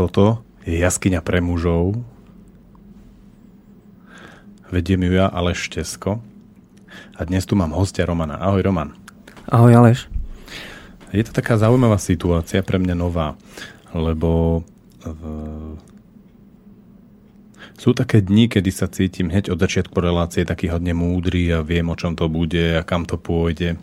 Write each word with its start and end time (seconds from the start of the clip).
Toto 0.00 0.40
je 0.64 0.80
jaskyňa 0.80 1.20
pre 1.20 1.44
mužov. 1.44 1.92
Vediem 4.72 5.04
ju 5.04 5.12
ja, 5.20 5.28
Aleš 5.28 5.68
Štesko. 5.68 6.24
A 7.12 7.28
dnes 7.28 7.44
tu 7.44 7.52
mám 7.52 7.76
hostia 7.76 8.08
Romana. 8.08 8.40
Ahoj, 8.40 8.64
Roman. 8.64 8.96
Ahoj, 9.52 9.76
Aleš. 9.76 10.08
Je 11.12 11.20
to 11.20 11.36
taká 11.36 11.60
zaujímavá 11.60 12.00
situácia, 12.00 12.64
pre 12.64 12.80
mňa 12.80 12.96
nová, 12.96 13.36
lebo 13.92 14.64
v... 15.04 15.20
sú 17.76 17.92
také 17.92 18.24
dni, 18.24 18.48
kedy 18.48 18.72
sa 18.72 18.88
cítim 18.88 19.28
hneď 19.28 19.52
od 19.52 19.60
začiatku 19.60 20.00
relácie 20.00 20.48
taký 20.48 20.72
hodne 20.72 20.96
múdry 20.96 21.52
a 21.52 21.60
viem, 21.60 21.84
o 21.92 21.98
čom 22.00 22.16
to 22.16 22.24
bude 22.32 22.72
a 22.72 22.80
kam 22.88 23.04
to 23.04 23.20
pôjde 23.20 23.76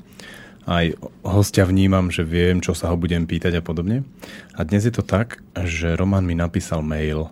aj 0.68 1.00
hostia 1.24 1.64
vnímam, 1.64 2.12
že 2.12 2.28
viem, 2.28 2.60
čo 2.60 2.76
sa 2.76 2.92
ho 2.92 3.00
budem 3.00 3.24
pýtať 3.24 3.58
a 3.58 3.64
podobne. 3.64 4.04
A 4.52 4.68
dnes 4.68 4.84
je 4.84 4.92
to 4.92 5.00
tak, 5.00 5.40
že 5.56 5.96
Roman 5.96 6.28
mi 6.28 6.36
napísal 6.36 6.84
mail, 6.84 7.32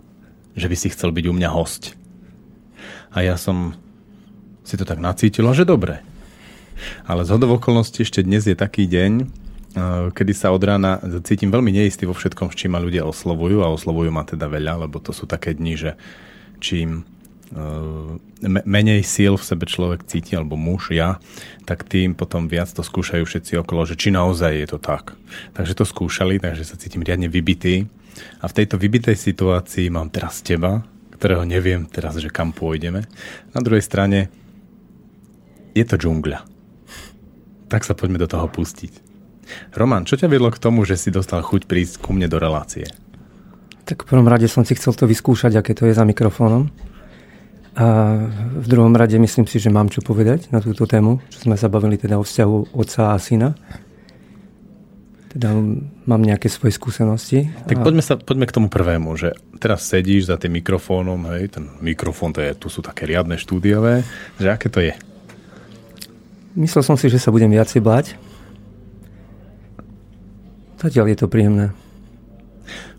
že 0.56 0.72
by 0.72 0.76
si 0.76 0.88
chcel 0.88 1.12
byť 1.12 1.24
u 1.28 1.36
mňa 1.36 1.50
host. 1.52 1.92
A 3.12 3.20
ja 3.20 3.36
som 3.36 3.76
si 4.64 4.80
to 4.80 4.88
tak 4.88 5.04
nacítila, 5.04 5.52
že 5.52 5.68
dobre. 5.68 6.00
Ale 7.04 7.28
z 7.28 7.36
hodov 7.36 7.60
okolností 7.60 8.08
ešte 8.08 8.24
dnes 8.24 8.48
je 8.48 8.56
taký 8.56 8.88
deň, 8.88 9.12
eh, 9.20 9.26
kedy 10.16 10.32
sa 10.32 10.48
od 10.56 10.64
rána 10.64 11.00
cítim 11.20 11.52
veľmi 11.52 11.76
neistý 11.76 12.08
vo 12.08 12.16
všetkom, 12.16 12.48
s 12.48 12.56
čím 12.56 12.72
ma 12.72 12.80
ľudia 12.80 13.04
oslovujú 13.04 13.60
a 13.60 13.72
oslovujú 13.72 14.08
ma 14.08 14.24
teda 14.24 14.48
veľa, 14.48 14.88
lebo 14.88 14.96
to 14.96 15.12
sú 15.12 15.28
také 15.28 15.52
dni, 15.52 15.76
že 15.76 15.90
čím 16.56 17.04
menej 18.46 19.06
síl 19.06 19.38
v 19.38 19.46
sebe 19.46 19.64
človek 19.70 20.02
cíti, 20.04 20.34
alebo 20.34 20.58
muž, 20.58 20.90
ja, 20.90 21.22
tak 21.62 21.86
tým 21.86 22.18
potom 22.18 22.50
viac 22.50 22.68
to 22.74 22.82
skúšajú 22.82 23.22
všetci 23.22 23.62
okolo, 23.62 23.86
že 23.86 23.94
či 23.94 24.10
naozaj 24.10 24.52
je 24.52 24.66
to 24.66 24.78
tak. 24.82 25.14
Takže 25.54 25.78
to 25.78 25.84
skúšali, 25.86 26.42
takže 26.42 26.66
sa 26.66 26.76
cítim 26.80 27.06
riadne 27.06 27.30
vybitý. 27.30 27.86
A 28.42 28.48
v 28.48 28.56
tejto 28.56 28.80
vybitej 28.80 29.14
situácii 29.14 29.92
mám 29.92 30.10
teraz 30.10 30.42
teba, 30.42 30.82
ktorého 31.16 31.46
neviem 31.46 31.86
teraz, 31.86 32.18
že 32.18 32.32
kam 32.32 32.50
pôjdeme. 32.52 33.04
Na 33.54 33.60
druhej 33.62 33.84
strane 33.84 34.28
je 35.76 35.84
to 35.84 35.96
džungľa. 35.96 36.44
Tak 37.68 37.84
sa 37.84 37.94
poďme 37.94 38.20
do 38.20 38.28
toho 38.30 38.48
pustiť. 38.48 39.04
Roman, 39.78 40.02
čo 40.02 40.18
ťa 40.18 40.26
vedlo 40.26 40.50
k 40.50 40.58
tomu, 40.58 40.82
že 40.82 40.98
si 40.98 41.14
dostal 41.14 41.44
chuť 41.44 41.70
prísť 41.70 42.02
ku 42.02 42.10
mne 42.10 42.26
do 42.26 42.42
relácie? 42.42 42.90
Tak 43.86 44.02
v 44.02 44.08
prvom 44.10 44.26
rade 44.26 44.50
som 44.50 44.66
si 44.66 44.74
chcel 44.74 44.98
to 44.98 45.06
vyskúšať, 45.06 45.54
aké 45.62 45.70
to 45.70 45.86
je 45.86 45.94
za 45.94 46.02
mikrofónom. 46.02 46.66
A 47.76 48.16
v 48.56 48.66
druhom 48.72 48.96
rade 48.96 49.20
myslím 49.20 49.44
si, 49.44 49.60
že 49.60 49.68
mám 49.68 49.92
čo 49.92 50.00
povedať 50.00 50.48
na 50.48 50.64
túto 50.64 50.88
tému, 50.88 51.20
čo 51.28 51.44
sme 51.44 51.60
sa 51.60 51.68
bavili 51.68 52.00
teda 52.00 52.16
o 52.16 52.24
vzťahu 52.24 52.72
otca 52.72 53.12
a 53.12 53.20
syna. 53.20 53.52
Teda 55.28 55.52
mám 56.08 56.22
nejaké 56.24 56.48
svoje 56.48 56.72
skúsenosti. 56.72 57.52
Tak 57.68 57.76
a... 57.76 57.84
poďme, 57.84 58.00
sa, 58.00 58.16
poďme 58.16 58.48
k 58.48 58.56
tomu 58.56 58.72
prvému, 58.72 59.12
že 59.20 59.36
teraz 59.60 59.84
sedíš 59.84 60.32
za 60.32 60.40
tým 60.40 60.56
mikrofónom, 60.64 61.20
hej, 61.36 61.52
ten 61.52 61.68
mikrofón, 61.84 62.32
to 62.32 62.40
je, 62.40 62.56
tu 62.56 62.72
sú 62.72 62.80
také 62.80 63.04
riadne 63.04 63.36
štúdiové, 63.36 64.00
že 64.40 64.48
aké 64.48 64.72
to 64.72 64.80
je? 64.80 64.96
Myslel 66.56 66.80
som 66.80 66.96
si, 66.96 67.12
že 67.12 67.20
sa 67.20 67.28
budem 67.28 67.52
viacej 67.52 67.84
báť. 67.84 68.16
Zatiaľ 70.80 71.12
je 71.12 71.18
to 71.20 71.28
príjemné. 71.28 71.76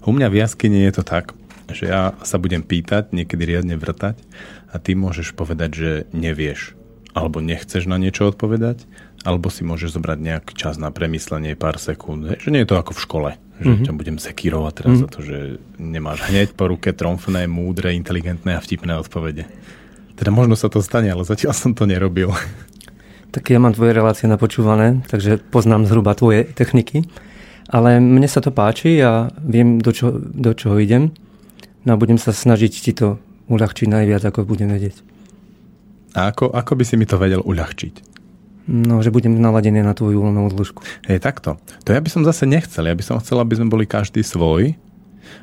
U 0.05 0.13
mňa 0.13 0.29
v 0.29 0.45
jaskyni 0.45 0.85
je 0.85 1.01
to 1.01 1.03
tak, 1.03 1.33
že 1.73 1.89
ja 1.89 2.13
sa 2.21 2.37
budem 2.37 2.61
pýtať, 2.61 3.09
niekedy 3.09 3.57
riadne 3.57 3.73
vrtať 3.81 4.21
a 4.71 4.75
ty 4.79 4.93
môžeš 4.93 5.33
povedať, 5.33 5.71
že 5.73 5.91
nevieš 6.11 6.77
alebo 7.17 7.41
nechceš 7.41 7.89
na 7.89 7.97
niečo 7.97 8.29
odpovedať, 8.29 8.85
alebo 9.25 9.49
si 9.49 9.65
môžeš 9.65 9.97
zobrať 9.97 10.19
nejaký 10.21 10.53
čas 10.53 10.77
na 10.77 10.93
premyslenie 10.93 11.57
pár 11.57 11.81
sekúnd. 11.81 12.37
Že 12.37 12.53
nie 12.53 12.61
je 12.61 12.69
to 12.69 12.77
ako 12.77 12.93
v 12.93 13.01
škole, 13.01 13.29
že 13.57 13.65
mm-hmm. 13.65 13.85
ťa 13.89 13.93
budem 13.97 14.17
sekírovať 14.21 14.73
teraz 14.77 14.89
mm-hmm. 14.93 15.09
za 15.09 15.15
to, 15.17 15.19
že 15.25 15.37
nemáš 15.81 16.29
hneď 16.29 16.53
po 16.53 16.69
ruke 16.69 16.93
tromfné, 16.93 17.49
múdre, 17.49 17.97
inteligentné 17.97 18.53
a 18.53 18.61
vtipné 18.61 19.01
odpovede. 19.01 19.49
Teda 20.13 20.29
možno 20.29 20.53
sa 20.53 20.69
to 20.69 20.85
stane, 20.85 21.09
ale 21.09 21.25
zatiaľ 21.25 21.57
som 21.57 21.73
to 21.73 21.89
nerobil. 21.89 22.37
Tak 23.33 23.49
ja 23.49 23.59
mám 23.59 23.75
tvoje 23.75 23.91
relácie 23.91 24.25
napočúvané, 24.29 25.03
takže 25.11 25.41
poznám 25.51 25.89
zhruba 25.89 26.15
tvoje 26.15 26.47
techniky. 26.47 27.05
Ale 27.67 27.99
mne 27.99 28.25
sa 28.31 28.39
to 28.39 28.55
páči 28.55 29.03
a 29.03 29.27
viem, 29.43 29.83
do, 29.83 29.91
čo, 29.91 30.15
do 30.15 30.55
čoho 30.55 30.79
idem. 30.79 31.11
No 31.83 31.93
a 31.93 31.99
budem 31.99 32.15
sa 32.15 32.31
snažiť 32.31 32.71
ti 32.71 32.95
to 32.95 33.19
uľahčiť 33.47 33.87
najviac, 33.87 34.23
ako 34.27 34.47
budem 34.47 34.71
vedieť. 34.71 34.99
A 36.17 36.33
ako, 36.33 36.49
ako 36.49 36.73
by 36.75 36.83
si 36.83 36.95
mi 36.95 37.05
to 37.05 37.19
vedel 37.21 37.43
uľahčiť? 37.45 38.17
No, 38.67 38.99
že 38.99 39.15
budem 39.15 39.39
naladený 39.39 39.79
na 39.79 39.95
tvoju 39.95 40.19
voľnú 40.19 40.51
odlužku. 40.51 40.83
Hej, 41.07 41.23
takto. 41.23 41.55
To 41.87 41.89
ja 41.95 42.03
by 42.03 42.09
som 42.11 42.27
zase 42.27 42.43
nechcel. 42.43 42.83
Ja 42.83 42.95
by 42.97 43.03
som 43.05 43.15
chcel, 43.23 43.39
aby 43.39 43.55
sme 43.55 43.71
boli 43.71 43.87
každý 43.87 44.27
svoj 44.27 44.75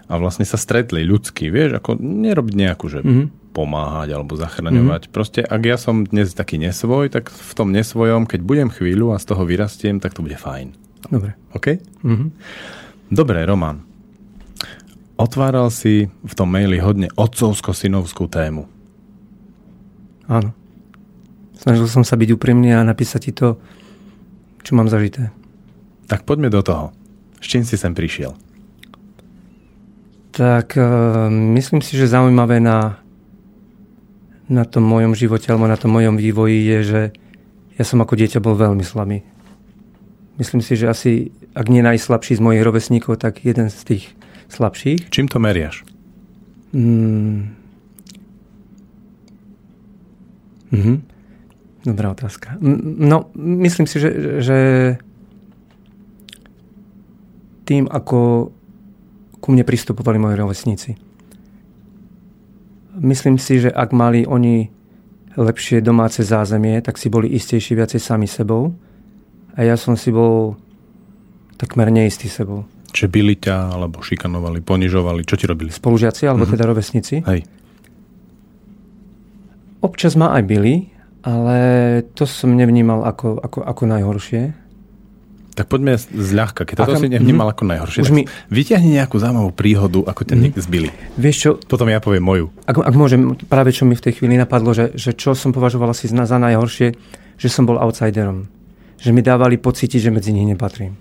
a 0.04 0.20
vlastne 0.20 0.44
sa 0.44 0.60
stretli 0.60 1.08
ľudský. 1.08 1.48
Vieš, 1.48 1.80
ako 1.80 1.96
nerobiť 1.96 2.54
nejakú, 2.54 2.92
že 2.92 3.00
mm-hmm. 3.00 3.56
pomáhať 3.56 4.12
alebo 4.12 4.36
zachraňovať. 4.36 5.08
Mm-hmm. 5.08 5.16
Proste, 5.16 5.40
ak 5.40 5.62
ja 5.64 5.80
som 5.80 6.04
dnes 6.04 6.36
taký 6.36 6.60
nesvoj, 6.60 7.08
tak 7.08 7.32
v 7.32 7.52
tom 7.56 7.72
nesvojom, 7.72 8.28
keď 8.28 8.44
budem 8.44 8.68
chvíľu 8.68 9.16
a 9.16 9.20
z 9.20 9.24
toho 9.32 9.48
vyrastiem, 9.48 10.04
tak 10.04 10.12
to 10.12 10.20
bude 10.20 10.36
fajn. 10.36 10.76
Dobre. 11.08 11.32
OK? 11.56 11.80
Mm-hmm. 12.04 12.28
Dobre, 13.08 13.40
Roman. 13.48 13.93
Otváral 15.14 15.70
si 15.70 16.10
v 16.10 16.32
tom 16.34 16.50
maili 16.50 16.82
hodne 16.82 17.06
otcovsko-synovskú 17.14 18.26
tému. 18.26 18.66
Áno. 20.26 20.50
Snažil 21.54 21.86
som 21.86 22.02
sa 22.02 22.18
byť 22.18 22.34
úprimný 22.34 22.74
a 22.74 22.82
napísať 22.82 23.30
ti 23.30 23.32
to, 23.32 23.56
čo 24.66 24.74
mám 24.74 24.90
zažité. 24.90 25.30
Tak 26.10 26.26
poďme 26.26 26.50
do 26.50 26.60
toho. 26.60 26.90
S 27.38 27.46
čím 27.46 27.62
si 27.62 27.78
sem 27.78 27.94
prišiel? 27.94 28.34
Tak 30.34 30.74
uh, 30.74 31.30
myslím 31.30 31.78
si, 31.78 31.94
že 31.94 32.10
zaujímavé 32.10 32.58
na, 32.58 32.98
na 34.50 34.66
tom 34.66 34.82
mojom 34.82 35.14
živote 35.14 35.46
alebo 35.46 35.70
na 35.70 35.78
tom 35.78 35.94
mojom 35.94 36.18
vývoji 36.18 36.58
je, 36.74 36.78
že 36.82 37.02
ja 37.78 37.84
som 37.86 38.02
ako 38.02 38.18
dieťa 38.18 38.42
bol 38.42 38.58
veľmi 38.58 38.82
slabý. 38.82 39.22
Myslím 40.34 40.58
si, 40.58 40.74
že 40.74 40.90
asi, 40.90 41.30
ak 41.54 41.70
nie 41.70 41.86
najslabší 41.86 42.34
z 42.34 42.42
mojich 42.42 42.66
rovesníkov, 42.66 43.22
tak 43.22 43.46
jeden 43.46 43.70
z 43.70 43.78
tých 43.86 44.04
slabších. 44.48 45.10
Čím 45.10 45.28
to 45.28 45.38
meriaš? 45.38 45.84
Mm. 46.72 47.54
Mhm. 50.74 50.94
Dobrá 51.84 52.10
otázka. 52.10 52.56
No, 52.98 53.28
myslím 53.36 53.86
si, 53.86 54.00
že, 54.00 54.10
že 54.40 54.58
tým, 57.68 57.84
ako 57.92 58.50
ku 59.40 59.48
mne 59.52 59.68
pristupovali 59.68 60.16
moji 60.16 60.34
rovesníci. 60.40 60.90
Myslím 62.96 63.36
si, 63.36 63.60
že 63.60 63.68
ak 63.68 63.92
mali 63.92 64.24
oni 64.24 64.72
lepšie 65.36 65.84
domáce 65.84 66.24
zázemie, 66.24 66.80
tak 66.80 66.96
si 66.96 67.12
boli 67.12 67.28
istejší 67.36 67.76
viacej 67.76 68.00
sami 68.00 68.24
sebou. 68.24 68.72
A 69.52 69.62
ja 69.66 69.76
som 69.76 69.98
si 69.98 70.08
bol 70.08 70.56
takmer 71.60 71.92
neistý 71.92 72.32
sebou. 72.32 72.64
Čiže 72.94 73.10
byli 73.10 73.34
ťa, 73.34 73.74
alebo 73.74 73.98
šikanovali, 73.98 74.62
ponižovali, 74.62 75.26
čo 75.26 75.34
ti 75.34 75.50
robili? 75.50 75.74
Spolužiaci, 75.74 76.30
alebo 76.30 76.46
mm-hmm. 76.46 76.54
teda 76.54 76.64
rovesníci? 76.70 77.14
Hej. 77.26 77.42
Občas 79.82 80.14
ma 80.14 80.30
aj 80.38 80.42
byli, 80.46 80.94
ale 81.26 81.58
to 82.14 82.22
som 82.22 82.54
nevnímal 82.54 83.02
ako, 83.02 83.42
ako, 83.42 83.58
ako 83.66 83.82
najhoršie. 83.90 84.42
Tak 85.54 85.66
poďme 85.70 85.98
zľahka, 85.98 86.66
keď 86.66 86.74
toto 86.86 86.98
si 86.98 87.10
nevnímal 87.10 87.50
mm, 87.50 87.54
ako 87.54 87.62
najhoršie. 87.66 88.00
Už 88.06 88.10
mi... 88.14 88.26
Vyťahni 88.50 88.98
nejakú 88.98 89.18
zaujímavú 89.18 89.50
príhodu, 89.54 90.02
ako 90.06 90.22
ťa 90.26 90.34
mm, 90.34 90.58
zbili. 90.58 90.88
Vieš 91.18 91.36
čo? 91.38 91.50
Potom 91.58 91.90
ja 91.90 91.98
poviem 91.98 92.22
moju. 92.22 92.46
Ak, 92.66 92.78
ak 92.78 92.94
môžem, 92.94 93.38
práve 93.46 93.70
čo 93.70 93.86
mi 93.86 93.98
v 93.98 94.02
tej 94.02 94.22
chvíli 94.22 94.38
napadlo, 94.38 94.70
že, 94.74 94.94
že 94.94 95.14
čo 95.14 95.34
som 95.34 95.50
považoval 95.50 95.90
asi 95.94 96.10
za 96.10 96.38
najhoršie, 96.38 96.94
že 97.38 97.48
som 97.50 97.66
bol 97.66 97.78
outsiderom. 97.78 98.46
Že 98.98 99.10
mi 99.14 99.22
dávali 99.22 99.58
pocítiť, 99.58 100.10
že 100.10 100.14
medzi 100.14 100.30
nich 100.34 100.46
nepatrím. 100.46 100.94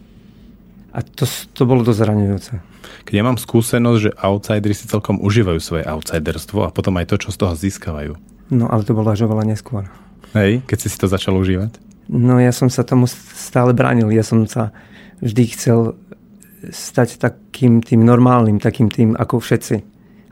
A 0.94 1.02
to, 1.02 1.26
to 1.26 1.66
bolo 1.66 1.82
dosť 1.82 2.00
zraňujúce. 2.06 2.54
Keď 3.10 3.14
ja 3.18 3.26
mám 3.26 3.42
skúsenosť, 3.42 4.00
že 4.00 4.12
outsideri 4.14 4.78
si 4.78 4.86
celkom 4.86 5.18
užívajú 5.18 5.58
svoje 5.58 5.84
outsiderstvo 5.90 6.70
a 6.70 6.74
potom 6.74 6.94
aj 7.02 7.10
to, 7.10 7.16
čo 7.18 7.30
z 7.34 7.38
toho 7.42 7.54
získavajú. 7.58 8.14
No, 8.54 8.70
ale 8.70 8.86
to 8.86 8.94
bolo 8.94 9.10
až 9.10 9.26
oveľa 9.26 9.50
neskôr. 9.50 9.90
Hej, 10.38 10.62
keď 10.70 10.78
si 10.78 10.88
si 10.94 10.98
to 11.02 11.10
začal 11.10 11.34
užívať? 11.34 11.82
No, 12.14 12.38
ja 12.38 12.54
som 12.54 12.70
sa 12.70 12.86
tomu 12.86 13.10
stále 13.10 13.74
bránil. 13.74 14.14
Ja 14.14 14.22
som 14.22 14.46
sa 14.46 14.70
vždy 15.24 15.44
chcel 15.58 15.98
stať 16.70 17.18
takým 17.18 17.82
tým 17.82 18.06
normálnym, 18.06 18.62
takým 18.62 18.94
tým 18.94 19.18
ako 19.18 19.42
všetci. 19.42 19.82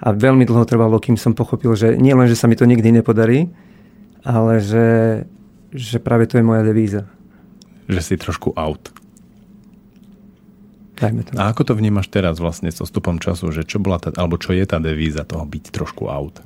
A 0.02 0.14
veľmi 0.14 0.46
dlho 0.46 0.66
trvalo, 0.66 1.02
kým 1.02 1.18
som 1.18 1.34
pochopil, 1.34 1.74
že 1.74 1.98
nie 1.98 2.14
len, 2.14 2.30
že 2.30 2.38
sa 2.38 2.46
mi 2.46 2.58
to 2.58 2.70
nikdy 2.70 2.94
nepodarí, 2.94 3.50
ale 4.22 4.62
že, 4.62 4.88
že 5.74 5.98
práve 5.98 6.30
to 6.30 6.38
je 6.38 6.46
moja 6.46 6.62
devíza. 6.62 7.10
Že 7.90 8.02
si 8.02 8.16
trošku 8.18 8.54
out. 8.58 9.01
Dajme 11.02 11.26
to. 11.26 11.34
A 11.34 11.50
ako 11.50 11.66
to 11.66 11.74
vnímaš 11.74 12.14
teraz 12.14 12.38
vlastne 12.38 12.70
s 12.70 12.78
odstupom 12.78 13.18
času, 13.18 13.50
že 13.50 13.66
čo 13.66 13.82
bola 13.82 13.98
tá, 13.98 14.14
alebo 14.14 14.38
čo 14.38 14.54
je 14.54 14.62
tá 14.70 14.78
devíza 14.78 15.26
toho 15.26 15.42
byť 15.50 15.74
trošku 15.74 16.06
out? 16.06 16.46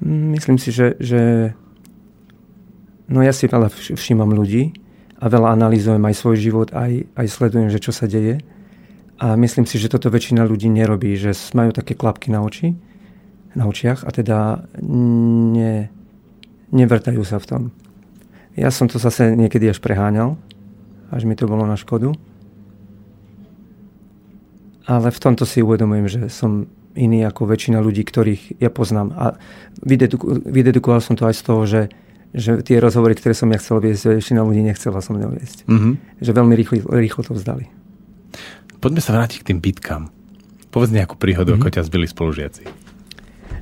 Myslím 0.00 0.56
si, 0.56 0.72
že, 0.72 0.96
že 0.96 1.52
no 3.12 3.20
ja 3.20 3.36
si 3.36 3.44
veľa 3.44 3.68
všímam 3.68 4.32
ľudí 4.32 4.72
a 5.20 5.28
veľa 5.28 5.52
analýzujem 5.54 6.00
aj 6.00 6.14
svoj 6.16 6.36
život, 6.40 6.68
aj, 6.72 7.04
aj 7.14 7.26
sledujem, 7.28 7.68
že 7.68 7.84
čo 7.84 7.92
sa 7.92 8.08
deje. 8.08 8.40
A 9.20 9.38
myslím 9.38 9.68
si, 9.68 9.78
že 9.78 9.92
toto 9.92 10.10
väčšina 10.10 10.42
ľudí 10.42 10.66
nerobí, 10.66 11.14
že 11.14 11.36
majú 11.54 11.70
také 11.70 11.94
klapky 11.94 12.32
na 12.32 12.42
oči, 12.42 12.74
na 13.52 13.68
očiach 13.68 14.08
a 14.08 14.10
teda 14.10 14.66
ne, 14.82 15.92
nevrtajú 16.72 17.22
sa 17.22 17.36
v 17.38 17.46
tom. 17.46 17.62
Ja 18.56 18.72
som 18.72 18.88
to 18.88 18.96
zase 18.96 19.36
niekedy 19.36 19.68
až 19.68 19.78
preháňal, 19.78 20.34
až 21.12 21.22
mi 21.28 21.36
to 21.36 21.44
bolo 21.46 21.68
na 21.68 21.76
škodu. 21.76 22.16
Ale 24.86 25.14
v 25.14 25.18
tomto 25.22 25.46
si 25.46 25.62
uvedomujem, 25.62 26.06
že 26.10 26.20
som 26.26 26.66
iný 26.94 27.24
ako 27.24 27.48
väčšina 27.48 27.78
ľudí, 27.80 28.04
ktorých 28.04 28.60
ja 28.60 28.68
poznám. 28.68 29.14
A 29.16 29.24
vydedukoval 30.44 31.00
som 31.00 31.16
to 31.16 31.24
aj 31.24 31.34
z 31.38 31.42
toho, 31.42 31.62
že, 31.64 31.82
že 32.36 32.60
tie 32.60 32.76
rozhovory, 32.82 33.16
ktoré 33.16 33.32
som 33.32 33.48
ja 33.48 33.58
chcel 33.60 33.80
viesť, 33.80 34.20
väčšina 34.20 34.44
ľudí 34.44 34.60
nechcela 34.60 35.00
som 35.00 35.16
mnou 35.16 35.32
viesť. 35.32 35.64
Mm-hmm. 35.66 35.92
Že 36.20 36.30
veľmi 36.36 36.54
rýchlo, 36.58 36.76
rýchlo 36.92 37.22
to 37.24 37.32
vzdali. 37.38 37.70
Poďme 38.82 39.00
sa 39.00 39.14
vrátiť 39.14 39.46
k 39.46 39.48
tým 39.54 39.58
bitkám. 39.62 40.02
Povedz 40.72 40.90
nejakú 40.92 41.16
príhodu, 41.16 41.54
mm-hmm. 41.54 41.68
ako 41.68 41.74
ťa 41.78 41.86
zbili 41.86 42.06
spolužiaci. 42.08 42.64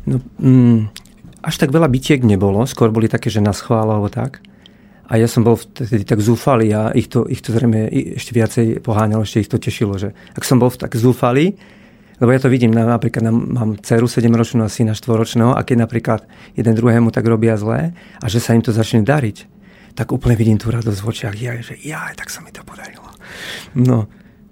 No, 0.08 0.18
mm, 0.40 0.90
až 1.44 1.54
tak 1.60 1.70
veľa 1.70 1.92
bitiek 1.92 2.24
nebolo, 2.24 2.64
skôr 2.64 2.88
boli 2.88 3.06
také, 3.06 3.28
že 3.28 3.44
nás 3.44 3.60
chvála 3.60 4.00
alebo 4.00 4.08
tak. 4.08 4.40
A 5.10 5.18
ja 5.18 5.26
som 5.26 5.42
bol 5.42 5.58
vtedy 5.58 6.06
tak 6.06 6.22
zúfalý 6.22 6.70
a 6.70 6.94
ich 6.94 7.10
to, 7.10 7.26
ich 7.26 7.42
to 7.42 7.50
zrejme 7.50 7.90
ešte 8.14 8.30
viacej 8.30 8.66
poháňalo, 8.80 9.26
ešte 9.26 9.42
ich 9.42 9.50
to 9.50 9.58
tešilo, 9.58 9.98
že 9.98 10.14
ak 10.38 10.46
som 10.46 10.62
bol 10.62 10.70
tak 10.70 10.94
zúfalý, 10.94 11.58
lebo 12.22 12.30
ja 12.30 12.38
to 12.38 12.52
vidím, 12.52 12.70
na, 12.70 12.86
napríklad 12.86 13.26
na, 13.26 13.34
mám 13.34 13.74
dceru 13.82 14.06
7-ročnú 14.06 14.62
a 14.62 14.70
syna 14.70 14.94
4-ročného 14.94 15.56
a 15.56 15.60
keď 15.66 15.76
napríklad 15.82 16.20
jeden 16.54 16.78
druhému 16.78 17.10
tak 17.10 17.26
robia 17.26 17.58
zlé 17.58 17.90
a 18.22 18.26
že 18.30 18.38
sa 18.38 18.54
im 18.54 18.62
to 18.62 18.70
začne 18.70 19.02
dariť, 19.02 19.50
tak 19.98 20.14
úplne 20.14 20.38
vidím 20.38 20.62
tú 20.62 20.70
radosť 20.70 21.00
v 21.02 21.08
očiach, 21.10 21.34
ja, 21.34 21.58
že 21.58 21.74
ja, 21.82 22.06
tak 22.14 22.30
sa 22.30 22.38
mi 22.46 22.54
to 22.54 22.62
podarilo. 22.62 23.10
No, 23.74 24.06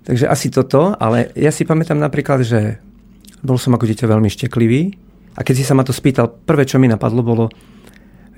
Takže 0.09 0.25
asi 0.25 0.49
toto, 0.49 0.97
ale 0.97 1.37
ja 1.37 1.53
si 1.53 1.69
pamätám 1.69 2.01
napríklad, 2.01 2.41
že 2.41 2.81
bol 3.45 3.61
som 3.61 3.77
ako 3.77 3.85
dieťa 3.85 4.09
veľmi 4.09 4.33
šteklivý 4.33 4.97
a 5.37 5.45
keď 5.45 5.55
si 5.61 5.69
sa 5.69 5.77
ma 5.77 5.85
to 5.85 5.93
spýtal, 5.93 6.33
prvé, 6.33 6.65
čo 6.65 6.81
mi 6.81 6.89
napadlo, 6.89 7.21
bolo, 7.21 7.53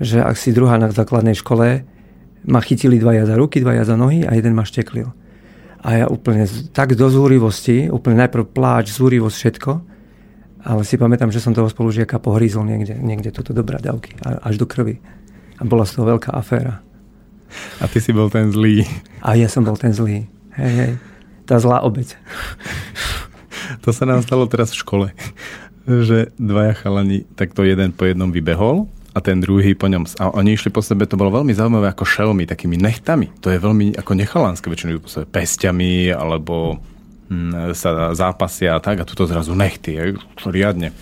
že 0.03 0.19
ak 0.19 0.35
si 0.35 0.51
druhá 0.51 0.83
na 0.83 0.91
základnej 0.91 1.39
škole 1.39 1.87
ma 2.47 2.61
chytili 2.61 2.97
dvaja 2.97 3.29
za 3.29 3.37
ruky, 3.37 3.61
dvaja 3.61 3.85
za 3.85 3.97
nohy 3.97 4.25
a 4.25 4.33
jeden 4.37 4.57
ma 4.57 4.65
šteklil. 4.65 5.11
A 5.81 5.89
ja 5.97 6.07
úplne 6.09 6.45
tak 6.77 6.93
do 6.93 7.09
zúrivosti, 7.09 7.89
úplne 7.89 8.25
najprv 8.27 8.53
pláč, 8.53 8.93
zúrivosť, 8.93 9.37
všetko, 9.37 9.71
ale 10.61 10.85
si 10.85 11.01
pamätám, 11.01 11.33
že 11.33 11.41
som 11.41 11.57
toho 11.57 11.73
spolužiaka 11.73 12.21
pohrízol 12.21 12.69
niekde, 12.69 13.01
niekde 13.01 13.33
túto 13.33 13.57
do 13.57 13.65
bradavky, 13.65 14.13
až 14.21 14.61
do 14.61 14.69
krvi. 14.69 15.01
A 15.57 15.65
bola 15.65 15.89
z 15.89 15.97
toho 15.97 16.05
veľká 16.17 16.37
aféra. 16.37 16.85
A 17.81 17.89
ty 17.89 17.97
si 18.01 18.13
bol 18.13 18.29
ten 18.29 18.53
zlý. 18.53 18.85
A 19.25 19.41
ja 19.41 19.49
som 19.49 19.65
bol 19.65 19.77
ten 19.81 19.93
zlý. 19.93 20.29
Hej, 20.53 20.73
hej 20.77 20.93
tá 21.51 21.59
zlá 21.59 21.83
obeď. 21.83 22.15
To 23.87 23.95
sa 23.95 24.03
nám 24.03 24.21
stalo 24.27 24.51
teraz 24.51 24.75
v 24.75 24.83
škole, 24.83 25.07
že 25.87 26.35
dvaja 26.37 26.75
chalani, 26.75 27.23
takto 27.39 27.63
jeden 27.63 27.95
po 27.95 28.03
jednom 28.03 28.35
vybehol 28.35 28.91
a 29.11 29.19
ten 29.19 29.43
druhý 29.43 29.75
po 29.75 29.91
ňom. 29.91 30.07
A 30.23 30.31
oni 30.35 30.55
išli 30.55 30.71
po 30.71 30.83
sebe, 30.83 31.07
to 31.07 31.19
bolo 31.19 31.43
veľmi 31.43 31.51
zaujímavé 31.51 31.91
ako 31.91 32.07
šelmy, 32.07 32.47
takými 32.47 32.79
nechtami. 32.79 33.31
To 33.43 33.51
je 33.51 33.59
veľmi 33.59 33.99
ako 33.99 34.13
nechalánske, 34.15 34.71
väčšinou 34.71 35.03
po 35.03 35.11
sebe 35.11 35.27
pestiami 35.27 36.15
alebo 36.15 36.79
hm, 37.31 37.75
sa 37.75 38.15
zápasia 38.15 38.79
a 38.79 38.83
tak 38.83 39.03
a 39.03 39.09
tuto 39.09 39.27
zrazu 39.27 39.55
nechty, 39.59 39.99
riadne. 40.47 40.95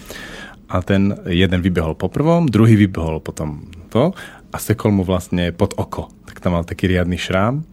A 0.68 0.84
ten 0.84 1.16
jeden 1.28 1.60
vybehol 1.64 1.96
po 1.96 2.12
prvom, 2.12 2.44
druhý 2.48 2.76
vybehol 2.76 3.24
potom 3.24 3.72
to 3.88 4.12
a 4.52 4.56
sekol 4.60 4.92
mu 4.92 5.04
vlastne 5.04 5.52
pod 5.52 5.76
oko. 5.76 6.12
Tak 6.28 6.40
tam 6.44 6.56
mal 6.56 6.64
taký 6.64 6.88
riadny 6.88 7.16
šrám 7.16 7.64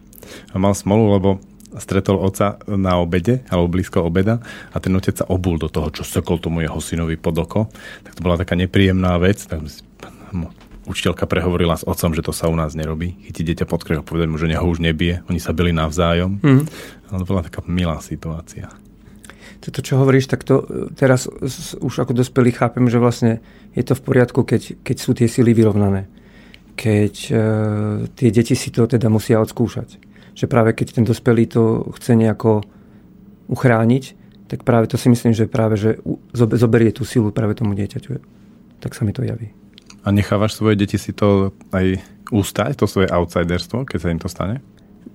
a 0.52 0.56
mal 0.56 0.72
smolu, 0.72 1.16
lebo 1.16 1.30
stretol 1.76 2.16
oca 2.16 2.56
na 2.64 2.96
obede, 2.96 3.44
alebo 3.52 3.76
blízko 3.76 4.08
obeda 4.08 4.40
a 4.72 4.76
ten 4.80 4.96
otec 4.96 5.12
sa 5.12 5.28
obul 5.28 5.60
do 5.60 5.68
toho, 5.68 5.92
čo 5.92 6.08
sekol 6.08 6.40
tomu 6.40 6.64
jeho 6.64 6.80
synovi 6.80 7.20
pod 7.20 7.36
oko. 7.36 7.60
Tak 8.04 8.16
to 8.16 8.24
bola 8.24 8.40
taká 8.40 8.56
nepríjemná 8.56 9.20
vec. 9.20 9.44
Tak 9.44 9.60
učiteľka 10.86 11.26
prehovorila 11.26 11.74
s 11.74 11.84
otcom, 11.86 12.14
že 12.14 12.22
to 12.22 12.30
sa 12.30 12.46
u 12.46 12.54
nás 12.54 12.78
nerobí. 12.78 13.18
Chytí 13.26 13.42
dieťa 13.42 13.66
pod 13.66 13.82
krk 13.82 14.00
a 14.00 14.06
povedať 14.06 14.28
mu, 14.30 14.36
že 14.38 14.50
neho 14.50 14.62
už 14.62 14.78
nebije. 14.78 15.26
Oni 15.26 15.42
sa 15.42 15.50
byli 15.50 15.74
navzájom. 15.74 16.38
Mm. 16.40 16.64
Ale 17.10 17.18
to 17.22 17.26
bola 17.26 17.42
taká 17.42 17.60
milá 17.66 17.98
situácia. 17.98 18.70
Toto, 19.58 19.82
čo 19.82 19.98
hovoríš, 19.98 20.30
tak 20.30 20.46
to 20.46 20.62
e, 20.62 20.94
teraz 20.94 21.26
už 21.80 21.92
ako 22.06 22.12
dospelý 22.14 22.54
chápem, 22.54 22.86
že 22.86 23.02
vlastne 23.02 23.42
je 23.74 23.82
to 23.82 23.98
v 23.98 24.04
poriadku, 24.04 24.46
keď, 24.46 24.78
keď 24.84 24.96
sú 25.00 25.10
tie 25.16 25.26
sily 25.26 25.56
vyrovnané. 25.56 26.06
Keď 26.78 27.14
e, 27.32 27.42
tie 28.14 28.28
deti 28.30 28.54
si 28.54 28.68
to 28.70 28.86
teda 28.86 29.10
musia 29.10 29.42
odskúšať 29.42 30.06
že 30.36 30.44
práve 30.44 30.76
keď 30.76 31.00
ten 31.00 31.04
dospelý 31.08 31.48
to 31.48 31.88
chce 31.96 32.12
nejako 32.12 32.60
uchrániť, 33.48 34.04
tak 34.52 34.62
práve 34.62 34.86
to 34.86 35.00
si 35.00 35.08
myslím, 35.08 35.32
že 35.32 35.48
práve 35.48 35.80
že 35.80 35.96
zoberie 36.36 36.92
tú 36.92 37.08
silu 37.08 37.32
práve 37.32 37.56
tomu 37.56 37.72
dieťaťu. 37.72 38.20
Tak 38.84 38.92
sa 38.92 39.08
mi 39.08 39.16
to 39.16 39.24
javí. 39.24 39.56
A 40.06 40.14
nechávaš 40.14 40.54
svoje 40.54 40.78
deti 40.78 40.94
si 41.02 41.10
to 41.10 41.50
aj 41.74 41.98
ústať, 42.30 42.78
to 42.78 42.86
svoje 42.86 43.10
outsiderstvo, 43.10 43.82
keď 43.82 43.98
sa 43.98 44.12
im 44.14 44.20
to 44.22 44.30
stane? 44.30 44.62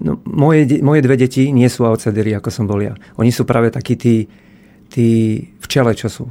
No, 0.03 0.19
moje, 0.27 0.83
moje 0.83 0.99
dve 0.99 1.15
deti 1.15 1.47
nie 1.55 1.71
sú 1.71 1.88
outsidery, 1.88 2.35
ako 2.35 2.49
som 2.51 2.67
bol 2.67 2.83
ja. 2.83 2.91
Oni 3.15 3.31
sú 3.31 3.47
práve 3.47 3.71
takí 3.71 3.95
tí, 3.95 4.27
tí 4.91 5.07
v 5.55 5.65
čele, 5.71 5.95
čo 5.95 6.11
sú. 6.11 6.27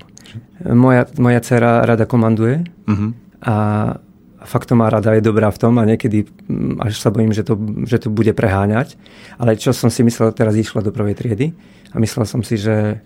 Moja, 0.60 1.08
moja 1.16 1.40
dcera 1.40 1.82
rada 1.88 2.04
komanduje 2.04 2.62
uh-huh. 2.86 3.10
a 3.42 3.54
fakt 4.44 4.68
to 4.68 4.74
má 4.76 4.88
rada, 4.92 5.16
je 5.16 5.24
dobrá 5.24 5.48
v 5.48 5.60
tom 5.60 5.76
a 5.80 5.88
niekedy 5.88 6.24
mm, 6.24 6.80
až 6.84 7.00
sa 7.00 7.12
bojím, 7.12 7.32
že 7.32 7.44
to, 7.44 7.56
že 7.84 8.06
to 8.06 8.08
bude 8.12 8.32
preháňať. 8.32 8.96
Ale 9.36 9.56
čo 9.56 9.72
som 9.72 9.88
si 9.92 10.04
myslel, 10.04 10.32
teraz 10.32 10.56
išla 10.56 10.84
do 10.84 10.92
prvej 10.92 11.16
triedy 11.16 11.52
a 11.92 11.96
myslel 12.00 12.24
som 12.24 12.40
si, 12.44 12.56
že, 12.56 13.00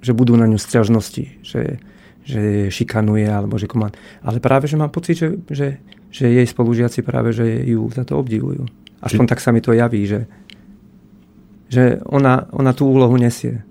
že 0.00 0.12
budú 0.12 0.36
na 0.36 0.48
ňu 0.48 0.56
sťažnosti, 0.56 1.24
že, 1.44 1.80
že 2.28 2.68
šikanuje 2.68 3.24
alebo 3.24 3.56
že 3.56 3.64
komand. 3.64 3.96
Ale 4.20 4.36
práve, 4.44 4.68
že 4.68 4.76
mám 4.76 4.92
pocit, 4.92 5.16
že, 5.16 5.28
že, 5.48 5.80
že 6.12 6.28
jej 6.28 6.44
spolužiaci 6.44 7.00
práve, 7.00 7.32
že 7.32 7.48
ju 7.64 7.88
za 7.88 8.04
to 8.04 8.20
obdivujú. 8.20 8.68
Aspoň 9.00 9.24
Či... 9.24 9.30
tak 9.32 9.40
sa 9.40 9.48
mi 9.48 9.64
to 9.64 9.72
javí, 9.72 10.04
že, 10.04 10.28
že 11.72 12.04
ona, 12.04 12.44
ona 12.52 12.76
tú 12.76 12.84
úlohu 12.92 13.16
nesie. 13.16 13.64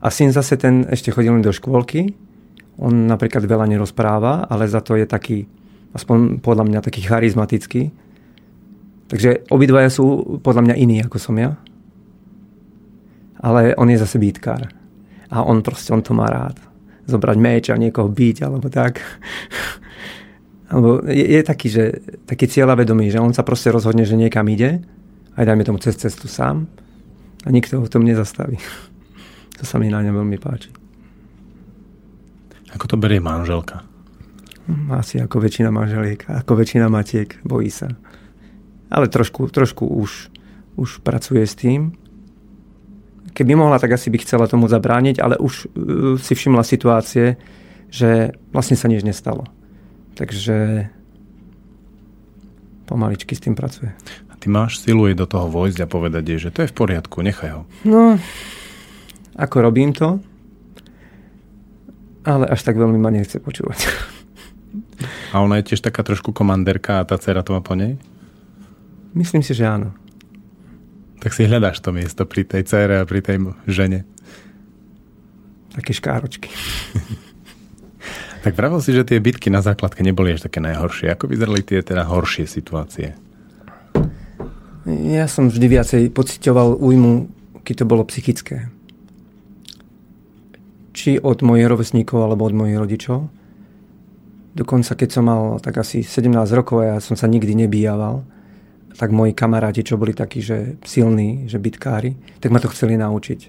A 0.00 0.08
syn 0.08 0.32
zase 0.32 0.56
ten 0.56 0.88
ešte 0.88 1.12
chodil 1.12 1.36
do 1.44 1.52
škôlky 1.52 2.24
on 2.78 3.06
napríklad 3.06 3.46
veľa 3.46 3.70
nerozpráva, 3.70 4.50
ale 4.50 4.66
za 4.66 4.82
to 4.82 4.98
je 4.98 5.06
taký, 5.06 5.46
aspoň 5.94 6.42
podľa 6.42 6.64
mňa, 6.66 6.78
taký 6.82 7.06
charizmatický. 7.06 7.94
Takže 9.06 9.46
obidvaja 9.52 9.90
sú 9.94 10.40
podľa 10.42 10.62
mňa 10.70 10.74
iní, 10.80 10.98
ako 11.04 11.18
som 11.22 11.38
ja. 11.38 11.54
Ale 13.38 13.76
on 13.78 13.86
je 13.92 14.00
zase 14.00 14.18
býtkár. 14.18 14.72
A 15.30 15.44
on 15.44 15.62
proste, 15.62 15.94
on 15.94 16.02
to 16.02 16.16
má 16.16 16.26
rád. 16.26 16.58
Zobrať 17.04 17.36
meč 17.36 17.64
a 17.68 17.76
niekoho 17.76 18.08
byť, 18.08 18.36
alebo 18.44 18.72
tak. 18.72 19.04
alebo 20.72 21.04
je, 21.06 21.24
je 21.24 21.40
taký, 21.44 21.68
že, 21.68 21.84
taký 22.24 22.48
cieľavedomý, 22.48 23.12
že 23.12 23.20
on 23.20 23.36
sa 23.36 23.44
proste 23.44 23.68
rozhodne, 23.70 24.08
že 24.08 24.16
niekam 24.16 24.48
ide, 24.48 24.82
aj 25.36 25.44
dajme 25.44 25.64
tomu 25.66 25.78
cez 25.78 25.94
cestu 26.00 26.26
sám 26.26 26.66
a 27.44 27.48
nikto 27.52 27.78
ho 27.78 27.84
v 27.84 27.92
tom 27.92 28.02
nezastaví. 28.02 28.58
To 29.54 29.62
sa 29.62 29.78
mi 29.78 29.86
na 29.86 30.02
ňom 30.02 30.18
veľmi 30.18 30.34
páči. 30.42 30.74
Ako 32.74 32.90
to 32.90 32.98
berie 32.98 33.22
manželka? 33.22 33.86
Asi 34.90 35.22
ako 35.22 35.44
väčšina 35.44 35.70
manželiek, 35.70 36.26
ako 36.26 36.58
väčšina 36.58 36.90
matiek, 36.90 37.38
bojí 37.46 37.70
sa. 37.70 37.94
Ale 38.90 39.06
trošku, 39.06 39.46
trošku 39.54 39.86
už, 39.86 40.34
už 40.74 41.04
pracuje 41.06 41.46
s 41.46 41.54
tým. 41.54 41.94
Keby 43.34 43.58
mohla, 43.58 43.82
tak 43.82 43.98
asi 43.98 44.14
by 44.14 44.22
chcela 44.22 44.46
tomu 44.46 44.70
zabrániť, 44.70 45.18
ale 45.18 45.34
už 45.42 45.54
uh, 45.66 46.14
si 46.16 46.32
všimla 46.38 46.62
situácie, 46.62 47.34
že 47.90 48.34
vlastne 48.54 48.78
sa 48.78 48.86
nič 48.86 49.02
nestalo. 49.02 49.46
Takže 50.14 50.86
pomaličky 52.86 53.34
s 53.34 53.42
tým 53.42 53.58
pracuje. 53.58 53.90
A 54.30 54.38
ty 54.38 54.46
máš 54.46 54.78
silu 54.78 55.10
do 55.12 55.26
toho 55.26 55.50
vojsť 55.50 55.78
a 55.82 55.90
povedať 55.90 56.22
jej, 56.30 56.40
že 56.48 56.54
to 56.54 56.62
je 56.62 56.70
v 56.70 56.76
poriadku, 56.78 57.26
nechaj 57.26 57.50
ho. 57.50 57.62
No, 57.82 58.18
ako 59.34 59.56
robím 59.66 59.90
to, 59.90 60.22
ale 62.22 62.46
až 62.46 62.60
tak 62.62 62.78
veľmi 62.78 62.96
ma 62.96 63.10
nechce 63.10 63.42
počúvať. 63.42 63.90
A 65.34 65.42
ona 65.42 65.58
je 65.58 65.74
tiež 65.74 65.82
taká 65.82 66.06
trošku 66.06 66.30
komanderka 66.30 67.02
a 67.02 67.06
tá 67.06 67.18
dcera 67.18 67.42
to 67.42 67.52
má 67.52 67.60
po 67.60 67.74
nej? 67.74 67.98
Myslím 69.12 69.42
si, 69.42 69.54
že 69.54 69.66
áno. 69.66 69.94
Tak 71.24 71.32
si 71.32 71.48
hľadáš 71.48 71.80
to 71.80 71.90
miesto 71.90 72.28
pri 72.28 72.44
tej 72.44 72.68
cére 72.68 73.00
a 73.00 73.08
pri 73.08 73.24
tej 73.24 73.40
žene. 73.64 74.04
Také 75.72 75.96
škáročky. 75.96 76.52
tak 78.44 78.52
pravil 78.52 78.84
si, 78.84 78.92
že 78.92 79.08
tie 79.08 79.24
bitky 79.24 79.48
na 79.48 79.64
základke 79.64 80.04
neboli 80.04 80.36
až 80.36 80.44
také 80.44 80.60
najhoršie. 80.60 81.08
Ako 81.16 81.32
vyzerali 81.32 81.64
tie 81.64 81.80
teda 81.80 82.04
horšie 82.04 82.44
situácie? 82.44 83.16
Ja 84.84 85.24
som 85.24 85.48
vždy 85.48 85.66
viacej 85.80 86.02
pocitoval 86.12 86.76
újmu, 86.76 87.32
keď 87.64 87.74
to 87.82 87.84
bolo 87.88 88.04
psychické 88.04 88.68
či 90.94 91.18
od 91.18 91.42
mojich 91.42 91.66
rovesníkov 91.66 92.22
alebo 92.22 92.46
od 92.46 92.54
mojich 92.54 92.78
rodičov. 92.78 93.26
Dokonca 94.54 94.94
keď 94.94 95.08
som 95.10 95.26
mal 95.26 95.58
tak 95.58 95.82
asi 95.82 96.06
17 96.06 96.30
rokov 96.54 96.86
ja 96.86 96.96
som 97.02 97.18
sa 97.18 97.26
nikdy 97.26 97.66
nebíjaval, 97.66 98.22
tak 98.94 99.10
moji 99.10 99.34
kamaráti, 99.34 99.82
čo 99.82 99.98
boli 99.98 100.14
takí, 100.14 100.38
že 100.38 100.78
silní, 100.86 101.50
že 101.50 101.58
bitkári, 101.58 102.14
tak 102.38 102.54
ma 102.54 102.62
to 102.62 102.70
chceli 102.70 102.94
naučiť. 102.94 103.40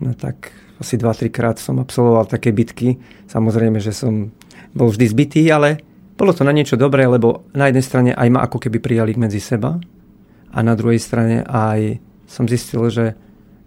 No 0.00 0.16
tak 0.16 0.52
asi 0.80 0.96
2-3 0.96 1.28
krát 1.28 1.56
som 1.60 1.76
absolvoval 1.76 2.24
také 2.24 2.56
bitky. 2.56 2.96
Samozrejme, 3.28 3.76
že 3.84 3.92
som 3.92 4.32
bol 4.72 4.88
vždy 4.88 5.06
zbytý, 5.12 5.42
ale 5.52 5.84
bolo 6.16 6.32
to 6.32 6.44
na 6.44 6.56
niečo 6.56 6.80
dobré, 6.80 7.04
lebo 7.04 7.44
na 7.52 7.68
jednej 7.68 7.84
strane 7.84 8.10
aj 8.16 8.28
ma 8.32 8.40
ako 8.48 8.56
keby 8.56 8.80
prijali 8.80 9.12
medzi 9.20 9.40
seba 9.40 9.76
a 10.52 10.58
na 10.64 10.72
druhej 10.72 11.00
strane 11.00 11.44
aj 11.44 12.00
som 12.24 12.48
zistil, 12.48 12.88
že 12.88 13.12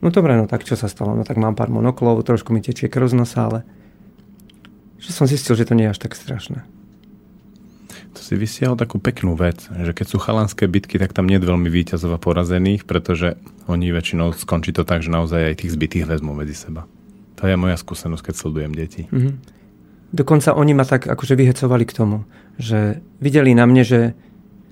no 0.02 0.10
dobre, 0.10 0.34
no 0.34 0.50
tak 0.50 0.66
čo 0.66 0.74
sa 0.74 0.90
stalo? 0.90 1.14
No 1.14 1.22
tak 1.22 1.38
mám 1.38 1.54
pár 1.54 1.70
monoklov, 1.70 2.26
trošku 2.26 2.50
mi 2.50 2.66
tečie 2.66 2.90
krv 2.90 3.14
z 3.14 3.16
nosa, 3.18 3.50
ale 3.50 3.60
že 4.98 5.14
som 5.14 5.30
zistil, 5.30 5.54
že 5.54 5.70
to 5.70 5.78
nie 5.78 5.86
je 5.86 5.94
až 5.94 6.00
tak 6.02 6.18
strašné 6.18 6.83
to 8.14 8.22
si 8.22 8.38
vysial 8.38 8.78
takú 8.78 9.02
peknú 9.02 9.34
vec, 9.34 9.66
že 9.68 9.92
keď 9.92 10.06
sú 10.06 10.18
chalanské 10.22 10.70
bitky, 10.70 11.02
tak 11.02 11.18
tam 11.18 11.26
nie 11.26 11.42
je 11.42 11.50
veľmi 11.50 11.68
výťazov 11.68 12.14
a 12.14 12.22
porazených, 12.22 12.86
pretože 12.86 13.36
oni 13.66 13.90
väčšinou 13.90 14.38
skončí 14.38 14.70
to 14.70 14.86
tak, 14.86 15.02
že 15.02 15.10
naozaj 15.10 15.54
aj 15.54 15.66
tých 15.66 15.74
zbytých 15.74 16.06
vezmú 16.06 16.38
medzi 16.38 16.54
seba. 16.54 16.86
To 17.42 17.50
je 17.50 17.58
moja 17.58 17.76
skúsenosť, 17.76 18.30
keď 18.30 18.34
sledujem 18.38 18.74
deti. 18.78 19.10
Mm-hmm. 19.10 19.34
Dokonca 20.14 20.54
oni 20.54 20.78
ma 20.78 20.86
tak 20.86 21.10
akože 21.10 21.34
vyhecovali 21.34 21.84
k 21.90 21.96
tomu, 21.98 22.24
že 22.62 23.02
videli 23.18 23.58
na 23.58 23.66
mne, 23.66 23.82
že... 23.82 24.14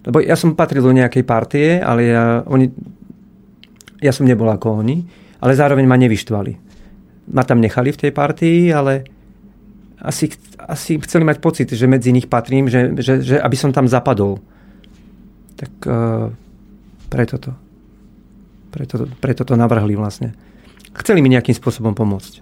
Lebo 0.06 0.22
ja 0.22 0.38
som 0.38 0.54
patril 0.54 0.86
do 0.86 0.94
nejakej 0.94 1.26
partie, 1.26 1.82
ale 1.82 2.14
ja, 2.14 2.26
oni, 2.46 2.70
ja 4.02 4.14
som 4.14 4.30
nebol 4.30 4.50
ako 4.50 4.86
oni, 4.86 5.02
ale 5.42 5.58
zároveň 5.58 5.90
ma 5.90 5.98
nevyštvali. 5.98 6.54
Ma 7.34 7.42
tam 7.42 7.58
nechali 7.58 7.90
v 7.90 8.02
tej 8.06 8.12
partii, 8.14 8.70
ale 8.70 9.21
asi, 10.02 10.34
asi 10.58 10.98
chceli 11.06 11.24
mať 11.24 11.38
pocit, 11.38 11.70
že 11.70 11.86
medzi 11.86 12.10
nich 12.10 12.26
patrím, 12.26 12.66
že, 12.66 12.98
že, 12.98 13.22
že 13.22 13.36
aby 13.38 13.54
som 13.54 13.70
tam 13.70 13.86
zapadol. 13.86 14.42
Tak 15.56 15.72
uh, 15.86 16.34
preto 17.14 17.38
to. 17.38 17.52
Preto, 18.72 19.06
preto 19.20 19.42
to 19.46 19.54
navrhli 19.54 19.94
vlastne. 19.94 20.34
Chceli 20.96 21.22
mi 21.22 21.30
nejakým 21.30 21.54
spôsobom 21.54 21.92
pomôcť. 21.94 22.42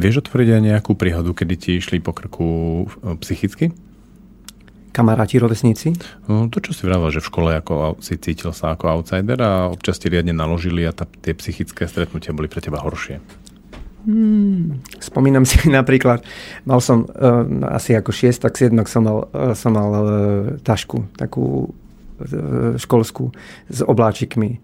Vieš 0.00 0.24
otvoriť 0.24 0.48
aj 0.56 0.62
nejakú 0.72 0.96
príhodu, 0.96 1.30
kedy 1.36 1.54
ti 1.60 1.70
išli 1.76 2.00
po 2.00 2.16
krku 2.16 2.48
e, 2.48 3.18
psychicky? 3.20 3.76
Kamaráti, 4.96 5.36
rovesníci? 5.36 5.92
No, 6.24 6.48
to, 6.48 6.64
čo 6.64 6.72
si 6.72 6.88
vravel, 6.88 7.12
že 7.12 7.20
v 7.20 7.28
škole 7.28 7.50
ako, 7.60 8.00
si 8.00 8.16
cítil 8.16 8.56
sa 8.56 8.72
ako 8.72 8.88
outsider 8.88 9.36
a 9.44 9.68
občas 9.68 10.00
ti 10.00 10.08
riadne 10.08 10.32
naložili 10.32 10.88
a 10.88 10.96
tá, 10.96 11.04
tie 11.04 11.36
psychické 11.36 11.84
stretnutia 11.84 12.32
boli 12.32 12.48
pre 12.48 12.64
teba 12.64 12.80
horšie. 12.80 13.20
Hmm, 14.00 14.80
spomínam 14.96 15.44
si 15.44 15.60
napríklad, 15.78 16.24
mal 16.64 16.80
som 16.80 17.04
uh, 17.04 17.44
asi 17.68 17.92
ako 17.92 18.12
šiestak, 18.12 18.56
siedmak 18.56 18.88
som 18.88 19.04
mal, 19.04 19.28
uh, 19.28 19.52
som 19.52 19.76
mal 19.76 19.90
uh, 19.92 20.04
tašku, 20.64 21.12
takú 21.20 21.68
uh, 21.68 22.80
školskú 22.80 23.28
s 23.68 23.84
obláčikmi. 23.84 24.56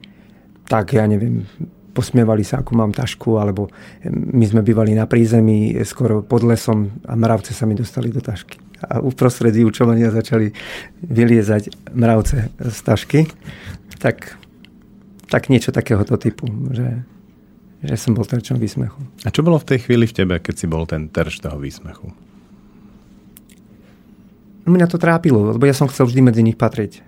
Tak 0.66 0.96
ja 0.96 1.04
neviem, 1.04 1.44
posmievali 1.96 2.44
sa, 2.44 2.60
ako 2.60 2.72
mám 2.76 2.92
tašku, 2.92 3.40
alebo 3.40 3.72
my 4.12 4.44
sme 4.44 4.60
bývali 4.60 4.92
na 4.92 5.08
prízemí, 5.08 5.72
skoro 5.88 6.20
pod 6.20 6.44
lesom 6.44 7.00
a 7.08 7.16
mravce 7.16 7.56
sa 7.56 7.64
mi 7.64 7.72
dostali 7.72 8.12
do 8.12 8.20
tašky. 8.20 8.60
A 8.84 9.00
uprostred 9.00 9.56
vyučovania 9.56 10.12
začali 10.12 10.52
vyliezať 11.00 11.72
mravce 11.96 12.52
z 12.60 12.78
tašky. 12.84 13.24
Tak, 13.96 14.36
tak 15.32 15.48
niečo 15.48 15.72
takéhoto 15.72 16.20
typu, 16.20 16.44
že 16.76 17.00
že 17.86 17.94
som 17.94 18.12
bol 18.12 18.26
terčom 18.26 18.58
výsmechu. 18.58 18.98
A 19.22 19.30
čo 19.30 19.46
bolo 19.46 19.62
v 19.62 19.68
tej 19.70 19.86
chvíli 19.86 20.10
v 20.10 20.16
tebe, 20.18 20.34
keď 20.42 20.54
si 20.58 20.66
bol 20.66 20.82
ten 20.84 21.06
terč 21.06 21.38
toho 21.38 21.54
výsmechu? 21.56 22.10
Mňa 24.66 24.90
to 24.90 24.98
trápilo, 24.98 25.54
lebo 25.54 25.62
ja 25.62 25.70
som 25.70 25.86
chcel 25.86 26.10
vždy 26.10 26.20
medzi 26.26 26.42
nich 26.42 26.58
patriť. 26.58 27.06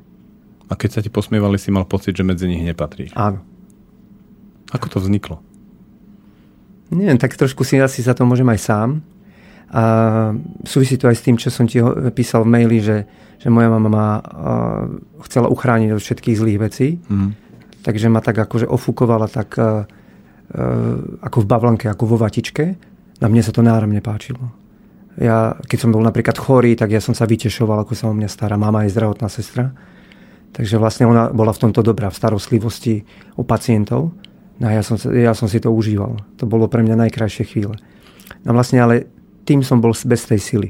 A 0.70 0.78
keď 0.78 0.90
sa 0.94 1.00
ti 1.02 1.10
posmievali, 1.10 1.58
si 1.58 1.74
mal 1.74 1.82
pocit, 1.90 2.14
že 2.14 2.22
medzi 2.22 2.46
nich 2.46 2.62
nepatríš? 2.62 3.10
Áno. 3.18 3.42
Ako 4.70 4.86
to 4.86 5.02
vzniklo? 5.02 5.42
Neviem, 6.94 7.18
tak 7.18 7.34
trošku 7.34 7.66
si 7.66 7.82
asi 7.82 7.98
za 8.04 8.14
to 8.14 8.22
môžem 8.22 8.46
aj 8.46 8.60
sám. 8.62 8.90
A 9.68 9.82
súvisí 10.64 10.96
to 10.96 11.10
aj 11.10 11.16
s 11.18 11.24
tým, 11.24 11.36
čo 11.36 11.50
som 11.50 11.66
ti 11.66 11.82
písal 12.14 12.46
v 12.46 12.52
maili, 12.54 12.78
že, 12.80 13.04
že 13.36 13.50
moja 13.50 13.68
mama 13.68 13.88
ma 13.90 14.08
chcela 15.26 15.50
uchrániť 15.50 15.92
od 15.92 16.00
všetkých 16.00 16.38
zlých 16.38 16.58
vecí. 16.62 16.88
Mm. 17.10 17.36
Takže 17.82 18.06
ma 18.08 18.22
tak 18.22 18.38
akože 18.38 18.68
ofúkovala 18.68 19.28
tak 19.28 19.56
Eh, 19.56 19.97
ako 21.20 21.44
v 21.44 21.46
bavlanke, 21.46 21.86
ako 21.88 22.14
vo 22.14 22.16
vatičke. 22.16 22.64
Na 23.18 23.26
mne 23.28 23.42
sa 23.42 23.52
to 23.52 23.60
náramne 23.60 24.00
páčilo. 24.00 24.54
Ja, 25.18 25.58
keď 25.66 25.78
som 25.82 25.90
bol 25.90 26.00
napríklad 26.06 26.38
chorý, 26.38 26.78
tak 26.78 26.94
ja 26.94 27.02
som 27.02 27.10
sa 27.10 27.26
vytešoval, 27.26 27.82
ako 27.82 27.92
sa 27.98 28.06
o 28.06 28.14
mňa 28.14 28.30
stará 28.30 28.54
mama 28.54 28.86
aj 28.86 28.94
zdravotná 28.94 29.26
sestra. 29.26 29.74
Takže 30.54 30.78
vlastne 30.78 31.10
ona 31.10 31.28
bola 31.28 31.50
v 31.50 31.68
tomto 31.68 31.82
dobrá, 31.82 32.08
v 32.08 32.16
starostlivosti 32.16 33.02
o 33.34 33.42
pacientov. 33.42 34.14
No 34.62 34.64
a 34.70 34.72
ja 34.74 34.82
som, 34.86 34.94
ja 35.10 35.34
som 35.34 35.50
si 35.50 35.58
to 35.58 35.74
užíval. 35.74 36.22
To 36.38 36.46
bolo 36.46 36.70
pre 36.70 36.86
mňa 36.86 37.08
najkrajšie 37.08 37.44
chvíle. 37.50 37.74
No 38.46 38.54
vlastne 38.54 38.78
ale 38.78 39.10
tým 39.42 39.66
som 39.66 39.82
bol 39.82 39.92
bez 39.92 40.22
tej 40.24 40.40
sily. 40.40 40.68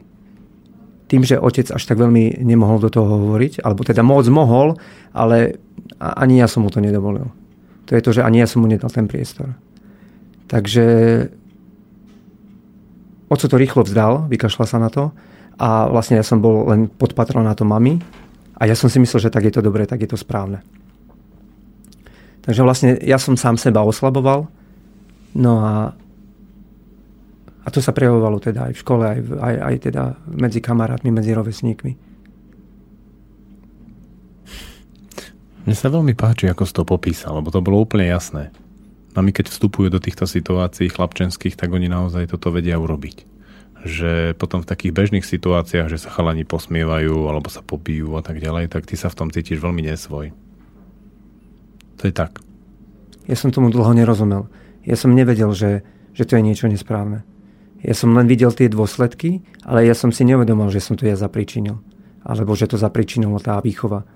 Tým, 1.09 1.25
že 1.25 1.41
otec 1.41 1.73
až 1.73 1.83
tak 1.85 1.97
veľmi 1.97 2.41
nemohol 2.45 2.85
do 2.85 2.93
toho 2.93 3.09
hovoriť, 3.09 3.65
alebo 3.65 3.85
teda 3.85 4.05
moc 4.05 4.29
mohol, 4.29 4.77
ale 5.13 5.57
ani 6.01 6.41
ja 6.41 6.49
som 6.49 6.65
mu 6.65 6.73
to 6.73 6.85
nedovolil. 6.85 7.33
To 7.89 7.97
je 7.97 8.05
to, 8.05 8.13
že 8.13 8.25
ani 8.25 8.45
ja 8.45 8.49
som 8.49 8.61
mu 8.61 8.69
nedal 8.69 8.93
ten 8.93 9.09
priestor. 9.09 9.57
Takže 10.49 10.87
oco 13.29 13.47
to 13.47 13.57
rýchlo 13.61 13.85
vzdal, 13.85 14.27
vykašľa 14.33 14.67
sa 14.67 14.79
na 14.81 14.89
to 14.89 15.13
a 15.61 15.87
vlastne 15.93 16.17
ja 16.17 16.25
som 16.25 16.41
bol 16.41 16.65
len 16.73 16.89
pod 16.89 17.13
patronátom 17.13 17.69
mami 17.69 18.01
a 18.57 18.65
ja 18.65 18.73
som 18.73 18.89
si 18.89 18.97
myslel, 18.97 19.29
že 19.29 19.33
tak 19.33 19.45
je 19.45 19.53
to 19.53 19.61
dobré, 19.61 19.85
tak 19.85 20.01
je 20.01 20.09
to 20.09 20.17
správne. 20.17 20.65
Takže 22.49 22.65
vlastne 22.65 22.97
ja 23.05 23.21
som 23.21 23.37
sám 23.37 23.61
seba 23.61 23.85
oslaboval, 23.85 24.49
no 25.37 25.53
a, 25.61 25.93
a 27.61 27.69
to 27.69 27.85
sa 27.85 27.93
prejavovalo 27.93 28.41
teda 28.41 28.73
aj 28.73 28.73
v 28.73 28.81
škole, 28.81 29.05
aj, 29.05 29.21
aj, 29.37 29.55
aj 29.61 29.75
teda 29.85 30.03
medzi 30.33 30.65
kamarátmi, 30.65 31.13
medzi 31.13 31.37
rovesníkmi. 31.37 31.93
Mne 35.69 35.77
sa 35.77 35.93
veľmi 35.93 36.17
páči, 36.17 36.49
ako 36.49 36.65
si 36.65 36.73
to 36.73 36.89
popísal, 36.89 37.45
lebo 37.45 37.53
to 37.53 37.61
bolo 37.61 37.85
úplne 37.85 38.09
jasné. 38.09 38.49
Mami, 39.19 39.35
keď 39.35 39.51
vstupujú 39.51 39.91
do 39.91 39.99
týchto 39.99 40.31
situácií 40.31 40.87
chlapčenských, 40.95 41.59
tak 41.59 41.75
oni 41.75 41.91
naozaj 41.91 42.31
toto 42.31 42.55
vedia 42.55 42.79
urobiť. 42.79 43.27
Že 43.83 44.39
potom 44.39 44.63
v 44.63 44.71
takých 44.71 44.95
bežných 44.95 45.27
situáciách, 45.27 45.91
že 45.91 45.99
sa 45.99 46.15
chalani 46.15 46.47
posmievajú 46.47 47.27
alebo 47.27 47.51
sa 47.51 47.59
pobijú 47.59 48.15
a 48.15 48.23
tak 48.23 48.39
ďalej, 48.39 48.71
tak 48.71 48.87
ty 48.87 48.95
sa 48.95 49.11
v 49.11 49.19
tom 49.19 49.29
cítiš 49.35 49.59
veľmi 49.59 49.83
nesvoj. 49.91 50.31
To 51.99 52.03
je 52.07 52.15
tak. 52.15 52.39
Ja 53.27 53.35
som 53.35 53.51
tomu 53.51 53.75
dlho 53.75 53.91
nerozumel. 53.91 54.47
Ja 54.87 54.95
som 54.95 55.19
nevedel, 55.19 55.51
že, 55.51 55.83
že 56.15 56.23
to 56.23 56.39
je 56.39 56.47
niečo 56.47 56.71
nesprávne. 56.71 57.27
Ja 57.83 57.99
som 57.99 58.15
len 58.15 58.31
videl 58.31 58.55
tie 58.55 58.71
dôsledky, 58.71 59.43
ale 59.67 59.83
ja 59.83 59.99
som 59.99 60.15
si 60.15 60.23
neuvedomil, 60.31 60.71
že 60.71 60.79
som 60.79 60.95
to 60.95 61.11
ja 61.11 61.19
zapričinil. 61.19 61.83
Alebo 62.23 62.55
že 62.55 62.71
to 62.71 62.79
zapričinilo 62.79 63.43
tá 63.43 63.59
výchova. 63.59 64.07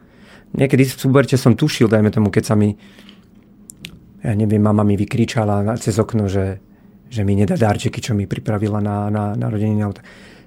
Niekedy 0.54 0.86
v 0.86 0.94
súberte 0.94 1.34
som 1.34 1.58
tušil, 1.58 1.90
dajme 1.90 2.14
tomu, 2.14 2.30
keď 2.30 2.44
sa 2.46 2.54
mi 2.54 2.78
ja 4.22 4.32
neviem, 4.38 4.62
mama 4.62 4.86
mi 4.86 4.94
vykričala 4.94 5.74
cez 5.82 5.98
okno, 5.98 6.30
že, 6.30 6.62
že 7.10 7.26
mi 7.26 7.34
nedá 7.34 7.58
darčeky, 7.58 7.98
čo 7.98 8.14
mi 8.14 8.30
pripravila 8.30 8.78
na, 8.78 9.10
na, 9.10 9.24
na 9.34 9.46
rodenie. 9.50 9.82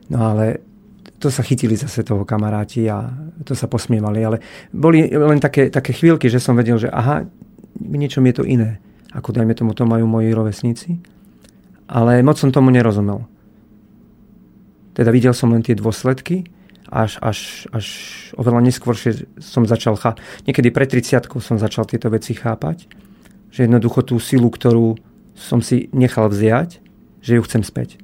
No 0.08 0.18
ale 0.32 0.64
to 1.20 1.28
sa 1.28 1.44
chytili 1.44 1.76
zase 1.76 2.08
toho 2.08 2.24
kamaráti 2.24 2.88
a 2.88 3.04
to 3.44 3.52
sa 3.52 3.68
posmievali. 3.68 4.20
Ale 4.24 4.38
boli 4.72 5.12
len 5.12 5.44
také, 5.44 5.68
také 5.68 5.92
chvíľky, 5.92 6.32
že 6.32 6.40
som 6.40 6.56
vedel, 6.56 6.80
že 6.80 6.88
aha, 6.88 7.28
v 7.76 7.96
niečom 8.00 8.24
je 8.32 8.36
to 8.40 8.44
iné. 8.48 8.80
Ako 9.12 9.36
dajme 9.36 9.52
tomu, 9.52 9.76
to 9.76 9.84
majú 9.84 10.08
moji 10.08 10.32
rovesníci. 10.32 10.96
Ale 11.92 12.24
moc 12.24 12.40
som 12.40 12.56
tomu 12.56 12.72
nerozumel. 12.72 13.28
Teda 14.96 15.12
videl 15.12 15.36
som 15.36 15.52
len 15.52 15.60
tie 15.60 15.76
dôsledky, 15.76 16.48
až, 16.88 17.20
až, 17.20 17.68
až 17.76 17.86
oveľa 18.40 18.64
neskôr 18.64 18.96
som 19.44 19.68
začal 19.68 20.00
chápať. 20.00 20.24
Niekedy 20.48 20.72
pred 20.72 20.88
30 20.88 21.28
som 21.44 21.60
začal 21.60 21.84
tieto 21.84 22.08
veci 22.08 22.32
chápať 22.32 23.05
že 23.56 23.64
jednoducho 23.64 24.04
tú 24.04 24.20
silu, 24.20 24.52
ktorú 24.52 25.00
som 25.32 25.64
si 25.64 25.88
nechal 25.96 26.28
vziať, 26.28 26.84
že 27.24 27.40
ju 27.40 27.42
chcem 27.48 27.64
späť. 27.64 27.96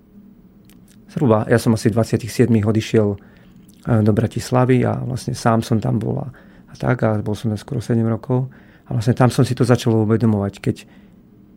Zhruba, 1.11 1.43
ja 1.51 1.59
som 1.59 1.75
asi 1.75 1.91
27 1.91 2.47
odišiel 2.47 3.07
eh, 3.11 3.99
do 3.99 4.11
Bratislavy 4.15 4.87
a 4.87 5.03
vlastne 5.03 5.35
sám 5.35 5.59
som 5.59 5.83
tam 5.83 5.99
bol 5.99 6.23
a, 6.23 6.31
a 6.71 6.73
tak 6.79 7.03
a 7.03 7.19
bol 7.19 7.35
som 7.35 7.51
tam 7.51 7.59
skoro 7.59 7.83
7 7.83 7.99
rokov 8.07 8.47
a 8.87 8.95
vlastne 8.95 9.11
tam 9.11 9.27
som 9.27 9.43
si 9.43 9.51
to 9.51 9.67
začal 9.67 10.07
uvedomovať, 10.07 10.53
keď, 10.63 10.77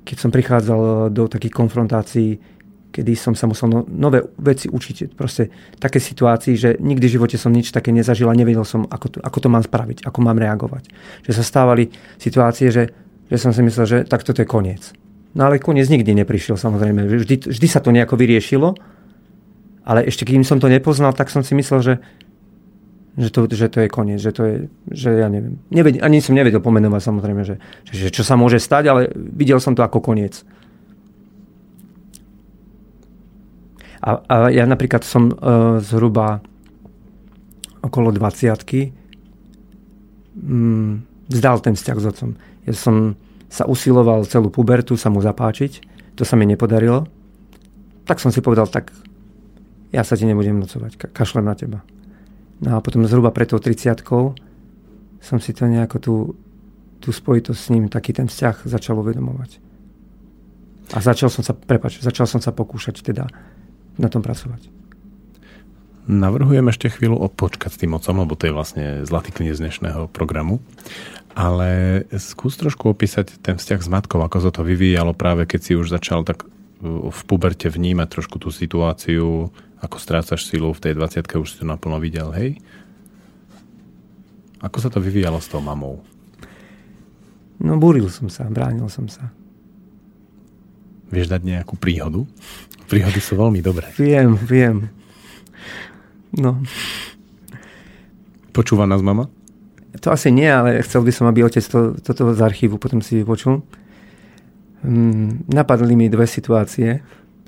keď 0.02 0.16
som 0.18 0.34
prichádzal 0.34 0.80
eh, 0.82 0.94
do 1.14 1.30
takých 1.30 1.54
konfrontácií, 1.54 2.42
kedy 2.94 3.14
som 3.18 3.34
sa 3.34 3.50
musel 3.50 3.70
no, 3.70 3.82
nové 3.86 4.22
veci 4.38 4.70
učiť. 4.70 5.18
Proste 5.18 5.50
také 5.82 5.98
situácii, 5.98 6.54
že 6.54 6.70
nikdy 6.78 7.10
v 7.10 7.14
živote 7.18 7.34
som 7.34 7.50
nič 7.50 7.74
také 7.74 7.90
nezažil 7.90 8.30
a 8.30 8.38
nevedel 8.38 8.62
som, 8.62 8.86
ako 8.86 9.06
to, 9.06 9.18
ako 9.18 9.38
to 9.42 9.48
mám 9.50 9.66
spraviť, 9.66 10.06
ako 10.06 10.18
mám 10.22 10.38
reagovať. 10.38 10.94
Že 11.26 11.32
sa 11.34 11.42
stávali 11.42 11.90
situácie, 12.22 12.70
že 12.70 13.03
že 13.34 13.42
som 13.42 13.50
si 13.50 13.66
myslel, 13.66 13.84
že 13.90 13.98
tak 14.06 14.22
toto 14.22 14.38
je 14.38 14.46
koniec. 14.46 14.94
No 15.34 15.50
ale 15.50 15.58
koniec 15.58 15.90
nikdy 15.90 16.14
neprišiel 16.14 16.54
samozrejme. 16.54 17.10
Vždy, 17.10 17.50
vždy 17.50 17.66
sa 17.66 17.82
to 17.82 17.90
nejako 17.90 18.14
vyriešilo, 18.14 18.78
ale 19.82 20.06
ešte 20.06 20.22
kým 20.22 20.46
som 20.46 20.62
to 20.62 20.70
nepoznal, 20.70 21.10
tak 21.10 21.34
som 21.34 21.42
si 21.42 21.58
myslel, 21.58 21.82
že, 21.82 21.94
Že 23.14 23.30
to, 23.30 23.40
že 23.46 23.66
to 23.70 23.78
je 23.82 23.88
koniec, 23.90 24.18
že 24.18 24.34
to 24.34 24.42
je, 24.42 24.56
že 24.90 25.10
ja 25.22 25.30
neviem. 25.30 25.62
Nevedel, 25.70 26.02
ani 26.02 26.18
som 26.18 26.34
nevedel 26.34 26.58
pomenovať 26.58 27.02
samozrejme, 27.02 27.42
že, 27.46 27.62
že, 27.86 28.10
čo 28.10 28.26
sa 28.26 28.34
môže 28.34 28.58
stať, 28.58 28.90
ale 28.90 29.00
videl 29.14 29.62
som 29.62 29.74
to 29.74 29.86
ako 29.86 30.02
koniec. 30.02 30.42
A, 34.02 34.18
a 34.18 34.34
ja 34.50 34.66
napríklad 34.66 35.06
som 35.06 35.30
uh, 35.30 35.78
zhruba 35.78 36.42
okolo 37.86 38.10
20 38.10 38.90
mm, 40.34 40.92
vzdal 41.30 41.56
ten 41.62 41.78
vzťah 41.78 41.98
s 42.02 42.04
otcom. 42.10 42.30
Ja 42.66 42.74
som 42.74 43.14
sa 43.54 43.70
usiloval 43.70 44.26
celú 44.26 44.50
pubertu 44.50 44.98
sa 44.98 45.14
mu 45.14 45.22
zapáčiť, 45.22 45.72
to 46.18 46.26
sa 46.26 46.34
mi 46.34 46.42
nepodarilo. 46.42 47.06
Tak 48.02 48.18
som 48.18 48.34
si 48.34 48.42
povedal, 48.42 48.66
tak 48.66 48.90
ja 49.94 50.02
sa 50.02 50.18
ti 50.18 50.26
nebudem 50.26 50.58
nocovať, 50.58 50.98
ka- 50.98 51.12
kašlem 51.14 51.46
na 51.46 51.54
teba. 51.54 51.86
No 52.58 52.74
a 52.74 52.82
potom 52.82 53.06
zhruba 53.06 53.30
pred 53.30 53.46
tou 53.46 53.62
30 53.62 54.02
som 55.22 55.38
si 55.38 55.54
to 55.54 55.70
nejako 55.70 55.96
tú, 56.02 56.14
tú 56.98 57.14
spojitosť 57.14 57.60
s 57.62 57.70
ním, 57.70 57.86
taký 57.86 58.10
ten 58.10 58.26
vzťah 58.26 58.66
začal 58.66 58.98
uvedomovať. 58.98 59.62
A 60.92 60.98
začal 60.98 61.30
som 61.30 61.46
sa, 61.46 61.54
prepač, 61.54 62.02
začal 62.02 62.26
som 62.26 62.42
sa 62.42 62.50
pokúšať 62.50 63.06
teda 63.06 63.30
na 63.96 64.08
tom 64.10 64.20
pracovať. 64.20 64.66
Navrhujem 66.04 66.68
ešte 66.68 66.92
chvíľu 66.92 67.24
počkať 67.32 67.70
s 67.72 67.80
tým 67.80 67.96
otcom, 67.96 68.20
lebo 68.20 68.36
to 68.36 68.44
je 68.44 68.52
vlastne 68.52 68.84
zlatý 69.08 69.32
kniez 69.32 69.56
dnešného 69.56 70.12
programu. 70.12 70.60
Ale 71.34 72.02
skús 72.14 72.54
trošku 72.54 72.94
opísať 72.94 73.42
ten 73.42 73.58
vzťah 73.58 73.80
s 73.82 73.88
matkou, 73.90 74.22
ako 74.22 74.38
sa 74.38 74.50
to 74.54 74.62
vyvíjalo 74.62 75.18
práve 75.18 75.50
keď 75.50 75.60
si 75.60 75.72
už 75.74 75.90
začal 75.90 76.22
tak 76.22 76.46
v 76.84 77.20
puberte 77.26 77.66
vnímať 77.66 78.08
trošku 78.10 78.38
tú 78.38 78.54
situáciu, 78.54 79.50
ako 79.82 79.96
strácaš 79.98 80.46
silu 80.46 80.70
v 80.70 80.82
tej 80.82 80.92
20 80.94 81.26
už 81.42 81.48
si 81.48 81.56
to 81.60 81.64
naplno 81.66 81.98
videl, 81.98 82.30
hej? 82.30 82.60
Ako 84.64 84.80
sa 84.80 84.88
to 84.88 85.02
vyvíjalo 85.02 85.40
s 85.42 85.50
tou 85.50 85.60
mamou? 85.60 86.00
No, 87.60 87.76
buril 87.80 88.08
som 88.12 88.28
sa, 88.28 88.48
bránil 88.48 88.88
som 88.88 89.08
sa. 89.08 89.32
Vieš 91.12 91.30
dať 91.30 91.42
nejakú 91.44 91.76
príhodu? 91.76 92.24
Príhody 92.88 93.20
sú 93.20 93.36
veľmi 93.40 93.60
dobré. 93.64 93.92
Viem, 93.96 94.36
viem. 94.44 94.76
No. 96.34 96.60
Počúva 98.50 98.84
nás 98.84 99.00
mama? 99.00 99.30
To 100.02 100.10
asi 100.10 100.34
nie, 100.34 100.50
ale 100.50 100.82
chcel 100.82 101.06
by 101.06 101.12
som, 101.14 101.30
aby 101.30 101.46
otec 101.46 101.62
to, 101.62 101.94
toto 102.02 102.34
z 102.34 102.40
archívu 102.42 102.82
potom 102.82 102.98
si 102.98 103.22
vypočul. 103.22 103.62
Mm, 104.82 105.46
napadli 105.48 105.94
mi 105.94 106.10
dve 106.10 106.26
situácie. 106.26 107.04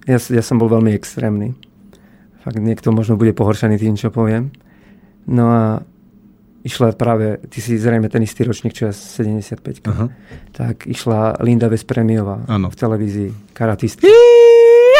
Ja, 0.06 0.18
ja 0.18 0.42
som 0.44 0.62
bol 0.62 0.70
veľmi 0.70 0.94
extrémny 0.94 1.58
fakt 2.46 2.62
niekto 2.62 2.94
možno 2.94 3.18
bude 3.18 3.34
pohoršený 3.34 3.74
tým, 3.74 3.98
čo 3.98 4.14
poviem. 4.14 4.54
No 5.26 5.50
a 5.50 5.62
išla 6.62 6.94
práve, 6.94 7.42
ty 7.50 7.58
si 7.58 7.74
zrejme 7.74 8.06
ten 8.06 8.22
istý 8.22 8.46
ročník, 8.46 8.70
čo 8.70 8.86
ja 8.86 8.94
75 8.94 9.82
uh-huh. 9.82 10.08
tak 10.54 10.86
išla 10.86 11.42
Linda 11.42 11.66
Vespremiová 11.66 12.46
ano. 12.46 12.70
v 12.70 12.76
televízii, 12.78 13.30
karatistka. 13.50 14.06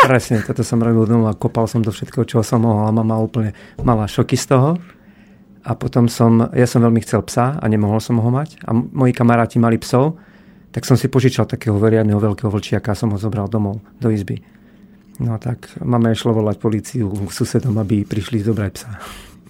Presne, 0.03 0.43
toto 0.43 0.67
som 0.67 0.83
robil 0.83 1.07
doma, 1.07 1.39
kopal 1.39 1.71
som 1.71 1.87
do 1.87 1.95
všetkého, 1.95 2.27
čo 2.27 2.43
som 2.43 2.67
mohol 2.67 2.91
a 2.91 2.95
mama 2.95 3.15
úplne 3.23 3.55
mala 3.79 4.11
šoky 4.11 4.35
z 4.35 4.47
toho. 4.51 4.71
A 5.67 5.75
potom 5.75 6.07
som, 6.07 6.47
ja 6.55 6.63
som 6.71 6.79
veľmi 6.79 7.03
chcel 7.03 7.27
psa 7.27 7.59
a 7.59 7.65
nemohol 7.67 7.99
som 7.99 8.23
ho 8.23 8.31
mať. 8.31 8.63
A 8.63 8.71
moji 8.71 9.11
kamaráti 9.11 9.59
mali 9.59 9.83
psov, 9.83 10.15
tak 10.71 10.87
som 10.87 10.95
si 10.95 11.11
požičal 11.11 11.51
takého 11.51 11.75
veriadného 11.75 12.23
veľkého 12.23 12.47
vlčiaka 12.47 12.95
a 12.95 12.99
som 12.99 13.11
ho 13.11 13.19
zobral 13.19 13.51
domov 13.51 13.83
do 13.99 14.15
izby. 14.15 14.47
No 15.19 15.41
tak 15.43 15.67
máme 15.83 16.15
išlo 16.15 16.37
volať 16.37 16.63
policiu 16.63 17.11
k 17.11 17.31
susedom, 17.35 17.75
aby 17.83 18.07
prišli 18.07 18.47
zobrať 18.47 18.71
psa. 18.79 18.91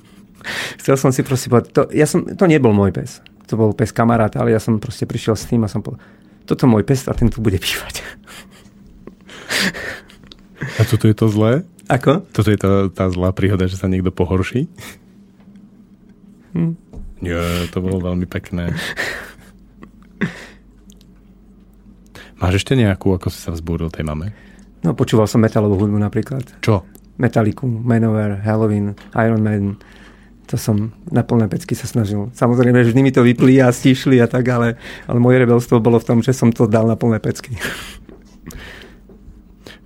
Chcel 0.81 0.97
som 0.97 1.13
si 1.13 1.21
proste 1.21 1.53
povedať, 1.53 1.69
to, 1.77 1.83
ja 1.93 2.09
som, 2.09 2.25
to 2.25 2.45
nebol 2.49 2.73
môj 2.73 2.97
pes. 2.97 3.21
To 3.53 3.61
bol 3.61 3.77
pes 3.77 3.93
kamaráta, 3.93 4.41
ale 4.41 4.57
ja 4.57 4.61
som 4.63 4.81
proste 4.81 5.05
prišiel 5.05 5.37
s 5.37 5.45
tým 5.51 5.67
a 5.67 5.69
som 5.69 5.85
povedal, 5.85 6.01
toto 6.49 6.65
môj 6.65 6.87
pes 6.87 7.05
a 7.11 7.13
ten 7.13 7.29
tu 7.29 7.45
bude 7.45 7.59
bývať. 7.59 8.01
A 10.79 10.83
toto 10.89 11.11
je 11.11 11.17
to 11.19 11.29
zlé? 11.29 11.67
Ako? 11.91 12.25
Toto 12.33 12.49
je 12.49 12.59
tá, 12.59 12.89
tá 12.89 13.05
zlá 13.11 13.35
príhoda, 13.35 13.69
že 13.69 13.79
sa 13.79 13.91
niekto 13.91 14.15
pohorší? 14.15 14.71
Hm. 16.57 16.73
Nie, 17.21 17.69
to 17.69 17.85
bolo 17.85 18.01
veľmi 18.01 18.25
pekné. 18.25 18.73
Máš 22.41 22.65
ešte 22.65 22.77
nejakú, 22.77 23.13
ako 23.17 23.29
si 23.33 23.41
sa 23.41 23.53
vzbúril 23.53 23.93
tej 23.93 24.05
mame? 24.05 24.33
No 24.85 24.93
počúval 24.93 25.29
som 25.29 25.41
metalovú 25.41 25.81
hudbu 25.81 26.01
napríklad. 26.01 26.45
Čo? 26.61 26.85
Metalliku, 27.17 27.65
Manowar, 27.65 28.41
Halloween, 28.45 28.93
Iron 29.17 29.41
Maiden. 29.41 29.81
To 30.53 30.61
som 30.61 30.93
na 31.09 31.25
plné 31.25 31.49
pecky 31.49 31.73
sa 31.73 31.89
snažil. 31.89 32.29
Samozrejme, 32.37 32.85
vždy 32.85 33.01
mi 33.01 33.11
to 33.11 33.25
vyplí 33.25 33.59
a 33.65 33.73
stišli 33.73 34.21
a 34.21 34.29
tak, 34.29 34.47
ale, 34.53 34.77
ale 35.09 35.19
moje 35.19 35.43
rebelstvo 35.43 35.81
bolo 35.81 35.99
v 35.99 36.07
tom, 36.07 36.19
že 36.21 36.37
som 36.37 36.53
to 36.53 36.69
dal 36.69 36.87
na 36.87 36.95
plné 36.95 37.19
pecky. 37.19 37.57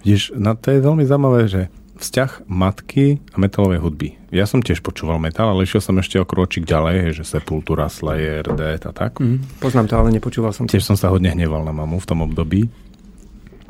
Vidíš, 0.03 0.37
no 0.37 0.53
to 0.59 0.75
je 0.75 0.85
veľmi 0.85 1.07
zaujímavé, 1.07 1.49
že 1.49 1.63
vzťah 1.97 2.51
matky 2.51 3.25
a 3.33 3.37
metalovej 3.41 3.81
hudby. 3.81 4.20
Ja 4.31 4.47
som 4.47 4.63
tiež 4.63 4.79
počúval 4.79 5.19
metal, 5.19 5.51
ale 5.51 5.67
išiel 5.67 5.83
som 5.83 5.99
ešte 5.99 6.15
o 6.23 6.25
kročík 6.25 6.63
ďalej, 6.63 7.19
že 7.19 7.27
Sepultura, 7.27 7.91
Slayer, 7.91 8.47
Death 8.47 8.87
a 8.87 8.93
tak. 8.95 9.19
Mm, 9.19 9.43
poznám 9.59 9.91
to, 9.91 9.95
ale 9.99 10.15
nepočúval 10.15 10.55
som 10.55 10.71
to. 10.71 10.79
Tiež 10.79 10.87
som 10.87 10.95
sa 10.95 11.11
hodne 11.11 11.35
hneval 11.35 11.67
na 11.67 11.75
mamu 11.75 11.99
v 11.99 12.07
tom 12.07 12.23
období. 12.23 12.71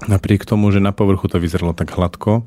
Napriek 0.04 0.44
tomu, 0.44 0.68
že 0.68 0.84
na 0.84 0.92
povrchu 0.92 1.32
to 1.32 1.40
vyzeralo 1.40 1.72
tak 1.72 1.96
hladko, 1.96 2.44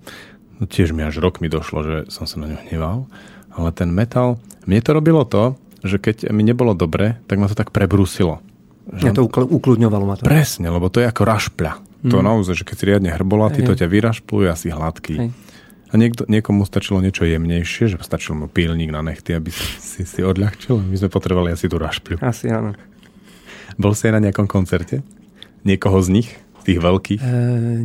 no 0.62 0.64
tiež 0.70 0.94
mi 0.94 1.02
až 1.02 1.22
rok 1.22 1.42
mi 1.42 1.50
došlo, 1.50 1.80
že 1.82 1.98
som 2.14 2.30
sa 2.30 2.38
na 2.38 2.54
ňu 2.54 2.58
hneval. 2.70 3.10
Ale 3.54 3.70
ten 3.74 3.90
metal, 3.90 4.38
mne 4.70 4.82
to 4.86 4.94
robilo 4.94 5.26
to, 5.26 5.58
že 5.82 5.98
keď 5.98 6.30
mi 6.30 6.46
nebolo 6.46 6.78
dobre, 6.78 7.18
tak 7.26 7.42
ma 7.42 7.50
to 7.50 7.58
tak 7.58 7.74
prebrúsilo. 7.74 8.46
Ja 9.02 9.10
to 9.10 9.26
ukludňovalo 9.26 10.06
ma 10.06 10.16
to. 10.22 10.30
Presne, 10.30 10.70
lebo 10.70 10.92
to 10.94 11.02
je 11.02 11.10
ako 11.10 11.24
rašpľa. 11.26 11.72
Mm. 12.04 12.12
To 12.12 12.18
naozaj, 12.20 12.62
že 12.62 12.68
keď 12.68 12.76
si 12.76 12.84
riadne 12.86 13.10
hrbolatý, 13.16 13.64
to 13.64 13.74
ťa 13.80 13.88
vyrašpluje 13.88 14.48
asi 14.52 14.70
hladký. 14.70 15.16
Hej. 15.18 15.30
A 15.94 16.02
niekto, 16.02 16.26
niekomu 16.26 16.66
stačilo 16.66 17.06
niečo 17.06 17.22
jemnejšie, 17.22 17.94
že 17.94 18.02
stačil 18.02 18.34
mu 18.34 18.50
pílnik 18.50 18.90
na 18.90 19.06
nechty, 19.06 19.38
aby 19.38 19.54
si, 19.54 20.02
si, 20.02 20.22
odľahčil. 20.26 20.82
My 20.82 20.98
sme 20.98 21.14
potrebovali 21.14 21.54
asi 21.54 21.70
tú 21.70 21.78
rašpľu. 21.78 22.18
Asi 22.18 22.50
áno. 22.50 22.74
Bol 23.78 23.94
si 23.94 24.10
aj 24.10 24.18
na 24.18 24.22
nejakom 24.26 24.50
koncerte? 24.50 25.06
Niekoho 25.62 26.02
z 26.02 26.10
nich? 26.10 26.30
Tých 26.66 26.82
veľkých? 26.82 27.22
E, 27.22 27.30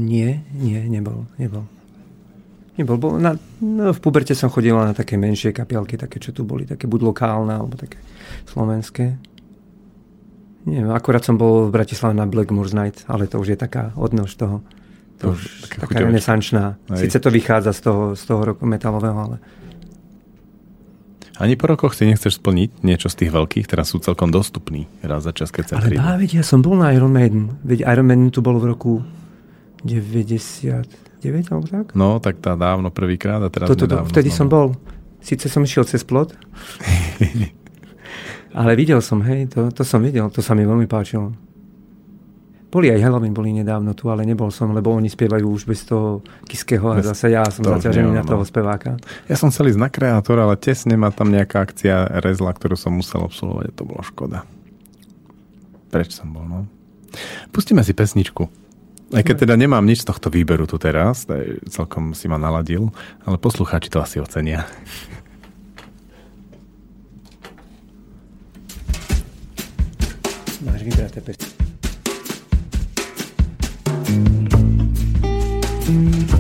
nie, 0.01 0.41
nie, 0.57 0.81
nebol. 0.89 1.29
nebol. 1.37 1.69
Nebol. 2.81 2.97
Bol 2.97 3.13
na, 3.21 3.37
no, 3.61 3.93
v 3.93 4.01
puberte 4.01 4.33
som 4.33 4.49
chodil 4.49 4.73
na 4.73 4.97
také 4.97 5.21
menšie 5.21 5.53
kapielky, 5.53 6.01
také, 6.01 6.17
čo 6.17 6.33
tu 6.33 6.49
boli, 6.49 6.65
také 6.65 6.89
buď 6.89 7.13
lokálne, 7.13 7.61
alebo 7.61 7.77
také 7.77 8.01
slovenské. 8.49 9.21
Nie, 10.65 10.81
akurát 10.89 11.27
som 11.29 11.37
bol 11.37 11.69
v 11.69 11.75
Bratislave 11.77 12.17
na 12.17 12.25
Blackmoor's 12.25 12.73
Night, 12.73 13.05
ale 13.05 13.29
to 13.29 13.37
už 13.37 13.53
je 13.53 13.59
taká 13.59 13.93
odnož 14.01 14.33
toho. 14.33 14.65
To, 15.19 15.35
už 15.35 15.75
taká 15.83 16.07
renesančná. 16.07 16.79
Sice 16.95 17.19
to 17.19 17.31
vychádza 17.31 17.75
z 17.75 17.81
toho, 17.81 18.03
z 18.15 18.23
toho 18.23 18.41
roku 18.55 18.67
metalového, 18.67 19.19
ale 19.19 19.37
ani 21.39 21.55
po 21.55 21.71
rokoch 21.71 21.95
si 21.95 22.03
nechceš 22.03 22.43
splniť 22.43 22.83
niečo 22.83 23.07
z 23.07 23.23
tých 23.23 23.31
veľkých, 23.31 23.71
teraz 23.71 23.95
sú 23.95 24.03
celkom 24.03 24.35
dostupní 24.35 24.91
raz 25.07 25.23
za 25.23 25.31
čas, 25.31 25.55
keď 25.55 25.65
sa 25.71 25.75
Ale 25.79 25.95
dá, 25.95 26.19
veď 26.19 26.43
ja 26.43 26.45
som 26.45 26.59
bol 26.59 26.75
na 26.75 26.91
Iron 26.91 27.15
Maiden. 27.15 27.63
Veď 27.63 27.87
Iron 27.87 28.11
Maiden 28.11 28.35
tu 28.35 28.43
bol 28.43 28.59
v 28.59 28.75
roku 28.75 29.07
99 29.87 30.83
alebo 31.55 31.67
tak? 31.71 31.95
No, 31.95 32.19
tak 32.19 32.43
tá 32.43 32.59
dávno 32.59 32.91
prvýkrát 32.91 33.39
a 33.39 33.49
teraz 33.55 33.71
to, 33.71 33.79
to, 33.79 33.87
to, 33.87 34.03
Vtedy 34.11 34.35
som 34.35 34.51
bol. 34.51 34.75
Sice 35.23 35.47
som 35.47 35.63
išiel 35.63 35.87
cez 35.87 36.03
plot. 36.03 36.35
ale 38.59 38.75
videl 38.75 38.99
som, 38.99 39.23
hej, 39.23 39.47
to, 39.47 39.71
to 39.71 39.87
som 39.87 40.03
videl, 40.03 40.27
to 40.35 40.43
sa 40.43 40.59
mi 40.59 40.67
veľmi 40.67 40.91
páčilo. 40.91 41.39
Boli 42.69 42.93
aj 42.93 43.01
Halloween, 43.01 43.33
boli 43.33 43.57
nedávno 43.57 43.97
tu, 43.97 44.13
ale 44.13 44.29
nebol 44.29 44.53
som, 44.53 44.69
lebo 44.77 44.93
oni 44.93 45.09
spievajú 45.09 45.47
už 45.49 45.65
bez 45.65 45.89
toho 45.89 46.21
Kiského 46.45 46.85
a 46.93 47.01
zase 47.01 47.33
ja 47.33 47.41
som 47.49 47.65
zaťažený 47.65 48.13
na 48.13 48.21
toho 48.21 48.45
speváka. 48.45 49.01
Ja 49.25 49.41
som 49.41 49.49
chcel 49.49 49.73
ísť 49.73 49.81
na 49.81 49.89
kreatora, 49.89 50.45
ale 50.45 50.61
tesne 50.61 51.01
ma 51.01 51.09
tam 51.09 51.33
nejaká 51.33 51.65
akcia 51.65 52.21
rezla, 52.21 52.53
ktorú 52.53 52.77
som 52.77 52.93
musel 52.93 53.25
absolvovať 53.25 53.73
a 53.73 53.77
to 53.77 53.83
bolo 53.89 54.05
škoda. 54.05 54.45
Preč 55.89 56.13
som 56.13 56.29
bol, 56.29 56.45
no. 56.45 56.69
Pustíme 57.57 57.81
si 57.81 57.97
pesničku. 57.97 58.45
Aj 59.17 59.25
keď 59.25 59.49
teda 59.49 59.57
nemám 59.57 59.89
nič 59.89 60.05
z 60.05 60.13
tohto 60.13 60.29
výberu 60.29 60.69
tu 60.69 60.77
teraz, 60.77 61.25
celkom 61.73 62.13
si 62.13 62.29
ma 62.29 62.37
naladil, 62.37 62.93
ale 63.25 63.41
poslucháči 63.41 63.89
to 63.89 64.05
asi 64.05 64.21
ocenia. 64.21 64.69
Máš 70.61 70.85
vybraté 70.85 71.25
pesničky. 74.09 74.49
máme. 75.89 76.38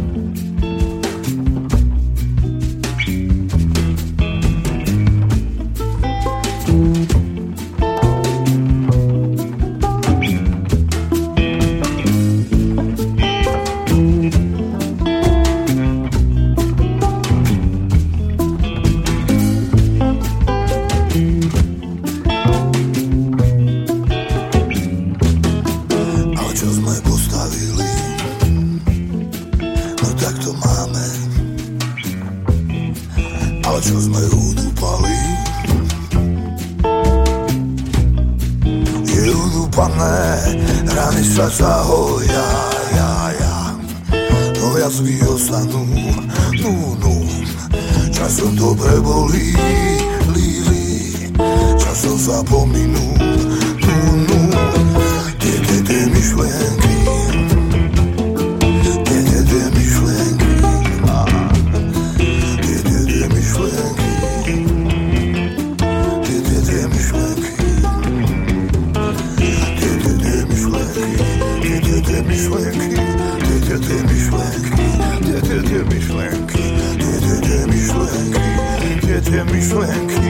Rany 41.38 41.50
sa 41.54 41.78
zahoja, 41.78 42.46
ja, 42.94 43.10
ja. 43.38 43.56
No 44.58 44.74
jazvy 44.74 45.22
ostanú, 45.22 45.86
nú, 46.58 46.98
nú, 46.98 47.14
časom 48.10 48.58
dobre 48.58 48.98
bolí, 48.98 49.54
lí, 50.34 50.50
lí, 50.66 50.86
časom 51.78 52.18
zapominú, 52.18 53.14
nú, 53.78 53.98
nú, 54.26 54.40
tie, 55.38 55.56
tie, 55.62 55.78
tie 55.86 56.02
myšlienky, 56.10 56.87
tie 79.28 79.44
myšlenky, 79.44 80.16
tie, 80.16 80.27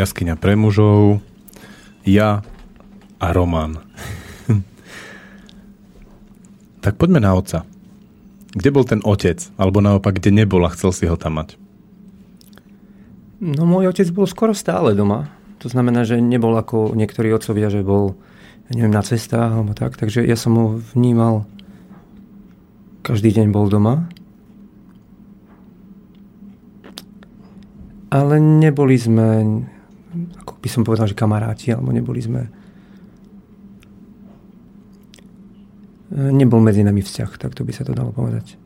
Jaskyňa 0.00 0.40
pre 0.40 0.56
mužov, 0.56 1.20
ja 2.08 2.40
a 3.20 3.26
Roman. 3.36 3.84
tak 6.84 6.96
poďme 6.96 7.20
na 7.20 7.36
otca. 7.36 7.68
Kde 8.56 8.68
bol 8.72 8.88
ten 8.88 9.04
otec? 9.04 9.44
Alebo 9.60 9.84
naopak, 9.84 10.16
kde 10.16 10.32
nebol 10.32 10.64
a 10.64 10.72
chcel 10.72 10.96
si 10.96 11.04
ho 11.04 11.20
tam 11.20 11.36
mať? 11.36 11.60
No 13.44 13.68
môj 13.68 13.92
otec 13.92 14.08
bol 14.08 14.24
skoro 14.24 14.56
stále 14.56 14.96
doma. 14.96 15.28
To 15.60 15.68
znamená, 15.68 16.08
že 16.08 16.16
nebol 16.16 16.56
ako 16.56 16.96
niektorí 16.96 17.28
otcovia, 17.36 17.68
že 17.68 17.84
bol 17.84 18.16
ja 18.72 18.80
neviem, 18.80 18.96
na 18.96 19.04
cestách 19.04 19.52
alebo 19.52 19.76
tak. 19.76 20.00
Takže 20.00 20.24
ja 20.24 20.38
som 20.38 20.56
ho 20.56 20.66
vnímal 20.96 21.44
každý 23.04 23.36
deň 23.36 23.52
bol 23.52 23.68
doma. 23.68 24.08
Ale 28.08 28.40
neboli 28.40 28.96
sme 28.96 29.28
ako 30.40 30.58
by 30.58 30.68
som 30.68 30.82
povedal, 30.82 31.06
že 31.06 31.18
kamaráti, 31.18 31.70
alebo 31.70 31.94
neboli 31.94 32.20
sme 32.20 32.50
nebol 36.10 36.58
medzi 36.58 36.82
nami 36.82 37.00
vzťah, 37.06 37.30
tak 37.38 37.54
to 37.54 37.62
by 37.62 37.70
sa 37.70 37.86
to 37.86 37.94
dalo 37.94 38.10
povedať. 38.10 38.58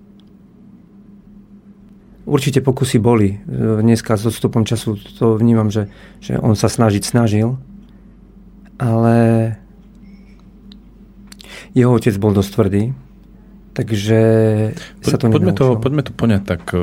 Určite 2.25 2.65
pokusy 2.65 2.97
boli. 2.97 3.37
Dneska 3.85 4.17
s 4.17 4.25
odstupom 4.25 4.65
času 4.65 4.97
to 4.97 5.37
vnímam, 5.37 5.69
že, 5.69 5.93
že 6.25 6.41
on 6.41 6.57
sa 6.57 6.73
snažiť 6.73 7.05
snažil, 7.05 7.61
ale 8.81 9.17
jeho 11.77 11.93
otec 11.93 12.17
bol 12.17 12.33
dosť 12.33 12.51
tvrdý, 12.57 12.83
takže 13.77 14.21
po, 15.05 15.09
sa 15.13 15.21
to 15.21 15.29
poďme 15.29 15.53
to, 15.53 15.77
poďme 15.77 16.01
to 16.01 16.13
poňať 16.17 16.43
tak, 16.49 16.65
eh, 16.73 16.81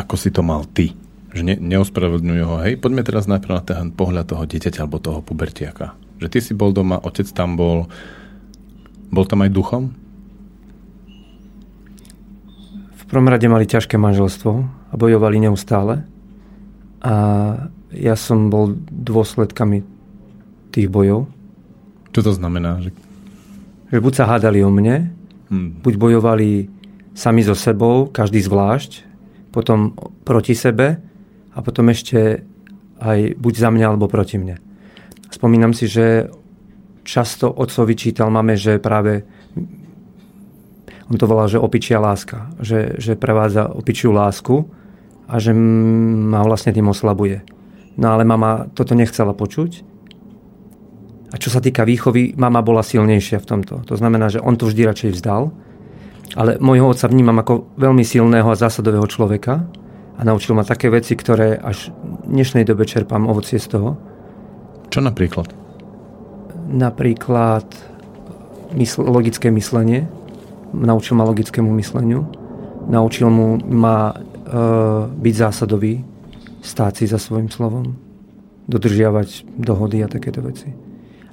ako 0.00 0.14
si 0.16 0.32
to 0.32 0.40
mal 0.40 0.64
ty 0.64 0.96
že 1.32 1.42
ne, 1.42 1.56
neospravedlňujú 1.56 2.44
ho. 2.44 2.56
Hej, 2.60 2.76
poďme 2.78 3.02
teraz 3.02 3.24
najprv 3.24 3.52
na 3.56 3.62
ten 3.64 3.88
pohľad 3.88 4.28
toho 4.28 4.44
dieťaťa 4.44 4.84
alebo 4.84 5.00
toho 5.00 5.24
pubertiaka. 5.24 5.96
Že 6.20 6.28
ty 6.28 6.38
si 6.44 6.52
bol 6.52 6.76
doma, 6.76 7.00
otec 7.00 7.24
tam 7.32 7.56
bol, 7.56 7.88
bol 9.08 9.24
tam 9.24 9.40
aj 9.40 9.50
duchom? 9.50 9.96
V 13.00 13.04
prvom 13.08 13.28
rade 13.28 13.48
mali 13.48 13.64
ťažké 13.64 13.96
manželstvo 13.96 14.52
a 14.92 14.94
bojovali 14.96 15.40
neustále. 15.40 16.04
A 17.02 17.14
ja 17.92 18.14
som 18.16 18.48
bol 18.52 18.76
dôsledkami 18.88 19.84
tých 20.72 20.88
bojov. 20.88 21.28
Čo 22.12 22.20
to 22.28 22.32
znamená? 22.36 22.80
Že, 22.80 22.90
že 23.88 23.98
buď 24.00 24.12
sa 24.16 24.28
hádali 24.28 24.64
o 24.64 24.72
mne, 24.72 25.12
hmm. 25.48 25.84
buď 25.84 25.94
bojovali 25.96 26.68
sami 27.12 27.44
so 27.44 27.52
sebou, 27.52 28.08
každý 28.08 28.40
zvlášť, 28.40 29.04
potom 29.52 29.92
proti 30.24 30.56
sebe, 30.56 31.00
a 31.52 31.58
potom 31.60 31.92
ešte 31.92 32.44
aj 33.02 33.36
buď 33.36 33.54
za 33.58 33.68
mňa 33.68 33.86
alebo 33.92 34.08
proti 34.08 34.40
mne. 34.40 34.56
Spomínam 35.28 35.72
si, 35.72 35.88
že 35.88 36.30
často 37.02 37.50
otcovi 37.50 37.98
čítal 37.98 38.30
máme, 38.30 38.54
že 38.54 38.78
práve 38.78 39.26
on 41.12 41.20
to 41.20 41.28
volal, 41.28 41.44
že 41.50 41.60
opičia 41.60 42.00
láska. 42.00 42.48
Že, 42.56 42.96
že 42.96 43.12
prevádza 43.20 43.68
opičiu 43.68 44.16
lásku 44.16 44.64
a 45.28 45.36
že 45.36 45.52
ma 45.52 46.40
vlastne 46.40 46.72
tým 46.72 46.88
oslabuje. 46.88 47.44
No 48.00 48.16
ale 48.16 48.24
mama 48.24 48.72
toto 48.72 48.96
nechcela 48.96 49.36
počuť. 49.36 49.84
A 51.32 51.40
čo 51.40 51.48
sa 51.48 51.60
týka 51.60 51.84
výchovy, 51.84 52.36
mama 52.36 52.64
bola 52.64 52.84
silnejšia 52.84 53.40
v 53.40 53.48
tomto. 53.48 53.74
To 53.88 53.94
znamená, 53.96 54.28
že 54.32 54.40
on 54.40 54.56
to 54.56 54.68
vždy 54.68 54.88
radšej 54.88 55.10
vzdal. 55.20 55.52
Ale 56.32 56.56
môjho 56.60 56.88
otca 56.88 57.08
vnímam 57.12 57.36
ako 57.40 57.76
veľmi 57.76 58.04
silného 58.04 58.48
a 58.48 58.56
zásadového 58.56 59.04
človeka, 59.04 59.68
a 60.22 60.24
naučil 60.24 60.54
ma 60.54 60.62
také 60.62 60.86
veci, 60.86 61.18
ktoré 61.18 61.58
až 61.58 61.90
v 61.90 62.38
dnešnej 62.38 62.62
dobe 62.62 62.86
čerpám 62.86 63.26
ovocie 63.26 63.58
z 63.58 63.74
toho. 63.74 63.98
Čo 64.86 65.02
napríklad? 65.02 65.50
Napríklad 66.70 67.66
mysl- 68.78 69.02
logické 69.02 69.50
myslenie, 69.50 70.06
naučil 70.70 71.18
ma 71.18 71.26
logickému 71.26 71.74
mysleniu, 71.74 72.30
naučil 72.86 73.34
mu 73.34 73.58
ma 73.66 74.14
e, 74.14 74.16
byť 75.10 75.34
zásadový, 75.34 76.06
stáť 76.62 77.02
si 77.02 77.10
za 77.10 77.18
svojim 77.18 77.50
slovom, 77.50 77.98
dodržiavať 78.70 79.58
dohody 79.58 80.06
a 80.06 80.08
takéto 80.08 80.38
veci. 80.38 80.70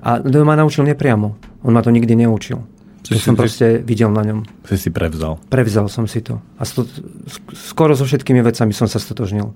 A 0.02 0.18
to 0.18 0.42
ma 0.42 0.58
naučil 0.58 0.90
nepriamo. 0.90 1.62
On 1.62 1.70
ma 1.70 1.86
to 1.86 1.94
nikdy 1.94 2.18
neučil. 2.18 2.58
Si 3.02 3.12
Ja 3.12 3.22
som 3.22 3.34
si- 3.34 3.40
proste 3.40 3.66
videl 3.80 4.10
na 4.10 4.22
ňom. 4.22 4.44
Si 4.64 4.78
si 4.78 4.90
prevzal. 4.90 5.40
Prevzal 5.48 5.88
som 5.88 6.06
si 6.06 6.20
to. 6.20 6.38
A 6.56 6.64
sto, 6.64 6.84
sk- 6.84 7.52
skoro 7.54 7.94
so 7.94 8.04
všetkými 8.04 8.40
vecami 8.40 8.70
som 8.70 8.86
sa 8.86 8.98
stotožnil. 8.98 9.56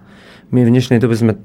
My 0.49 0.61
v 0.61 0.71
dnešnej 0.71 0.97
dobe 0.97 1.13
sme 1.13 1.37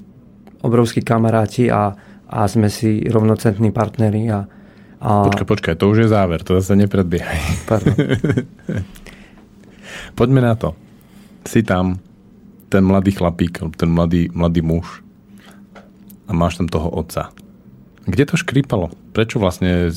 obrovskí 0.61 1.01
kamaráti 1.01 1.69
a, 1.69 1.93
a 2.25 2.39
sme 2.45 2.67
si 2.67 3.03
rovnocentní 3.03 3.69
partneri. 3.69 4.25
A, 4.27 4.47
a, 4.99 5.11
Počkaj, 5.25 5.47
počkaj, 5.49 5.75
to 5.75 5.85
už 5.87 5.99
je 5.99 6.09
záver, 6.09 6.41
to 6.41 6.57
zase 6.57 6.75
nepredbiehaj. 6.77 7.41
Poďme 10.15 10.41
na 10.41 10.55
to. 10.55 10.75
Si 11.45 11.63
tam, 11.63 11.99
ten 12.69 12.83
mladý 12.83 13.13
chlapík, 13.13 13.59
ten 13.75 13.89
mladý, 13.89 14.29
mladý 14.29 14.61
muž 14.61 15.03
a 16.25 16.33
máš 16.33 16.57
tam 16.57 16.69
toho 16.69 16.91
otca. 16.91 17.33
Kde 18.05 18.25
to 18.25 18.37
škrípalo? 18.37 18.93
Prečo 19.13 19.39
vlastne 19.39 19.89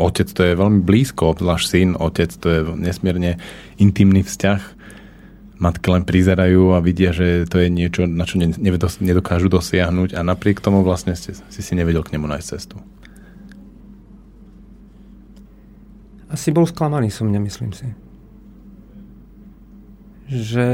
otec 0.00 0.28
to 0.32 0.40
je 0.42 0.56
veľmi 0.56 0.80
blízko, 0.80 1.36
obzvlášť 1.36 1.66
syn, 1.68 1.88
otec 2.00 2.30
to 2.32 2.46
je 2.48 2.60
nesmierne 2.80 3.36
intimný 3.76 4.24
vzťah. 4.24 4.80
Matky 5.60 5.92
len 5.92 6.08
prizerajú 6.08 6.72
a 6.72 6.80
vidia, 6.80 7.12
že 7.12 7.44
to 7.44 7.60
je 7.60 7.68
niečo, 7.68 8.08
na 8.08 8.24
čo 8.24 8.40
nedokážu 9.04 9.52
dosiahnuť 9.52 10.16
a 10.16 10.24
napriek 10.24 10.64
tomu 10.64 10.80
vlastne 10.80 11.12
ste, 11.12 11.36
si 11.36 11.60
si 11.60 11.72
nevedel 11.76 12.00
k 12.00 12.16
nemu 12.16 12.24
nájsť 12.24 12.48
cestu. 12.48 12.80
Asi 16.32 16.48
bol 16.54 16.64
sklamaný 16.64 17.12
som 17.12 17.28
mňa, 17.28 17.40
myslím 17.44 17.76
si. 17.76 17.92
Že 20.30 20.66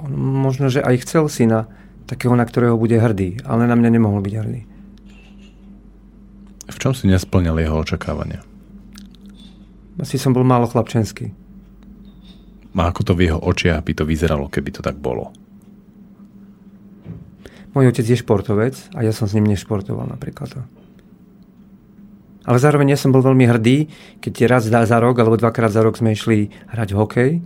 on 0.00 0.12
možno, 0.16 0.70
že 0.72 0.80
aj 0.80 1.02
chcel 1.04 1.26
syna 1.28 1.68
takého, 2.06 2.32
na 2.38 2.46
ktorého 2.46 2.78
bude 2.78 2.96
hrdý, 2.96 3.42
ale 3.42 3.66
na 3.66 3.74
mňa 3.74 3.90
nemohol 3.90 4.22
byť 4.22 4.34
hrdý. 4.38 4.62
Čom 6.86 6.94
si 6.94 7.10
nesplňal 7.10 7.58
jeho 7.58 7.82
očakávania? 7.82 8.46
Asi 9.98 10.22
som 10.22 10.30
bol 10.30 10.46
málo 10.46 10.70
chlapčenský. 10.70 11.34
A 12.78 12.94
ako 12.94 13.02
to 13.02 13.12
v 13.18 13.26
jeho 13.26 13.42
očiach 13.42 13.82
by 13.82 13.90
to 13.90 14.06
vyzeralo, 14.06 14.46
keby 14.46 14.70
to 14.70 14.86
tak 14.86 14.94
bolo? 14.94 15.34
Môj 17.74 17.90
otec 17.90 18.06
je 18.06 18.14
športovec 18.14 18.78
a 18.94 19.02
ja 19.02 19.10
som 19.10 19.26
s 19.26 19.34
ním 19.34 19.50
nešportoval 19.50 20.06
napríklad. 20.14 20.62
Ale 22.46 22.58
zároveň 22.62 22.94
ja 22.94 22.98
som 23.02 23.10
bol 23.10 23.18
veľmi 23.18 23.50
hrdý, 23.50 23.90
keď 24.22 24.46
raz 24.46 24.70
za 24.70 24.98
rok 25.02 25.18
alebo 25.18 25.34
dvakrát 25.34 25.74
za 25.74 25.82
rok 25.82 25.98
sme 25.98 26.14
išli 26.14 26.54
hrať 26.70 26.94
hokej 26.94 27.42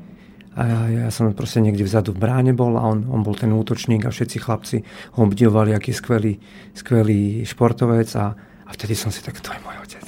a 0.53 0.61
ja, 0.69 1.09
ja 1.09 1.09
som 1.09 1.33
proste 1.33 1.65
niekde 1.65 1.89
vzadu 1.89 2.13
v 2.13 2.29
bráne 2.29 2.53
bol 2.53 2.77
a 2.77 2.85
on, 2.85 3.09
on 3.09 3.25
bol 3.25 3.33
ten 3.33 3.57
útočník 3.57 4.05
a 4.05 4.13
všetci 4.13 4.37
chlapci 4.37 4.85
ho 5.17 5.25
obdivovali, 5.25 5.73
aký 5.73 5.97
skvelý, 5.97 6.37
skvelý 6.77 7.41
športovec 7.49 8.13
a, 8.21 8.50
a 8.71 8.75
vtedy 8.79 8.95
som 8.95 9.11
si 9.11 9.19
tak, 9.19 9.43
to 9.43 9.51
je 9.51 9.61
môj 9.67 9.77
otec. 9.83 10.07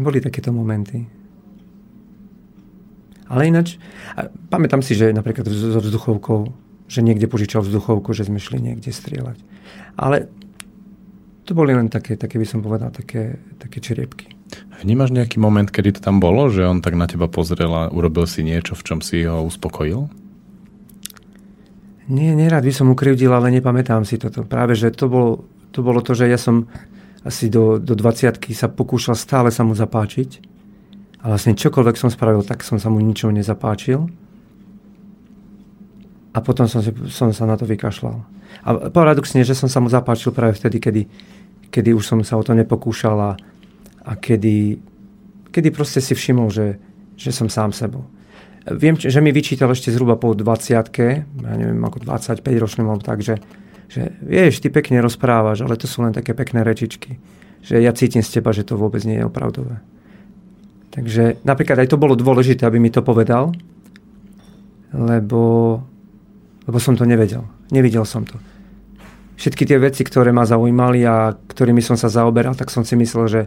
Boli 0.00 0.24
takéto 0.24 0.48
momenty. 0.48 1.04
Ale 3.28 3.52
ináč, 3.52 3.76
pamätám 4.48 4.80
si, 4.80 4.96
že 4.96 5.12
napríklad 5.12 5.44
so 5.48 5.80
vzduchovkou, 5.80 6.52
že 6.88 7.04
niekde 7.04 7.28
požičal 7.28 7.60
vzduchovku, 7.60 8.16
že 8.16 8.24
sme 8.24 8.40
šli 8.40 8.64
niekde 8.64 8.92
strieľať. 8.92 9.40
Ale 10.00 10.32
to 11.44 11.52
boli 11.52 11.76
len 11.76 11.92
také, 11.92 12.16
také 12.16 12.40
by 12.40 12.46
som 12.48 12.64
povedal, 12.64 12.88
také, 12.88 13.40
také 13.60 13.84
čeriepky. 13.84 14.32
Vnímaš 14.84 15.12
nejaký 15.12 15.40
moment, 15.40 15.68
kedy 15.68 15.96
to 15.96 16.00
tam 16.04 16.20
bolo, 16.20 16.48
že 16.52 16.64
on 16.64 16.84
tak 16.84 16.96
na 16.96 17.08
teba 17.08 17.28
pozrel 17.28 17.72
a 17.72 17.88
urobil 17.88 18.28
si 18.28 18.44
niečo, 18.44 18.76
v 18.76 18.84
čom 18.84 18.98
si 19.00 19.24
ho 19.24 19.40
uspokojil? 19.44 20.08
Nie, 22.12 22.36
nerad 22.36 22.64
by 22.64 22.72
som 22.72 22.92
ukrivdil, 22.92 23.32
ale 23.32 23.48
nepamätám 23.48 24.04
si 24.04 24.20
toto. 24.20 24.44
Práve, 24.44 24.76
že 24.76 24.92
to 24.92 25.08
bolo 25.08 25.30
to, 25.72 25.80
bolo 25.80 26.04
to 26.04 26.12
že 26.12 26.28
ja 26.28 26.36
som 26.36 26.68
asi 27.22 27.46
do, 27.46 27.78
do 27.78 27.94
20 27.94 28.42
sa 28.50 28.66
pokúšal 28.66 29.14
stále 29.14 29.54
sa 29.54 29.62
mu 29.62 29.74
zapáčiť. 29.78 30.52
A 31.22 31.30
vlastne 31.30 31.54
čokoľvek 31.54 31.94
som 31.94 32.10
spravil, 32.10 32.42
tak 32.42 32.66
som 32.66 32.82
sa 32.82 32.90
mu 32.90 32.98
ničoho 32.98 33.30
nezapáčil. 33.30 34.10
A 36.34 36.38
potom 36.42 36.66
som, 36.66 36.82
som 37.06 37.30
sa 37.30 37.44
na 37.46 37.54
to 37.54 37.62
vykašľal. 37.62 38.16
A 38.66 38.90
paradoxne, 38.90 39.46
že 39.46 39.54
som 39.54 39.70
sa 39.70 39.78
mu 39.78 39.86
zapáčil 39.86 40.34
práve 40.34 40.58
vtedy, 40.58 40.82
kedy, 40.82 41.02
kedy 41.70 41.94
už 41.94 42.04
som 42.04 42.18
sa 42.26 42.34
o 42.34 42.42
to 42.42 42.58
nepokúšal 42.58 43.16
a, 43.16 43.32
a 44.02 44.12
kedy, 44.18 44.82
kedy 45.54 45.68
proste 45.70 46.02
si 46.02 46.18
všimol, 46.18 46.50
že, 46.50 46.82
že 47.14 47.30
som 47.30 47.46
sám 47.46 47.70
sebou. 47.70 48.02
Viem, 48.62 48.94
že 48.94 49.18
mi 49.18 49.34
vyčítal 49.34 49.70
ešte 49.74 49.90
zhruba 49.90 50.14
po 50.14 50.34
20 50.34 50.70
ja 50.70 51.54
neviem, 51.58 51.82
ako 51.82 52.06
25 52.06 52.46
ročným 52.62 52.86
alebo 52.86 53.02
tak, 53.02 53.22
že, 53.92 54.08
vieš, 54.24 54.64
ty 54.64 54.72
pekne 54.72 55.04
rozprávaš, 55.04 55.68
ale 55.68 55.76
to 55.76 55.84
sú 55.84 56.00
len 56.00 56.16
také 56.16 56.32
pekné 56.32 56.64
rečičky. 56.64 57.20
Že 57.60 57.84
ja 57.84 57.92
cítim 57.92 58.24
z 58.24 58.40
teba, 58.40 58.56
že 58.56 58.64
to 58.64 58.80
vôbec 58.80 59.04
nie 59.04 59.20
je 59.20 59.28
opravdové. 59.28 59.84
Takže 60.96 61.44
napríklad 61.44 61.84
aj 61.84 61.92
to 61.92 62.00
bolo 62.00 62.16
dôležité, 62.16 62.64
aby 62.64 62.80
mi 62.80 62.88
to 62.88 63.04
povedal, 63.04 63.52
lebo, 64.96 65.40
lebo 66.64 66.78
som 66.80 66.96
to 66.96 67.04
nevedel. 67.04 67.44
Nevidel 67.68 68.08
som 68.08 68.24
to. 68.24 68.40
Všetky 69.36 69.68
tie 69.68 69.76
veci, 69.76 70.04
ktoré 70.04 70.32
ma 70.32 70.48
zaujímali 70.48 71.04
a 71.04 71.36
ktorými 71.36 71.84
som 71.84 71.96
sa 71.96 72.08
zaoberal, 72.08 72.56
tak 72.56 72.72
som 72.72 72.84
si 72.88 72.96
myslel, 72.96 73.26
že, 73.28 73.42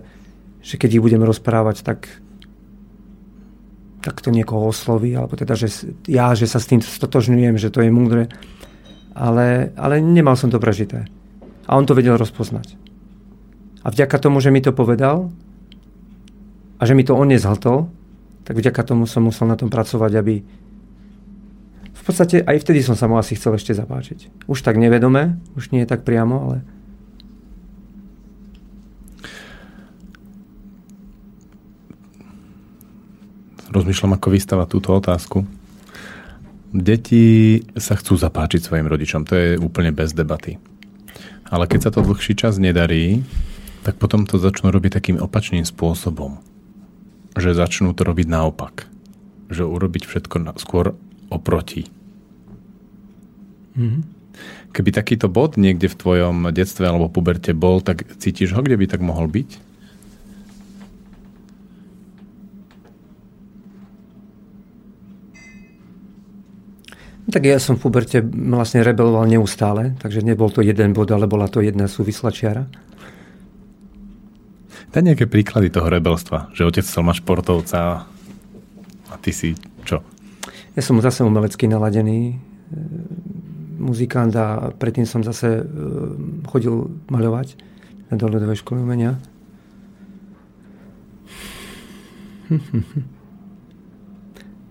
že 0.61 0.75
keď 0.77 0.97
ich 0.97 1.03
budem 1.05 1.21
rozprávať, 1.25 1.81
tak, 1.81 2.09
tak 4.05 4.21
to 4.21 4.29
niekoho 4.29 4.69
osloví, 4.69 5.13
alebo 5.17 5.33
teda, 5.33 5.57
že 5.57 5.73
ja, 6.05 6.37
že 6.37 6.45
sa 6.45 6.61
s 6.61 6.69
tým 6.69 6.85
stotožňujem, 6.85 7.57
že 7.57 7.73
to 7.73 7.81
je 7.81 7.89
múdre. 7.89 8.29
Ale, 9.15 9.71
ale 9.79 10.03
nemal 10.03 10.35
som 10.35 10.51
to 10.51 10.59
prežité. 10.59 11.07
A 11.65 11.79
on 11.79 11.87
to 11.87 11.95
vedel 11.95 12.19
rozpoznať. 12.19 12.75
A 13.81 13.89
vďaka 13.89 14.19
tomu, 14.19 14.43
že 14.43 14.51
mi 14.51 14.59
to 14.59 14.75
povedal 14.75 15.31
a 16.77 16.83
že 16.83 16.93
mi 16.93 17.07
to 17.07 17.15
on 17.15 17.31
nezhltol, 17.31 17.87
tak 18.43 18.59
vďaka 18.59 18.81
tomu 18.83 19.07
som 19.07 19.25
musel 19.25 19.47
na 19.47 19.55
tom 19.57 19.71
pracovať, 19.71 20.11
aby 20.19 20.43
v 21.95 22.01
podstate 22.03 22.45
aj 22.45 22.61
vtedy 22.61 22.85
som 22.85 22.93
sa 22.93 23.09
mu 23.09 23.17
asi 23.17 23.33
chcel 23.33 23.57
ešte 23.57 23.73
zapáčiť. 23.73 24.45
Už 24.45 24.61
tak 24.61 24.77
nevedome, 24.77 25.41
už 25.57 25.73
nie 25.73 25.81
je 25.81 25.89
tak 25.89 26.05
priamo, 26.05 26.37
ale 26.45 26.57
Rozmýšľam, 33.75 34.15
ako 34.15 34.31
vystavať 34.31 34.67
túto 34.71 34.95
otázku. 34.95 35.43
Deti 36.75 37.63
sa 37.79 37.95
chcú 37.95 38.19
zapáčiť 38.19 38.59
svojim 38.59 38.91
rodičom, 38.91 39.23
to 39.23 39.33
je 39.39 39.49
úplne 39.55 39.95
bez 39.95 40.11
debaty. 40.11 40.59
Ale 41.47 41.71
keď 41.71 41.87
sa 41.87 41.91
to 41.95 42.03
dlhší 42.03 42.35
čas 42.35 42.59
nedarí, 42.59 43.23
tak 43.87 43.95
potom 43.95 44.27
to 44.27 44.35
začnú 44.35 44.75
robiť 44.75 44.99
takým 44.99 45.17
opačným 45.23 45.63
spôsobom. 45.63 46.43
Že 47.39 47.55
začnú 47.55 47.95
to 47.95 48.03
robiť 48.03 48.27
naopak. 48.27 48.91
Že 49.47 49.71
urobiť 49.71 50.03
všetko 50.03 50.51
skôr 50.59 50.99
oproti. 51.31 51.87
mm-hmm. 53.79 54.01
Keby 54.75 54.89
takýto 54.91 55.31
bod 55.31 55.55
niekde 55.55 55.87
v 55.87 55.95
tvojom 55.95 56.51
detstve 56.51 56.83
alebo 56.91 57.07
puberte 57.07 57.55
bol, 57.55 57.79
tak 57.79 58.03
cítiš 58.19 58.51
ho, 58.51 58.59
kde 58.59 58.75
by 58.75 58.85
tak 58.91 58.99
mohol 58.99 59.31
byť? 59.31 59.49
Tak 67.25 67.41
ja 67.41 67.57
som 67.57 67.73
v 67.73 67.89
puberte 67.89 68.21
vlastne 68.21 68.85
rebeloval 68.85 69.25
neustále, 69.25 69.97
takže 69.97 70.21
nebol 70.21 70.53
to 70.53 70.61
jeden 70.61 70.93
bod, 70.93 71.09
ale 71.09 71.25
bola 71.25 71.49
to 71.49 71.57
jedna 71.57 71.89
súvislá 71.89 72.29
čiara. 72.29 72.69
Daj 74.93 75.03
nejaké 75.03 75.25
príklady 75.25 75.73
toho 75.73 75.89
rebelstva, 75.89 76.53
že 76.53 76.63
otec 76.63 76.85
chcel 76.85 77.03
mať 77.03 77.25
športovca 77.25 78.05
a 79.09 79.15
ty 79.19 79.33
si 79.33 79.57
čo? 79.83 80.05
Ja 80.77 80.81
som 80.85 81.01
zase 81.01 81.25
umelecky 81.25 81.65
naladený 81.65 82.31
e, 82.31 82.35
muzikant 83.81 84.31
a 84.37 84.69
predtým 84.75 85.09
som 85.09 85.25
zase 85.25 85.59
e, 85.59 85.63
chodil 86.45 86.93
maľovať 87.09 87.57
na 88.13 88.15
doľudovej 88.21 88.61
škole 88.61 88.85
umenia. 88.85 89.17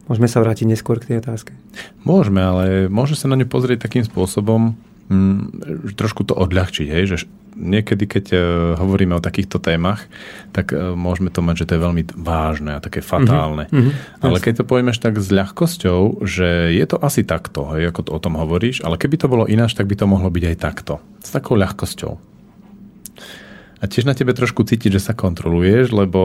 Môžeme 0.04 0.28
sa 0.28 0.44
vrátiť 0.44 0.68
neskôr 0.68 1.00
k 1.00 1.14
tej 1.14 1.16
otázke. 1.24 1.56
Môžeme, 2.04 2.44
ale 2.44 2.64
môže 2.92 3.16
sa 3.16 3.24
na 3.24 3.40
ňu 3.40 3.48
pozrieť 3.48 3.88
takým 3.88 4.04
spôsobom, 4.04 4.76
mm, 5.08 5.94
trošku 5.96 6.28
to 6.28 6.36
odľahčiť, 6.36 6.86
hej? 6.92 7.04
že 7.08 7.16
niekedy, 7.54 8.04
keď 8.10 8.26
uh, 8.34 8.40
hovoríme 8.76 9.14
o 9.14 9.22
takýchto 9.22 9.62
témach, 9.62 10.04
tak 10.50 10.74
uh, 10.74 10.92
môžeme 10.92 11.30
to 11.30 11.40
mať, 11.40 11.64
že 11.64 11.66
to 11.70 11.74
je 11.78 11.84
veľmi 11.86 12.02
vážne 12.18 12.76
a 12.76 12.82
také 12.82 13.00
fatálne. 13.00 13.70
Mhm, 13.70 14.20
Ale 14.20 14.42
keď 14.42 14.60
to 14.60 14.68
poviemeš 14.68 14.98
tak 14.98 15.22
s 15.22 15.30
ľahkosťou, 15.30 16.26
že 16.26 16.74
je 16.74 16.84
to 16.84 16.98
asi 16.98 17.22
takto, 17.22 17.64
hej, 17.72 17.94
ako 17.94 18.00
to 18.04 18.10
o 18.10 18.20
tom 18.20 18.34
hovoríš, 18.36 18.82
ale 18.82 18.98
keby 18.98 19.16
to 19.16 19.30
bolo 19.30 19.46
ináč, 19.46 19.78
tak 19.78 19.86
by 19.86 19.94
to 19.94 20.10
mohlo 20.10 20.28
byť 20.28 20.44
aj 20.50 20.56
takto. 20.58 20.98
S 21.22 21.30
takou 21.30 21.54
ľahkosťou. 21.54 22.12
A 23.80 23.84
tiež 23.84 24.08
na 24.08 24.16
tebe 24.16 24.32
trošku 24.32 24.64
cítiť, 24.64 24.96
že 24.96 25.00
sa 25.00 25.12
kontroluješ, 25.12 25.92
lebo 25.92 26.20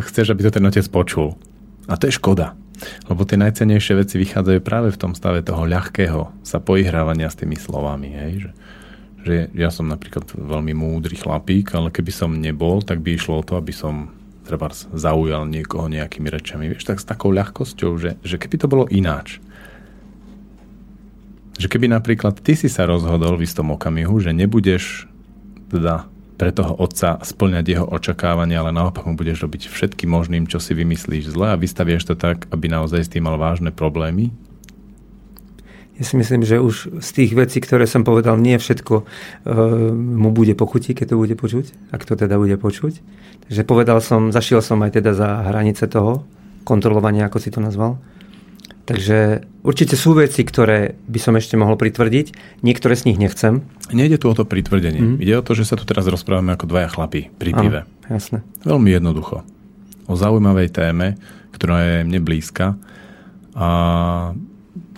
chceš, 0.00 0.32
aby 0.32 0.48
to 0.48 0.54
ten 0.56 0.64
otec 0.64 0.86
počul. 0.88 1.36
A 1.84 2.00
to 2.00 2.08
je 2.08 2.16
škoda. 2.16 2.56
Lebo 3.06 3.22
tie 3.22 3.38
najcenejšie 3.38 3.94
veci 3.98 4.16
vychádzajú 4.18 4.60
práve 4.60 4.88
v 4.90 5.00
tom 5.00 5.12
stave 5.14 5.46
toho 5.46 5.62
ľahkého 5.64 6.34
sa 6.42 6.58
poihrávania 6.58 7.30
s 7.30 7.38
tými 7.38 7.54
slovami. 7.54 8.10
Hej? 8.10 8.32
Že, 8.34 8.50
že 9.24 9.34
ja 9.54 9.70
som 9.70 9.86
napríklad 9.86 10.26
veľmi 10.34 10.74
múdry 10.74 11.14
chlapík, 11.14 11.72
ale 11.72 11.94
keby 11.94 12.12
som 12.12 12.34
nebol, 12.34 12.82
tak 12.82 13.00
by 13.00 13.14
išlo 13.14 13.40
o 13.40 13.46
to, 13.46 13.56
aby 13.56 13.70
som 13.70 14.10
treba 14.44 14.68
zaujal 14.74 15.48
niekoho 15.48 15.88
nejakými 15.88 16.28
rečami. 16.28 16.68
Vieš, 16.68 16.84
tak 16.84 17.00
s 17.00 17.08
takou 17.08 17.32
ľahkosťou, 17.32 17.90
že, 17.96 18.10
že 18.20 18.36
keby 18.36 18.56
to 18.60 18.68
bolo 18.68 18.84
ináč. 18.92 19.40
Že 21.56 21.70
keby 21.70 21.86
napríklad 21.88 22.42
ty 22.44 22.58
si 22.58 22.68
sa 22.68 22.84
rozhodol 22.84 23.40
v 23.40 23.46
istom 23.48 23.72
okamihu, 23.72 24.20
že 24.20 24.36
nebudeš 24.36 25.08
teda 25.72 26.10
pre 26.44 26.52
toho 26.52 26.76
otca 26.76 27.24
splňať 27.24 27.64
jeho 27.64 27.86
očakávania, 27.88 28.60
ale 28.60 28.68
naopak 28.68 29.08
mu 29.08 29.16
budeš 29.16 29.48
robiť 29.48 29.72
všetkým 29.72 30.12
možným, 30.12 30.44
čo 30.44 30.60
si 30.60 30.76
vymyslíš 30.76 31.32
zle 31.32 31.48
a 31.48 31.56
vystavieš 31.56 32.12
to 32.12 32.14
tak, 32.20 32.44
aby 32.52 32.68
naozaj 32.68 33.00
s 33.00 33.08
tým 33.08 33.24
mal 33.24 33.40
vážne 33.40 33.72
problémy? 33.72 34.28
Ja 35.96 36.04
si 36.04 36.20
myslím, 36.20 36.44
že 36.44 36.60
už 36.60 37.00
z 37.00 37.10
tých 37.16 37.32
vecí, 37.32 37.64
ktoré 37.64 37.88
som 37.88 38.04
povedal, 38.04 38.36
nie 38.36 38.60
všetko 38.60 38.94
uh, 39.00 39.06
mu 39.96 40.36
bude 40.36 40.52
pochutiť, 40.52 41.00
keď 41.00 41.06
to 41.14 41.16
bude 41.16 41.32
počuť, 41.32 41.96
ak 41.96 42.04
to 42.04 42.12
teda 42.12 42.36
bude 42.36 42.60
počuť. 42.60 43.00
Takže 43.48 43.62
povedal 43.64 44.04
som, 44.04 44.28
zašiel 44.28 44.60
som 44.60 44.84
aj 44.84 45.00
teda 45.00 45.16
za 45.16 45.48
hranice 45.48 45.88
toho 45.88 46.28
kontrolovania, 46.68 47.32
ako 47.32 47.40
si 47.40 47.48
to 47.48 47.64
nazval. 47.64 47.96
Takže 48.84 49.48
určite 49.64 49.96
sú 49.96 50.12
veci, 50.12 50.44
ktoré 50.44 50.92
by 51.08 51.18
som 51.20 51.34
ešte 51.40 51.56
mohol 51.56 51.80
pritvrdiť. 51.80 52.60
Niektoré 52.60 52.92
z 53.00 53.08
nich 53.08 53.16
nechcem. 53.16 53.64
Nejde 53.88 54.20
tu 54.20 54.28
o 54.28 54.36
to 54.36 54.44
pritvrdenie. 54.44 55.00
Mm. 55.00 55.16
Ide 55.24 55.40
o 55.40 55.46
to, 55.46 55.56
že 55.56 55.64
sa 55.64 55.80
tu 55.80 55.88
teraz 55.88 56.04
rozprávame 56.04 56.52
ako 56.52 56.68
dvaja 56.68 56.92
chlapí 56.92 57.32
pri 57.32 57.50
pive. 57.56 57.80
Áno, 57.88 58.12
jasné. 58.12 58.44
Veľmi 58.68 58.92
jednoducho. 58.92 59.40
O 60.04 60.14
zaujímavej 60.20 60.68
téme, 60.68 61.16
ktorá 61.56 61.80
je 61.80 61.96
mne 62.04 62.20
blízka. 62.20 62.76
A 63.56 63.68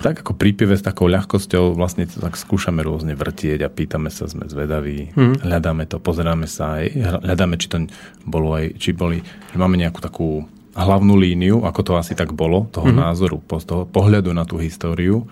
tak 0.02 0.26
ako 0.26 0.34
pri 0.36 0.50
pive 0.52 0.74
s 0.74 0.84
takou 0.84 1.06
ľahkosťou 1.06 1.78
vlastne 1.78 2.04
tak 2.10 2.36
skúšame 2.36 2.84
rôzne 2.84 3.16
vrtieť 3.16 3.64
a 3.64 3.72
pýtame 3.72 4.12
sa, 4.12 4.28
sme 4.28 4.48
zvedaví, 4.48 5.14
mm. 5.14 5.46
hľadáme 5.46 5.88
to, 5.88 6.02
pozeráme 6.02 6.44
sa 6.44 6.82
aj, 6.82 6.86
hľadáme, 7.24 7.56
či 7.56 7.68
to 7.70 7.86
bolo 8.28 8.56
aj, 8.56 8.76
či 8.76 8.92
boli, 8.92 9.22
že 9.24 9.56
máme 9.56 9.80
nejakú 9.80 10.00
takú 10.02 10.44
hlavnú 10.84 11.16
líniu, 11.16 11.64
ako 11.64 11.80
to 11.80 11.92
asi 11.96 12.12
tak 12.12 12.36
bolo, 12.36 12.68
toho 12.68 12.92
mm-hmm. 12.92 13.04
názoru, 13.08 13.40
toho 13.48 13.88
pohľadu 13.88 14.36
na 14.36 14.44
tú 14.44 14.60
históriu, 14.60 15.24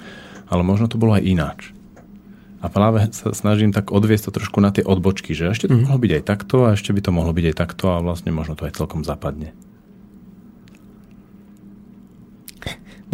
ale 0.48 0.64
možno 0.64 0.88
to 0.88 0.96
bolo 0.96 1.12
aj 1.12 1.24
ináč. 1.24 1.60
A 2.64 2.72
práve 2.72 3.12
sa 3.12 3.36
snažím 3.36 3.76
tak 3.76 3.92
odviesť 3.92 4.32
to 4.32 4.40
trošku 4.40 4.56
na 4.64 4.72
tie 4.72 4.80
odbočky, 4.80 5.36
že 5.36 5.52
ešte 5.52 5.68
to 5.68 5.76
mm-hmm. 5.76 5.84
mohlo 5.84 6.00
byť 6.00 6.12
aj 6.16 6.22
takto 6.24 6.56
a 6.64 6.72
ešte 6.72 6.96
by 6.96 7.00
to 7.04 7.10
mohlo 7.12 7.32
byť 7.36 7.44
aj 7.52 7.56
takto 7.60 7.84
a 7.92 8.00
vlastne 8.00 8.32
možno 8.32 8.56
to 8.56 8.64
aj 8.64 8.72
celkom 8.72 9.04
zapadne. 9.04 9.52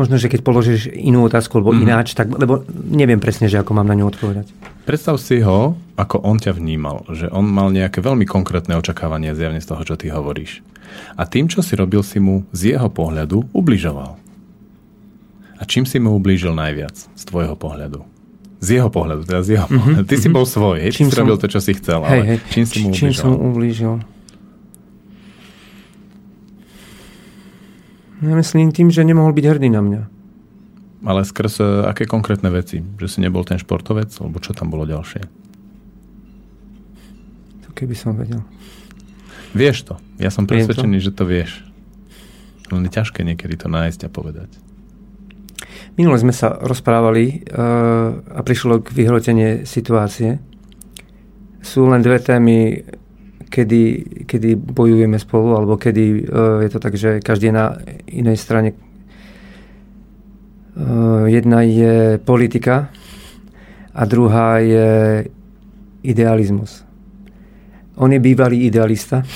Možno, 0.00 0.16
že 0.16 0.32
keď 0.32 0.40
položíš 0.40 0.88
inú 0.88 1.28
otázku, 1.28 1.60
alebo 1.60 1.76
mm. 1.76 1.84
ináč, 1.84 2.16
tak, 2.16 2.32
lebo 2.32 2.64
neviem 2.72 3.20
presne, 3.20 3.52
že 3.52 3.60
ako 3.60 3.76
mám 3.76 3.84
na 3.84 3.92
ňu 4.00 4.08
odpovedať. 4.08 4.48
Predstav 4.88 5.20
si 5.20 5.44
ho, 5.44 5.76
ako 6.00 6.24
on 6.24 6.40
ťa 6.40 6.56
vnímal, 6.56 7.04
že 7.12 7.28
on 7.28 7.44
mal 7.44 7.68
nejaké 7.68 8.00
veľmi 8.00 8.24
konkrétne 8.24 8.80
očakávanie 8.80 9.36
zjavne 9.36 9.60
z 9.60 9.68
toho, 9.68 9.84
čo 9.84 10.00
ty 10.00 10.08
hovoríš. 10.08 10.64
A 11.20 11.28
tým, 11.28 11.52
čo 11.52 11.60
si 11.60 11.76
robil, 11.76 12.00
si 12.00 12.16
mu 12.16 12.48
z 12.56 12.72
jeho 12.72 12.88
pohľadu 12.88 13.52
ubližoval. 13.52 14.16
A 15.60 15.62
čím 15.68 15.84
si 15.84 16.00
mu 16.00 16.16
ublížil 16.16 16.56
najviac 16.56 16.96
z 16.96 17.22
tvojho 17.28 17.52
pohľadu? 17.60 18.00
Z 18.64 18.80
jeho 18.80 18.88
pohľadu, 18.88 19.28
teda 19.28 19.44
z 19.44 19.60
jeho 19.60 19.68
mm-hmm. 19.68 19.84
pohľadu. 19.84 20.04
Ty 20.08 20.16
mm-hmm. 20.16 20.24
si 20.24 20.28
mhm. 20.32 20.36
bol 20.40 20.46
svoj, 20.48 20.76
hej, 20.80 20.92
čím 20.96 21.08
si 21.12 21.12
som... 21.12 21.20
robil 21.28 21.36
to, 21.36 21.48
čo 21.52 21.60
si 21.60 21.72
chcel, 21.76 22.00
hej, 22.08 22.08
ale 22.08 22.22
hej. 22.24 22.38
čím 22.48 22.64
si 22.64 22.74
mu 22.80 22.88
ublížil? 22.88 22.96
Čím 22.96 23.12
som 23.12 23.32
ublížil? 23.36 23.92
Myslím 28.20 28.72
tým, 28.72 28.92
že 28.92 29.06
nemohol 29.06 29.32
byť 29.32 29.44
hrdý 29.44 29.68
na 29.72 29.80
mňa. 29.80 30.02
Ale 31.00 31.24
skrz 31.24 31.64
e, 31.64 31.64
aké 31.88 32.04
konkrétne 32.04 32.52
veci? 32.52 32.84
Že 33.00 33.06
si 33.08 33.18
nebol 33.24 33.40
ten 33.48 33.56
športovec? 33.56 34.12
Alebo 34.20 34.36
čo 34.44 34.52
tam 34.52 34.68
bolo 34.68 34.84
ďalšie? 34.84 35.24
To 37.64 37.68
keby 37.72 37.96
som 37.96 38.12
vedel. 38.20 38.44
Vieš 39.56 39.88
to. 39.88 39.94
Ja 40.20 40.28
som 40.28 40.44
presvedčený, 40.44 41.00
že 41.00 41.16
to 41.16 41.24
vieš. 41.24 41.64
Len 42.70 42.86
je 42.86 42.92
ťažké 42.92 43.24
niekedy 43.24 43.56
to 43.56 43.66
nájsť 43.66 44.06
a 44.06 44.10
povedať. 44.12 44.50
Minule 45.98 46.20
sme 46.22 46.30
sa 46.30 46.54
rozprávali 46.54 47.42
uh, 47.50 48.14
a 48.30 48.40
prišlo 48.46 48.78
k 48.84 48.94
vyhrotenie 48.94 49.66
situácie. 49.66 50.38
Sú 51.60 51.90
len 51.90 52.00
dve 52.00 52.22
témy, 52.22 52.86
kedy, 53.50 53.82
kedy 54.24 54.54
bojujeme 54.54 55.18
spolu, 55.18 55.58
alebo 55.58 55.74
kedy 55.74 56.24
uh, 56.24 56.62
je 56.62 56.70
to 56.70 56.78
tak, 56.78 56.94
že 56.94 57.18
každý 57.18 57.50
je 57.50 57.58
na 57.58 57.76
inej 58.06 58.38
strane. 58.38 58.78
Uh, 60.78 61.26
jedna 61.26 61.66
je 61.66 62.22
politika 62.22 62.88
a 63.90 64.02
druhá 64.06 64.62
je 64.62 64.88
idealizmus. 66.06 66.86
On 67.98 68.08
je 68.08 68.22
bývalý 68.22 68.70
idealista. 68.70 69.26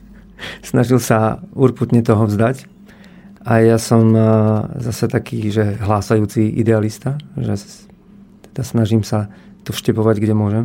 Snažil 0.68 0.98
sa 0.98 1.38
urputne 1.54 2.02
toho 2.02 2.26
vzdať. 2.26 2.66
A 3.42 3.58
ja 3.58 3.78
som 3.78 4.14
uh, 4.14 4.22
zase 4.78 5.10
taký, 5.10 5.50
že 5.50 5.78
hlásajúci 5.82 6.46
idealista, 6.46 7.18
že 7.34 7.58
teda 8.50 8.62
snažím 8.62 9.02
sa 9.02 9.30
to 9.66 9.74
vštepovať, 9.74 10.22
kde 10.22 10.34
môžem. 10.34 10.64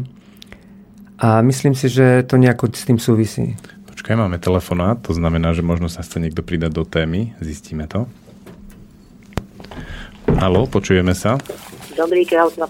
A 1.18 1.42
myslím 1.42 1.74
si, 1.74 1.90
že 1.90 2.22
to 2.30 2.38
nejako 2.38 2.70
s 2.70 2.86
tým 2.86 3.02
súvisí. 3.02 3.58
Počkaj, 3.90 4.14
máme 4.14 4.38
telefonát, 4.38 5.02
to 5.02 5.18
znamená, 5.18 5.50
že 5.58 5.66
možno 5.66 5.90
sa 5.90 6.06
chce 6.06 6.22
niekto 6.22 6.46
pridať 6.46 6.78
do 6.78 6.86
témy. 6.86 7.34
Zistíme 7.42 7.90
to. 7.90 8.06
Haló, 10.38 10.70
počujeme 10.70 11.18
sa. 11.18 11.42
Dobrý 11.98 12.22
krát, 12.22 12.54
na. 12.62 12.70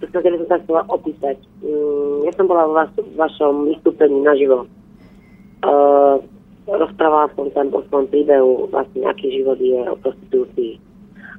To 0.00 0.06
som 0.06 0.46
sa 0.46 0.56
chcela 0.62 0.86
opýtať. 0.86 1.36
Mm, 1.60 2.30
ja 2.30 2.32
som 2.38 2.46
bola 2.46 2.70
vo 2.70 2.72
vás, 2.78 2.88
v 2.94 3.18
vašom 3.18 3.66
vystúpení 3.66 4.22
naživo. 4.22 4.70
Uh, 5.66 6.22
rozprávala 6.70 7.28
som 7.34 7.50
tam 7.50 7.74
o 7.74 7.82
svojom 7.90 8.06
príbehu, 8.08 8.70
vlastne 8.70 9.02
aký 9.10 9.34
život 9.34 9.58
je 9.58 9.82
o 9.90 9.98
prostitúcii. 9.98 10.78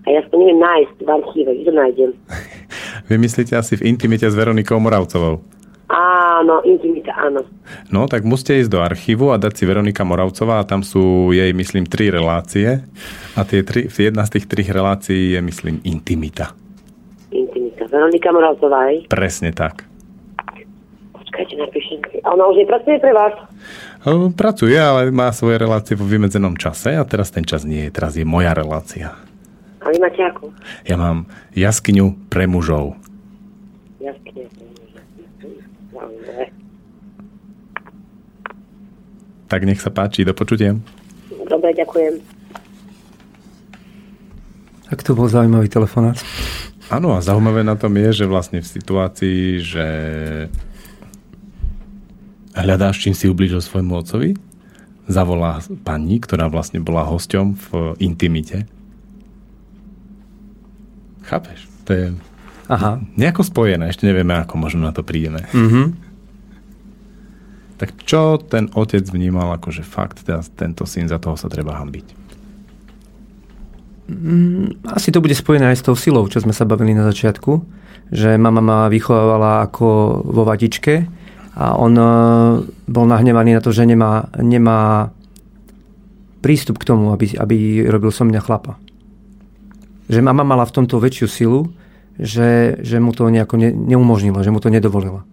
A 0.04 0.08
ja 0.12 0.22
to 0.28 0.36
neviem 0.36 0.60
nájsť 0.60 0.98
v 1.00 1.10
archíve, 1.10 1.52
kde 1.64 1.72
nájdem. 1.72 2.12
Vy 3.10 3.16
myslíte 3.16 3.56
asi 3.56 3.80
v 3.80 3.88
intimite 3.88 4.28
s 4.28 4.36
Veronikou 4.36 4.78
Moravcovou? 4.78 5.61
Áno, 5.92 6.64
intimita, 6.64 7.12
áno. 7.20 7.44
No, 7.92 8.08
tak 8.08 8.24
musíte 8.24 8.56
ísť 8.56 8.72
do 8.72 8.80
archívu 8.80 9.36
a 9.36 9.36
dať 9.36 9.60
si 9.60 9.64
Veronika 9.68 10.08
Moravcová 10.08 10.64
a 10.64 10.68
tam 10.68 10.88
sú 10.88 11.36
jej, 11.36 11.52
myslím, 11.52 11.84
tri 11.84 12.08
relácie 12.08 12.88
a 13.36 13.44
tie 13.44 13.60
tri, 13.60 13.92
jedna 13.92 14.24
z 14.24 14.40
tých 14.40 14.48
tri 14.48 14.64
relácií 14.64 15.36
je, 15.36 15.40
myslím, 15.44 15.84
intimita. 15.84 16.56
Intimita. 17.36 17.92
Veronika 17.92 18.32
Moravcová, 18.32 18.88
aj? 18.88 19.12
Presne 19.12 19.52
tak. 19.52 19.84
Počkajte, 21.12 21.60
napíšem. 21.60 22.00
A 22.24 22.40
ona 22.40 22.48
už 22.48 22.64
nepracuje 22.64 22.96
pre 22.96 23.12
vás? 23.12 23.36
Pracuje, 24.40 24.80
ale 24.80 25.12
má 25.12 25.28
svoje 25.36 25.60
relácie 25.60 26.00
vo 26.00 26.08
vymedzenom 26.08 26.56
čase 26.56 26.96
a 26.96 27.04
teraz 27.04 27.36
ten 27.36 27.44
čas 27.44 27.68
nie 27.68 27.92
je, 27.92 27.92
teraz 27.92 28.16
je 28.16 28.24
moja 28.24 28.56
relácia. 28.56 29.12
A 29.84 29.92
vy 29.92 30.00
máte 30.00 30.24
akú? 30.24 30.56
Ja 30.88 30.96
mám 30.96 31.28
jaskyňu 31.52 32.32
pre 32.32 32.48
mužov. 32.48 32.96
Jaskyňu 34.00 34.72
Tak 39.52 39.68
nech 39.68 39.84
sa 39.84 39.92
páči, 39.92 40.24
do 40.24 40.32
počutia. 40.32 40.80
Dobre, 41.52 41.76
ďakujem. 41.76 42.24
Tak 44.88 45.04
to 45.04 45.12
bol 45.16 45.28
zaujímavý 45.28 45.68
telefonát. 45.68 46.16
Áno, 46.92 47.16
a 47.16 47.24
zaujímavé 47.24 47.64
na 47.64 47.80
tom 47.80 47.96
je, 47.96 48.24
že 48.24 48.26
vlastne 48.28 48.60
v 48.60 48.68
situácii, 48.68 49.40
že 49.64 49.88
hľadáš, 52.56 53.00
čím 53.00 53.16
si 53.16 53.32
ublížil 53.32 53.64
svojmu 53.64 54.04
otcovi, 54.04 54.36
zavolá 55.08 55.64
pani, 55.88 56.20
ktorá 56.20 56.52
vlastne 56.52 56.84
bola 56.84 57.08
hosťom 57.08 57.56
v 57.56 57.68
intimite. 58.04 58.68
Chápeš? 61.24 61.68
To 61.88 61.92
je 61.96 62.06
Aha. 62.72 63.04
nejako 63.20 63.44
spojené, 63.44 63.92
ešte 63.92 64.08
nevieme, 64.08 64.32
ako 64.40 64.56
možno 64.56 64.88
na 64.88 64.96
to 64.96 65.04
prídeme. 65.04 65.44
Mm-hmm. 65.52 65.86
Tak 67.84 68.08
čo 68.08 68.40
ten 68.40 68.72
otec 68.72 69.04
vnímal 69.12 69.52
ako, 69.60 69.76
že 69.76 69.84
fakt, 69.84 70.24
teda 70.24 70.40
tento 70.56 70.88
syn, 70.88 71.12
za 71.12 71.20
toho 71.20 71.36
sa 71.36 71.52
treba 71.52 71.76
hambiť? 71.76 72.08
Mm, 74.12 74.88
asi 74.88 75.12
to 75.12 75.20
bude 75.20 75.36
spojené 75.36 75.72
aj 75.72 75.78
s 75.82 75.86
tou 75.88 75.96
silou, 76.00 76.24
čo 76.32 76.40
sme 76.40 76.56
sa 76.56 76.64
bavili 76.64 76.96
na 76.96 77.04
začiatku, 77.04 77.52
že 78.12 78.40
mama 78.40 78.64
ma 78.64 78.80
vychovávala 78.88 79.68
ako 79.68 80.20
vo 80.24 80.44
vadičke 80.48 81.08
a 81.56 81.76
on 81.76 81.94
e, 81.96 82.06
bol 82.88 83.06
nahnevaný 83.08 83.56
na 83.56 83.62
to, 83.64 83.76
že 83.76 83.88
nemá, 83.88 84.32
nemá 84.40 85.12
prístup 86.44 86.80
k 86.80 86.88
tomu, 86.92 87.12
aby, 87.16 87.36
aby 87.36 87.88
robil 87.88 88.12
som 88.12 88.28
mňa 88.28 88.42
chlapa. 88.44 88.76
Že 90.12 90.24
mama 90.28 90.44
mala 90.44 90.68
v 90.68 90.76
tomto 90.76 91.00
väčšiu 91.00 91.28
silu, 91.28 91.62
že, 92.20 92.82
že 92.82 92.98
mu 93.00 93.16
to 93.16 93.30
nejako 93.30 93.56
ne, 93.56 93.72
neumožnilo, 93.72 94.44
že 94.44 94.52
mu 94.52 94.60
to 94.60 94.74
nedovolila. 94.74 95.24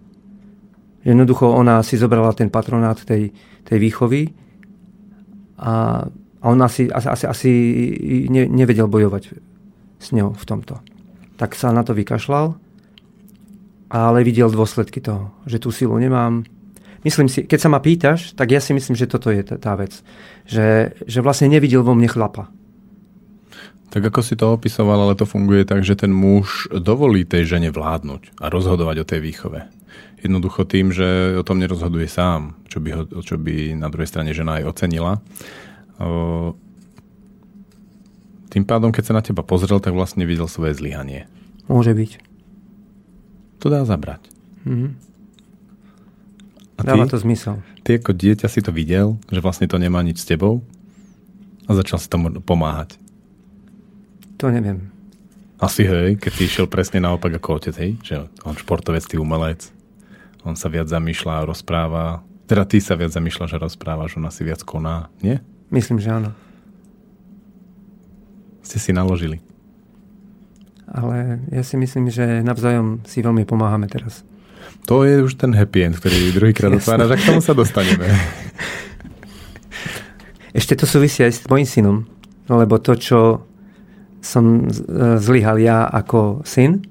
Jednoducho 1.03 1.47
ona 1.51 1.83
si 1.83 1.97
zobrala 1.97 2.35
ten 2.35 2.51
patronát 2.51 2.99
tej, 3.03 3.31
tej 3.63 3.77
výchovy 3.79 4.35
a, 5.59 6.03
A 6.39 6.55
on 6.55 6.63
asi, 6.63 6.87
asi, 6.87 7.27
asi, 7.27 7.51
ne, 8.31 8.47
nevedel 8.47 8.87
bojovať 8.87 9.23
s 9.99 10.07
ňou 10.15 10.31
v 10.31 10.45
tomto. 10.47 10.79
Tak 11.35 11.51
sa 11.51 11.75
na 11.75 11.83
to 11.83 11.91
vykašľal, 11.91 12.55
ale 13.91 14.19
videl 14.23 14.47
dôsledky 14.47 15.03
toho, 15.03 15.35
že 15.43 15.59
tú 15.59 15.75
silu 15.75 15.99
nemám. 15.99 16.47
Myslím 17.03 17.27
si, 17.27 17.43
keď 17.43 17.59
sa 17.59 17.67
ma 17.67 17.83
pýtaš, 17.83 18.31
tak 18.39 18.55
ja 18.55 18.63
si 18.63 18.71
myslím, 18.71 18.95
že 18.95 19.11
toto 19.11 19.35
je 19.35 19.43
tá 19.43 19.75
vec. 19.75 19.99
Že, 20.47 20.95
že 21.03 21.19
vlastne 21.19 21.51
nevidel 21.51 21.83
vo 21.83 21.91
mne 21.91 22.07
chlapa. 22.07 22.47
Tak 23.89 24.05
ako 24.05 24.21
si 24.21 24.37
to 24.37 24.53
opisoval, 24.53 25.01
ale 25.01 25.17
to 25.17 25.25
funguje 25.25 25.65
tak, 25.65 25.81
že 25.81 25.97
ten 25.97 26.13
muž 26.13 26.69
dovolí 26.69 27.25
tej 27.25 27.57
žene 27.57 27.73
vládnuť 27.73 28.37
a 28.37 28.53
rozhodovať 28.53 29.01
o 29.01 29.09
tej 29.09 29.19
výchove. 29.25 29.65
Jednoducho 30.21 30.67
tým, 30.67 30.93
že 30.93 31.39
o 31.39 31.43
tom 31.47 31.57
nerozhoduje 31.57 32.05
sám, 32.05 32.53
čo 32.69 32.77
by, 32.83 32.89
ho, 32.93 33.03
čo 33.25 33.39
by 33.41 33.73
na 33.73 33.89
druhej 33.89 34.05
strane 34.05 34.29
žena 34.35 34.61
aj 34.61 34.67
ocenila. 34.69 35.17
Tým 38.49 38.63
pádom, 38.65 38.93
keď 38.93 39.03
sa 39.09 39.17
na 39.17 39.25
teba 39.25 39.41
pozrel, 39.41 39.81
tak 39.81 39.97
vlastne 39.97 40.27
videl 40.29 40.45
svoje 40.45 40.77
zlyhanie. 40.77 41.25
Môže 41.65 41.97
byť. 41.97 42.11
To 43.65 43.73
dá 43.73 43.81
zabrať. 43.89 44.21
Mm-hmm. 44.69 44.91
A 46.77 46.81
Dáva 46.85 47.09
ty, 47.09 47.11
to 47.11 47.17
zmysel. 47.19 47.59
Ty 47.83 47.99
ako 47.99 48.11
dieťa 48.13 48.47
si 48.47 48.61
to 48.61 48.71
videl, 48.71 49.17
že 49.33 49.41
vlastne 49.41 49.65
to 49.65 49.81
nemá 49.81 49.99
nič 50.05 50.23
s 50.23 50.29
tebou 50.29 50.61
a 51.65 51.73
začal 51.73 51.97
si 51.97 52.07
tomu 52.07 52.31
pomáhať. 52.39 52.95
To 54.39 54.47
neviem. 54.47 54.87
Asi 55.59 55.83
hej, 55.83 56.15
keď 56.15 56.31
si 56.31 56.47
išiel 56.47 56.71
presne 56.71 57.03
naopak 57.03 57.35
ako 57.35 57.59
otec, 57.59 57.75
hej? 57.75 57.91
Že 57.99 58.15
on 58.47 58.55
športovec, 58.55 59.03
ty 59.03 59.19
umelec. 59.19 59.67
On 60.47 60.55
sa 60.55 60.71
viac 60.71 60.87
zamýšľa 60.87 61.43
a 61.43 61.47
rozpráva. 61.51 62.23
Teda 62.47 62.63
ty 62.63 62.79
sa 62.79 62.95
viac 62.95 63.11
zamýšľaš 63.11 63.59
a 63.59 63.63
rozprávaš, 63.67 64.15
ona 64.15 64.31
si 64.31 64.47
viac 64.47 64.63
koná, 64.63 65.11
nie? 65.19 65.43
Myslím, 65.67 65.99
že 65.99 66.15
áno. 66.15 66.31
Ste 68.63 68.79
si 68.79 68.95
naložili. 68.95 69.43
Ale 70.87 71.43
ja 71.51 71.61
si 71.61 71.75
myslím, 71.75 72.07
že 72.07 72.39
navzájom 72.39 73.03
si 73.03 73.19
veľmi 73.19 73.43
pomáhame 73.43 73.91
teraz. 73.91 74.23
To 74.87 75.03
je 75.03 75.19
už 75.19 75.35
ten 75.35 75.51
happy 75.51 75.91
end, 75.91 75.99
ktorý 75.99 76.31
druhýkrát 76.31 76.71
otváraš, 76.79 77.11
a 77.11 77.15
k 77.19 77.27
tomu 77.27 77.43
sa 77.43 77.51
dostaneme. 77.51 78.07
Ešte 80.55 80.79
to 80.79 80.87
súvisí 80.87 81.27
aj 81.27 81.35
s 81.35 81.43
tvojim 81.43 81.67
synom, 81.67 82.07
lebo 82.47 82.79
to, 82.79 82.95
čo 82.95 83.48
som 84.19 84.67
e, 84.67 85.19
zlyhal 85.19 85.57
ja 85.59 85.87
ako 85.87 86.43
syn, 86.43 86.83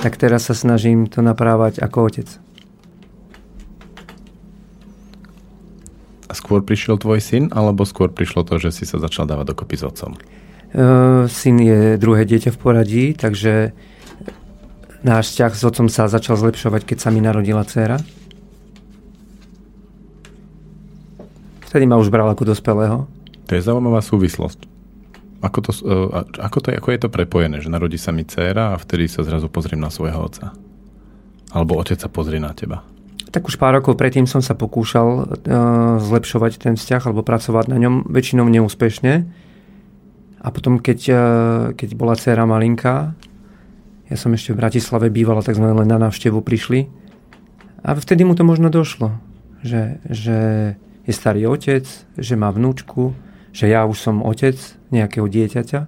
tak 0.00 0.16
teraz 0.16 0.48
sa 0.48 0.54
snažím 0.56 1.08
to 1.08 1.20
naprávať 1.20 1.80
ako 1.80 1.98
otec. 2.08 2.28
A 6.28 6.32
skôr 6.32 6.64
prišiel 6.64 6.96
tvoj 6.96 7.20
syn, 7.20 7.52
alebo 7.52 7.84
skôr 7.84 8.08
prišlo 8.08 8.48
to, 8.48 8.56
že 8.56 8.72
si 8.72 8.84
sa 8.88 8.96
začal 8.96 9.28
dávať 9.28 9.52
dokopy 9.52 9.76
s 9.76 9.84
otcom? 9.84 10.16
Uh, 10.72 11.28
syn 11.28 11.60
je 11.60 12.00
druhé 12.00 12.24
dieťa 12.24 12.56
v 12.56 12.58
poradí, 12.58 13.04
takže 13.12 13.76
náš 15.04 15.36
vzťah 15.36 15.52
s 15.52 15.62
otcom 15.68 15.92
sa 15.92 16.08
začal 16.08 16.40
zlepšovať, 16.40 16.88
keď 16.88 16.98
sa 17.04 17.12
mi 17.12 17.20
narodila 17.20 17.60
dcéra. 17.68 18.00
Vtedy 21.68 21.84
ma 21.84 22.00
už 22.00 22.08
bral 22.08 22.32
ako 22.32 22.48
dospelého. 22.48 23.04
To 23.48 23.52
je 23.52 23.60
zaujímavá 23.60 24.00
súvislosť. 24.00 24.71
Ako, 25.42 25.58
to, 25.58 25.70
uh, 25.82 26.22
ako, 26.38 26.58
to, 26.62 26.68
ako 26.70 26.88
je 26.94 27.00
to 27.02 27.08
prepojené, 27.10 27.58
že 27.58 27.66
narodí 27.66 27.98
sa 27.98 28.14
mi 28.14 28.22
dcéra 28.22 28.72
a 28.72 28.80
vtedy 28.80 29.10
sa 29.10 29.26
zrazu 29.26 29.50
pozriem 29.50 29.82
na 29.82 29.90
svojho 29.90 30.22
otca? 30.22 30.54
Alebo 31.50 31.74
otec 31.76 31.98
sa 31.98 32.06
pozrie 32.06 32.38
na 32.38 32.54
teba? 32.54 32.86
Tak 33.34 33.50
už 33.50 33.58
pár 33.58 33.74
rokov 33.74 33.98
predtým 33.98 34.30
som 34.30 34.38
sa 34.38 34.54
pokúšal 34.54 35.08
uh, 35.08 35.26
zlepšovať 35.98 36.62
ten 36.62 36.74
vzťah 36.78 37.10
alebo 37.10 37.26
pracovať 37.26 37.66
na 37.74 37.82
ňom, 37.82 38.06
väčšinou 38.06 38.46
neúspešne. 38.46 39.26
A 40.42 40.48
potom, 40.54 40.78
keď, 40.78 41.00
uh, 41.10 41.20
keď 41.74 41.90
bola 41.98 42.14
dcéra 42.14 42.46
malinká, 42.46 43.18
ja 44.12 44.16
som 44.20 44.30
ešte 44.36 44.52
v 44.54 44.60
Bratislave 44.62 45.08
bývala, 45.08 45.42
tak 45.42 45.56
sme 45.56 45.72
len 45.72 45.88
na 45.88 45.96
návštevu 45.96 46.44
prišli. 46.44 46.86
A 47.82 47.98
vtedy 47.98 48.22
mu 48.22 48.38
to 48.38 48.46
možno 48.46 48.70
došlo, 48.70 49.18
že, 49.64 49.98
že 50.06 50.38
je 51.02 51.12
starý 51.16 51.50
otec, 51.50 51.82
že 52.14 52.34
má 52.38 52.52
vnúčku, 52.54 53.16
že 53.52 53.68
ja 53.68 53.84
už 53.84 54.00
som 54.00 54.24
otec 54.24 54.56
nejakého 54.88 55.28
dieťaťa. 55.28 55.80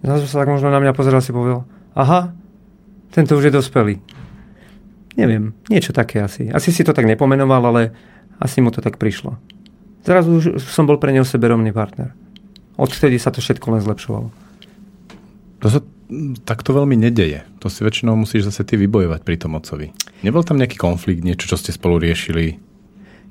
Zrazu 0.00 0.24
sa 0.24 0.40
tak 0.42 0.48
možno 0.48 0.72
na 0.72 0.80
mňa 0.80 0.96
pozeral 0.96 1.20
si 1.20 1.30
povedal, 1.30 1.68
aha, 1.92 2.32
tento 3.12 3.36
už 3.36 3.52
je 3.52 3.56
dospelý. 3.56 3.94
Neviem, 5.20 5.52
niečo 5.68 5.92
také 5.92 6.24
asi. 6.24 6.48
Asi 6.48 6.72
si 6.72 6.80
to 6.80 6.96
tak 6.96 7.04
nepomenoval, 7.04 7.60
ale 7.68 7.92
asi 8.40 8.64
mu 8.64 8.72
to 8.72 8.80
tak 8.80 8.96
prišlo. 8.96 9.36
Zrazu 10.00 10.56
už 10.56 10.64
som 10.64 10.88
bol 10.88 10.96
pre 10.96 11.12
neho 11.12 11.28
seberomný 11.28 11.76
partner. 11.76 12.16
Odvtedy 12.80 13.20
sa 13.20 13.28
to 13.28 13.44
všetko 13.44 13.76
len 13.76 13.84
zlepšovalo. 13.84 14.32
To 15.60 15.66
sa 15.68 15.84
takto 16.48 16.72
veľmi 16.72 16.96
nedeje. 16.96 17.44
To 17.60 17.68
si 17.68 17.84
väčšinou 17.84 18.16
musíš 18.16 18.48
zase 18.48 18.64
ty 18.64 18.80
vybojovať 18.80 19.20
pri 19.20 19.36
tom 19.36 19.60
otcovi. 19.60 19.92
Nebol 20.24 20.40
tam 20.40 20.56
nejaký 20.56 20.80
konflikt, 20.80 21.20
niečo, 21.20 21.52
čo 21.52 21.60
ste 21.60 21.76
spolu 21.76 22.00
riešili? 22.00 22.56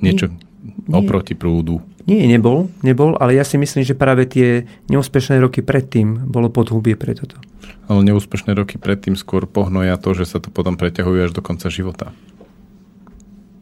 Niečo 0.05 0.29
nie, 0.63 0.95
oproti 0.95 1.33
prúdu? 1.35 1.81
Nie, 2.09 2.25
nebol, 2.25 2.67
nebol, 2.81 3.15
ale 3.21 3.37
ja 3.37 3.45
si 3.45 3.55
myslím, 3.55 3.85
že 3.85 3.93
práve 3.93 4.25
tie 4.25 4.65
neúspešné 4.89 5.39
roky 5.39 5.61
predtým 5.61 6.27
bolo 6.27 6.49
podhubie 6.49 6.97
pre 6.97 7.13
toto. 7.13 7.37
Ale 7.85 8.05
neúspešné 8.05 8.53
roky 8.57 8.77
predtým 8.81 9.13
skôr 9.17 9.45
pohnoja 9.45 9.97
to, 9.97 10.13
že 10.13 10.25
sa 10.25 10.37
to 10.41 10.49
potom 10.49 10.77
preťahuje 10.77 11.29
až 11.29 11.31
do 11.33 11.41
konca 11.41 11.69
života. 11.69 12.13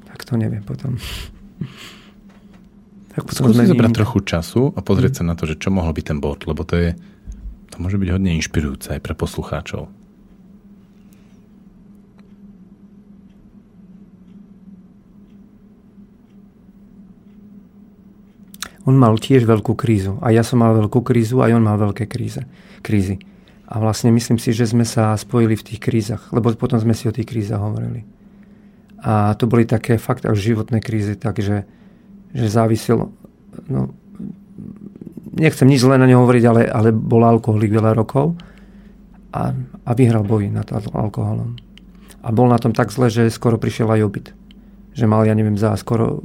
Tak 0.08 0.24
to 0.28 0.39
neviem 0.39 0.64
potom. 0.64 0.95
tak 3.14 3.28
potom 3.28 3.52
Skúsi 3.52 3.68
zobrať 3.68 3.91
trochu 3.93 4.20
času 4.24 4.62
a 4.76 4.80
pozrieť 4.80 5.20
hmm. 5.20 5.20
sa 5.22 5.30
na 5.30 5.36
to, 5.36 5.43
že 5.50 5.60
čo 5.60 5.70
mohol 5.74 5.91
byť 5.91 6.06
ten 6.06 6.20
bod, 6.24 6.45
lebo 6.48 6.64
to 6.64 6.76
je 6.78 6.89
to 7.68 7.86
môže 7.86 8.00
byť 8.00 8.10
hodne 8.10 8.32
inšpirujúce 8.41 8.95
aj 8.95 9.02
pre 9.04 9.14
poslucháčov. 9.14 9.91
On 18.88 18.96
mal 18.96 19.20
tiež 19.20 19.44
veľkú 19.44 19.76
krízu. 19.76 20.16
A 20.24 20.32
ja 20.32 20.48
som 20.48 20.64
mal 20.64 20.72
veľkú 20.72 21.04
krízu, 21.04 21.44
a 21.44 21.52
on 21.52 21.62
mal 21.62 21.76
veľké 21.76 22.08
kríze, 22.08 22.48
krízy. 22.80 23.20
A 23.68 23.84
vlastne 23.84 24.16
myslím 24.16 24.40
si, 24.40 24.56
že 24.56 24.64
sme 24.64 24.88
sa 24.88 25.12
spojili 25.20 25.60
v 25.60 25.66
tých 25.68 25.84
krízach, 25.84 26.32
lebo 26.32 26.56
potom 26.56 26.80
sme 26.80 26.96
si 26.96 27.12
o 27.12 27.12
tých 27.12 27.28
krízach 27.28 27.60
hovorili. 27.60 28.08
A 29.04 29.36
to 29.36 29.44
boli 29.46 29.68
také 29.68 30.00
fakt 30.00 30.24
až 30.24 30.40
životné 30.40 30.80
krízy, 30.80 31.20
takže 31.20 31.68
že 32.32 32.48
závisil, 32.48 33.12
no, 33.68 33.92
nechcem 35.36 35.68
nič 35.68 35.84
zle 35.84 36.00
na 36.00 36.08
neho 36.08 36.24
hovoriť, 36.24 36.44
ale, 36.48 36.62
ale 36.72 36.90
bol 36.96 37.28
alkoholik 37.28 37.76
veľa 37.76 37.92
rokov 37.92 38.40
a, 39.36 39.52
a 39.84 39.92
vyhral 39.94 40.24
boj 40.24 40.48
nad 40.48 40.68
alkoholom. 40.72 41.60
A 42.24 42.28
bol 42.32 42.48
na 42.48 42.60
tom 42.60 42.72
tak 42.72 42.90
zle, 42.96 43.12
že 43.12 43.28
skoro 43.30 43.60
prišiel 43.60 43.92
aj 43.92 44.02
obyt. 44.04 44.28
Že 44.98 45.06
mal, 45.12 45.28
ja 45.28 45.36
neviem, 45.38 45.60
za 45.60 45.76
skoro 45.76 46.24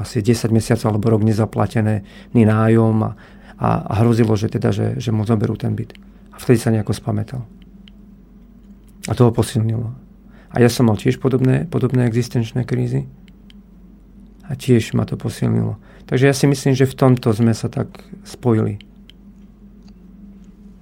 asi 0.00 0.24
10 0.24 0.50
mesiacov 0.50 0.86
alebo 0.96 1.12
rok 1.12 1.22
nezaplatené 1.22 2.02
ni 2.32 2.48
nájom 2.48 2.96
a, 3.04 3.10
a, 3.60 3.68
a 3.84 3.92
hrozilo, 4.00 4.32
že, 4.34 4.48
teda, 4.48 4.72
že, 4.72 4.96
že 4.96 5.12
mu 5.12 5.28
zoberú 5.28 5.54
ten 5.54 5.76
byt. 5.76 5.92
A 6.32 6.40
vtedy 6.40 6.58
sa 6.58 6.72
nejako 6.72 6.96
spamätal. 6.96 7.44
A 9.08 9.12
to 9.12 9.28
ho 9.28 9.32
posilnilo. 9.32 9.92
A 10.50 10.56
ja 10.58 10.68
som 10.72 10.90
mal 10.90 10.98
tiež 10.98 11.22
podobné, 11.22 11.68
podobné 11.68 12.08
existenčné 12.08 12.66
krízy. 12.66 13.06
A 14.50 14.58
tiež 14.58 14.98
ma 14.98 15.06
to 15.06 15.14
posilnilo. 15.14 15.78
Takže 16.10 16.26
ja 16.26 16.34
si 16.34 16.50
myslím, 16.50 16.74
že 16.74 16.90
v 16.90 16.98
tomto 16.98 17.30
sme 17.30 17.54
sa 17.54 17.70
tak 17.70 18.02
spojili. 18.26 18.82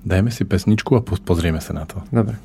Dajme 0.09 0.33
si 0.33 0.49
pesničku 0.49 0.97
a 0.97 1.05
pozrieme 1.05 1.61
sa 1.61 1.77
na 1.77 1.85
to. 1.85 2.01
Dobre. 2.09 2.41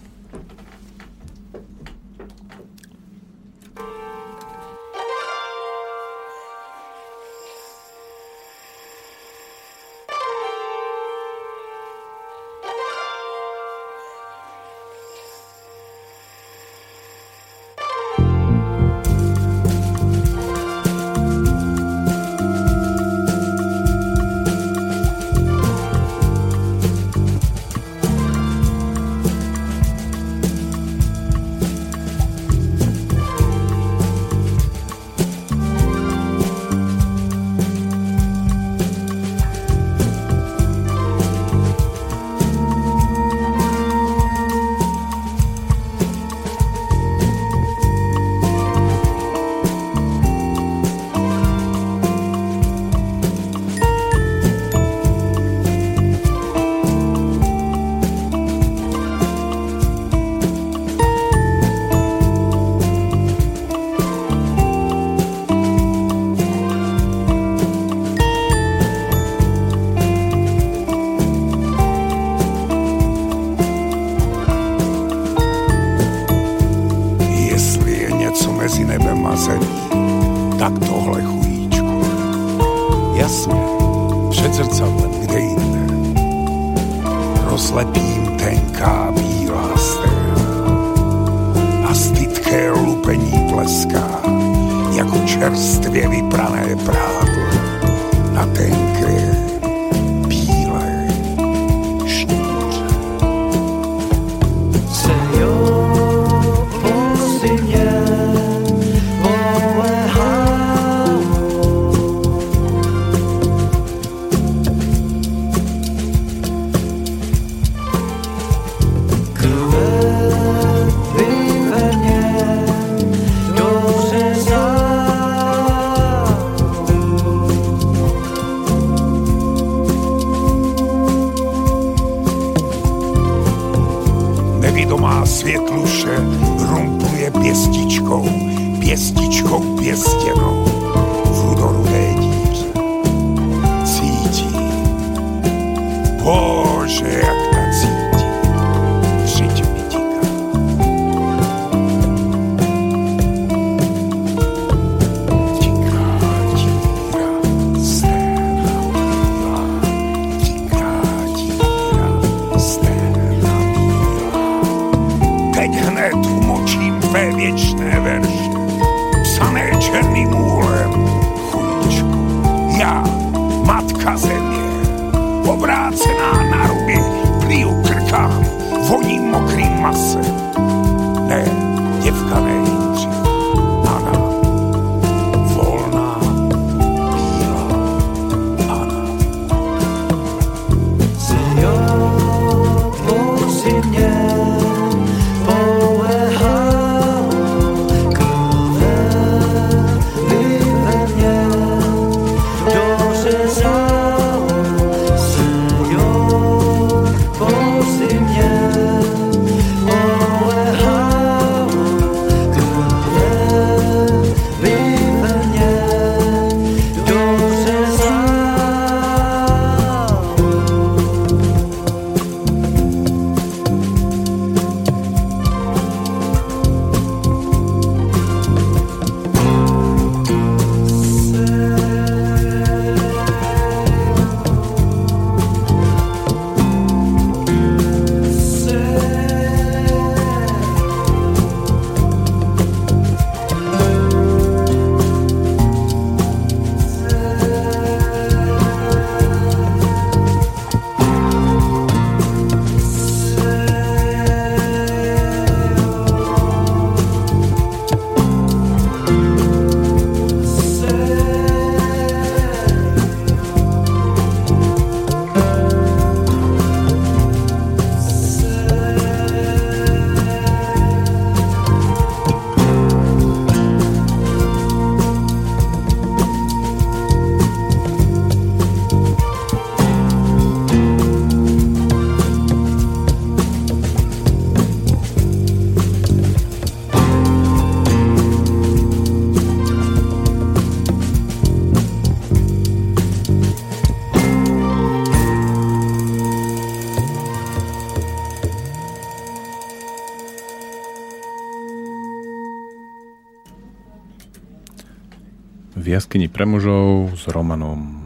V 305.94 306.02
jaskyni 306.02 306.26
pre 306.26 306.50
mužov 306.50 307.14
s 307.14 307.30
Romanom. 307.30 308.02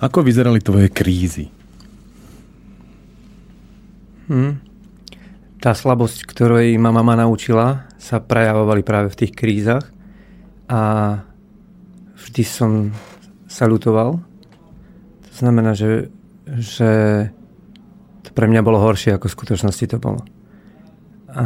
Ako 0.00 0.24
vyzerali 0.24 0.56
tvoje 0.64 0.88
krízy? 0.88 1.52
Hm. 4.32 4.64
Tá 5.60 5.76
slabosť, 5.76 6.24
ktorej 6.24 6.72
ma 6.80 6.88
mama 6.88 7.20
naučila, 7.20 7.84
sa 8.00 8.16
prejavovali 8.16 8.80
práve 8.80 9.12
v 9.12 9.18
tých 9.20 9.36
krízach 9.36 9.84
a 10.72 10.80
vždy 12.16 12.42
som 12.48 12.96
sa 13.44 13.68
ľutoval. 13.68 14.24
To 15.20 15.32
znamená, 15.36 15.76
že, 15.76 16.08
že 16.48 16.90
to 18.24 18.32
pre 18.32 18.48
mňa 18.48 18.64
bolo 18.64 18.80
horšie, 18.80 19.12
ako 19.12 19.28
v 19.28 19.36
skutočnosti 19.36 19.84
to 19.84 20.00
bolo. 20.00 20.24
A 21.28 21.44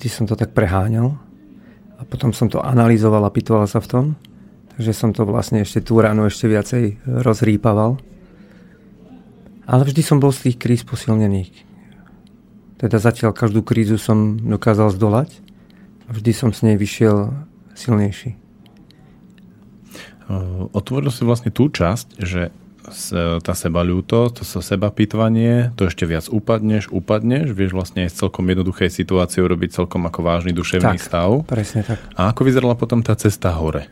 vždy 0.00 0.08
som 0.08 0.24
to 0.24 0.32
tak 0.32 0.56
preháňal 0.56 1.12
a 2.00 2.08
potom 2.08 2.32
som 2.32 2.48
to 2.48 2.56
analyzoval 2.56 3.20
a 3.20 3.28
pitoval 3.28 3.68
sa 3.68 3.84
v 3.84 3.90
tom, 3.92 4.04
takže 4.72 4.96
som 4.96 5.12
to 5.12 5.28
vlastne 5.28 5.60
ešte 5.60 5.84
tú 5.84 6.00
ránu 6.00 6.24
ešte 6.24 6.48
viacej 6.48 7.04
rozrýpaval. 7.04 8.00
Ale 9.68 9.82
vždy 9.84 10.00
som 10.00 10.16
bol 10.16 10.32
z 10.32 10.48
tých 10.48 10.56
kríz 10.56 10.80
posilnený. 10.88 11.52
Teda 12.80 12.96
zatiaľ 12.96 13.36
každú 13.36 13.60
krízu 13.60 14.00
som 14.00 14.40
dokázal 14.40 14.96
zdolať 14.96 15.36
a 16.08 16.16
vždy 16.16 16.32
som 16.32 16.48
z 16.56 16.72
nej 16.72 16.76
vyšiel 16.80 17.36
silnejší. 17.76 18.40
Otvoril 20.72 21.12
si 21.12 21.28
vlastne 21.28 21.52
tú 21.52 21.68
časť, 21.68 22.24
že 22.24 22.48
tá 23.44 23.52
seba 23.52 23.84
ľúto, 23.84 24.32
to 24.32 24.42
sa 24.42 24.64
seba 24.64 24.88
pýtvanie, 24.88 25.70
to 25.76 25.86
ešte 25.86 26.08
viac 26.08 26.26
upadneš, 26.26 26.88
upadneš, 26.88 27.52
vieš 27.52 27.76
vlastne 27.76 28.08
aj 28.08 28.10
z 28.10 28.18
celkom 28.26 28.48
jednoduchej 28.48 28.88
situácie 28.88 29.44
urobiť 29.44 29.76
celkom 29.76 30.08
ako 30.08 30.20
vážny 30.24 30.56
duševný 30.56 30.96
Tak, 30.96 31.04
stav. 31.04 31.30
presne 31.44 31.84
tak. 31.84 32.00
A 32.16 32.32
ako 32.32 32.40
vyzerala 32.48 32.74
potom 32.74 33.04
tá 33.04 33.12
cesta 33.14 33.52
hore? 33.52 33.86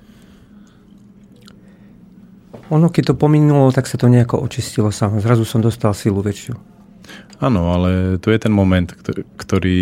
Ono, 2.69 2.93
keď 2.93 3.13
to 3.13 3.15
pominulo, 3.17 3.73
tak 3.73 3.89
sa 3.89 3.97
to 3.97 4.13
nejako 4.13 4.45
očistilo 4.45 4.93
samo. 4.93 5.21
Zrazu 5.25 5.49
som 5.49 5.65
dostal 5.65 5.97
silu 5.97 6.21
väčšiu. 6.21 6.53
Áno, 7.41 7.71
ale 7.73 8.19
to 8.21 8.29
je 8.35 8.39
ten 8.43 8.53
moment, 8.53 8.91
ktorý, 8.93 9.23
ktorý 9.41 9.81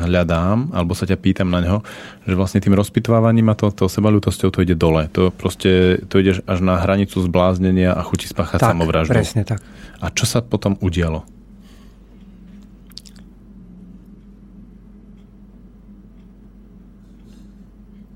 hľadám, 0.00 0.72
alebo 0.72 0.96
sa 0.96 1.04
ťa 1.04 1.16
pýtam 1.16 1.48
na 1.48 1.60
ňo, 1.60 1.76
že 2.24 2.34
vlastne 2.34 2.58
tým 2.58 2.72
rozpitvávaním 2.72 3.48
a 3.48 3.54
to, 3.54 3.68
to 3.70 3.84
sebalutosťou 3.86 4.48
to 4.48 4.64
ide 4.64 4.74
dole. 4.74 5.06
To 5.12 5.28
proste, 5.28 6.02
to 6.08 6.18
ideš 6.18 6.40
až 6.44 6.58
na 6.60 6.80
hranicu 6.80 7.20
zbláznenia 7.20 7.92
a 7.92 8.00
chuti 8.00 8.24
spáchať 8.24 8.64
Tak, 8.64 8.70
samovraždu. 8.72 9.12
presne 9.12 9.42
tak. 9.44 9.60
A 10.00 10.08
čo 10.08 10.24
sa 10.24 10.40
potom 10.40 10.80
udialo? 10.80 11.24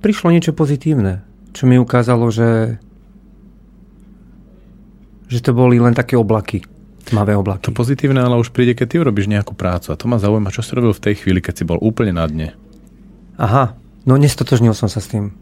Prišlo 0.01 0.29
niečo 0.29 0.53
pozitívne, 0.53 1.25
čo 1.57 1.65
mi 1.65 1.81
ukázalo, 1.81 2.29
že 2.29 2.77
že 5.25 5.41
to 5.41 5.57
boli 5.57 5.81
len 5.81 5.97
také 5.97 6.21
oblaky, 6.21 6.63
tmavé 7.05 7.37
oblaky. 7.37 7.69
To 7.69 7.77
pozitívne 7.77 8.25
ale 8.25 8.41
už 8.41 8.51
príde, 8.51 8.73
keď 8.73 8.87
ty 8.89 8.97
urobíš 9.01 9.29
nejakú 9.29 9.53
prácu. 9.53 9.93
A 9.93 9.99
to 9.99 10.09
ma 10.09 10.17
zaujíma, 10.17 10.55
čo 10.55 10.65
si 10.65 10.73
robil 10.73 10.97
v 10.97 11.05
tej 11.05 11.15
chvíli, 11.21 11.45
keď 11.45 11.55
si 11.61 11.65
bol 11.69 11.79
úplne 11.81 12.17
na 12.17 12.25
dne. 12.25 12.57
Aha, 13.37 13.77
no 14.09 14.15
nestotožnil 14.17 14.73
som 14.73 14.89
sa 14.89 15.03
s 15.03 15.11
tým. 15.11 15.31
E, 15.31 15.33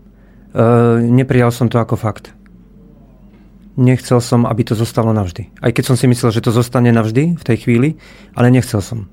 neprijal 1.00 1.52
som 1.54 1.68
to 1.68 1.78
ako 1.78 1.94
fakt. 1.94 2.32
Nechcel 3.76 4.20
som, 4.20 4.44
aby 4.44 4.68
to 4.68 4.76
zostalo 4.76 5.16
navždy. 5.16 5.48
Aj 5.64 5.72
keď 5.72 5.92
som 5.92 5.96
si 5.96 6.04
myslel, 6.04 6.34
že 6.34 6.44
to 6.44 6.52
zostane 6.52 6.92
navždy 6.92 7.40
v 7.40 7.44
tej 7.46 7.56
chvíli, 7.64 7.88
ale 8.36 8.52
nechcel 8.52 8.84
som. 8.84 9.08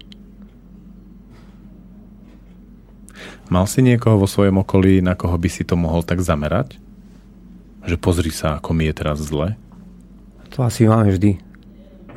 Mal 3.49 3.65
si 3.65 3.81
niekoho 3.81 4.21
vo 4.21 4.29
svojom 4.29 4.61
okolí, 4.61 5.01
na 5.01 5.17
koho 5.17 5.33
by 5.33 5.49
si 5.49 5.65
to 5.65 5.73
mohol 5.73 6.05
tak 6.05 6.21
zamerať? 6.21 6.77
Že 7.81 7.95
pozri 7.97 8.29
sa, 8.29 8.61
ako 8.61 8.77
mi 8.77 8.85
je 8.85 8.93
teraz 8.93 9.17
zle? 9.25 9.57
To 10.53 10.61
asi 10.61 10.85
máme 10.85 11.09
vždy. 11.09 11.48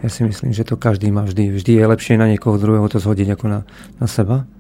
Ja 0.03 0.11
si 0.11 0.27
myslím, 0.27 0.51
že 0.51 0.67
to 0.67 0.75
každý 0.75 1.15
má 1.15 1.23
vždy. 1.23 1.55
Vždy 1.55 1.79
je 1.79 1.85
lepšie 1.87 2.19
na 2.19 2.27
niekoho 2.27 2.59
druhého 2.59 2.91
to 2.91 2.99
zhodiť 2.99 3.39
ako 3.39 3.47
na, 3.47 3.61
na 4.03 4.11
seba. 4.11 4.51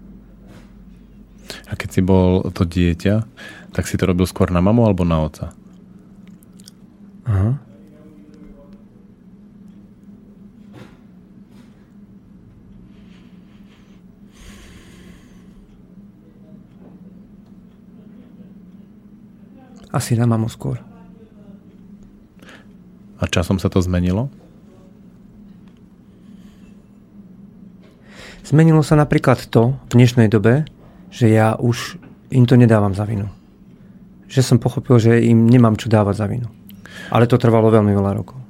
A 1.66 1.74
keď 1.74 1.88
si 1.90 2.00
bol 2.00 2.46
to 2.54 2.62
dieťa, 2.62 3.26
tak 3.74 3.90
si 3.90 3.98
to 3.98 4.06
robil 4.06 4.22
skôr 4.22 4.54
na 4.54 4.62
mamu 4.62 4.86
alebo 4.86 5.02
na 5.02 5.18
oca? 5.18 5.50
Aha. 7.26 7.58
Asi 19.90 20.14
na 20.14 20.24
mamu 20.24 20.46
skôr. 20.46 20.78
A 23.18 23.26
časom 23.26 23.58
sa 23.58 23.66
to 23.66 23.82
zmenilo? 23.82 24.30
Zmenilo 28.42 28.82
sa 28.82 28.98
napríklad 28.98 29.38
to 29.46 29.78
v 29.90 30.02
dnešnej 30.02 30.26
dobe, 30.26 30.66
že 31.14 31.30
ja 31.30 31.54
už 31.54 31.94
im 32.34 32.42
to 32.42 32.58
nedávam 32.58 32.90
za 32.90 33.06
vinu. 33.06 33.30
Že 34.26 34.40
som 34.42 34.58
pochopil, 34.58 34.98
že 34.98 35.22
im 35.22 35.46
nemám 35.46 35.78
čo 35.78 35.86
dávať 35.86 36.14
za 36.18 36.26
vinu. 36.26 36.48
Ale 37.14 37.30
to 37.30 37.38
trvalo 37.38 37.70
veľmi 37.70 37.94
veľa 37.94 38.12
rokov. 38.18 38.42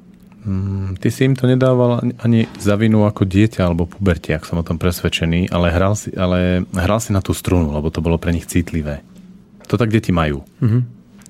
Mm, 0.43 0.99
ty 0.99 1.13
si 1.13 1.23
im 1.23 1.39
to 1.39 1.47
nedával 1.47 2.03
ani- 2.19 2.51
za 2.59 2.75
vinu 2.75 3.07
ako 3.07 3.23
dieťa 3.23 3.63
alebo 3.63 3.87
puberti, 3.87 4.35
ak 4.35 4.43
som 4.43 4.59
o 4.59 4.67
tom 4.67 4.75
presvedčený, 4.75 5.53
ale 5.55 5.71
hral, 5.71 5.95
si, 5.95 6.11
ale 6.19 6.67
hral 6.75 6.99
si 6.99 7.15
na 7.15 7.23
tú 7.23 7.31
strunu, 7.31 7.71
lebo 7.71 7.93
to 7.95 8.03
bolo 8.03 8.19
pre 8.19 8.35
nich 8.35 8.51
citlivé. 8.51 9.07
To 9.71 9.79
tak 9.79 9.93
deti 9.95 10.11
majú. 10.11 10.43
Mhm. 10.59 10.81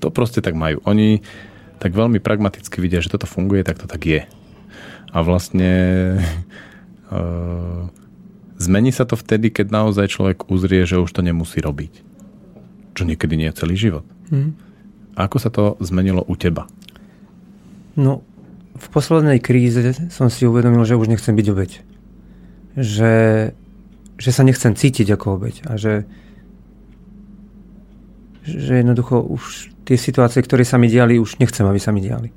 To 0.01 0.09
proste 0.09 0.41
tak 0.41 0.55
majú. 0.57 0.81
Oni 0.87 1.21
tak 1.77 1.91
veľmi 1.91 2.23
pragmaticky 2.23 2.79
vidia, 2.79 3.03
že 3.03 3.11
toto 3.11 3.27
funguje, 3.27 3.61
tak 3.63 3.75
to 3.79 3.85
tak 3.91 4.01
je. 4.03 4.23
A 5.13 5.17
vlastne 5.21 5.71
uh, 7.11 7.85
zmení 8.63 8.95
sa 8.95 9.03
to 9.03 9.19
vtedy, 9.19 9.51
keď 9.51 9.69
naozaj 9.69 10.07
človek 10.07 10.47
uzrie, 10.47 10.87
že 10.87 11.01
už 11.01 11.11
to 11.11 11.19
nemusí 11.19 11.59
robiť. 11.59 11.93
Čo 12.95 13.03
niekedy 13.03 13.35
nie 13.35 13.51
je 13.51 13.59
celý 13.59 13.75
život. 13.75 14.05
A 15.13 15.29
ako 15.29 15.37
sa 15.37 15.49
to 15.53 15.77
zmenilo 15.83 16.25
u 16.25 16.33
teba? 16.33 16.65
No, 17.93 18.25
v 18.73 18.87
poslednej 18.89 19.37
kríze 19.37 19.93
som 20.09 20.33
si 20.33 20.49
uvedomil, 20.49 20.81
že 20.87 20.97
už 20.97 21.11
nechcem 21.11 21.37
byť 21.37 21.47
obeď. 21.53 21.71
Že, 22.73 23.13
že 24.17 24.29
sa 24.33 24.41
nechcem 24.41 24.73
cítiť 24.73 25.13
ako 25.13 25.37
obeď. 25.37 25.69
A 25.69 25.77
že, 25.77 26.09
že 28.41 28.81
jednoducho 28.81 29.21
už 29.21 29.69
tie 29.85 29.99
situácie, 29.99 30.41
ktoré 30.41 30.65
sa 30.65 30.81
mi 30.81 30.89
diali, 30.89 31.21
už 31.21 31.37
nechcem, 31.37 31.67
aby 31.69 31.77
sa 31.77 31.93
mi 31.93 32.01
diali. 32.01 32.33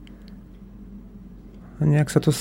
A 1.81 1.89
nejak 1.89 2.13
sa 2.13 2.21
to 2.21 2.33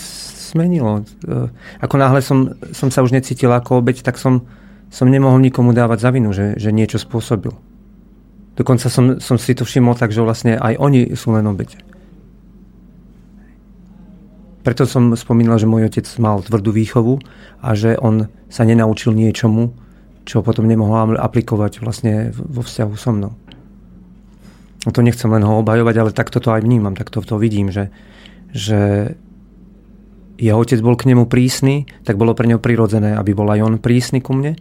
zmenilo. 0.53 1.01
E, 1.25 1.49
Ako 1.81 1.95
náhle 1.97 2.21
som, 2.21 2.53
som 2.75 2.93
sa 2.93 3.01
už 3.01 3.15
necítil 3.15 3.49
ako 3.49 3.81
obeď, 3.81 4.05
tak 4.05 4.21
som, 4.21 4.45
som 4.93 5.09
nemohol 5.09 5.41
nikomu 5.41 5.73
dávať 5.73 5.99
za 6.05 6.09
vinu, 6.13 6.29
že, 6.35 6.53
že 6.59 6.69
niečo 6.69 7.01
spôsobil. 7.01 7.53
Dokonca 8.55 8.87
som, 8.87 9.19
som 9.19 9.35
si 9.35 9.51
to 9.51 9.67
všimol 9.67 9.99
tak, 9.99 10.15
že 10.15 10.23
vlastne 10.23 10.55
aj 10.55 10.79
oni 10.79 11.11
sú 11.17 11.35
len 11.35 11.43
obete. 11.43 11.81
Preto 14.65 14.89
som 14.89 15.13
spomínal, 15.13 15.61
že 15.61 15.69
môj 15.69 15.91
otec 15.91 16.07
mal 16.17 16.41
tvrdú 16.41 16.73
výchovu 16.73 17.21
a 17.61 17.77
že 17.77 17.99
on 18.01 18.31
sa 18.49 18.65
nenaučil 18.65 19.13
niečomu, 19.13 19.75
čo 20.25 20.41
potom 20.41 20.65
nemohol 20.65 21.21
aplikovať 21.21 21.85
vlastne 21.85 22.33
vo 22.33 22.65
vzťahu 22.65 22.93
so 22.97 23.13
mnou. 23.13 23.33
A 24.85 24.89
to 24.89 25.05
nechcem 25.05 25.29
len 25.29 25.45
ho 25.45 25.61
obhajovať, 25.61 25.95
ale 26.01 26.17
takto 26.17 26.41
to 26.41 26.49
aj 26.49 26.65
vnímam, 26.65 26.97
takto 26.97 27.21
to 27.21 27.37
vidím, 27.37 27.69
že, 27.69 27.93
že 28.53 29.13
jeho 30.35 30.59
otec 30.59 30.79
bol 30.83 30.99
k 30.99 31.07
nemu 31.11 31.27
prísny, 31.31 31.87
tak 32.03 32.19
bolo 32.19 32.35
pre 32.35 32.47
neho 32.47 32.59
prirodzené, 32.59 33.15
aby 33.15 33.31
bol 33.31 33.47
aj 33.47 33.59
on 33.63 33.75
prísny 33.79 34.19
ku 34.19 34.35
mne. 34.35 34.59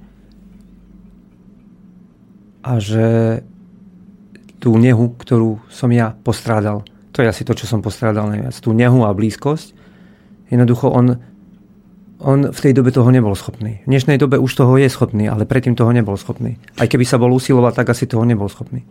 A 2.64 2.78
že 2.80 3.40
tú 4.62 4.72
nehu, 4.80 5.12
ktorú 5.18 5.60
som 5.68 5.92
ja 5.92 6.16
postrádal, 6.24 6.86
to 7.12 7.20
je 7.20 7.28
asi 7.28 7.44
to, 7.44 7.52
čo 7.52 7.68
som 7.68 7.84
postrádal 7.84 8.30
najviac, 8.32 8.54
tú 8.58 8.72
nehu 8.72 9.04
a 9.04 9.12
blízkosť, 9.12 9.76
jednoducho 10.48 10.88
on, 10.88 11.20
on 12.22 12.38
v 12.48 12.58
tej 12.58 12.72
dobe 12.72 12.88
toho 12.94 13.10
nebol 13.12 13.36
schopný. 13.36 13.84
V 13.84 13.90
dnešnej 13.92 14.16
dobe 14.16 14.40
už 14.40 14.50
toho 14.56 14.80
je 14.80 14.88
schopný, 14.88 15.28
ale 15.28 15.44
predtým 15.44 15.76
toho 15.76 15.92
nebol 15.92 16.16
schopný. 16.16 16.56
Aj 16.80 16.88
keby 16.88 17.04
sa 17.04 17.20
bol 17.20 17.34
usilovať, 17.36 17.84
tak 17.84 17.92
asi 17.92 18.08
toho 18.08 18.24
nebol 18.24 18.48
schopný. 18.48 18.86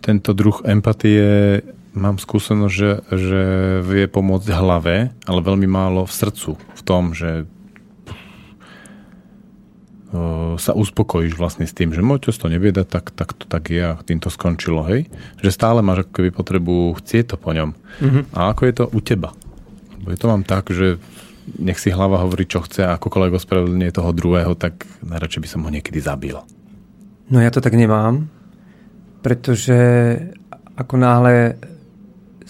Tento 0.00 0.32
druh 0.32 0.64
empatie 0.64 1.60
mám 1.94 2.16
skúsenosť, 2.18 2.74
že, 2.74 2.90
že 3.10 3.42
vie 3.82 4.04
pomôcť 4.06 4.48
hlave, 4.54 5.10
ale 5.26 5.40
veľmi 5.42 5.66
málo 5.66 6.06
v 6.06 6.12
srdcu. 6.12 6.50
V 6.54 6.82
tom, 6.86 7.12
že 7.16 7.46
o, 10.14 10.54
sa 10.56 10.72
uspokojíš 10.74 11.34
vlastne 11.34 11.66
s 11.66 11.74
tým, 11.74 11.90
že 11.90 12.02
môj 12.02 12.22
to 12.22 12.46
nevie 12.46 12.70
dať, 12.70 12.86
tak, 12.86 13.06
tak 13.14 13.34
to 13.34 13.44
tak 13.50 13.70
je 13.70 13.82
a 13.82 13.98
tým 14.00 14.22
to 14.22 14.30
skončilo, 14.30 14.86
hej? 14.86 15.10
Že 15.42 15.50
stále 15.50 15.80
máš 15.82 16.06
ako 16.06 16.12
keby 16.20 16.30
potrebu 16.30 16.94
chcieť 17.02 17.34
to 17.34 17.36
po 17.38 17.50
ňom. 17.54 17.74
Mhm. 18.02 18.20
A 18.34 18.54
ako 18.54 18.62
je 18.66 18.74
to 18.74 18.84
u 18.90 19.00
teba? 19.02 19.30
Lebo 20.00 20.16
to 20.16 20.30
mám 20.30 20.46
tak, 20.46 20.70
že 20.70 20.96
nech 21.58 21.82
si 21.82 21.90
hlava 21.90 22.22
hovorí, 22.22 22.46
čo 22.46 22.62
chce 22.62 22.86
a 22.86 22.94
akokoľvek 22.94 23.34
ospravedlnie 23.34 23.90
toho 23.90 24.14
druhého, 24.14 24.54
tak 24.54 24.86
najradšej 25.02 25.42
by 25.42 25.48
som 25.50 25.64
ho 25.66 25.70
niekedy 25.72 25.98
zabil. 25.98 26.38
No 27.30 27.38
ja 27.42 27.50
to 27.50 27.58
tak 27.58 27.74
nemám, 27.74 28.30
pretože 29.22 29.78
ako 30.78 30.94
náhle 30.96 31.58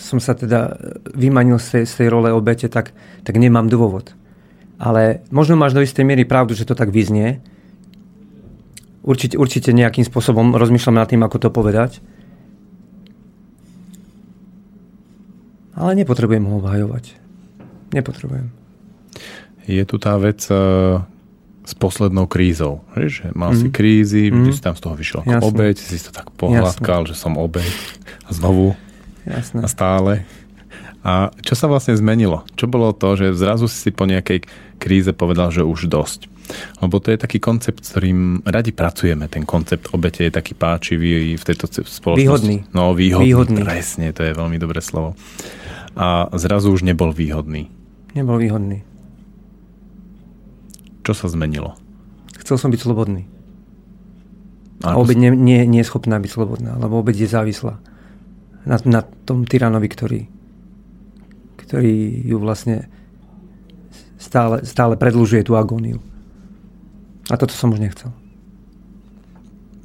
som 0.00 0.16
sa 0.16 0.32
teda 0.32 0.80
vymanil 1.12 1.56
z 1.56 1.66
tej, 1.70 1.84
z 1.84 1.94
tej 1.94 2.08
role 2.08 2.32
obete, 2.32 2.66
tak, 2.66 2.96
tak 3.20 3.36
nemám 3.36 3.68
dôvod. 3.68 4.16
Ale 4.76 5.20
možno 5.28 5.54
máš 5.54 5.72
do 5.72 5.80
istej 5.80 6.02
miery 6.02 6.24
pravdu, 6.24 6.56
že 6.56 6.64
to 6.64 6.72
tak 6.72 6.88
vyznie. 6.88 7.44
Určite, 9.02 9.36
určite 9.36 9.70
nejakým 9.70 10.02
spôsobom 10.02 10.56
rozmýšľam 10.56 10.96
nad 10.96 11.06
tým, 11.06 11.20
ako 11.20 11.36
to 11.38 11.48
povedať. 11.50 12.00
Ale 15.72 15.94
nepotrebujem 15.94 16.44
ho 16.44 16.58
obhajovať. 16.58 17.04
Nepotrebujem. 17.90 18.50
Je 19.64 19.82
tu 19.82 19.96
tá 19.96 20.16
vec 20.16 20.42
e, 20.42 20.54
s 21.62 21.72
poslednou 21.74 22.26
krízou. 22.26 22.82
Že 22.92 23.32
mal 23.32 23.54
si 23.54 23.68
Mhm. 23.68 23.72
krízy, 23.72 24.22
Mhm. 24.28 24.50
si 24.50 24.60
tam 24.60 24.74
z 24.74 24.80
toho 24.80 24.94
vyšiel 24.94 25.18
ako 25.22 25.30
Jasné. 25.30 25.46
obeď, 25.46 25.76
si 25.76 25.98
to 25.98 26.10
tak 26.10 26.28
pohľadkal, 26.34 27.04
že 27.04 27.14
som 27.14 27.36
obeď. 27.36 27.70
A 28.26 28.30
znovu 28.30 28.74
Jasné. 29.30 29.62
a 29.62 29.68
stále. 29.70 30.12
A 31.00 31.32
čo 31.40 31.56
sa 31.56 31.64
vlastne 31.64 31.96
zmenilo? 31.96 32.44
Čo 32.60 32.68
bolo 32.68 32.92
to, 32.92 33.16
že 33.16 33.32
zrazu 33.32 33.70
si 33.72 33.88
po 33.88 34.04
nejakej 34.04 34.44
kríze 34.76 35.16
povedal, 35.16 35.48
že 35.48 35.64
už 35.64 35.88
dosť? 35.88 36.28
Lebo 36.82 36.98
to 36.98 37.14
je 37.14 37.18
taký 37.18 37.38
koncept, 37.38 37.86
s 37.86 37.94
ktorým 37.94 38.42
radi 38.44 38.74
pracujeme. 38.74 39.30
Ten 39.30 39.46
koncept 39.46 39.94
obete 39.94 40.28
je 40.28 40.32
taký 40.34 40.52
páčivý 40.58 41.38
v 41.38 41.44
tejto 41.46 41.70
spoločnosti. 41.70 42.20
Výhodný. 42.20 42.56
No, 42.74 42.92
výhodný. 42.92 43.32
Výhodný. 43.32 43.62
Presne, 43.64 44.12
to 44.12 44.26
je 44.26 44.34
veľmi 44.34 44.58
dobré 44.60 44.82
slovo. 44.82 45.16
A 45.94 46.28
zrazu 46.36 46.74
už 46.74 46.84
nebol 46.84 47.14
výhodný. 47.14 47.70
Nebol 48.12 48.36
výhodný. 48.42 48.82
Čo 51.06 51.16
sa 51.16 51.26
zmenilo? 51.30 51.78
Chcel 52.36 52.60
som 52.60 52.68
byť 52.68 52.80
slobodný. 52.82 53.24
A 54.84 54.96
obeď 54.96 55.16
nie, 55.16 55.30
nie, 55.32 55.60
nie 55.68 55.80
je 55.80 55.88
schopná 55.88 56.16
byť 56.18 56.30
slobodná, 56.32 56.76
lebo 56.80 57.00
obeď 57.00 57.24
je 57.24 57.28
závislá 57.30 57.80
na, 58.64 58.76
na 58.84 59.00
tom 59.02 59.48
tyranovi, 59.48 59.88
ktorý, 59.88 60.20
ktorý 61.60 61.94
ju 62.26 62.36
vlastne 62.40 62.88
stále, 64.20 64.62
stále 64.68 64.94
predlžuje 65.00 65.48
tú 65.48 65.56
agóniu. 65.56 65.98
A 67.30 67.38
toto 67.38 67.54
som 67.54 67.72
už 67.72 67.80
nechcel. 67.80 68.10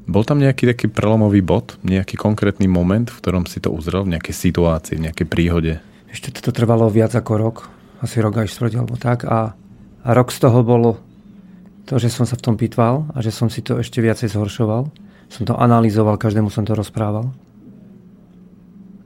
Bol 0.05 0.21
tam 0.21 0.37
nejaký 0.37 0.69
taký 0.69 0.85
prelomový 0.85 1.41
bod, 1.41 1.81
nejaký 1.81 2.13
konkrétny 2.13 2.69
moment, 2.69 3.09
v 3.09 3.19
ktorom 3.21 3.49
si 3.49 3.57
to 3.57 3.73
uzrel, 3.73 4.05
v 4.05 4.17
nejakej 4.17 4.35
situácii, 4.37 5.01
v 5.01 5.09
nejakej 5.09 5.27
príhode? 5.29 5.73
Ešte 6.13 6.29
to 6.29 6.53
trvalo 6.53 6.85
viac 6.93 7.17
ako 7.17 7.33
rok, 7.41 7.57
asi 8.05 8.21
rok 8.21 8.37
aj 8.37 8.53
štvrť 8.53 8.73
alebo 8.77 8.95
tak 9.01 9.25
a, 9.25 9.57
a 10.05 10.09
rok 10.13 10.29
z 10.29 10.45
toho 10.45 10.61
bolo 10.61 11.01
to, 11.89 11.97
že 11.97 12.13
som 12.13 12.29
sa 12.29 12.37
v 12.37 12.45
tom 12.45 12.55
pitval 12.57 13.09
a 13.13 13.21
že 13.21 13.33
som 13.33 13.49
si 13.49 13.65
to 13.65 13.81
ešte 13.81 13.97
viacej 14.01 14.29
zhoršoval. 14.29 14.89
Som 15.25 15.43
to 15.49 15.57
analyzoval, 15.57 16.21
každému 16.21 16.53
som 16.53 16.65
to 16.65 16.77
rozprával. 16.77 17.33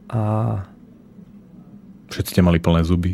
A 0.09 0.21
Všetci 2.09 2.33
ste 2.33 2.41
mali 2.41 2.57
plné 2.57 2.81
zuby. 2.81 3.13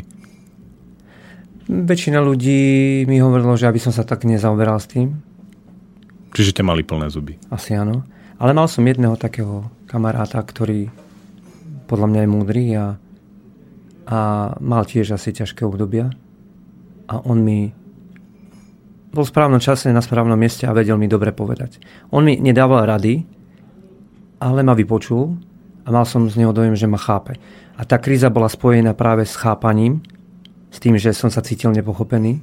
väčšina 1.68 2.22
ľudí 2.22 3.04
mi 3.04 3.20
hovorilo, 3.20 3.58
že 3.58 3.68
aby 3.68 3.76
som 3.76 3.92
sa 3.92 4.06
tak 4.06 4.24
nezaoberal 4.24 4.80
s 4.80 4.88
tým. 4.88 5.20
Čiže 6.32 6.56
ste 6.56 6.62
mali 6.64 6.80
plné 6.80 7.12
zuby. 7.12 7.36
Asi 7.52 7.76
áno. 7.76 8.04
Ale 8.36 8.52
mal 8.52 8.68
som 8.68 8.84
jedného 8.84 9.16
takého 9.16 9.68
kamaráta, 9.88 10.40
ktorý 10.40 10.88
podľa 11.88 12.06
mňa 12.08 12.20
je 12.20 12.28
múdry 12.28 12.64
a, 12.76 12.96
a 14.08 14.18
mal 14.60 14.84
tiež 14.84 15.16
asi 15.16 15.32
ťažké 15.32 15.64
obdobia. 15.64 16.12
A 17.08 17.20
on 17.24 17.40
mi 17.40 17.72
bol 19.12 19.24
v 19.24 19.32
správnom 19.32 19.62
čase 19.62 19.88
na 19.92 20.04
správnom 20.04 20.36
mieste 20.36 20.68
a 20.68 20.76
vedel 20.76 21.00
mi 21.00 21.08
dobre 21.08 21.32
povedať. 21.32 21.80
On 22.12 22.20
mi 22.20 22.36
nedával 22.36 22.84
rady, 22.84 23.24
ale 24.44 24.60
ma 24.60 24.76
vypočul 24.76 25.40
a 25.86 25.88
mal 25.94 26.02
som 26.02 26.26
z 26.26 26.34
neho 26.42 26.50
dojem, 26.50 26.74
že 26.74 26.90
ma 26.90 26.98
chápe. 26.98 27.38
A 27.78 27.86
tá 27.86 28.02
kríza 28.02 28.26
bola 28.26 28.50
spojená 28.50 28.90
práve 28.90 29.22
s 29.22 29.38
chápaním, 29.38 30.02
s 30.74 30.82
tým, 30.82 30.98
že 30.98 31.14
som 31.14 31.30
sa 31.30 31.46
cítil 31.46 31.70
nepochopený. 31.70 32.42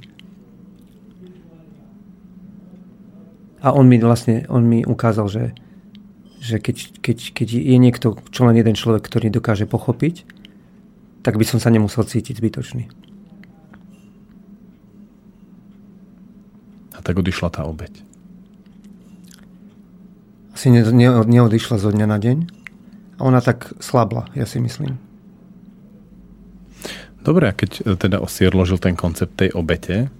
A 3.60 3.76
on 3.76 3.84
mi 3.84 4.00
vlastne, 4.00 4.48
on 4.48 4.64
mi 4.64 4.80
ukázal, 4.80 5.28
že, 5.28 5.44
že 6.40 6.56
keď, 6.56 7.04
keď, 7.04 7.18
keď 7.36 7.48
je 7.52 7.76
niekto, 7.76 8.16
čo 8.32 8.48
len 8.48 8.56
jeden 8.56 8.72
človek, 8.72 9.04
ktorý 9.04 9.28
dokáže 9.28 9.68
pochopiť, 9.68 10.24
tak 11.20 11.36
by 11.36 11.44
som 11.44 11.60
sa 11.60 11.68
nemusel 11.68 12.04
cítiť 12.04 12.40
zbytočný. 12.40 12.88
A 16.96 16.98
tak 17.04 17.20
odišla 17.20 17.48
tá 17.52 17.68
obeď. 17.68 18.04
Asi 20.56 20.72
ne, 20.72 20.80
ne, 20.80 21.08
neodišla 21.24 21.76
zo 21.76 21.92
dňa 21.92 22.06
na 22.08 22.16
deň. 22.16 22.63
A 23.18 23.20
ona 23.22 23.38
tak 23.38 23.70
slabla, 23.78 24.26
ja 24.34 24.46
si 24.46 24.58
myslím. 24.58 24.98
Dobre, 27.24 27.48
a 27.48 27.56
keď 27.56 27.70
e, 27.80 27.82
teda 27.96 28.20
si 28.28 28.44
odložil 28.44 28.76
ten 28.76 28.92
koncept 28.92 29.40
tej 29.40 29.56
obete, 29.56 30.12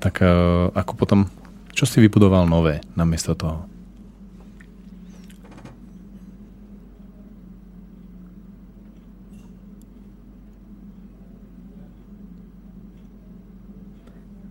tak 0.00 0.24
uh, 0.24 0.72
ako 0.72 0.92
potom, 0.96 1.20
čo 1.76 1.84
si 1.84 2.00
vybudoval 2.00 2.48
nové 2.48 2.80
namiesto 2.96 3.36
toho? 3.36 3.68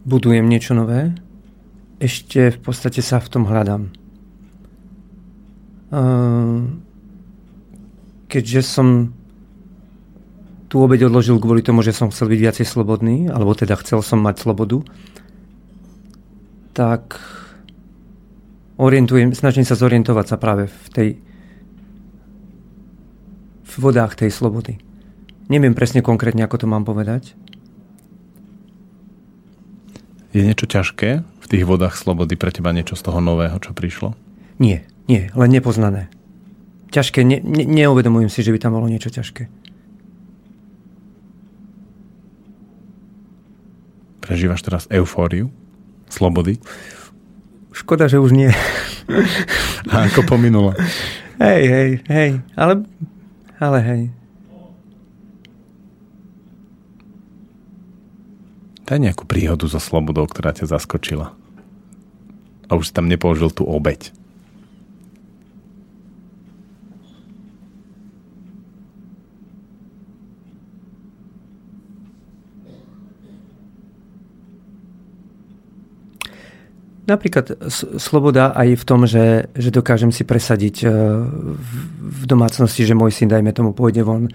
Budujem 0.05 0.45
niečo 0.45 0.77
nové. 0.77 1.17
Ešte 1.97 2.53
v 2.53 2.59
podstate 2.61 3.01
sa 3.01 3.17
v 3.17 3.29
tom 3.29 3.49
hľadám. 3.49 3.89
Uh, 5.89 6.77
keďže 8.29 8.61
som 8.61 9.11
tú 10.69 10.85
obeď 10.85 11.09
odložil 11.09 11.41
kvôli 11.41 11.65
tomu, 11.65 11.81
že 11.81 11.97
som 11.97 12.13
chcel 12.13 12.29
byť 12.29 12.39
viacej 12.39 12.65
slobodný, 12.69 13.25
alebo 13.33 13.57
teda 13.57 13.73
chcel 13.81 14.05
som 14.05 14.21
mať 14.21 14.45
slobodu, 14.45 14.85
tak 16.77 17.17
orientujem, 18.77 19.33
snažím 19.33 19.65
sa 19.65 19.73
zorientovať 19.73 20.25
sa 20.29 20.37
práve 20.37 20.69
v 20.69 20.87
tej 20.93 21.09
v 23.69 23.73
vodách 23.77 24.17
tej 24.17 24.33
slobody. 24.33 24.81
Neviem 25.49 25.73
presne 25.73 26.05
konkrétne, 26.05 26.45
ako 26.45 26.65
to 26.65 26.67
mám 26.69 26.85
povedať. 26.85 27.33
Je 30.29 30.45
niečo 30.45 30.69
ťažké 30.69 31.25
v 31.25 31.45
tých 31.49 31.65
vodách 31.65 31.97
slobody 31.97 32.37
pre 32.37 32.53
teba 32.53 32.69
niečo 32.69 32.93
z 32.93 33.01
toho 33.01 33.17
nového, 33.17 33.57
čo 33.57 33.73
prišlo? 33.73 34.13
Nie, 34.61 34.85
nie, 35.09 35.33
len 35.33 35.49
nepoznané. 35.49 36.13
Ťažké, 36.89 37.21
ne, 37.21 37.37
ne, 37.45 37.63
neuvedomujem 37.69 38.33
si, 38.33 38.41
že 38.41 38.49
by 38.49 38.59
tam 38.61 38.73
bolo 38.73 38.89
niečo 38.89 39.13
ťažké. 39.13 39.45
Prežívaš 44.25 44.61
teraz 44.61 44.83
eufóriu? 44.89 45.53
Slobody? 46.09 46.57
Škoda, 47.73 48.09
že 48.09 48.17
už 48.17 48.33
nie. 48.33 48.49
A 49.93 50.09
ako 50.09 50.25
pominula? 50.25 50.73
hej, 51.41 51.63
hej, 51.65 51.91
hej, 52.09 52.31
ale, 52.53 52.85
ale 53.57 53.79
hej. 53.81 54.01
Daj 58.89 58.97
nejakú 58.97 59.29
príhodu 59.29 59.69
so 59.69 59.77
slobodou, 59.77 60.25
ktorá 60.25 60.49
ťa 60.49 60.65
zaskočila. 60.65 61.37
A 62.69 62.71
už 62.73 62.89
si 62.89 62.93
tam 62.93 63.05
nepoložil 63.05 63.53
tú 63.53 63.65
obeď. 63.69 64.09
Napríklad 77.09 77.57
sloboda 77.97 78.53
aj 78.53 78.69
v 78.77 78.83
tom, 78.85 79.09
že, 79.09 79.49
že 79.57 79.73
dokážem 79.73 80.13
si 80.13 80.21
presadiť 80.21 80.85
e, 80.85 80.87
v, 81.97 82.23
domácnosti, 82.29 82.85
že 82.85 82.93
môj 82.93 83.09
syn, 83.09 83.33
dajme 83.33 83.49
tomu, 83.49 83.73
pôjde 83.73 84.05
von 84.05 84.29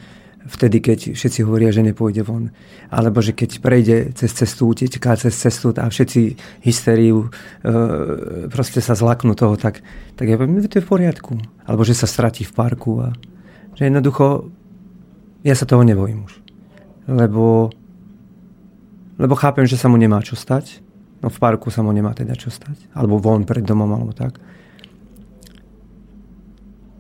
vtedy, 0.44 0.84
keď 0.84 1.16
všetci 1.16 1.40
hovoria, 1.40 1.72
že 1.72 1.80
nepôjde 1.80 2.20
von. 2.20 2.52
Alebo 2.92 3.24
že 3.24 3.32
keď 3.32 3.64
prejde 3.64 3.96
cez 4.12 4.28
cestu, 4.36 4.68
uteká 4.68 5.16
cez 5.16 5.32
cestu 5.32 5.72
a 5.72 5.88
všetci 5.88 6.36
hysteriu 6.60 7.32
e, 7.64 8.48
proste 8.52 8.84
sa 8.84 8.92
zlaknú 8.92 9.32
toho, 9.32 9.56
tak, 9.56 9.80
tak 10.20 10.28
ja 10.28 10.36
poviem, 10.36 10.60
to 10.68 10.80
je 10.80 10.84
v 10.84 10.92
poriadku. 10.92 11.40
Alebo 11.64 11.82
že 11.82 11.96
sa 11.96 12.04
stratí 12.04 12.44
v 12.44 12.52
parku. 12.52 13.00
A, 13.00 13.16
že 13.72 13.88
jednoducho 13.88 14.52
ja 15.44 15.56
sa 15.56 15.64
toho 15.64 15.80
nebojím 15.80 16.28
už. 16.28 16.34
Lebo, 17.08 17.72
lebo 19.16 19.34
chápem, 19.36 19.64
že 19.64 19.80
sa 19.80 19.88
mu 19.88 19.96
nemá 19.96 20.20
čo 20.20 20.36
stať 20.36 20.83
No 21.24 21.32
v 21.32 21.40
parku 21.40 21.72
sa 21.72 21.80
mu 21.80 21.88
nemá 21.88 22.12
teda 22.12 22.36
čo 22.36 22.52
stať. 22.52 22.92
Alebo 22.92 23.16
von 23.16 23.48
pred 23.48 23.64
domom, 23.64 23.88
alebo 23.88 24.12
tak. 24.12 24.36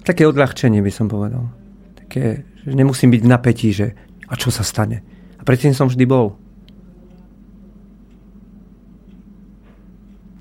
Také 0.00 0.24
odľahčenie 0.24 0.80
by 0.80 0.88
som 0.88 1.12
povedal. 1.12 1.52
Také, 1.92 2.48
že 2.64 2.72
nemusím 2.72 3.12
byť 3.12 3.20
v 3.20 3.28
napätí, 3.28 3.68
že 3.76 3.92
a 4.24 4.32
čo 4.40 4.48
sa 4.48 4.64
stane. 4.64 5.04
A 5.36 5.44
predtým 5.44 5.76
som 5.76 5.92
vždy 5.92 6.08
bol. 6.08 6.40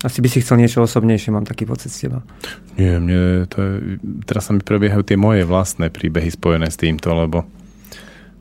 Asi 0.00 0.24
by 0.24 0.28
si 0.32 0.40
chcel 0.40 0.60
niečo 0.60 0.84
osobnejšie, 0.84 1.32
mám 1.32 1.48
taký 1.48 1.68
pocit 1.68 1.92
z 1.92 2.08
teba. 2.08 2.24
Nie, 2.80 3.00
mne 3.00 3.48
to 3.48 3.56
je, 3.60 3.72
teraz 4.24 4.48
sa 4.48 4.56
mi 4.56 4.64
prebiehajú 4.64 5.04
tie 5.04 5.16
moje 5.16 5.44
vlastné 5.48 5.88
príbehy 5.88 6.28
spojené 6.32 6.68
s 6.72 6.80
týmto, 6.80 7.12
lebo 7.12 7.48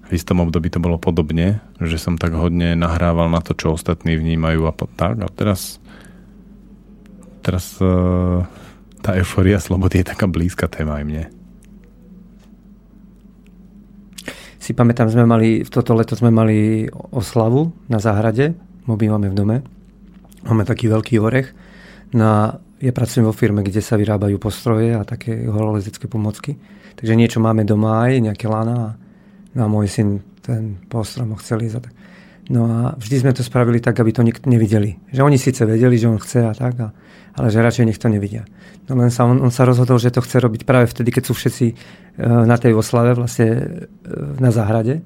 v 0.03 0.11
istom 0.13 0.43
období 0.43 0.67
to 0.67 0.83
bolo 0.83 0.99
podobne, 0.99 1.63
že 1.79 1.95
som 1.95 2.19
tak 2.19 2.35
hodne 2.35 2.75
nahrával 2.75 3.31
na 3.31 3.39
to, 3.39 3.55
čo 3.55 3.75
ostatní 3.75 4.19
vnímajú 4.19 4.67
a 4.67 4.75
po, 4.75 4.85
tak. 4.91 5.23
A 5.23 5.27
teraz 5.31 5.83
teraz 7.43 7.75
uh, 7.83 8.47
tá 9.03 9.19
euforia 9.19 9.59
slobody 9.59 9.99
je 10.01 10.09
taká 10.15 10.25
blízka 10.31 10.71
téma 10.71 11.03
aj 11.03 11.05
mne. 11.05 11.23
Si 14.63 14.71
pamätám, 14.71 15.11
sme 15.11 15.27
mali, 15.27 15.67
v 15.67 15.69
toto 15.69 15.91
leto 15.91 16.15
sme 16.15 16.31
mali 16.31 16.87
oslavu 17.11 17.75
na 17.91 17.99
záhrade, 17.99 18.55
my 18.87 18.95
bývame 18.95 19.27
v 19.27 19.35
dome. 19.35 19.57
Máme 20.47 20.63
taký 20.63 20.87
veľký 20.87 21.19
orech. 21.19 21.51
No 22.15 22.23
a 22.23 22.39
ja 22.79 22.91
pracujem 22.95 23.27
vo 23.27 23.35
firme, 23.35 23.59
kde 23.59 23.83
sa 23.83 23.99
vyrábajú 23.99 24.39
postroje 24.39 24.95
a 24.95 25.03
také 25.03 25.51
horolezecké 25.51 26.07
pomocky. 26.07 26.55
Takže 26.95 27.19
niečo 27.19 27.43
máme 27.43 27.67
doma 27.67 28.07
aj, 28.07 28.31
nejaké 28.31 28.47
lana 28.47 28.95
No 29.53 29.65
a 29.65 29.67
môj 29.69 29.87
syn 29.89 30.21
ten 30.43 30.81
postrom 30.89 31.33
ho 31.33 31.37
chcel 31.39 31.63
ísť. 31.63 31.87
No 32.51 32.67
a 32.67 32.77
vždy 32.99 33.23
sme 33.23 33.31
to 33.31 33.39
spravili 33.39 33.79
tak, 33.79 33.95
aby 34.03 34.11
to 34.11 34.19
nikto 34.19 34.51
nevideli. 34.51 34.99
Že 35.15 35.21
oni 35.23 35.37
síce 35.39 35.63
vedeli, 35.63 35.95
že 35.95 36.11
on 36.11 36.19
chce 36.19 36.43
a 36.43 36.51
tak, 36.51 36.75
a, 36.83 36.91
ale 37.39 37.47
že 37.47 37.63
radšej 37.63 37.87
nech 37.87 38.01
to 38.01 38.11
nevidia. 38.11 38.43
No 38.91 38.99
len 38.99 39.07
sa, 39.07 39.23
on, 39.23 39.39
on 39.39 39.47
sa 39.47 39.63
rozhodol, 39.63 39.95
že 39.95 40.11
to 40.11 40.19
chce 40.19 40.43
robiť 40.43 40.67
práve 40.67 40.91
vtedy, 40.91 41.15
keď 41.15 41.23
sú 41.31 41.33
všetci 41.39 41.65
e, 41.71 41.75
na 42.19 42.59
tej 42.59 42.75
oslave 42.75 43.15
vlastne 43.15 43.47
e, 43.47 43.63
na 44.43 44.51
záhrade. 44.51 44.99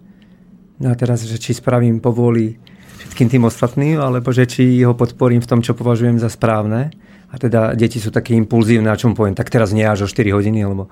No 0.81 0.89
a 0.89 0.97
teraz, 0.97 1.21
že 1.29 1.37
či 1.37 1.53
spravím 1.53 2.01
povôli 2.01 2.57
všetkým 3.05 3.29
tým 3.29 3.43
ostatným, 3.45 4.01
alebo 4.01 4.33
že 4.33 4.49
či 4.49 4.81
ho 4.81 4.97
podporím 4.97 5.45
v 5.45 5.49
tom, 5.49 5.61
čo 5.61 5.77
považujem 5.77 6.17
za 6.17 6.33
správne. 6.33 6.89
A 7.29 7.35
teda 7.37 7.77
deti 7.77 8.01
sú 8.01 8.09
také 8.09 8.33
impulzívne, 8.33 8.89
a 8.89 8.97
čo 8.97 9.13
poviem, 9.13 9.37
tak 9.37 9.53
teraz 9.53 9.77
nie 9.77 9.85
až 9.85 10.05
o 10.05 10.07
4 10.09 10.33
hodiny, 10.33 10.65
lebo 10.65 10.89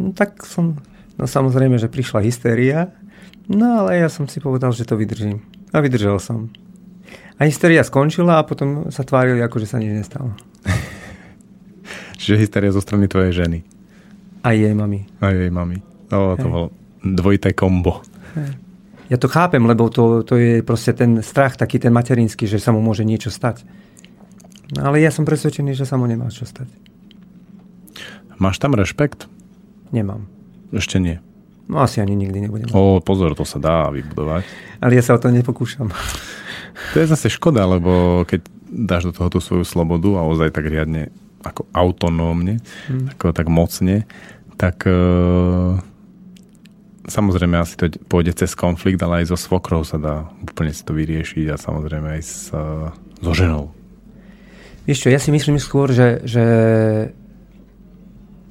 no, 0.00 0.16
tak 0.16 0.48
som 0.48 0.80
No 1.18 1.26
samozrejme, 1.26 1.76
že 1.82 1.90
prišla 1.90 2.22
hystéria, 2.22 2.94
no 3.50 3.84
ale 3.84 3.98
ja 3.98 4.08
som 4.08 4.30
si 4.30 4.38
povedal, 4.38 4.70
že 4.70 4.86
to 4.86 4.94
vydržím. 4.94 5.42
A 5.74 5.82
vydržal 5.82 6.22
som. 6.22 6.54
A 7.38 7.46
hysteria 7.46 7.82
skončila 7.82 8.38
a 8.38 8.46
potom 8.46 8.90
sa 8.94 9.02
tvárili, 9.02 9.42
ako 9.42 9.62
že 9.62 9.66
sa 9.66 9.82
nič 9.82 9.92
nestalo. 9.94 10.34
Čiže 12.18 12.38
hysteria 12.38 12.70
zo 12.70 12.82
strany 12.82 13.10
tvojej 13.10 13.34
ženy. 13.44 13.66
Aj 14.46 14.54
jej 14.54 14.74
mami. 14.74 15.06
A 15.18 15.34
jej 15.34 15.50
mami. 15.50 15.82
No, 16.10 16.38
to 16.38 16.46
bolo 16.46 16.66
dvojité 17.02 17.52
kombo. 17.54 18.02
Ja 19.10 19.16
to 19.16 19.26
chápem, 19.26 19.64
lebo 19.64 19.90
to, 19.90 20.22
to 20.22 20.38
je 20.38 20.60
proste 20.62 20.94
ten 20.94 21.24
strach, 21.24 21.58
taký 21.58 21.80
ten 21.82 21.90
materinský, 21.90 22.46
že 22.46 22.62
sa 22.62 22.70
mu 22.70 22.78
môže 22.78 23.02
niečo 23.02 23.32
stať. 23.32 23.66
No, 24.76 24.92
ale 24.92 25.00
ja 25.00 25.08
som 25.08 25.24
presvedčený, 25.24 25.72
že 25.72 25.88
sa 25.88 25.96
mu 25.96 26.04
nemá 26.04 26.28
čo 26.28 26.44
stať. 26.44 26.68
Máš 28.38 28.60
tam 28.62 28.76
rešpekt? 28.76 29.26
Nemám. 29.90 30.37
Ešte 30.72 31.00
nie. 31.00 31.16
No 31.68 31.84
asi 31.84 32.00
ani 32.00 32.16
nikdy 32.16 32.48
nebudem. 32.48 32.68
O, 32.72 33.04
pozor, 33.04 33.36
to 33.36 33.44
sa 33.44 33.60
dá 33.60 33.92
vybudovať. 33.92 34.48
Ale 34.80 34.96
ja 34.96 35.04
sa 35.04 35.16
o 35.16 35.20
to 35.20 35.28
nepokúšam. 35.28 35.92
To 36.94 36.96
je 36.96 37.10
zase 37.10 37.28
škoda, 37.28 37.68
lebo 37.68 38.24
keď 38.24 38.46
dáš 38.68 39.10
do 39.10 39.12
toho 39.12 39.28
tú 39.28 39.38
svoju 39.42 39.68
slobodu 39.68 40.16
a 40.16 40.24
ozaj 40.24 40.54
tak 40.54 40.64
riadne 40.64 41.12
ako 41.44 41.68
autonómne, 41.76 42.62
hmm. 42.88 43.18
ako 43.18 43.36
tak 43.36 43.48
mocne, 43.52 44.08
tak 44.58 44.86
e, 44.88 44.96
samozrejme 47.06 47.56
asi 47.58 47.74
to 47.78 47.90
pôjde 48.06 48.36
cez 48.38 48.56
konflikt, 48.58 49.00
ale 49.02 49.22
aj 49.22 49.34
so 49.34 49.36
svokrou 49.38 49.86
sa 49.86 50.00
dá 50.00 50.28
úplne 50.42 50.74
si 50.74 50.82
to 50.82 50.96
vyriešiť 50.96 51.46
a 51.52 51.56
samozrejme 51.60 52.08
aj 52.18 52.22
s, 52.22 52.50
e, 52.50 52.90
so 53.22 53.32
ženou. 53.34 53.74
Vieš 54.88 55.04
čo, 55.04 55.08
ja 55.12 55.20
si 55.20 55.28
myslím 55.28 55.60
skôr, 55.60 55.92
že, 55.92 56.24
že 56.24 56.44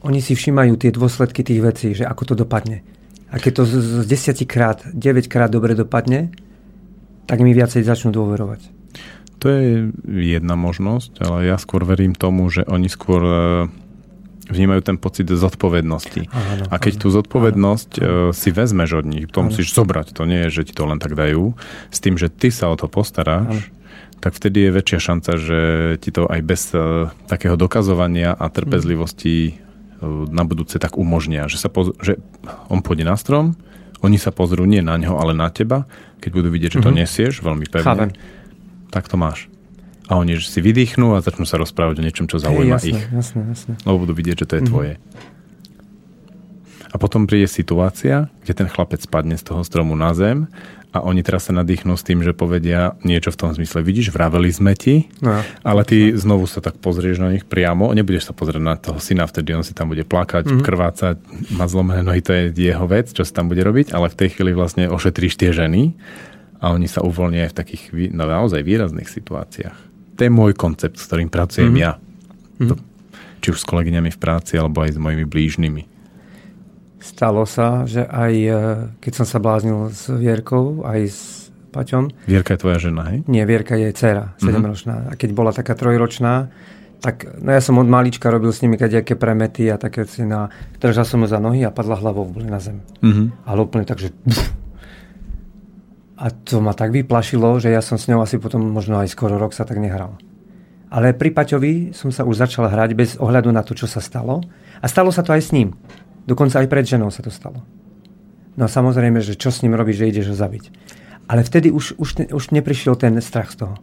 oni 0.06 0.20
si 0.22 0.38
všímajú 0.38 0.78
tie 0.78 0.94
dôsledky 0.94 1.42
tých 1.42 1.62
vecí, 1.62 1.88
že 1.98 2.06
ako 2.06 2.34
to 2.34 2.36
dopadne. 2.38 2.86
A 3.28 3.42
keď 3.42 3.52
to 3.60 3.64
z, 3.68 3.74
z 4.08 4.36
10 4.38 4.48
krát, 4.48 4.84
9 4.94 5.28
krát 5.28 5.52
dobre 5.52 5.76
dopadne, 5.76 6.32
tak 7.28 7.44
mi 7.44 7.52
viacej 7.52 7.84
začnú 7.84 8.16
dôverovať. 8.16 8.62
To 9.44 9.46
je 9.54 9.94
jedna 10.08 10.58
možnosť, 10.58 11.22
ale 11.22 11.52
ja 11.52 11.62
skôr 11.62 11.86
verím 11.86 12.18
tomu, 12.18 12.50
že 12.50 12.66
oni 12.66 12.90
skôr 12.90 13.22
e, 13.22 13.36
vnímajú 14.50 14.82
ten 14.82 14.98
pocit 14.98 15.30
zodpovednosti. 15.30 16.26
Áno, 16.34 16.64
a 16.74 16.76
keď 16.82 16.94
áno, 16.98 17.02
tú 17.06 17.08
zodpovednosť 17.14 17.92
áno. 18.02 18.32
E, 18.32 18.34
si 18.34 18.50
vezmeš 18.50 19.04
od 19.04 19.06
nich, 19.06 19.30
to 19.30 19.46
áno. 19.46 19.54
musíš 19.54 19.78
zobrať, 19.78 20.18
to 20.18 20.26
nie 20.26 20.48
je, 20.50 20.64
že 20.64 20.72
ti 20.72 20.74
to 20.74 20.90
len 20.90 20.98
tak 20.98 21.14
dajú, 21.14 21.54
s 21.94 22.00
tým, 22.02 22.18
že 22.18 22.34
ty 22.34 22.50
sa 22.50 22.74
o 22.74 22.76
to 22.80 22.90
postaráš, 22.90 23.70
áno 23.70 23.76
tak 24.18 24.34
vtedy 24.34 24.66
je 24.68 24.72
väčšia 24.74 25.00
šanca, 25.00 25.32
že 25.38 25.60
ti 26.02 26.10
to 26.10 26.26
aj 26.26 26.42
bez 26.42 26.74
uh, 26.74 27.14
takého 27.30 27.54
dokazovania 27.54 28.34
a 28.34 28.50
trpezlivosti 28.50 29.62
na 30.06 30.44
budúce 30.46 30.78
tak 30.78 30.98
umožnia, 30.98 31.50
že, 31.50 31.58
sa 31.58 31.70
poz- 31.74 31.96
že 32.02 32.22
on 32.70 32.86
pôjde 32.86 33.06
na 33.06 33.18
strom, 33.18 33.58
oni 34.06 34.22
sa 34.22 34.30
pozrú 34.30 34.70
nie 34.70 34.86
na 34.86 34.94
ňo, 34.98 35.18
ale 35.18 35.34
na 35.34 35.50
teba, 35.50 35.90
keď 36.22 36.32
budú 36.34 36.50
vidieť, 36.54 36.78
že 36.78 36.82
to 36.86 36.94
mm-hmm. 36.94 37.02
nesieš 37.02 37.42
veľmi 37.42 37.66
pevne, 37.66 37.88
Chápem. 37.88 38.12
tak 38.94 39.10
to 39.10 39.18
máš. 39.18 39.50
A 40.08 40.16
oni 40.16 40.40
si 40.40 40.64
vydýchnú 40.64 41.18
a 41.18 41.24
začnú 41.26 41.44
sa 41.44 41.60
rozprávať 41.60 42.00
o 42.00 42.06
niečom, 42.06 42.30
čo 42.30 42.40
zaujíma 42.40 42.80
hey, 42.80 42.80
jasné, 42.80 42.90
ich. 42.94 43.02
Jasné, 43.12 43.42
jasné. 43.52 43.74
Lebo 43.84 43.98
budú 44.08 44.14
vidieť, 44.16 44.36
že 44.40 44.48
to 44.48 44.54
je 44.56 44.62
mm-hmm. 44.64 44.72
tvoje. 44.72 44.94
A 46.88 46.96
potom 46.96 47.28
príde 47.28 47.52
situácia, 47.52 48.32
kde 48.48 48.54
ten 48.64 48.68
chlapec 48.72 49.04
spadne 49.04 49.36
z 49.36 49.44
toho 49.44 49.62
stromu 49.68 49.98
na 50.00 50.16
zem 50.16 50.48
a 50.98 51.06
oni 51.06 51.22
teraz 51.22 51.46
sa 51.46 51.54
nadýchnú 51.54 51.94
s 51.94 52.02
tým, 52.02 52.26
že 52.26 52.34
povedia 52.34 52.98
niečo 53.06 53.30
v 53.30 53.38
tom 53.38 53.50
zmysle, 53.54 53.86
vidíš, 53.86 54.10
vraveli 54.10 54.50
sme 54.50 54.74
ti, 54.74 55.06
no. 55.22 55.46
ale 55.62 55.82
ty 55.86 56.10
znovu 56.18 56.50
sa 56.50 56.58
tak 56.58 56.82
pozrieš 56.82 57.22
na 57.22 57.30
nich 57.30 57.46
priamo, 57.46 57.94
nebudeš 57.94 58.30
sa 58.30 58.34
pozrieť 58.34 58.64
na 58.64 58.76
toho 58.76 58.98
syna, 58.98 59.30
vtedy 59.30 59.54
on 59.54 59.62
si 59.62 59.78
tam 59.78 59.94
bude 59.94 60.02
plakať, 60.02 60.50
mm-hmm. 60.50 60.66
krvácať, 60.66 61.16
má 61.54 61.70
zlomené 61.70 62.02
nohy, 62.02 62.26
to 62.26 62.34
je 62.34 62.50
jeho 62.58 62.90
vec, 62.90 63.14
čo 63.14 63.22
sa 63.22 63.42
tam 63.42 63.54
bude 63.54 63.62
robiť, 63.62 63.94
ale 63.94 64.10
v 64.10 64.18
tej 64.18 64.30
chvíli 64.34 64.58
vlastne 64.58 64.90
ošetríš 64.90 65.38
tie 65.38 65.54
ženy 65.54 65.94
a 66.58 66.74
oni 66.74 66.90
sa 66.90 67.06
uvoľnia 67.06 67.46
aj 67.46 67.52
v 67.54 67.58
takých 67.62 67.84
no, 68.10 68.26
naozaj 68.26 68.66
výrazných 68.66 69.08
situáciách. 69.08 69.78
To 70.18 70.22
je 70.26 70.32
môj 70.34 70.58
koncept, 70.58 70.98
s 70.98 71.06
ktorým 71.06 71.30
pracujem 71.30 71.70
mm-hmm. 71.70 71.86
ja. 71.86 71.94
Mm-hmm. 72.02 72.70
To, 72.74 72.74
či 73.38 73.54
už 73.54 73.62
s 73.62 73.70
kolegyňami 73.70 74.10
v 74.10 74.18
práci, 74.18 74.58
alebo 74.58 74.82
aj 74.82 74.98
s 74.98 75.00
mojimi 75.00 75.30
blížnymi. 75.30 75.97
Stalo 76.98 77.46
sa, 77.46 77.86
že 77.86 78.06
aj 78.10 78.34
e, 78.34 78.52
keď 78.98 79.14
som 79.22 79.26
sa 79.30 79.38
bláznil 79.38 79.94
s 79.94 80.10
Vierkou, 80.10 80.82
aj 80.82 81.00
s 81.06 81.22
Paťom. 81.70 82.10
Vierka 82.26 82.58
je 82.58 82.60
tvoja 82.66 82.78
žena, 82.82 83.06
hej? 83.14 83.22
Nie, 83.30 83.46
Vierka 83.46 83.78
je 83.78 83.94
dcera, 83.94 84.34
7-ročná. 84.42 84.96
Mm-hmm. 84.98 85.12
A 85.14 85.20
keď 85.20 85.30
bola 85.38 85.52
taká 85.54 85.78
trojročná, 85.78 86.50
tak 86.98 87.30
no 87.38 87.54
ja 87.54 87.62
som 87.62 87.78
od 87.78 87.86
malička 87.86 88.34
robil 88.34 88.50
s 88.50 88.66
nimi 88.66 88.82
kadejaké 88.82 89.14
premety 89.14 89.70
a 89.70 89.78
také 89.78 90.10
si 90.10 90.26
na... 90.26 90.50
Držal 90.82 91.06
som 91.06 91.22
ho 91.22 91.28
za 91.30 91.38
nohy 91.38 91.62
a 91.62 91.70
padla 91.70 92.02
hlavou 92.02 92.26
úplne 92.26 92.50
na 92.50 92.58
zem. 92.58 92.82
Mm-hmm. 93.06 93.46
Ale 93.46 93.60
úplne 93.62 93.86
tak, 93.86 94.02
že... 94.02 94.10
A 96.18 96.34
to 96.34 96.58
ma 96.66 96.74
tak 96.74 96.90
vyplašilo, 96.90 97.62
že 97.62 97.70
ja 97.70 97.78
som 97.78 97.94
s 97.94 98.10
ňou 98.10 98.26
asi 98.26 98.42
potom 98.42 98.66
možno 98.74 98.98
aj 98.98 99.14
skoro 99.14 99.38
rok 99.38 99.54
sa 99.54 99.70
tak 99.70 99.78
nehral. 99.78 100.18
Ale 100.90 101.14
pri 101.14 101.30
Paťovi 101.30 101.94
som 101.94 102.10
sa 102.10 102.26
už 102.26 102.42
začal 102.42 102.66
hrať 102.74 102.98
bez 102.98 103.10
ohľadu 103.22 103.54
na 103.54 103.62
to, 103.62 103.78
čo 103.78 103.86
sa 103.86 104.02
stalo. 104.02 104.42
A 104.82 104.90
stalo 104.90 105.14
sa 105.14 105.22
to 105.22 105.30
aj 105.30 105.46
s 105.46 105.54
ním. 105.54 105.78
Dokonca 106.28 106.60
aj 106.60 106.68
pred 106.68 106.84
ženou 106.84 107.08
sa 107.08 107.24
to 107.24 107.32
stalo. 107.32 107.64
No 108.60 108.68
a 108.68 108.70
samozrejme, 108.70 109.24
že 109.24 109.40
čo 109.40 109.48
s 109.48 109.64
ním 109.64 109.80
robíš, 109.80 110.04
že 110.04 110.10
ideš 110.12 110.28
ho 110.34 110.36
zabiť. 110.36 110.66
Ale 111.32 111.48
vtedy 111.48 111.72
už, 111.72 111.96
už, 111.96 112.32
už 112.36 112.44
neprišiel 112.52 113.00
ten 113.00 113.16
strach 113.24 113.56
z 113.56 113.64
toho. 113.64 113.76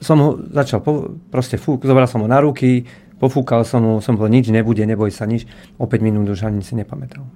Som 0.00 0.16
ho 0.22 0.30
začal, 0.38 0.80
po, 0.80 1.18
proste 1.28 1.60
fúk, 1.60 1.84
zobral 1.84 2.06
som 2.06 2.22
ho 2.22 2.28
na 2.30 2.40
ruky, 2.40 2.88
pofúkal 3.20 3.68
som 3.68 3.82
ho, 3.84 3.94
som 4.00 4.16
bol, 4.16 4.30
nič 4.30 4.48
nebude, 4.48 4.80
neboj 4.88 5.12
sa 5.12 5.28
nič. 5.28 5.44
O 5.76 5.84
5 5.84 6.00
minút 6.00 6.30
už 6.32 6.48
ani 6.48 6.64
si 6.64 6.72
nepamätal. 6.78 7.26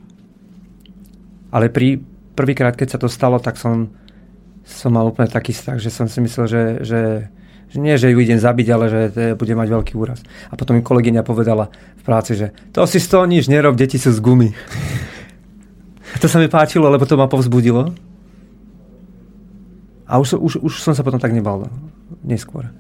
Ale 1.51 1.69
pri 1.69 2.01
prvýkrát, 2.39 2.79
keď 2.79 2.97
sa 2.97 2.99
to 3.03 3.11
stalo, 3.11 3.43
tak 3.43 3.61
som, 3.61 3.93
som 4.65 4.91
mal 4.95 5.05
úplne 5.11 5.29
taký 5.29 5.53
strach, 5.53 5.83
že 5.83 5.93
som 5.93 6.07
si 6.07 6.23
myslel, 6.23 6.47
že, 6.47 6.63
že 6.87 7.01
že 7.71 7.79
nie, 7.83 7.95
že 7.99 8.11
ju 8.11 8.19
idem 8.21 8.39
zabiť, 8.39 8.67
ale 8.71 8.85
že 8.87 9.01
bude 9.35 9.55
mať 9.55 9.69
veľký 9.71 9.93
úraz. 9.99 10.23
A 10.51 10.55
potom 10.55 10.79
mi 10.79 10.83
kolegyňa 10.83 11.27
povedala 11.27 11.71
v 11.73 12.03
práci, 12.03 12.39
že 12.39 12.55
to 12.71 12.87
si 12.87 13.03
z 13.03 13.09
toho 13.11 13.25
nič 13.27 13.51
nerob, 13.51 13.75
deti 13.75 13.99
sú 13.99 14.15
z 14.15 14.21
gumy. 14.23 14.55
A 16.15 16.17
to 16.23 16.31
sa 16.31 16.39
mi 16.39 16.47
páčilo, 16.47 16.87
lebo 16.87 17.03
to 17.09 17.19
ma 17.19 17.27
povzbudilo. 17.27 17.91
A 20.07 20.21
už, 20.21 20.39
už, 20.39 20.63
už 20.63 20.73
som 20.79 20.95
sa 20.95 21.03
potom 21.03 21.19
tak 21.19 21.35
nebal 21.35 21.67
neskôr. 22.23 22.71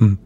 Hm. 0.00 0.16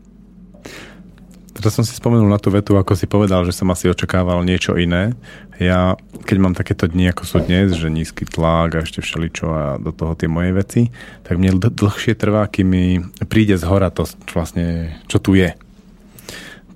Teraz 1.59 1.74
som 1.74 1.82
si 1.82 1.90
spomenul 1.90 2.30
na 2.30 2.38
tú 2.38 2.54
vetu, 2.54 2.78
ako 2.78 2.94
si 2.94 3.11
povedal, 3.11 3.42
že 3.42 3.50
som 3.50 3.66
asi 3.74 3.90
očakával 3.90 4.46
niečo 4.46 4.78
iné. 4.78 5.18
Ja, 5.59 5.98
keď 6.22 6.36
mám 6.38 6.54
takéto 6.54 6.86
dni, 6.86 7.11
ako 7.11 7.26
sú 7.26 7.42
dnes, 7.42 7.74
že 7.74 7.90
nízky 7.90 8.22
tlak 8.22 8.78
a 8.78 8.86
ešte 8.86 9.02
všeličo 9.02 9.46
a 9.50 9.64
do 9.82 9.90
toho 9.90 10.14
tie 10.14 10.30
moje 10.30 10.54
veci, 10.54 10.82
tak 11.26 11.34
mne 11.34 11.59
dlhšie 11.59 12.14
trvá, 12.14 12.46
kým 12.46 12.66
mi 12.70 12.86
príde 13.26 13.59
z 13.59 13.66
hora 13.66 13.90
to 13.90 14.06
vlastne, 14.30 14.94
čo 15.11 15.18
tu 15.18 15.34
je. 15.34 15.50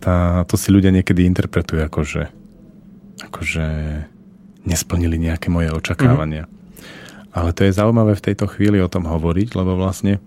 Tá, 0.03 0.43
to 0.51 0.59
si 0.59 0.75
ľudia 0.75 0.91
niekedy 0.91 1.31
interpretujú 1.31 1.87
ako, 1.87 2.03
že, 2.03 2.23
ako, 3.23 3.41
že 3.47 3.67
nesplnili 4.67 5.15
nejaké 5.15 5.47
moje 5.47 5.71
očakávania. 5.71 6.51
Mm-hmm. 6.51 7.39
Ale 7.39 7.55
to 7.55 7.63
je 7.71 7.79
zaujímavé 7.79 8.19
v 8.19 8.25
tejto 8.27 8.51
chvíli 8.51 8.83
o 8.83 8.91
tom 8.91 9.07
hovoriť, 9.07 9.55
lebo 9.55 9.79
vlastne 9.79 10.19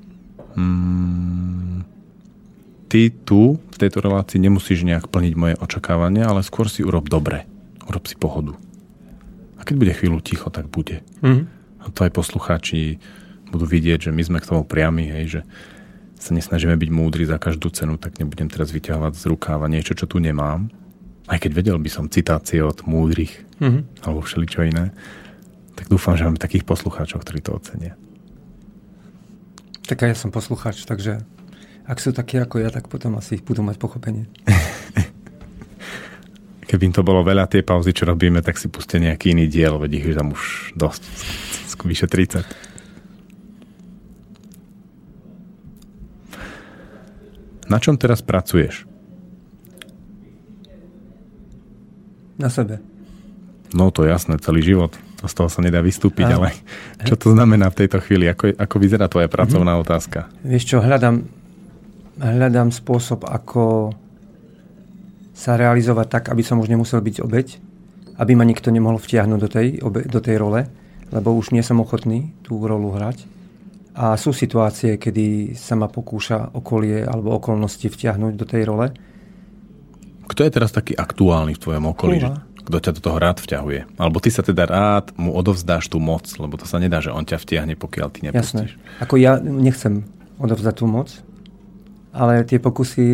mm, 0.55 1.94
ty 2.95 3.11
tu, 3.11 3.59
v 3.59 3.75
tejto 3.75 3.99
relácii, 3.99 4.39
nemusíš 4.39 4.87
nejak 4.87 5.11
plniť 5.11 5.33
moje 5.35 5.59
očakávania, 5.59 6.31
ale 6.31 6.47
skôr 6.47 6.71
si 6.71 6.79
urob 6.79 7.11
dobre. 7.11 7.43
Urob 7.91 8.07
si 8.07 8.15
pohodu. 8.15 8.55
A 9.59 9.67
keď 9.67 9.75
bude 9.83 9.91
chvíľu 9.91 10.23
ticho, 10.23 10.47
tak 10.47 10.71
bude. 10.71 11.03
Mm. 11.19 11.51
A 11.83 11.91
to 11.91 12.07
aj 12.07 12.15
poslucháči 12.15 13.03
budú 13.51 13.67
vidieť, 13.67 14.07
že 14.07 14.11
my 14.15 14.23
sme 14.23 14.39
k 14.39 14.47
tomu 14.47 14.63
priami, 14.63 15.11
hej, 15.11 15.25
že 15.27 15.41
sa 16.15 16.31
nesnažíme 16.31 16.79
byť 16.79 16.89
múdri 16.95 17.27
za 17.27 17.35
každú 17.35 17.67
cenu, 17.75 17.99
tak 17.99 18.15
nebudem 18.15 18.47
teraz 18.47 18.71
vyťahovať 18.71 19.11
z 19.19 19.23
rukáva 19.27 19.67
niečo, 19.67 19.91
čo 19.91 20.07
tu 20.07 20.23
nemám. 20.23 20.71
Aj 21.27 21.35
keď 21.35 21.51
vedel 21.51 21.75
by 21.75 21.91
som 21.91 22.07
citácie 22.07 22.63
od 22.63 22.79
múdrych 22.87 23.43
mm-hmm. 23.59 24.07
alebo 24.07 24.23
všeličo 24.23 24.71
iné, 24.71 24.95
tak 25.75 25.91
dúfam, 25.91 26.15
že 26.15 26.23
máme 26.23 26.39
takých 26.39 26.63
poslucháčov, 26.63 27.27
ktorí 27.27 27.43
to 27.43 27.59
ocenia. 27.59 27.99
Tak 29.83 30.07
ja 30.07 30.15
som 30.15 30.31
poslucháč, 30.31 30.87
takže 30.87 31.34
ak 31.85 32.01
sú 32.01 32.09
takí 32.09 32.41
ako 32.41 32.65
ja, 32.65 32.73
tak 32.73 32.89
potom 32.89 33.13
asi 33.17 33.37
budú 33.37 33.61
mať 33.61 33.77
pochopenie. 33.77 34.25
Keby 36.69 36.89
im 36.89 36.95
to 36.97 37.05
bolo 37.05 37.21
veľa 37.21 37.45
tie 37.45 37.61
pauzy, 37.61 37.93
čo 37.93 38.09
robíme, 38.09 38.41
tak 38.41 38.57
si 38.57 38.73
pustia 38.73 38.97
nejaký 38.97 39.37
iný 39.37 39.45
diel, 39.45 39.77
veď 39.77 40.01
ich 40.01 40.17
tam 40.17 40.33
už 40.33 40.73
dosť, 40.73 41.01
vyše 41.85 42.09
30. 42.09 42.41
Na 47.69 47.77
čom 47.81 47.97
teraz 47.97 48.21
pracuješ? 48.25 48.85
Na 52.37 52.49
sebe. 52.49 52.81
No 53.73 53.89
to 53.89 54.05
je 54.05 54.13
jasné, 54.13 54.37
celý 54.41 54.61
život. 54.61 54.93
To 55.21 55.25
z 55.25 55.33
toho 55.33 55.49
sa 55.49 55.63
nedá 55.63 55.81
vystúpiť, 55.81 56.27
ale 56.29 56.53
čo 57.07 57.17
to 57.17 57.33
znamená 57.33 57.71
v 57.71 57.85
tejto 57.85 57.97
chvíli? 58.03 58.29
Ako, 58.29 58.53
ako 58.53 58.75
vyzerá 58.77 59.09
tvoja 59.09 59.31
pracovná 59.31 59.77
mm-hmm. 59.77 59.85
otázka? 59.85 60.19
Vieš 60.45 60.75
čo, 60.75 60.77
hľadám 60.83 61.25
hľadám 62.19 62.71
spôsob, 62.71 63.27
ako 63.27 63.95
sa 65.35 65.59
realizovať 65.59 66.07
tak, 66.07 66.23
aby 66.31 66.43
som 66.43 66.59
už 66.63 66.71
nemusel 66.71 67.03
byť 67.03 67.15
obeď, 67.19 67.47
aby 68.15 68.31
ma 68.39 68.47
nikto 68.47 68.71
nemohol 68.71 68.99
vtiahnuť 68.99 69.39
do 69.39 69.49
tej, 69.51 69.67
obe, 69.83 70.07
do 70.07 70.23
tej 70.23 70.39
role, 70.39 70.63
lebo 71.11 71.35
už 71.35 71.51
nie 71.51 71.61
som 71.61 71.83
ochotný 71.83 72.31
tú 72.41 72.55
rolu 72.63 72.95
hrať. 72.95 73.27
A 73.95 74.19
sú 74.19 74.35
situácie, 74.35 74.99
kedy 74.99 75.55
sa 75.55 75.75
ma 75.79 75.87
pokúša 75.87 76.55
okolie 76.55 77.03
alebo 77.03 77.35
okolnosti 77.35 77.87
vtiahnuť 77.87 78.33
do 78.35 78.43
tej 78.47 78.63
role 78.67 78.91
Kto 80.25 80.41
je 80.41 80.51
teraz 80.51 80.73
taký 80.73 80.97
aktuálny 80.97 81.53
v 81.55 81.61
tvojom 81.61 81.85
okolí? 81.93 82.17
Že, 82.19 82.29
kto 82.65 82.77
ťa 82.81 82.91
do 82.97 83.01
toho 83.01 83.17
rád 83.21 83.37
vťahuje? 83.45 84.01
Alebo 84.01 84.17
ty 84.17 84.33
sa 84.33 84.41
teda 84.41 84.65
rád 84.65 85.13
mu 85.21 85.37
odovzdáš 85.37 85.85
tú 85.85 86.01
moc, 86.01 86.25
lebo 86.41 86.57
to 86.57 86.65
sa 86.65 86.81
nedá, 86.81 86.97
že 86.97 87.13
on 87.13 87.21
ťa 87.21 87.37
vtiahne, 87.37 87.77
pokiaľ 87.77 88.07
ty 88.09 88.19
Jasné. 88.25 88.33
nepustíš. 88.33 88.71
Ako 89.05 89.21
ja 89.21 89.37
nechcem 89.37 90.09
odovzdať 90.41 90.75
tú 90.81 90.89
moc, 90.89 91.13
ale 92.15 92.47
tie 92.47 92.63
pokusy 92.63 93.05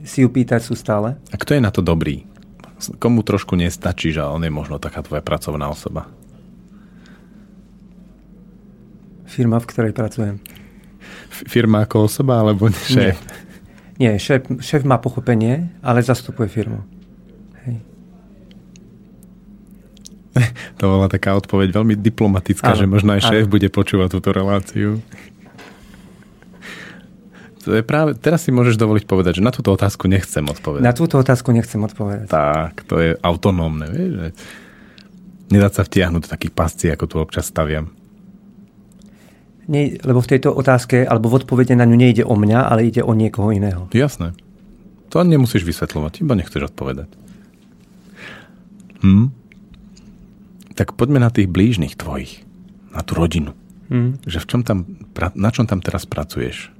si 0.00 0.18
ju 0.24 0.28
pýtať 0.32 0.64
sú 0.64 0.72
stále. 0.72 1.20
A 1.28 1.36
kto 1.36 1.52
je 1.52 1.60
na 1.60 1.68
to 1.68 1.84
dobrý? 1.84 2.24
Komu 2.96 3.20
trošku 3.20 3.60
nestačí, 3.60 4.16
že 4.16 4.24
on 4.24 4.40
je 4.40 4.48
možno 4.48 4.80
taká 4.80 5.04
tvoja 5.04 5.20
pracovná 5.20 5.68
osoba? 5.68 6.08
Firma, 9.28 9.60
v 9.60 9.68
ktorej 9.68 9.92
pracujem. 9.92 10.40
F- 11.30 11.44
firma 11.46 11.84
ako 11.84 12.08
osoba, 12.08 12.40
alebo 12.40 12.72
šéf? 12.88 13.20
Nie, 14.00 14.16
šéf, 14.16 14.48
šéf 14.64 14.82
má 14.88 14.96
pochopenie, 14.96 15.68
ale 15.84 16.00
zastupuje 16.00 16.48
firmu. 16.48 16.80
Hej. 17.68 17.84
To 20.80 20.96
bola 20.96 21.12
taká 21.12 21.36
odpoveď 21.36 21.76
veľmi 21.76 21.94
diplomatická, 22.00 22.72
Áno, 22.72 22.80
že 22.80 22.86
možno 22.88 23.12
aj 23.12 23.28
šéf 23.28 23.44
bude 23.44 23.68
počúvať 23.68 24.16
túto 24.16 24.32
reláciu. 24.32 25.04
To 27.60 27.76
je 27.76 27.84
práve, 27.84 28.16
teraz 28.16 28.48
si 28.48 28.50
môžeš 28.56 28.80
dovoliť 28.80 29.04
povedať, 29.04 29.40
že 29.40 29.44
na 29.44 29.52
túto 29.52 29.68
otázku 29.68 30.08
nechcem 30.08 30.40
odpovedať. 30.40 30.84
Na 30.84 30.96
túto 30.96 31.20
otázku 31.20 31.52
nechcem 31.52 31.80
odpovedať. 31.84 32.32
Tak, 32.32 32.88
to 32.88 32.96
je 32.96 33.10
autonómne, 33.20 33.84
vieš, 33.92 34.12
že 34.16 34.28
nedať 35.52 35.72
sa 35.76 35.82
vtiahnuť 35.84 36.20
do 36.24 36.32
takých 36.32 36.54
pascí, 36.56 36.86
ako 36.88 37.04
tu 37.04 37.16
občas 37.20 37.44
staviam. 37.44 37.92
Nie, 39.68 40.00
lebo 40.02 40.24
v 40.24 40.30
tejto 40.34 40.56
otázke, 40.56 41.04
alebo 41.04 41.28
v 41.28 41.44
odpovede 41.44 41.76
na 41.76 41.84
ňu 41.84 42.00
nejde 42.00 42.24
o 42.24 42.32
mňa, 42.32 42.64
ale 42.64 42.88
ide 42.88 43.04
o 43.04 43.12
niekoho 43.12 43.52
iného. 43.52 43.92
Jasné. 43.92 44.32
To 45.12 45.20
nemusíš 45.20 45.68
vysvetľovať, 45.68 46.24
iba 46.24 46.34
nechceš 46.38 46.72
odpovedať. 46.72 47.12
Hm? 49.04 49.36
Tak 50.80 50.96
poďme 50.96 51.20
na 51.20 51.28
tých 51.28 51.50
blížnych 51.50 51.92
tvojich, 51.92 52.40
na 52.96 53.04
tú 53.04 53.20
rodinu. 53.20 53.52
Hm. 53.92 54.22
Že 54.24 54.38
v 54.38 54.46
čom 54.48 54.60
tam, 54.64 54.78
na 55.36 55.50
čom 55.52 55.68
tam 55.68 55.84
teraz 55.84 56.08
pracuješ? 56.08 56.72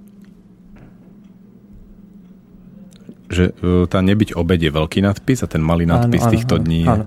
Že 3.30 3.44
e, 3.54 3.86
tá 3.86 4.02
nebyť 4.02 4.34
obed 4.34 4.58
je 4.58 4.74
veľký 4.74 5.00
nadpis 5.06 5.40
a 5.40 5.48
ten 5.48 5.62
malý 5.62 5.86
nadpis 5.86 6.26
týchto 6.26 6.58
dní 6.58 6.84
je... 6.84 6.90
Áno. 6.90 7.06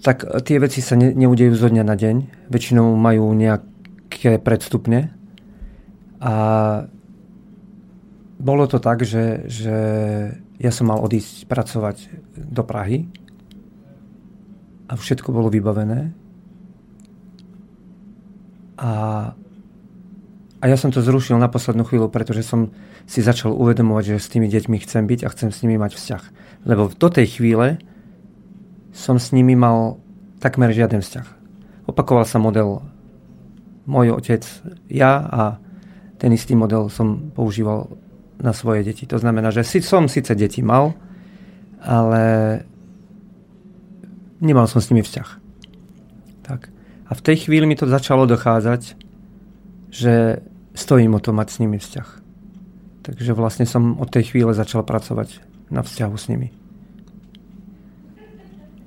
Tak 0.00 0.24
e, 0.24 0.40
tie 0.40 0.56
veci 0.56 0.80
sa 0.80 0.96
ne, 0.96 1.12
neudejú 1.12 1.52
zo 1.52 1.68
dňa 1.68 1.84
na 1.84 1.94
deň. 1.94 2.48
Väčšinou 2.48 2.96
majú 2.96 3.28
nejaké 3.36 4.40
predstupne. 4.40 5.12
A 6.20 6.34
bolo 8.40 8.64
to 8.64 8.80
tak, 8.80 9.04
že, 9.04 9.44
že 9.48 9.76
ja 10.56 10.72
som 10.72 10.88
mal 10.88 11.00
odísť 11.04 11.44
pracovať 11.44 11.96
do 12.36 12.64
Prahy 12.64 13.08
a 14.88 14.96
všetko 14.96 15.28
bolo 15.32 15.52
vybavené. 15.52 16.12
A, 18.80 18.92
a 20.60 20.68
ja 20.68 20.76
som 20.76 20.92
to 20.92 21.00
zrušil 21.00 21.40
na 21.40 21.48
poslednú 21.48 21.88
chvíľu, 21.88 22.12
pretože 22.12 22.44
som 22.44 22.68
si 23.08 23.24
začal 23.24 23.56
uvedomovať, 23.56 24.04
že 24.12 24.20
s 24.20 24.28
tými 24.28 24.44
deťmi 24.44 24.76
chcem 24.84 25.08
byť 25.08 25.20
a 25.24 25.32
chcem 25.32 25.48
s 25.48 25.64
nimi 25.64 25.80
mať 25.80 25.96
vzťah. 25.96 26.22
Lebo 26.68 26.92
do 26.92 27.08
tej 27.08 27.40
chvíle 27.40 27.80
som 28.92 29.16
s 29.16 29.32
nimi 29.32 29.56
mal 29.56 29.96
takmer 30.36 30.68
žiaden 30.76 31.00
vzťah. 31.00 31.26
Opakoval 31.88 32.28
sa 32.28 32.36
model 32.36 32.84
môj 33.88 34.12
otec, 34.12 34.44
ja 34.92 35.24
a 35.24 35.42
ten 36.20 36.36
istý 36.36 36.52
model 36.52 36.92
som 36.92 37.32
používal 37.32 37.88
na 38.36 38.52
svoje 38.52 38.84
deti. 38.84 39.08
To 39.08 39.16
znamená, 39.16 39.48
že 39.48 39.64
si, 39.64 39.80
som 39.80 40.12
síce 40.12 40.36
deti 40.36 40.60
mal, 40.60 40.92
ale 41.80 42.22
nemal 44.44 44.68
som 44.68 44.84
s 44.84 44.92
nimi 44.92 45.00
vzťah. 45.00 45.28
Tak. 46.44 46.68
A 47.08 47.12
v 47.16 47.24
tej 47.24 47.48
chvíli 47.48 47.64
mi 47.64 47.80
to 47.80 47.88
začalo 47.88 48.28
dochádzať, 48.28 49.00
že 49.88 50.44
stojím 50.74 51.16
o 51.16 51.20
to 51.22 51.34
mať 51.34 51.48
s 51.50 51.60
nimi 51.62 51.78
vzťah. 51.78 52.08
Takže 53.00 53.32
vlastne 53.32 53.66
som 53.66 53.96
od 53.98 54.08
tej 54.12 54.34
chvíle 54.34 54.52
začal 54.52 54.84
pracovať 54.84 55.40
na 55.72 55.80
vzťahu 55.80 56.14
s 56.14 56.28
nimi. 56.28 56.48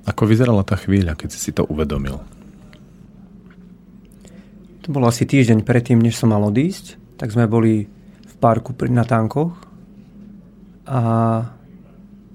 Ako 0.04 0.28
vyzerala 0.28 0.62
tá 0.62 0.76
chvíľa, 0.76 1.16
keď 1.16 1.28
si 1.32 1.40
si 1.40 1.50
to 1.50 1.64
uvedomil? 1.64 2.20
To 4.84 4.88
bolo 4.92 5.08
asi 5.08 5.24
týždeň 5.24 5.64
predtým, 5.64 5.96
než 5.96 6.20
som 6.20 6.28
mal 6.28 6.44
odísť, 6.44 7.16
tak 7.16 7.32
sme 7.32 7.48
boli 7.48 7.88
v 8.24 8.34
parku 8.36 8.76
pri 8.76 8.92
Natánkoch 8.92 9.56
a 10.84 11.00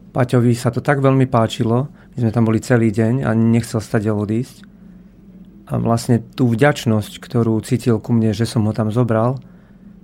Paťovi 0.10 0.58
sa 0.58 0.74
to 0.74 0.82
tak 0.82 0.98
veľmi 1.06 1.30
páčilo, 1.30 1.94
my 2.18 2.18
sme 2.18 2.34
tam 2.34 2.50
boli 2.50 2.58
celý 2.58 2.90
deň 2.90 3.22
a 3.22 3.38
nechcel 3.38 3.78
stať 3.78 4.10
odísť. 4.10 4.66
A 5.70 5.78
vlastne 5.78 6.18
tú 6.34 6.50
vďačnosť, 6.50 7.22
ktorú 7.22 7.62
cítil 7.62 8.02
ku 8.02 8.10
mne, 8.10 8.34
že 8.34 8.50
som 8.50 8.66
ho 8.66 8.74
tam 8.74 8.90
zobral, 8.90 9.38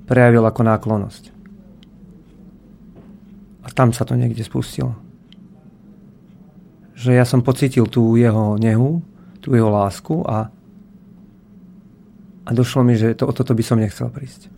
prejavil 0.05 0.45
ako 0.45 0.61
náklonosť. 0.61 1.23
A 3.65 3.67
tam 3.73 3.89
sa 3.89 4.05
to 4.05 4.13
niekde 4.13 4.45
spustilo. 4.45 4.93
Že 6.93 7.17
ja 7.17 7.25
som 7.25 7.41
pocítil 7.41 7.89
tú 7.89 8.13
jeho 8.13 8.61
nehu, 8.61 9.01
tú 9.41 9.57
jeho 9.57 9.73
lásku 9.73 10.21
a 10.29 10.53
a 12.45 12.53
došlo 12.53 12.85
mi, 12.85 12.93
že 12.93 13.17
to, 13.17 13.25
o 13.25 13.33
toto 13.33 13.57
by 13.57 13.63
som 13.65 13.81
nechcel 13.81 14.05
prísť. 14.13 14.53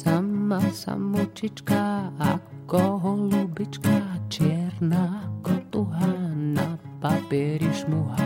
Sama 0.00 0.64
samučička 0.72 2.08
ako 2.16 3.04
holubička, 3.04 4.00
čierna 4.32 5.28
ako 5.28 5.92
na 6.56 6.80
papieri 7.04 7.68
šmuha. 7.68 8.16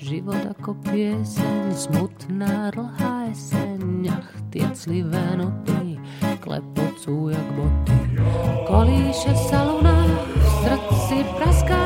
Život 0.00 0.56
ako 0.56 0.72
pieseň, 0.88 1.76
smutná 1.76 2.72
dlhá 2.72 3.28
jeseň, 3.28 4.16
ach, 4.16 4.32
tie 4.48 4.64
clivé 4.72 5.36
noty, 5.36 6.00
klepocú 6.40 7.28
jak 7.28 7.48
boty. 7.52 8.16
Kolíše 8.64 9.36
sa 9.52 9.60
luna, 9.60 10.08
v 10.08 10.48
srdci 10.64 11.20
praská 11.36 11.83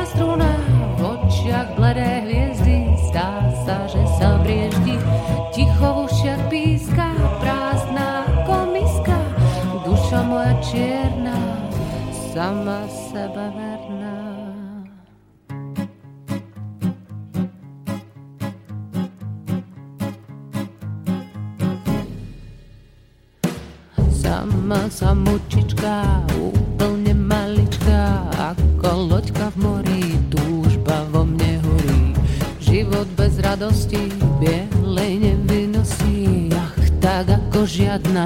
Samučička, 25.29 26.25
úplne 26.41 27.13
malička, 27.13 28.25
ako 28.33 29.13
loďka 29.13 29.53
v 29.53 29.57
mori, 29.61 30.05
túžba 30.25 31.05
vo 31.13 31.21
mne 31.21 31.61
horí. 31.61 32.17
Život 32.57 33.05
bez 33.13 33.37
radosti, 33.37 34.09
bielej 34.41 35.21
nevinnosti, 35.21 36.49
ach, 36.57 36.73
tak 36.97 37.29
ako 37.29 37.61
žiadna, 37.61 38.25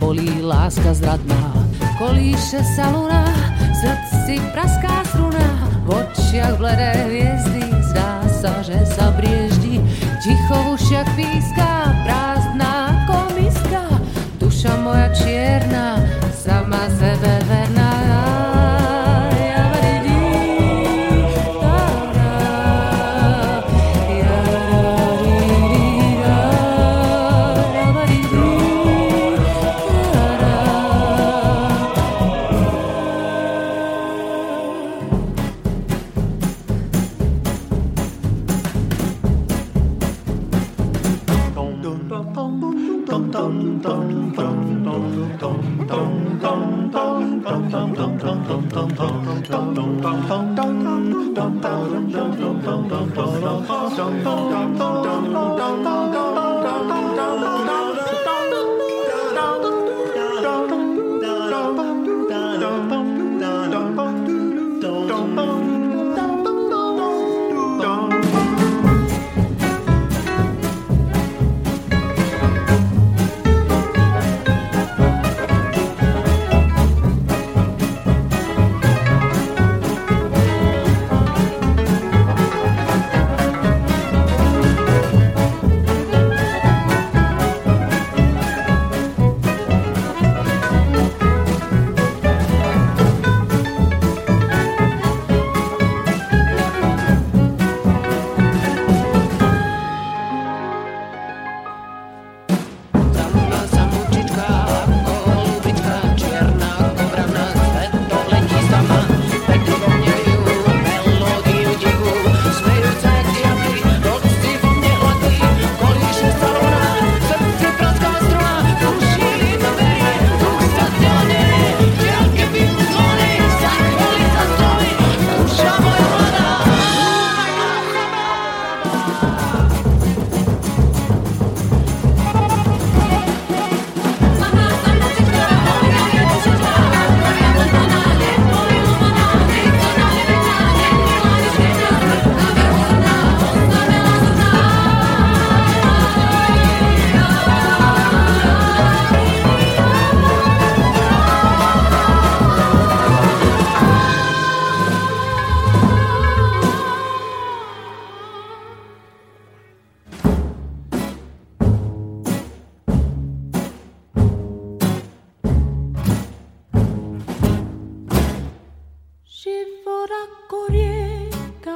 bolí 0.00 0.40
láska 0.40 0.96
zradná. 0.96 1.52
Kolíše 2.00 2.64
sa 2.72 2.96
luna, 2.96 3.28
srdci 3.84 4.40
praská 4.56 5.04
struna, 5.12 5.68
v 5.84 6.00
očiach 6.00 6.56
bledé 6.56 6.96
hviezdy, 7.12 7.68
zdá 7.92 8.24
sa, 8.24 8.64
že 8.64 8.88
sa 8.96 9.12
brieždi. 9.20 9.84
Ticho 10.24 10.56
v 10.64 10.80
ušiach 10.80 11.12
píska, 11.12 11.92
prázdna 12.08 12.96
ako 13.04 13.36
miska, 13.36 13.84
duša 14.40 14.80
moja 14.80 15.12
čierna, 15.12 15.97
sama 17.20 17.40
sebe 17.40 17.87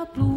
blue 0.06 0.31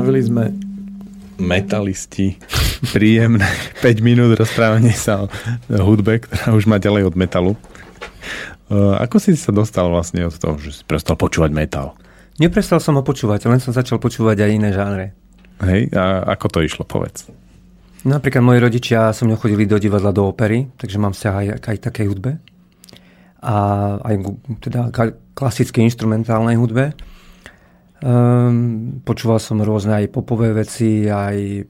Strávili 0.00 0.24
sme 0.24 0.44
metalisti 1.36 2.40
príjemné 2.88 3.44
5 3.84 4.00
minút 4.00 4.32
rozprávanie 4.32 4.96
sa 4.96 5.28
o 5.28 5.28
hudbe, 5.68 6.24
ktorá 6.24 6.56
už 6.56 6.64
má 6.64 6.80
ďalej 6.80 7.12
od 7.12 7.20
metalu. 7.20 7.52
Uh, 8.72 8.96
Ako 8.96 9.20
si 9.20 9.36
sa 9.36 9.52
dostal 9.52 9.92
vlastne 9.92 10.24
od 10.24 10.32
toho, 10.32 10.56
že 10.56 10.80
si 10.80 10.82
prestal 10.88 11.20
počúvať 11.20 11.52
metal? 11.52 12.00
Neprestal 12.40 12.80
som 12.80 12.96
ho 12.96 13.04
počúvať, 13.04 13.44
len 13.44 13.60
som 13.60 13.76
začal 13.76 14.00
počúvať 14.00 14.40
aj 14.40 14.50
iné 14.56 14.72
žánre. 14.72 15.12
Hej, 15.60 15.92
a 15.92 16.32
ako 16.32 16.48
to 16.48 16.58
išlo, 16.64 16.88
povedz. 16.88 17.28
Napríklad 18.00 18.40
moji 18.40 18.56
rodičia 18.56 19.12
so 19.12 19.28
mnou 19.28 19.36
chodili 19.36 19.68
do 19.68 19.76
divadla, 19.76 20.16
do 20.16 20.24
opery, 20.24 20.72
takže 20.80 20.96
mám 20.96 21.12
vzťah 21.12 21.34
aj, 21.36 21.46
aj 21.60 21.76
takej 21.76 22.08
hudbe. 22.08 22.40
A 23.44 23.54
aj 24.00 24.14
teda 24.64 24.88
klasickej 25.36 25.84
instrumentálnej 25.92 26.56
hudbe. 26.56 26.96
Um, 28.00 29.04
počúval 29.04 29.36
som 29.36 29.60
rôzne 29.60 29.92
aj 30.00 30.06
popové 30.08 30.56
veci, 30.56 31.04
aj 31.04 31.68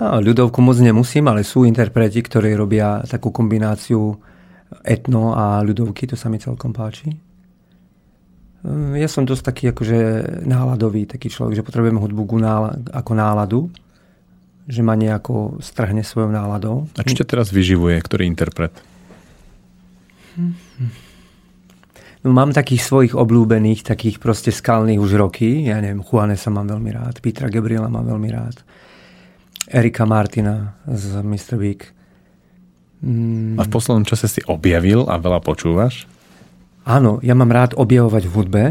no, 0.00 0.24
ľudovku 0.24 0.64
moc 0.64 0.80
nemusím, 0.80 1.28
ale 1.28 1.44
sú 1.44 1.68
interpreti, 1.68 2.24
ktorí 2.24 2.56
robia 2.56 3.04
takú 3.04 3.28
kombináciu 3.28 4.16
etno 4.80 5.36
a 5.36 5.60
ľudovky, 5.60 6.08
to 6.08 6.16
sa 6.16 6.32
mi 6.32 6.40
celkom 6.40 6.72
páči. 6.72 7.12
Um, 8.64 8.96
ja 8.96 9.12
som 9.12 9.28
dosť 9.28 9.44
taký 9.44 9.64
akože 9.76 9.98
náladový 10.48 11.04
taký 11.04 11.28
človek, 11.28 11.60
že 11.60 11.66
potrebujem 11.68 12.00
hudbu 12.00 12.24
nála- 12.40 12.80
ako 12.96 13.12
náladu, 13.12 13.60
že 14.64 14.80
ma 14.80 14.96
nejako 14.96 15.60
strhne 15.60 16.00
svojou 16.00 16.32
náladou. 16.32 16.88
A 16.96 17.04
čo 17.04 17.20
ťa 17.20 17.28
teraz 17.28 17.52
vyživuje, 17.52 18.00
ktorý 18.00 18.24
interpret? 18.24 18.72
No, 22.26 22.34
mám 22.34 22.50
takých 22.50 22.82
svojich 22.82 23.14
obľúbených, 23.14 23.86
takých 23.86 24.18
proste 24.18 24.50
skalných 24.50 24.98
už 24.98 25.14
roky. 25.14 25.70
Ja 25.70 25.78
neviem, 25.78 26.02
Juanesa 26.02 26.50
mám 26.50 26.66
veľmi 26.66 26.90
rád, 26.90 27.22
Petra 27.22 27.46
Gabriela 27.46 27.86
mám 27.86 28.10
veľmi 28.10 28.28
rád, 28.34 28.58
Erika 29.70 30.02
Martina 30.02 30.74
z 30.82 31.22
Mr. 31.22 31.54
Big. 31.60 31.86
Mm, 32.98 33.54
A 33.54 33.62
v 33.62 33.70
poslednom 33.70 34.02
čase 34.02 34.26
si 34.26 34.40
objavil 34.50 35.06
a 35.06 35.14
veľa 35.18 35.38
počúvaš? 35.44 36.10
áno, 36.88 37.20
ja 37.20 37.36
mám 37.36 37.52
rád 37.52 37.76
objavovať 37.76 38.24
v 38.26 38.32
hudbe 38.32 38.64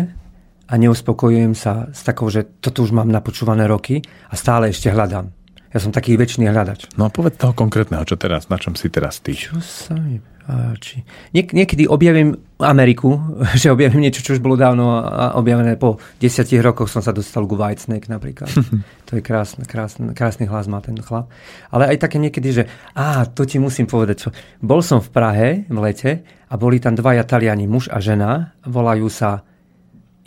a 0.68 0.74
neuspokojujem 0.74 1.54
sa 1.54 1.88
s 1.94 2.02
takou, 2.02 2.28
že 2.34 2.50
toto 2.60 2.82
už 2.82 2.90
mám 2.92 3.08
napočúvané 3.08 3.70
roky 3.70 4.02
a 4.28 4.36
stále 4.36 4.74
ešte 4.74 4.90
hľadám. 4.90 5.30
Ja 5.70 5.78
som 5.78 5.94
taký 5.94 6.18
väčší 6.18 6.44
hľadač. 6.50 6.90
No 6.98 7.06
a 7.06 7.14
povedz 7.14 7.38
toho 7.38 7.54
konkrétneho, 7.54 8.02
čo 8.10 8.18
teraz, 8.18 8.50
na 8.50 8.58
čom 8.58 8.74
si 8.74 8.90
teraz 8.90 9.22
ty? 9.22 9.38
Čo 9.38 9.62
sa 9.62 9.94
mi 9.94 10.18
páči? 10.48 11.04
Niek- 11.36 11.52
niekedy 11.52 11.84
objavím 11.92 12.40
Ameriku, 12.64 13.20
že 13.62 13.70
objavím 13.70 14.08
niečo, 14.08 14.24
čo 14.24 14.40
už 14.40 14.42
bolo 14.42 14.56
dávno 14.56 15.04
a- 15.04 15.36
objavené 15.36 15.76
po 15.76 16.00
desiatich 16.24 16.64
rokoch 16.64 16.88
som 16.88 17.04
sa 17.04 17.12
dostal 17.12 17.44
ku 17.44 17.60
Whitesnake 17.60 18.08
napríklad. 18.08 18.48
to 19.08 19.20
je 19.20 19.22
krásny, 19.22 19.68
krásny, 19.68 20.16
krásny 20.16 20.48
hlas 20.48 20.72
má 20.72 20.80
ten 20.80 20.96
chlap. 21.04 21.28
Ale 21.68 21.92
aj 21.92 22.08
také 22.08 22.18
niekedy, 22.18 22.50
že 22.56 22.64
á, 22.96 23.28
to 23.28 23.44
ti 23.44 23.60
musím 23.60 23.86
povedať. 23.92 24.16
Čo. 24.18 24.30
Bol 24.64 24.80
som 24.80 25.04
v 25.04 25.12
Prahe 25.12 25.50
v 25.68 25.78
lete 25.84 26.24
a 26.48 26.56
boli 26.56 26.80
tam 26.80 26.96
dvaja 26.96 27.28
Taliani, 27.28 27.68
muž 27.68 27.92
a 27.92 28.00
žena. 28.00 28.56
Volajú 28.64 29.12
sa 29.12 29.44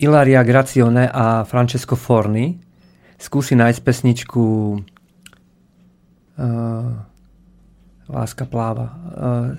Ilaria 0.01 0.45
Grazione 0.45 1.09
a 1.09 1.49
Francesco 1.49 1.97
Forni. 1.97 2.61
Skúsi 3.21 3.53
nájsť 3.53 3.81
pesničku 3.85 4.45
uh, 6.41 7.09
Láska 8.11 8.49
pláva. 8.49 8.87
Uh, 9.13 9.55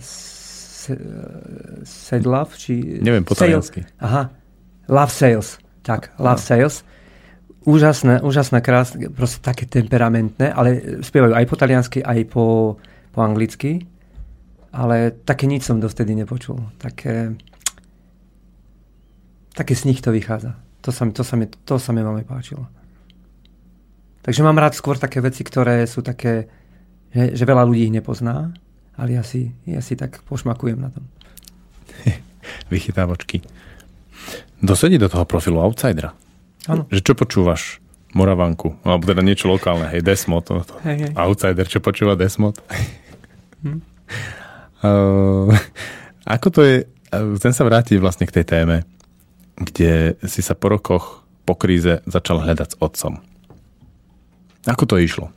se, 1.86 2.16
Love? 2.26 2.58
Či, 2.58 3.02
Neviem 3.02 3.22
po 3.22 3.38
taliansky. 3.38 3.86
Aha. 4.02 4.34
Love 4.90 5.14
Sales. 5.14 5.62
Tak, 5.82 6.18
Love 6.18 6.42
Sales. 6.42 6.82
Úžasné, 7.62 8.26
úžasné, 8.26 8.58
krásne, 8.66 9.14
proste 9.14 9.38
také 9.38 9.70
temperamentné, 9.70 10.50
ale 10.50 10.98
spievajú 11.06 11.38
aj 11.38 11.46
po 11.46 11.56
taliansky, 11.56 12.00
aj 12.02 12.20
po, 12.26 12.76
po 13.14 13.20
anglicky. 13.22 13.86
Ale 14.74 15.14
také 15.14 15.46
nič 15.46 15.70
som 15.70 15.78
dovtedy 15.78 16.18
nepočul. 16.18 16.58
Také, 16.82 17.38
také 19.54 19.74
z 19.76 19.86
nich 19.86 20.02
to 20.02 20.10
vychádza. 20.10 20.58
To 20.82 20.90
sa, 20.90 21.06
mi- 21.06 21.14
to, 21.14 21.22
sa 21.22 21.36
mi, 21.38 21.46
to 21.46 21.76
sa 21.78 21.94
mi 21.94 22.02
veľmi 22.02 22.26
páčilo. 22.26 22.66
Takže 24.22 24.42
mám 24.42 24.58
rád 24.58 24.74
skôr 24.74 24.98
také 24.98 25.22
veci, 25.22 25.42
ktoré 25.46 25.86
sú 25.86 26.02
také, 26.02 26.50
že, 27.14 27.38
že 27.38 27.44
veľa 27.46 27.66
ľudí 27.66 27.90
ich 27.90 27.94
nepozná, 27.94 28.54
ale 29.02 29.18
ja 29.18 29.26
si, 29.26 29.50
ja 29.66 29.82
si 29.82 29.98
tak 29.98 30.22
pošmakujem 30.30 30.78
na 30.78 30.94
tom. 30.94 31.10
Vychytávočky. 32.74 33.42
Dosedí 34.62 35.02
do 35.02 35.10
toho 35.10 35.26
profilu 35.26 35.58
outsidera. 35.58 36.14
Áno. 36.70 36.86
Že 36.94 37.02
čo 37.02 37.14
počúvaš? 37.18 37.82
Moravanku, 38.12 38.76
alebo 38.84 39.08
teda 39.08 39.24
niečo 39.24 39.48
lokálne, 39.48 39.88
hej, 39.88 40.04
Desmod. 40.04 40.44
To, 40.44 40.62
to. 40.68 40.76
Hej, 40.84 41.10
hej. 41.10 41.12
Outsider, 41.16 41.64
čo 41.66 41.80
počúva 41.82 42.14
Desmod. 42.14 42.62
Hm. 43.62 43.78
Uh, 44.82 45.54
ako 46.36 46.48
to 46.50 46.62
je, 46.66 46.90
uh, 47.14 47.38
chcem 47.38 47.54
sa 47.54 47.62
vrátiť 47.62 48.02
vlastne 48.02 48.26
k 48.26 48.42
tej 48.42 48.46
téme, 48.50 48.90
kde 49.54 50.18
si 50.26 50.42
sa 50.42 50.58
po 50.58 50.74
rokoch, 50.74 51.22
po 51.46 51.54
kríze 51.54 52.02
začal 52.10 52.42
hľadať 52.42 52.74
s 52.74 52.80
otcom. 52.82 53.22
Ako 54.66 54.90
to 54.90 54.98
išlo? 54.98 55.30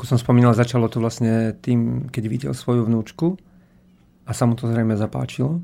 Ako 0.00 0.16
som 0.16 0.16
spomínal, 0.16 0.56
začalo 0.56 0.88
to 0.88 0.96
vlastne 0.96 1.52
tým, 1.60 2.08
keď 2.08 2.24
videl 2.24 2.52
svoju 2.56 2.88
vnúčku 2.88 3.36
a 4.24 4.32
sa 4.32 4.48
mu 4.48 4.56
to 4.56 4.64
zrejme 4.64 4.96
zapáčilo. 4.96 5.60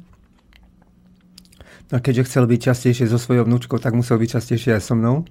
No 1.89 1.93
a 1.97 2.05
keďže 2.05 2.29
chcel 2.29 2.45
byť 2.45 2.61
častejšie 2.69 3.09
so 3.09 3.17
svojou 3.17 3.49
vnúčkou, 3.49 3.81
tak 3.81 3.97
musel 3.97 4.21
byť 4.21 4.37
častejšie 4.37 4.77
aj 4.77 4.85
so 4.85 4.93
mnou. 4.93 5.25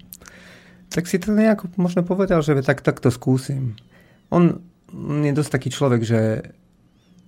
Tak 0.89 1.05
si 1.05 1.21
to 1.21 1.29
nejako 1.37 1.69
možno 1.77 2.01
povedal, 2.01 2.41
že 2.41 2.57
tak, 2.65 2.81
tak 2.81 2.97
to 2.97 3.13
skúsim. 3.13 3.77
On 4.33 4.57
je 5.21 5.33
dosť 5.37 5.53
taký 5.53 5.69
človek, 5.69 6.01
že 6.01 6.49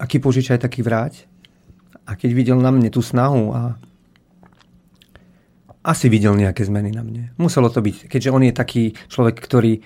aký 0.01 0.17
požičaj, 0.17 0.57
taký 0.57 0.81
vráť. 0.81 1.29
A 2.09 2.17
keď 2.17 2.33
videl 2.33 2.57
na 2.57 2.73
mne 2.73 2.89
tú 2.89 3.05
snahu 3.05 3.53
a 3.53 3.77
asi 5.85 6.09
videl 6.09 6.33
nejaké 6.33 6.65
zmeny 6.65 6.89
na 6.89 7.05
mne. 7.05 7.37
Muselo 7.37 7.69
to 7.69 7.85
byť, 7.85 8.09
keďže 8.09 8.33
on 8.33 8.41
je 8.49 8.53
taký 8.57 8.97
človek, 9.13 9.37
ktorý, 9.37 9.85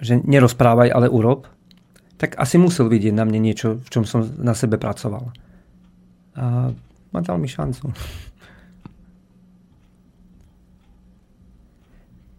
že 0.00 0.14
nerozprávaj, 0.22 0.94
ale 0.94 1.10
urob, 1.10 1.50
tak 2.14 2.38
asi 2.38 2.58
musel 2.58 2.86
vidieť 2.86 3.10
na 3.10 3.26
mne 3.26 3.42
niečo, 3.42 3.82
v 3.82 3.88
čom 3.90 4.06
som 4.06 4.22
na 4.38 4.54
sebe 4.54 4.78
pracoval. 4.78 5.34
A 6.38 6.70
dal 7.10 7.38
mi 7.38 7.50
šancu. 7.50 7.90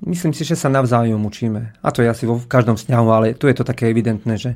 Myslím 0.05 0.37
si, 0.37 0.45
že 0.45 0.53
sa 0.53 0.69
navzájom 0.69 1.17
učíme. 1.25 1.81
A 1.81 1.87
to 1.89 2.05
je 2.05 2.11
asi 2.11 2.29
vo 2.29 2.37
každom 2.37 2.77
vzťahu, 2.77 3.07
ale 3.09 3.33
tu 3.33 3.49
je 3.49 3.57
to 3.57 3.65
také 3.65 3.89
evidentné, 3.89 4.37
že, 4.37 4.53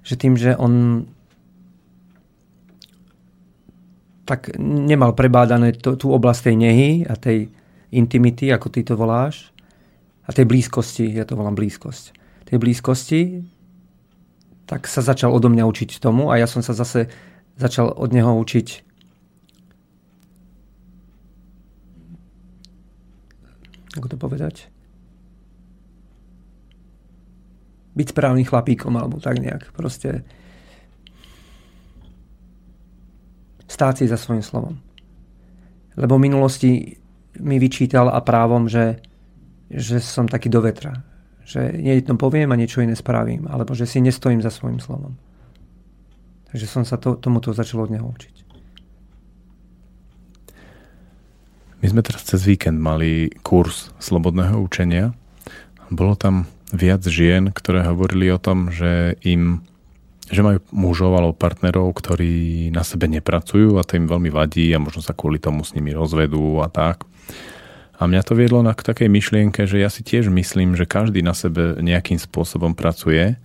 že 0.00 0.16
tým, 0.16 0.32
že 0.34 0.56
on 0.56 1.04
tak 4.24 4.56
nemal 4.62 5.12
prebádané 5.12 5.76
to, 5.76 5.98
tú 5.98 6.08
oblasť 6.14 6.48
tej 6.48 6.56
nehy 6.56 6.90
a 7.04 7.20
tej 7.20 7.52
intimity, 7.92 8.48
ako 8.48 8.72
ty 8.72 8.80
to 8.80 8.96
voláš, 8.96 9.51
a 10.22 10.30
tej 10.30 10.46
blízkosti, 10.46 11.10
ja 11.10 11.26
to 11.26 11.34
volám 11.34 11.58
blízkosť. 11.58 12.14
Tej 12.46 12.58
blízkosti, 12.58 13.20
tak 14.66 14.86
sa 14.86 15.02
začal 15.02 15.34
odo 15.34 15.50
mňa 15.50 15.64
učiť 15.66 15.98
tomu 15.98 16.30
a 16.30 16.38
ja 16.38 16.46
som 16.46 16.62
sa 16.62 16.72
zase 16.72 17.10
začal 17.58 17.90
od 17.92 18.10
neho 18.14 18.32
učiť 18.38 18.92
ako 23.96 24.06
to 24.08 24.16
povedať? 24.16 24.72
Byť 27.92 28.06
správnym 28.08 28.48
chlapíkom, 28.48 28.96
alebo 28.96 29.20
tak 29.20 29.36
nejak. 29.36 29.68
Proste 29.76 30.24
stáť 33.68 34.04
si 34.04 34.04
za 34.08 34.16
svojím 34.16 34.40
slovom. 34.40 34.80
Lebo 35.92 36.16
v 36.16 36.24
minulosti 36.24 36.70
mi 37.36 37.60
vyčítal 37.60 38.08
a 38.08 38.24
právom, 38.24 38.64
že, 38.64 39.04
že 39.76 40.00
som 40.00 40.28
taký 40.28 40.52
do 40.52 40.60
vetra. 40.60 41.04
Že 41.48 41.80
jedno 41.82 42.14
poviem 42.20 42.52
a 42.52 42.58
niečo 42.60 42.84
iné 42.84 42.94
spravím. 42.94 43.48
Alebo 43.48 43.72
že 43.72 43.88
si 43.88 43.98
nestojím 43.98 44.44
za 44.44 44.52
svojím 44.52 44.78
slovom. 44.78 45.16
Takže 46.52 46.66
som 46.68 46.84
sa 46.84 47.00
to, 47.00 47.16
tomuto 47.16 47.56
začal 47.56 47.88
od 47.88 47.90
neho 47.92 48.04
učiť. 48.04 48.36
My 51.82 51.86
sme 51.90 52.04
teraz 52.06 52.22
cez 52.22 52.46
víkend 52.46 52.78
mali 52.78 53.32
kurz 53.42 53.90
slobodného 53.98 54.60
učenia. 54.62 55.16
Bolo 55.90 56.14
tam 56.14 56.46
viac 56.70 57.02
žien, 57.02 57.50
ktoré 57.50 57.82
hovorili 57.82 58.30
o 58.30 58.38
tom, 58.38 58.70
že 58.70 59.18
im 59.26 59.66
že 60.32 60.40
majú 60.40 60.64
mužov 60.72 61.12
alebo 61.12 61.36
partnerov, 61.36 61.92
ktorí 61.92 62.72
na 62.72 62.80
sebe 62.80 63.04
nepracujú 63.04 63.76
a 63.76 63.84
to 63.84 64.00
im 64.00 64.08
veľmi 64.08 64.32
vadí 64.32 64.72
a 64.72 64.80
možno 64.80 65.04
sa 65.04 65.12
kvôli 65.12 65.36
tomu 65.36 65.60
s 65.60 65.76
nimi 65.76 65.92
rozvedú 65.92 66.64
a 66.64 66.72
tak. 66.72 67.04
A 68.02 68.10
mňa 68.10 68.26
to 68.26 68.34
viedlo 68.34 68.66
na 68.66 68.74
k 68.74 68.82
takej 68.82 69.06
myšlienke, 69.06 69.62
že 69.62 69.78
ja 69.78 69.86
si 69.86 70.02
tiež 70.02 70.26
myslím, 70.26 70.74
že 70.74 70.90
každý 70.90 71.22
na 71.22 71.38
sebe 71.38 71.78
nejakým 71.78 72.18
spôsobom 72.18 72.74
pracuje, 72.74 73.38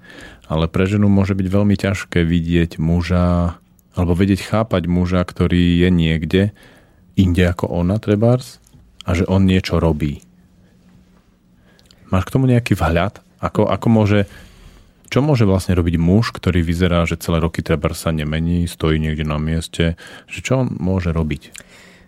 ale 0.49 0.65
pre 0.65 0.89
ženu 0.89 1.05
môže 1.05 1.37
byť 1.37 1.45
veľmi 1.45 1.77
ťažké 1.77 2.25
vidieť 2.25 2.81
muža 2.81 3.61
alebo 3.93 4.17
vedieť 4.17 4.41
chápať 4.41 4.89
muža, 4.89 5.21
ktorý 5.21 5.77
je 5.85 5.89
niekde 5.93 6.41
inde 7.13 7.43
ako 7.45 7.69
ona, 7.69 8.01
trebárs, 8.01 8.57
a 9.05 9.13
že 9.13 9.29
on 9.29 9.45
niečo 9.45 9.77
robí. 9.77 10.25
Máš 12.09 12.25
k 12.25 12.33
tomu 12.33 12.49
nejaký 12.49 12.73
vhľad? 12.73 13.21
Ako, 13.37 13.69
ako 13.69 13.87
môže 13.93 14.25
čo 15.07 15.21
môže 15.21 15.45
vlastne 15.45 15.77
robiť 15.77 16.01
muž, 16.01 16.33
ktorý 16.33 16.65
vyzerá, 16.65 17.05
že 17.05 17.21
celé 17.21 17.39
roky 17.39 17.61
treba 17.61 17.93
sa 17.93 18.09
nemení, 18.09 18.65
stojí 18.65 18.97
niekde 18.97 19.23
na 19.23 19.37
mieste? 19.37 20.01
Že 20.25 20.39
čo 20.41 20.53
on 20.65 20.67
môže 20.81 21.13
robiť? 21.13 21.53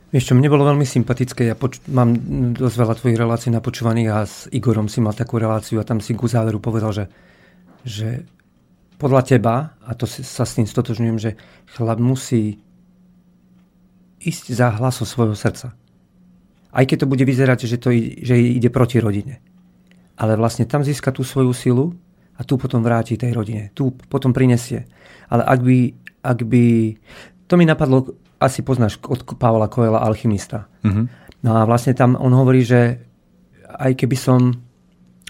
Vieš 0.09 0.33
čo, 0.33 0.33
mne 0.33 0.49
bolo 0.49 0.65
veľmi 0.65 0.89
sympatické. 0.89 1.45
Ja 1.45 1.53
poč- 1.53 1.85
mám 1.85 2.17
dosť 2.57 2.75
veľa 2.81 2.93
tvojich 2.97 3.19
relácií 3.19 3.53
napočúvaných 3.53 4.09
a 4.09 4.17
s 4.25 4.49
Igorom 4.49 4.89
si 4.89 5.05
mal 5.05 5.13
takú 5.13 5.37
reláciu 5.37 5.77
a 5.77 5.85
tam 5.85 6.01
si 6.01 6.17
ku 6.17 6.25
záveru 6.25 6.57
povedal, 6.57 6.89
že, 6.89 7.05
že 7.85 8.25
podľa 8.97 9.21
teba, 9.21 9.77
a 9.85 9.91
to 9.93 10.09
sa 10.09 10.49
s 10.49 10.57
tým 10.57 10.65
stotožňujem, 10.65 11.17
že 11.21 11.37
chlap 11.77 12.01
musí 12.01 12.57
ísť 14.19 14.45
za 14.51 14.75
hlasom 14.81 15.05
svojho 15.05 15.37
srdca. 15.37 15.77
Aj 16.69 16.83
keď 16.85 17.05
to 17.05 17.09
bude 17.09 17.23
vyzerať, 17.23 17.69
že, 17.69 17.77
to, 17.77 17.93
že 17.95 18.35
ide 18.35 18.69
proti 18.73 18.97
rodine. 18.97 19.39
Ale 20.19 20.35
vlastne 20.35 20.67
tam 20.67 20.83
získa 20.83 21.13
tú 21.15 21.23
svoju 21.23 21.53
silu 21.55 21.85
a 22.35 22.43
tu 22.43 22.57
potom 22.57 22.81
vráti 22.83 23.15
tej 23.15 23.31
rodine. 23.31 23.71
Tu 23.77 23.93
potom 24.11 24.35
prinesie. 24.35 24.89
Ale 25.29 25.45
ak 25.45 25.59
by, 25.63 25.77
ak 26.25 26.39
by... 26.43 26.63
To 27.49 27.53
mi 27.55 27.65
napadlo, 27.65 28.19
asi 28.39 28.63
poznáš 28.63 28.97
od 29.03 29.23
Pavla 29.35 29.67
Koela, 29.67 30.03
alchymista. 30.03 30.71
Mm-hmm. 30.83 31.05
No 31.43 31.51
a 31.59 31.67
vlastne 31.67 31.95
tam 31.95 32.15
on 32.15 32.31
hovorí, 32.31 32.63
že 32.63 32.99
aj 33.67 33.95
keby 33.99 34.17
som 34.17 34.39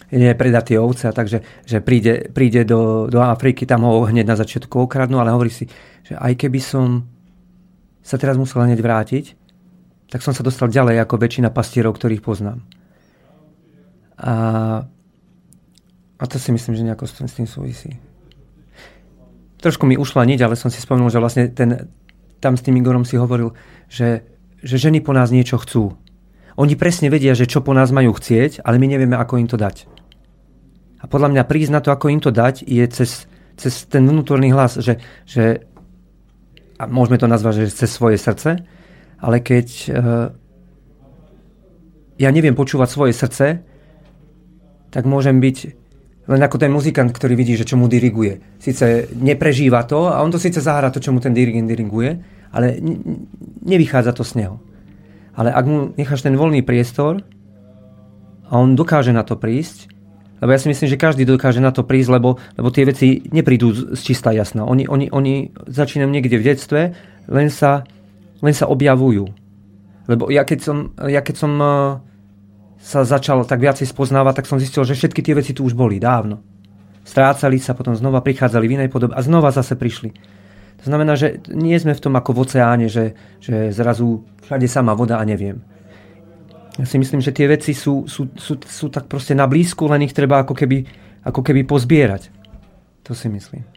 nie 0.10 0.34
predá 0.34 0.66
tie 0.66 0.82
ovce, 0.82 1.14
takže 1.14 1.66
že 1.66 1.86
príde, 1.86 2.34
príde 2.34 2.66
do, 2.66 3.06
do 3.06 3.22
Afriky, 3.22 3.70
tam 3.70 3.86
ho 3.86 4.10
hneď 4.10 4.26
na 4.26 4.38
začiatku 4.38 4.90
okradnú, 4.90 5.22
ale 5.22 5.30
hovorí 5.30 5.54
si, 5.54 5.70
že 6.02 6.18
aj 6.18 6.34
keby 6.34 6.58
som 6.58 7.06
sa 8.02 8.18
teraz 8.18 8.34
musel 8.34 8.66
hneď 8.66 8.82
vrátiť, 8.82 9.38
tak 10.10 10.26
som 10.26 10.34
sa 10.34 10.42
dostal 10.42 10.74
ďalej 10.74 10.98
ako 11.06 11.22
väčšina 11.22 11.54
pastierov, 11.54 11.94
ktorých 11.94 12.26
poznám. 12.26 12.66
A 14.18 14.34
a 16.20 16.24
to 16.28 16.36
si 16.36 16.52
myslím, 16.52 16.76
že 16.76 16.84
nejako 16.84 17.08
s 17.08 17.34
tým 17.34 17.48
súvisí. 17.48 17.96
Trošku 19.64 19.88
mi 19.88 19.96
ušla 19.96 20.28
niť, 20.28 20.40
ale 20.44 20.60
som 20.60 20.68
si 20.68 20.84
spomenul, 20.84 21.08
že 21.08 21.24
vlastne 21.24 21.48
ten, 21.48 21.88
tam 22.40 22.56
s 22.56 22.64
tým 22.64 22.80
Igorom 22.80 23.04
si 23.04 23.20
hovoril, 23.20 23.56
že, 23.92 24.24
že 24.64 24.76
ženy 24.80 25.04
po 25.04 25.12
nás 25.16 25.32
niečo 25.32 25.60
chcú. 25.60 25.96
Oni 26.60 26.76
presne 26.76 27.08
vedia, 27.08 27.36
že 27.36 27.48
čo 27.48 27.64
po 27.64 27.72
nás 27.72 27.92
majú 27.96 28.12
chcieť, 28.16 28.64
ale 28.68 28.80
my 28.80 28.88
nevieme, 28.92 29.16
ako 29.16 29.40
im 29.40 29.48
to 29.48 29.56
dať. 29.56 29.88
A 31.00 31.08
podľa 31.08 31.32
mňa 31.32 31.48
prísť 31.48 31.72
na 31.72 31.80
to, 31.80 31.96
ako 31.96 32.12
im 32.12 32.20
to 32.20 32.36
dať, 32.36 32.68
je 32.68 32.84
cez, 32.92 33.32
cez 33.56 33.88
ten 33.88 34.04
vnútorný 34.04 34.52
hlas, 34.52 34.76
že, 34.76 35.00
že 35.24 35.64
a 36.76 36.84
môžeme 36.88 37.16
to 37.16 37.32
nazvať, 37.32 37.68
že 37.68 37.76
cez 37.76 37.92
svoje 37.92 38.20
srdce, 38.20 38.60
ale 39.20 39.38
keď 39.40 39.68
uh, 39.92 40.28
ja 42.20 42.30
neviem 42.36 42.56
počúvať 42.56 42.88
svoje 42.92 43.14
srdce, 43.16 43.64
tak 44.92 45.04
môžem 45.08 45.40
byť 45.40 45.79
len 46.30 46.42
ako 46.46 46.62
ten 46.62 46.70
muzikant, 46.70 47.10
ktorý 47.10 47.34
vidí, 47.34 47.58
že 47.58 47.66
čo 47.66 47.74
mu 47.74 47.90
diriguje. 47.90 48.62
Sice 48.62 49.10
neprežíva 49.18 49.82
to 49.90 50.14
a 50.14 50.22
on 50.22 50.30
to 50.30 50.38
síce 50.38 50.62
zahrá 50.62 50.94
to, 50.94 51.02
čo 51.02 51.10
mu 51.10 51.18
ten 51.18 51.34
dirigent 51.34 51.66
diriguje, 51.66 52.22
ale 52.54 52.78
nevychádza 53.66 54.14
to 54.14 54.22
z 54.22 54.46
neho. 54.46 54.62
Ale 55.34 55.50
ak 55.50 55.66
mu 55.66 55.78
necháš 55.98 56.22
ten 56.22 56.38
voľný 56.38 56.62
priestor 56.62 57.26
a 58.46 58.54
on 58.62 58.78
dokáže 58.78 59.10
na 59.10 59.26
to 59.26 59.42
prísť, 59.42 59.90
lebo 60.40 60.56
ja 60.56 60.60
si 60.62 60.72
myslím, 60.72 60.88
že 60.88 61.02
každý 61.02 61.24
dokáže 61.28 61.60
na 61.60 61.74
to 61.74 61.84
prísť, 61.84 62.10
lebo, 62.16 62.40
lebo 62.56 62.70
tie 62.72 62.88
veci 62.88 63.26
neprídu 63.28 63.98
z 63.98 64.00
čistá 64.00 64.32
jasná. 64.32 64.64
Oni, 64.64 64.88
oni, 64.88 65.12
oni 65.12 65.52
začínajú 65.68 66.08
niekde 66.08 66.40
v 66.40 66.48
detstve, 66.48 66.82
len 67.28 67.48
sa, 67.52 67.84
len 68.40 68.56
sa 68.56 68.70
objavujú. 68.72 69.28
Lebo 70.08 70.32
ja 70.32 70.48
keď 70.48 70.60
som, 70.64 70.78
ja 70.96 71.20
keď 71.20 71.36
som 71.36 71.52
sa 72.80 73.04
začal 73.04 73.44
tak 73.44 73.60
viacej 73.60 73.92
spoznávať, 73.92 74.42
tak 74.42 74.48
som 74.48 74.58
zistil, 74.58 74.88
že 74.88 74.96
všetky 74.96 75.20
tie 75.20 75.36
veci 75.36 75.52
tu 75.52 75.68
už 75.68 75.76
boli 75.76 76.00
dávno. 76.00 76.40
Strácali 77.04 77.60
sa, 77.60 77.76
potom 77.76 77.94
znova 77.94 78.24
prichádzali 78.24 78.66
v 78.66 78.76
inej 78.80 78.90
podobe 78.90 79.14
a 79.14 79.22
znova 79.22 79.52
zase 79.52 79.76
prišli. 79.76 80.16
To 80.80 80.86
znamená, 80.88 81.20
že 81.20 81.44
nie 81.52 81.76
sme 81.76 81.92
v 81.92 82.00
tom 82.00 82.16
ako 82.16 82.32
v 82.32 82.40
oceáne, 82.48 82.88
že, 82.88 83.12
že 83.44 83.76
zrazu 83.76 84.24
všade 84.48 84.64
sama 84.72 84.96
voda 84.96 85.20
a 85.20 85.28
neviem. 85.28 85.60
Ja 86.80 86.88
si 86.88 86.96
myslím, 86.96 87.20
že 87.20 87.36
tie 87.36 87.52
veci 87.52 87.76
sú, 87.76 88.08
sú, 88.08 88.32
sú, 88.40 88.56
sú 88.64 88.88
tak 88.88 89.12
proste 89.12 89.36
na 89.36 89.44
blízku, 89.44 89.92
len 89.92 90.08
ich 90.08 90.16
treba 90.16 90.40
ako 90.40 90.56
keby, 90.56 90.88
ako 91.28 91.44
keby 91.44 91.68
pozbierať. 91.68 92.32
To 93.04 93.12
si 93.12 93.28
myslím. 93.28 93.68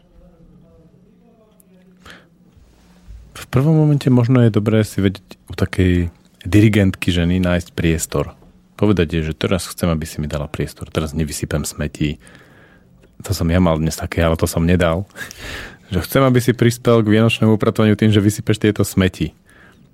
V 3.35 3.45
prvom 3.51 3.75
momente 3.75 4.07
možno 4.07 4.39
je 4.39 4.55
dobré 4.55 4.87
si 4.87 5.03
vedieť 5.03 5.27
u 5.51 5.53
takej 5.59 6.07
dirigentky 6.47 7.11
ženy 7.11 7.43
nájsť 7.43 7.75
priestor 7.75 8.31
Povedať 8.73 9.07
je, 9.19 9.21
že 9.31 9.33
teraz 9.37 9.69
chcem, 9.69 9.89
aby 9.89 10.05
si 10.07 10.17
mi 10.17 10.25
dala 10.25 10.49
priestor, 10.49 10.89
teraz 10.89 11.13
nevysypem 11.13 11.61
smetí. 11.61 12.17
To 13.21 13.31
som 13.31 13.47
ja 13.47 13.61
mal 13.61 13.77
dnes 13.77 13.95
také, 13.95 14.25
ale 14.25 14.35
to 14.35 14.49
som 14.49 14.65
nedal. 14.65 15.05
že 15.93 16.01
chcem, 16.09 16.25
aby 16.25 16.41
si 16.41 16.57
prispel 16.57 17.05
k 17.05 17.11
vianočnému 17.13 17.53
upratovaniu 17.53 17.93
tým, 17.93 18.09
že 18.09 18.17
vysypeš 18.17 18.57
tieto 18.57 18.81
smeti. 18.81 19.37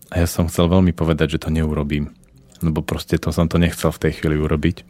A 0.07 0.23
ja 0.23 0.27
som 0.31 0.47
chcel 0.47 0.71
veľmi 0.71 0.95
povedať, 0.95 1.35
že 1.35 1.41
to 1.43 1.51
neurobím. 1.51 2.15
Lebo 2.63 2.79
proste 2.79 3.19
to 3.19 3.35
som 3.35 3.51
to 3.51 3.59
nechcel 3.59 3.91
v 3.91 4.01
tej 4.07 4.11
chvíli 4.19 4.39
urobiť. 4.39 4.87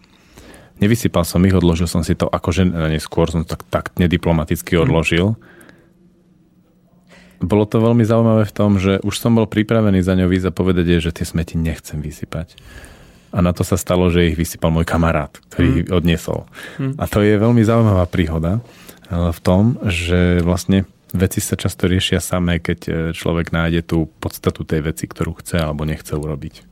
Nevysypal 0.80 1.28
som 1.28 1.44
ich, 1.44 1.52
odložil 1.52 1.90
som 1.92 2.06
si 2.06 2.16
to 2.16 2.30
akože 2.30 2.64
neskôr, 2.94 3.28
som 3.28 3.44
to 3.44 3.58
tak, 3.58 3.66
tak 3.68 3.86
nediplomaticky 3.98 4.78
mhm. 4.78 4.82
odložil. 4.86 5.28
Bolo 7.40 7.64
to 7.64 7.80
veľmi 7.80 8.04
zaujímavé 8.04 8.44
v 8.44 8.56
tom, 8.56 8.78
že 8.78 9.00
už 9.00 9.16
som 9.16 9.32
bol 9.32 9.48
pripravený 9.48 10.04
za 10.04 10.12
ňou 10.14 10.28
výsť 10.28 10.52
a 10.52 10.56
povedať 10.56 11.00
že 11.00 11.16
tie 11.16 11.24
smeti 11.24 11.56
nechcem 11.56 12.04
vysypať. 12.04 12.60
A 13.30 13.46
na 13.46 13.54
to 13.54 13.62
sa 13.62 13.78
stalo, 13.78 14.10
že 14.10 14.34
ich 14.34 14.40
vysypal 14.40 14.74
môj 14.74 14.90
kamarát, 14.90 15.30
ktorý 15.54 15.68
mm. 15.68 15.78
ich 15.78 15.88
odniesol. 15.94 16.50
Mm. 16.82 16.98
A 16.98 17.04
to 17.06 17.22
je 17.22 17.38
veľmi 17.38 17.62
zaujímavá 17.62 18.10
príhoda 18.10 18.58
eh, 18.58 19.30
v 19.30 19.40
tom, 19.44 19.78
že 19.86 20.42
vlastne 20.42 20.90
Veci 21.10 21.42
sa 21.42 21.58
často 21.58 21.90
riešia 21.90 22.22
samé, 22.22 22.62
keď 22.62 22.80
e, 22.86 22.92
človek 23.18 23.50
nájde 23.50 23.82
tú 23.82 24.06
podstatu 24.22 24.62
tej 24.62 24.86
veci, 24.86 25.10
ktorú 25.10 25.42
chce 25.42 25.58
alebo 25.58 25.82
nechce 25.82 26.14
urobiť. 26.14 26.70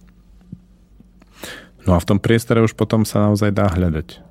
No 1.89 1.97
a 1.97 1.99
v 2.03 2.05
tom 2.05 2.19
priestore 2.21 2.61
už 2.61 2.77
potom 2.77 3.01
sa 3.01 3.25
naozaj 3.25 3.49
dá 3.49 3.65
hľadať. 3.65 4.21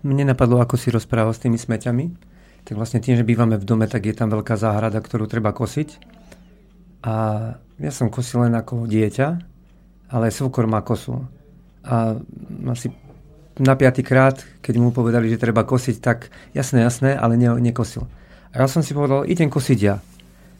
Mne 0.00 0.32
napadlo, 0.32 0.64
ako 0.64 0.80
si 0.80 0.88
rozprával 0.88 1.36
s 1.36 1.44
tými 1.44 1.60
smeťami. 1.60 2.08
Tak 2.64 2.74
vlastne 2.78 3.04
tým, 3.04 3.20
že 3.20 3.26
bývame 3.26 3.60
v 3.60 3.68
dome, 3.68 3.84
tak 3.84 4.08
je 4.08 4.16
tam 4.16 4.32
veľká 4.32 4.56
záhrada, 4.56 4.96
ktorú 5.02 5.28
treba 5.28 5.52
kosiť. 5.52 6.00
A 7.04 7.14
ja 7.82 7.92
som 7.92 8.08
kosil 8.08 8.48
len 8.48 8.54
ako 8.56 8.86
dieťa, 8.88 9.28
ale 10.12 10.28
svokor 10.28 10.68
má 10.68 10.84
kosu. 10.84 11.24
A 11.82 12.20
asi 12.68 12.92
na 13.58 13.74
piatý 13.74 14.04
krát, 14.04 14.44
keď 14.60 14.74
mu 14.76 14.92
povedali, 14.92 15.32
že 15.32 15.40
treba 15.40 15.64
kosiť, 15.64 15.96
tak 15.98 16.28
jasné, 16.52 16.84
jasné, 16.84 17.16
ale 17.16 17.40
ne, 17.40 17.48
nekosil. 17.58 18.04
A 18.52 18.64
ja 18.64 18.68
som 18.68 18.84
si 18.84 18.92
povedal, 18.92 19.24
idem 19.24 19.48
kosiť 19.48 19.78
ja. 19.80 19.98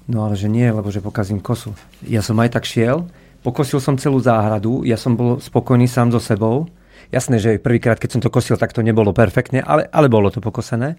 No 0.09 0.27
ale 0.27 0.35
že 0.35 0.51
nie, 0.51 0.67
lebo 0.67 0.89
že 0.91 1.05
pokazím 1.05 1.39
kosu. 1.39 1.77
Ja 2.03 2.25
som 2.25 2.41
aj 2.41 2.59
tak 2.59 2.65
šiel, 2.67 3.07
pokosil 3.45 3.79
som 3.79 4.01
celú 4.01 4.19
záhradu, 4.19 4.83
ja 4.83 4.97
som 4.97 5.15
bol 5.15 5.39
spokojný 5.39 5.87
sám 5.87 6.11
so 6.11 6.19
sebou. 6.19 6.67
Jasné, 7.13 7.37
že 7.39 7.61
prvýkrát, 7.61 8.01
keď 8.01 8.19
som 8.19 8.23
to 8.25 8.33
kosil, 8.33 8.57
tak 8.57 8.73
to 8.73 8.81
nebolo 8.81 9.13
perfektne, 9.13 9.61
ale, 9.61 9.85
ale 9.93 10.09
bolo 10.09 10.33
to 10.33 10.41
pokosené. 10.41 10.97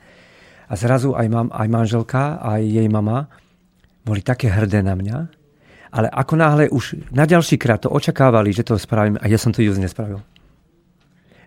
A 0.69 0.73
zrazu 0.77 1.17
aj, 1.17 1.27
mám, 1.27 1.47
aj 1.49 1.67
manželka, 1.67 2.37
aj 2.39 2.61
jej 2.61 2.87
mama 2.87 3.27
boli 4.03 4.21
také 4.21 4.51
hrdé 4.51 4.83
na 4.83 4.93
mňa, 4.93 5.42
ale 5.93 6.09
ako 6.09 6.33
náhle 6.33 6.73
už 6.73 7.13
na 7.13 7.29
ďalší 7.29 7.61
krát 7.61 7.85
to 7.85 7.93
očakávali, 7.93 8.49
že 8.49 8.65
to 8.65 8.81
spravím 8.81 9.21
a 9.21 9.29
ja 9.29 9.37
som 9.37 9.53
to 9.53 9.61
just 9.61 9.77
nespravil. 9.77 10.25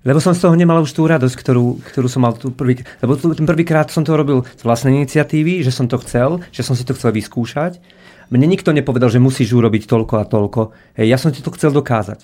Lebo 0.07 0.23
som 0.23 0.39
z 0.39 0.47
toho 0.47 0.55
nemal 0.55 0.79
už 0.87 0.95
tú 0.95 1.03
radosť, 1.03 1.35
ktorú, 1.35 1.83
ktorú 1.83 2.07
som 2.07 2.23
mal 2.23 2.39
tu 2.39 2.55
prvý, 2.55 2.79
lebo 3.03 3.19
ten 3.19 3.43
prvýkrát 3.43 3.91
som 3.91 4.07
to 4.07 4.15
robil 4.15 4.47
z 4.55 4.63
vlastnej 4.63 5.03
iniciatívy, 5.03 5.67
že 5.67 5.75
som 5.75 5.91
to 5.91 5.99
chcel, 5.99 6.39
že 6.55 6.63
som 6.63 6.79
si 6.79 6.87
to 6.87 6.95
chcel 6.95 7.11
vyskúšať. 7.11 7.83
Mne 8.31 8.47
nikto 8.47 8.71
nepovedal, 8.71 9.11
že 9.11 9.19
musíš 9.19 9.51
urobiť 9.51 9.91
toľko 9.91 10.15
a 10.23 10.25
toľko. 10.31 10.61
Hej, 10.95 11.07
ja 11.11 11.19
som 11.19 11.35
ti 11.35 11.43
to 11.43 11.51
chcel 11.59 11.75
dokázať. 11.75 12.23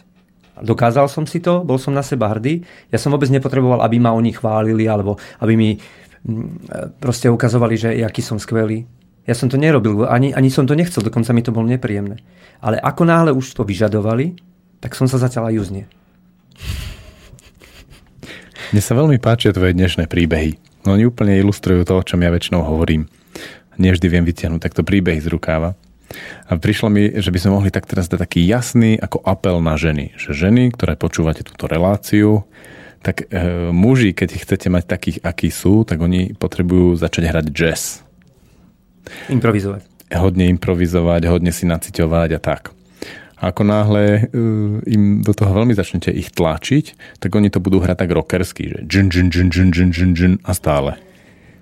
Dokázal 0.62 1.10
som 1.10 1.26
si 1.26 1.42
to, 1.42 1.66
bol 1.66 1.74
som 1.74 1.90
na 1.90 2.06
seba 2.06 2.30
hrdý. 2.30 2.62
Ja 2.94 3.02
som 3.02 3.10
vôbec 3.10 3.26
nepotreboval, 3.34 3.82
aby 3.82 3.98
ma 3.98 4.14
oni 4.14 4.30
chválili, 4.30 4.86
alebo 4.86 5.18
aby 5.42 5.58
mi 5.58 5.70
mm, 5.74 7.02
proste 7.02 7.26
ukazovali, 7.26 7.74
že 7.74 7.88
aký 7.98 8.22
som 8.22 8.38
skvelý. 8.38 8.86
Ja 9.22 9.38
som 9.38 9.46
to 9.46 9.54
nerobil, 9.54 10.02
ani, 10.10 10.34
ani 10.34 10.50
som 10.50 10.66
to 10.66 10.74
nechcel, 10.74 11.06
dokonca 11.06 11.30
mi 11.30 11.46
to 11.46 11.54
bolo 11.54 11.70
nepríjemné. 11.70 12.18
Ale 12.58 12.82
ako 12.82 13.06
náhle 13.06 13.30
už 13.30 13.54
to 13.54 13.62
vyžadovali, 13.62 14.34
tak 14.82 14.98
som 14.98 15.06
sa 15.06 15.22
zatiaľ 15.22 15.54
aj 15.54 15.56
uznie. 15.62 15.84
Mne 18.74 18.82
sa 18.82 18.98
veľmi 18.98 19.22
páčia 19.22 19.54
tvoje 19.54 19.78
dnešné 19.78 20.10
príbehy. 20.10 20.58
Oni 20.90 21.06
úplne 21.06 21.38
ilustrujú 21.38 21.86
to, 21.86 22.02
o 22.02 22.06
čom 22.06 22.18
ja 22.18 22.34
väčšinou 22.34 22.66
hovorím. 22.66 23.06
Nevždy 23.78 24.06
viem 24.10 24.26
vytiahnuť 24.26 24.58
takto 24.58 24.82
príbehy 24.82 25.22
z 25.22 25.30
rukáva. 25.30 25.78
A 26.50 26.58
prišlo 26.58 26.90
mi, 26.90 27.08
že 27.14 27.30
by 27.30 27.38
sme 27.38 27.54
mohli 27.56 27.70
tak 27.70 27.86
teraz 27.86 28.10
dať 28.10 28.26
taký 28.26 28.42
jasný 28.44 28.98
ako 28.98 29.22
apel 29.22 29.62
na 29.62 29.78
ženy. 29.78 30.12
Že 30.18 30.50
ženy, 30.50 30.62
ktoré 30.74 30.98
počúvate 30.98 31.46
túto 31.46 31.70
reláciu, 31.70 32.44
tak 33.00 33.28
e, 33.30 33.70
muži, 33.70 34.12
keď 34.12 34.28
chcete 34.40 34.68
mať 34.68 34.84
takých, 34.86 35.18
akí 35.24 35.48
sú, 35.48 35.86
tak 35.86 36.02
oni 36.02 36.34
potrebujú 36.36 36.98
začať 36.98 37.22
hrať 37.28 37.46
jazz. 37.54 38.04
Improvizovať. 39.28 39.82
Hodne 40.12 40.48
improvizovať, 40.52 41.24
hodne 41.28 41.52
si 41.54 41.64
naciťovať 41.64 42.30
a 42.36 42.40
tak. 42.40 42.62
A 43.42 43.50
ako 43.50 43.66
náhle 43.66 44.04
uh, 44.22 44.78
im 44.86 45.24
do 45.26 45.34
toho 45.34 45.50
veľmi 45.50 45.74
začnete 45.74 46.14
ich 46.14 46.30
tlačiť, 46.30 47.18
tak 47.18 47.34
oni 47.34 47.50
to 47.50 47.58
budú 47.58 47.82
hrať 47.82 48.06
tak 48.06 48.10
rockersky, 48.14 48.62
že 48.70 48.78
džin, 48.86 49.10
džin, 49.10 49.28
džin, 49.34 49.48
džin, 49.50 49.68
džin, 49.74 49.90
džin, 49.90 50.12
džin 50.14 50.34
a 50.46 50.54
stále. 50.54 50.94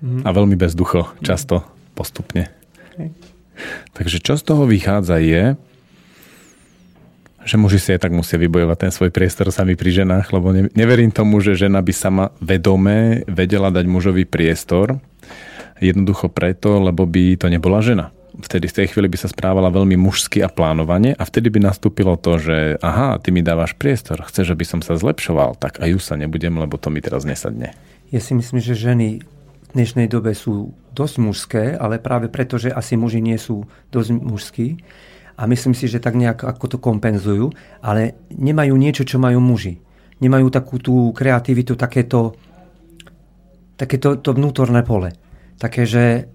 Mm. 0.05 0.21
A 0.21 0.29
veľmi 0.29 0.53
bezducho, 0.57 1.09
často, 1.25 1.65
postupne. 1.97 2.53
Okay. 2.93 3.09
Takže 3.97 4.21
čo 4.21 4.37
z 4.37 4.43
toho 4.45 4.69
vychádza 4.69 5.17
je, 5.21 5.57
že 7.41 7.57
muži 7.57 7.81
si 7.81 7.89
aj 7.97 8.05
tak 8.05 8.13
musia 8.13 8.37
vybojovať 8.37 8.77
ten 8.77 8.91
svoj 8.93 9.09
priestor 9.09 9.49
sami 9.49 9.73
pri 9.73 10.05
ženách, 10.05 10.29
lebo 10.29 10.53
neverím 10.53 11.09
tomu, 11.09 11.41
že 11.41 11.57
žena 11.57 11.81
by 11.81 11.93
sama 11.93 12.25
vedome 12.37 13.25
vedela 13.25 13.73
dať 13.73 13.85
mužový 13.89 14.29
priestor, 14.29 15.01
jednoducho 15.81 16.29
preto, 16.29 16.77
lebo 16.77 17.09
by 17.09 17.35
to 17.41 17.49
nebola 17.49 17.81
žena 17.81 18.13
vtedy 18.41 18.67
v 18.67 18.75
tej 18.81 18.87
chvíli 18.91 19.07
by 19.11 19.17
sa 19.19 19.29
správala 19.29 19.69
veľmi 19.69 19.95
mužsky 19.99 20.41
a 20.41 20.49
plánovane 20.49 21.13
a 21.13 21.23
vtedy 21.23 21.51
by 21.53 21.59
nastúpilo 21.61 22.17
to, 22.17 22.41
že 22.41 22.57
aha, 22.81 23.21
ty 23.21 23.29
mi 23.29 23.45
dávaš 23.45 23.77
priestor, 23.77 24.23
chceš, 24.25 24.55
aby 24.55 24.65
som 24.65 24.79
sa 24.79 24.97
zlepšoval, 24.97 25.59
tak 25.59 25.83
aj 25.83 25.89
ju 25.91 25.99
sa 26.01 26.15
nebudem, 26.17 26.55
lebo 26.57 26.79
to 26.79 26.89
mi 26.89 27.03
teraz 27.03 27.27
nesadne. 27.27 27.75
Ja 28.09 28.19
si 28.19 28.35
myslím, 28.35 28.59
že 28.59 28.75
ženy 28.75 29.21
v 29.23 29.67
dnešnej 29.71 30.07
dobe 30.11 30.35
sú 30.35 30.75
dosť 30.91 31.15
mužské, 31.19 31.63
ale 31.75 31.99
práve 31.99 32.27
preto, 32.27 32.59
že 32.59 32.73
asi 32.73 32.99
muži 32.99 33.23
nie 33.23 33.39
sú 33.39 33.63
dosť 33.93 34.09
mužskí 34.19 34.67
a 35.39 35.47
myslím 35.47 35.71
si, 35.71 35.87
že 35.87 36.03
tak 36.03 36.19
nejak 36.19 36.43
ako 36.43 36.75
to 36.75 36.77
kompenzujú, 36.79 37.55
ale 37.79 38.19
nemajú 38.35 38.75
niečo, 38.75 39.07
čo 39.07 39.15
majú 39.15 39.39
muži. 39.39 39.79
Nemajú 40.21 40.53
takú 40.53 40.77
tú 40.77 41.09
kreativitu, 41.15 41.73
takéto, 41.73 42.35
takéto 43.79 44.19
to 44.19 44.37
vnútorné 44.37 44.85
pole. 44.85 45.15
Také, 45.61 45.85
že 45.85 46.33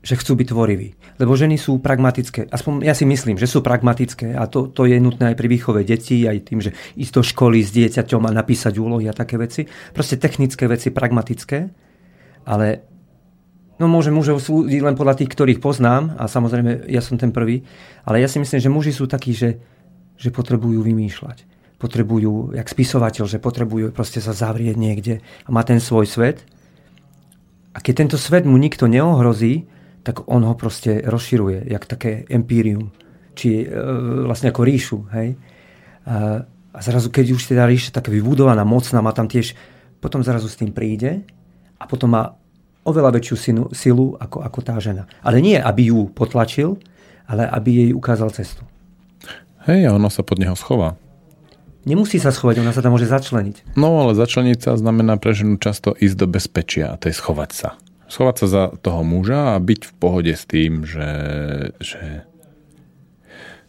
že 0.00 0.16
chcú 0.16 0.40
byť 0.40 0.48
tvoriví. 0.48 0.96
Lebo 1.20 1.36
ženy 1.36 1.60
sú 1.60 1.76
pragmatické. 1.76 2.48
Aspoň 2.48 2.88
ja 2.88 2.96
si 2.96 3.04
myslím, 3.04 3.36
že 3.36 3.44
sú 3.44 3.60
pragmatické 3.60 4.32
a 4.32 4.48
to, 4.48 4.72
to 4.72 4.88
je 4.88 4.96
nutné 4.96 5.32
aj 5.32 5.36
pri 5.36 5.48
výchove 5.52 5.84
detí, 5.84 6.24
aj 6.24 6.38
tým, 6.48 6.64
že 6.64 6.72
ísť 6.96 7.12
do 7.12 7.22
školy 7.24 7.60
s 7.60 7.70
dieťaťom 7.76 8.24
a 8.24 8.32
napísať 8.32 8.80
úlohy 8.80 9.12
a 9.12 9.14
také 9.16 9.36
veci. 9.36 9.68
Proste 9.92 10.16
technické 10.16 10.64
veci, 10.64 10.88
pragmatické. 10.88 11.58
Ale 12.48 12.66
no 13.76 13.92
môžem 13.92 14.16
mužov 14.16 14.40
súdiť 14.40 14.80
len 14.80 14.96
podľa 14.96 15.20
tých, 15.20 15.36
ktorých 15.36 15.60
poznám 15.60 16.16
a 16.16 16.24
samozrejme 16.24 16.88
ja 16.88 17.04
som 17.04 17.20
ten 17.20 17.28
prvý. 17.28 17.60
Ale 18.08 18.24
ja 18.24 18.28
si 18.28 18.40
myslím, 18.40 18.56
že 18.56 18.72
muži 18.72 18.92
sú 18.96 19.04
takí, 19.04 19.36
že, 19.36 19.60
že 20.16 20.32
potrebujú 20.32 20.80
vymýšľať. 20.80 21.44
Potrebujú, 21.76 22.56
jak 22.56 22.72
spisovateľ, 22.72 23.24
že 23.28 23.36
potrebujú 23.36 23.92
proste 23.92 24.24
sa 24.24 24.32
zavrieť 24.32 24.80
niekde 24.80 25.20
a 25.44 25.48
má 25.52 25.60
ten 25.60 25.76
svoj 25.76 26.08
svet. 26.08 26.40
A 27.70 27.78
keď 27.78 27.94
tento 28.06 28.18
svet 28.18 28.42
mu 28.46 28.58
nikto 28.58 28.90
neohrozí, 28.90 29.66
tak 30.02 30.26
on 30.26 30.42
ho 30.42 30.54
proste 30.56 31.04
rozširuje, 31.04 31.70
jak 31.70 31.84
také 31.86 32.24
empírium, 32.26 32.90
či 33.36 33.62
e, 33.62 33.66
vlastne 34.26 34.50
ako 34.50 34.62
ríšu. 34.64 34.98
Hej? 35.12 35.36
A, 36.08 36.42
a 36.72 36.78
zrazu, 36.80 37.12
keď 37.12 37.36
už 37.36 37.52
teda 37.52 37.68
ríša 37.68 37.94
tak 37.94 38.08
vybudovaná, 38.08 38.64
mocná, 38.64 38.98
má 39.04 39.12
tam 39.14 39.28
tiež, 39.28 39.54
potom 40.00 40.24
zrazu 40.24 40.48
s 40.48 40.56
tým 40.56 40.72
príde 40.72 41.22
a 41.76 41.84
potom 41.84 42.16
má 42.16 42.32
oveľa 42.82 43.20
väčšiu 43.20 43.36
sinu, 43.36 43.62
silu 43.76 44.16
ako, 44.16 44.40
ako 44.40 44.58
tá 44.64 44.74
žena. 44.80 45.04
Ale 45.20 45.44
nie, 45.44 45.60
aby 45.60 45.92
ju 45.92 46.08
potlačil, 46.08 46.80
ale 47.28 47.44
aby 47.46 47.86
jej 47.86 47.90
ukázal 47.92 48.32
cestu. 48.32 48.64
Hej, 49.68 49.92
a 49.92 49.94
ono 49.94 50.08
sa 50.08 50.24
pod 50.24 50.40
neho 50.40 50.56
schová. 50.56 50.96
Nemusí 51.88 52.20
sa 52.20 52.28
schovať, 52.28 52.60
ona 52.60 52.76
sa 52.76 52.84
tam 52.84 52.92
môže 52.92 53.08
začleniť. 53.08 53.76
No, 53.76 54.04
ale 54.04 54.12
začleniť 54.12 54.58
sa 54.68 54.76
znamená 54.76 55.16
pre 55.16 55.32
ženu 55.32 55.56
často 55.56 55.96
ísť 55.96 56.16
do 56.16 56.26
bezpečia, 56.28 57.00
to 57.00 57.08
je 57.08 57.16
schovať 57.16 57.50
sa 57.52 57.70
schovať 58.10 58.36
sa 58.42 58.46
za 58.50 58.62
toho 58.82 59.06
muža 59.06 59.54
a 59.54 59.62
byť 59.62 59.80
v 59.86 59.92
pohode 59.96 60.34
s 60.34 60.42
tým, 60.44 60.82
že, 60.82 61.10
že 61.78 62.26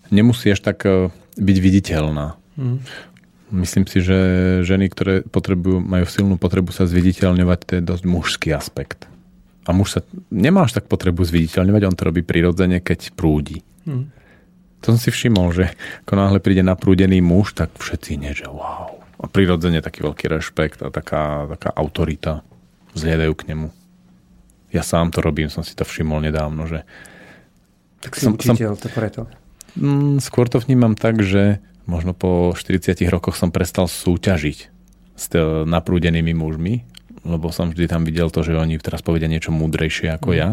nemusí 0.10 0.50
až 0.50 0.66
tak 0.66 0.84
e, 0.84 1.14
byť 1.38 1.58
viditeľná. 1.62 2.36
Mm. 2.58 2.82
Myslím 3.54 3.86
si, 3.86 4.02
že 4.02 4.18
ženy, 4.66 4.90
ktoré 4.90 5.22
potrebujú, 5.22 5.84
majú 5.84 6.06
silnú 6.10 6.36
potrebu 6.42 6.74
sa 6.74 6.90
zviditeľňovať, 6.90 7.60
to 7.62 7.72
je 7.78 7.82
dosť 7.86 8.04
mužský 8.10 8.50
aspekt. 8.56 9.06
A 9.70 9.78
muž 9.78 9.94
sa 9.94 10.02
nemá 10.34 10.66
až 10.66 10.82
tak 10.82 10.90
potrebu 10.90 11.22
zviditeľňovať, 11.22 11.82
on 11.86 11.96
to 11.96 12.08
robí 12.10 12.26
prirodzene, 12.26 12.82
keď 12.82 13.14
prúdi. 13.14 13.62
Mm. 13.86 14.10
To 14.82 14.98
som 14.98 14.99
si 14.99 15.14
všimol, 15.14 15.53
že 15.53 15.66
ako 16.06 16.14
náhle 16.18 16.40
príde 16.41 16.66
naprúdený 16.66 17.22
muž, 17.22 17.53
tak 17.53 17.70
všetci 17.78 18.18
nie, 18.18 18.34
že 18.34 18.49
wow. 18.49 18.98
A 19.22 19.30
prirodzene 19.30 19.86
taký 19.86 20.02
veľký 20.02 20.26
rešpekt 20.26 20.82
a 20.82 20.90
taká, 20.90 21.45
taká 21.53 21.70
autorita 21.78 22.41
zhľadajú 22.98 23.34
k 23.38 23.53
nemu. 23.53 23.70
Ja 24.74 24.82
sám 24.82 25.14
to 25.14 25.22
robím, 25.22 25.53
som 25.53 25.62
si 25.62 25.78
to 25.78 25.86
všimol 25.86 26.24
nedávno, 26.26 26.66
že... 26.66 26.82
Tak 28.02 28.18
si 28.18 28.26
som, 28.26 28.34
učiteľ, 28.34 28.74
som, 28.74 28.82
to 28.82 28.90
preto. 28.90 29.22
Mm, 29.78 30.18
skôr 30.18 30.49
to 30.49 30.58
vnímam 30.58 30.98
tak, 30.98 31.22
že 31.22 31.62
možno 31.86 32.18
po 32.18 32.58
40 32.58 32.98
rokoch 33.14 33.38
som 33.38 33.53
prestal 33.53 33.86
súťažiť 33.86 34.58
s 35.14 35.26
naprúdenými 35.70 36.34
mužmi, 36.34 36.82
lebo 37.22 37.53
som 37.53 37.70
vždy 37.70 37.86
tam 37.86 38.02
videl 38.02 38.34
to, 38.34 38.41
že 38.41 38.58
oni 38.58 38.82
teraz 38.82 39.06
povedia 39.06 39.30
niečo 39.30 39.53
múdrejšie 39.53 40.10
ako 40.18 40.34
mm. 40.34 40.38
ja. 40.41 40.49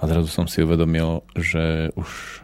A 0.00 0.02
zrazu 0.06 0.30
som 0.30 0.46
si 0.46 0.62
uvedomil, 0.62 1.26
že 1.34 1.90
už 1.98 2.39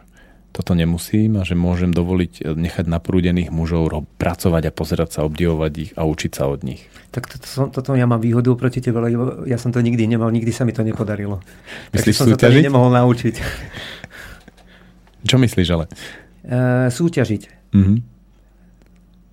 toto 0.57 0.73
nemusím 0.73 1.37
a 1.37 1.45
že 1.45 1.53
môžem 1.53 1.93
dovoliť 1.93 2.33
eh, 2.41 2.57
nechať 2.57 2.89
naprúdených 2.89 3.53
mužov 3.53 3.93
pracovať 4.17 4.63
a 4.67 4.71
pozerať 4.73 5.09
sa, 5.13 5.19
obdivovať 5.29 5.71
ich 5.77 5.91
a 5.93 6.09
učiť 6.09 6.31
sa 6.33 6.49
od 6.49 6.65
nich. 6.65 6.81
Tak 7.13 7.29
toto, 7.29 7.45
to, 7.45 7.61
toto 7.69 7.89
ja 7.93 8.09
mám 8.09 8.19
výhodu 8.19 8.49
proti 8.57 8.81
tebe, 8.81 8.97
lebo 8.97 9.45
ja 9.45 9.61
som 9.61 9.69
to 9.69 9.79
nikdy 9.85 10.09
nemal, 10.09 10.33
nikdy 10.33 10.49
sa 10.49 10.65
mi 10.65 10.73
to 10.73 10.81
nepodarilo. 10.81 11.39
Myslíš 11.95 12.15
som 12.17 12.25
súťažiť? 12.33 12.41
sa 12.41 12.65
to 12.65 12.67
nemohol 12.73 12.89
naučiť. 12.89 13.35
Čo 15.27 15.35
myslíš 15.43 15.67
ale? 15.75 15.85
Uh, 16.47 16.87
súťažiť. 16.87 17.41
Mm-hmm. 17.75 17.97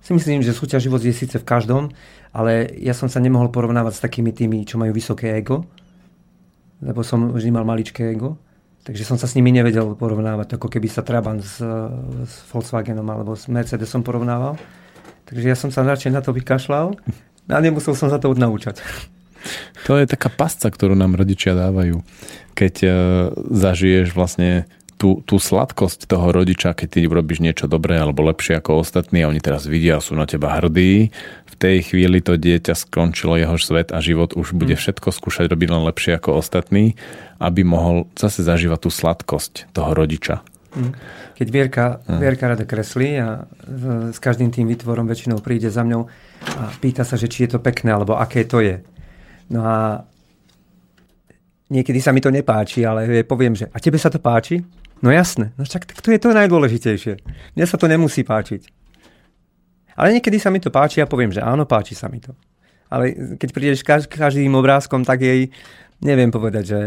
Si 0.03 0.11
myslím, 0.11 0.43
že 0.43 0.51
súťaživosť 0.51 1.05
je 1.07 1.13
síce 1.15 1.35
v 1.39 1.45
každom, 1.47 1.87
ale 2.35 2.67
ja 2.83 2.91
som 2.91 3.07
sa 3.07 3.23
nemohol 3.23 3.47
porovnávať 3.47 3.93
s 3.95 4.03
takými 4.03 4.35
tými, 4.35 4.67
čo 4.67 4.75
majú 4.75 4.91
vysoké 4.91 5.31
ego, 5.39 5.63
lebo 6.83 6.99
som 6.99 7.31
vždy 7.31 7.49
mal 7.49 7.63
maličké 7.63 8.11
ego, 8.11 8.35
takže 8.85 9.03
som 9.03 9.17
sa 9.17 9.25
s 9.25 9.33
nimi 9.33 9.49
nevedel 9.49 9.97
porovnávať, 9.97 10.61
ako 10.61 10.69
keby 10.69 10.87
sa 10.87 11.01
Trabant 11.01 11.41
s, 11.41 11.57
s 11.57 12.33
Volkswagenom 12.53 13.05
alebo 13.09 13.33
s 13.33 13.49
Mercedesom 13.49 14.05
porovnával. 14.05 14.55
Takže 15.25 15.45
ja 15.49 15.57
som 15.57 15.73
sa 15.73 15.81
radšej 15.81 16.13
na 16.13 16.21
to 16.21 16.29
vykašľal 16.31 16.93
a 17.49 17.57
nemusel 17.57 17.97
som 17.97 18.13
sa 18.13 18.21
to 18.21 18.29
naučať. 18.31 18.85
To 19.89 19.97
je 19.97 20.09
taká 20.09 20.29
pasca, 20.33 20.69
ktorú 20.69 20.97
nám 20.97 21.17
rodičia 21.17 21.53
dávajú. 21.53 22.01
Keď 22.57 22.75
uh, 22.85 22.91
zažiješ 23.53 24.13
vlastne 24.13 24.69
tú, 24.95 25.21
tú 25.27 25.35
sladkosť 25.39 26.07
toho 26.07 26.31
rodiča, 26.31 26.71
keď 26.71 26.87
ty 26.87 26.99
robíš 27.05 27.43
niečo 27.43 27.67
dobré 27.67 27.99
alebo 27.99 28.23
lepšie 28.25 28.59
ako 28.59 28.81
ostatní 28.81 29.23
a 29.23 29.29
oni 29.29 29.43
teraz 29.43 29.67
vidia 29.67 29.99
sú 29.99 30.15
na 30.15 30.23
teba 30.23 30.55
hrdí, 30.55 31.11
v 31.45 31.55
tej 31.55 31.91
chvíli 31.91 32.19
to 32.19 32.35
dieťa 32.35 32.75
skončilo 32.75 33.35
jeho 33.39 33.55
svet 33.59 33.91
a 33.91 33.99
život 33.99 34.35
už 34.35 34.55
bude 34.55 34.75
mm. 34.75 34.79
všetko 34.79 35.07
skúšať 35.11 35.51
robiť 35.51 35.69
len 35.71 35.83
lepšie 35.87 36.19
ako 36.19 36.39
ostatní, 36.39 36.99
aby 37.39 37.63
mohol 37.63 38.07
zase 38.15 38.43
zažívať 38.43 38.87
tú 38.87 38.89
sladkosť 38.91 39.71
toho 39.71 39.91
rodiča. 39.95 40.43
Mm. 40.75 40.91
Keď 41.35 41.47
Vierka, 41.51 41.85
mm. 42.03 42.19
Vierka 42.19 42.45
rada 42.51 42.63
kreslí 42.67 43.09
a 43.19 43.47
s 44.11 44.19
každým 44.19 44.51
tým 44.51 44.67
výtvorom 44.67 45.07
väčšinou 45.07 45.39
príde 45.39 45.71
za 45.71 45.83
mňou 45.83 46.07
a 46.59 46.63
pýta 46.79 47.07
sa, 47.07 47.15
že 47.15 47.31
či 47.31 47.47
je 47.47 47.55
to 47.55 47.59
pekné 47.63 47.95
alebo 47.95 48.15
aké 48.15 48.43
to 48.47 48.59
je. 48.59 48.83
No 49.51 49.63
a 49.63 50.03
niekedy 51.71 51.99
sa 51.99 52.11
mi 52.11 52.19
to 52.23 52.31
nepáči, 52.31 52.83
ale 52.83 53.23
poviem, 53.23 53.55
že 53.55 53.67
a 53.71 53.77
tebe 53.79 53.99
sa 53.99 54.11
to 54.11 54.19
páči? 54.19 54.63
No 55.05 55.13
jasné, 55.13 55.53
no 55.53 55.69
však 55.69 56.01
to 56.01 56.09
je 56.09 56.17
to 56.17 56.33
najdôležitejšie. 56.33 57.13
Mne 57.53 57.65
sa 57.69 57.77
to 57.77 57.85
nemusí 57.85 58.25
páčiť. 58.25 58.73
Ale 59.93 60.17
niekedy 60.17 60.41
sa 60.41 60.49
mi 60.49 60.57
to 60.57 60.73
páči 60.73 60.97
a 60.99 61.05
poviem, 61.05 61.29
že 61.29 61.45
áno, 61.45 61.69
páči 61.69 61.93
sa 61.93 62.09
mi 62.09 62.17
to. 62.17 62.33
Ale 62.89 63.37
keď 63.37 63.49
prídeš 63.53 63.85
kaž, 63.85 64.09
každým 64.09 64.49
obrázkom, 64.57 65.05
tak 65.05 65.21
jej 65.21 65.53
neviem 66.01 66.33
povedať, 66.33 66.63
že 66.65 66.79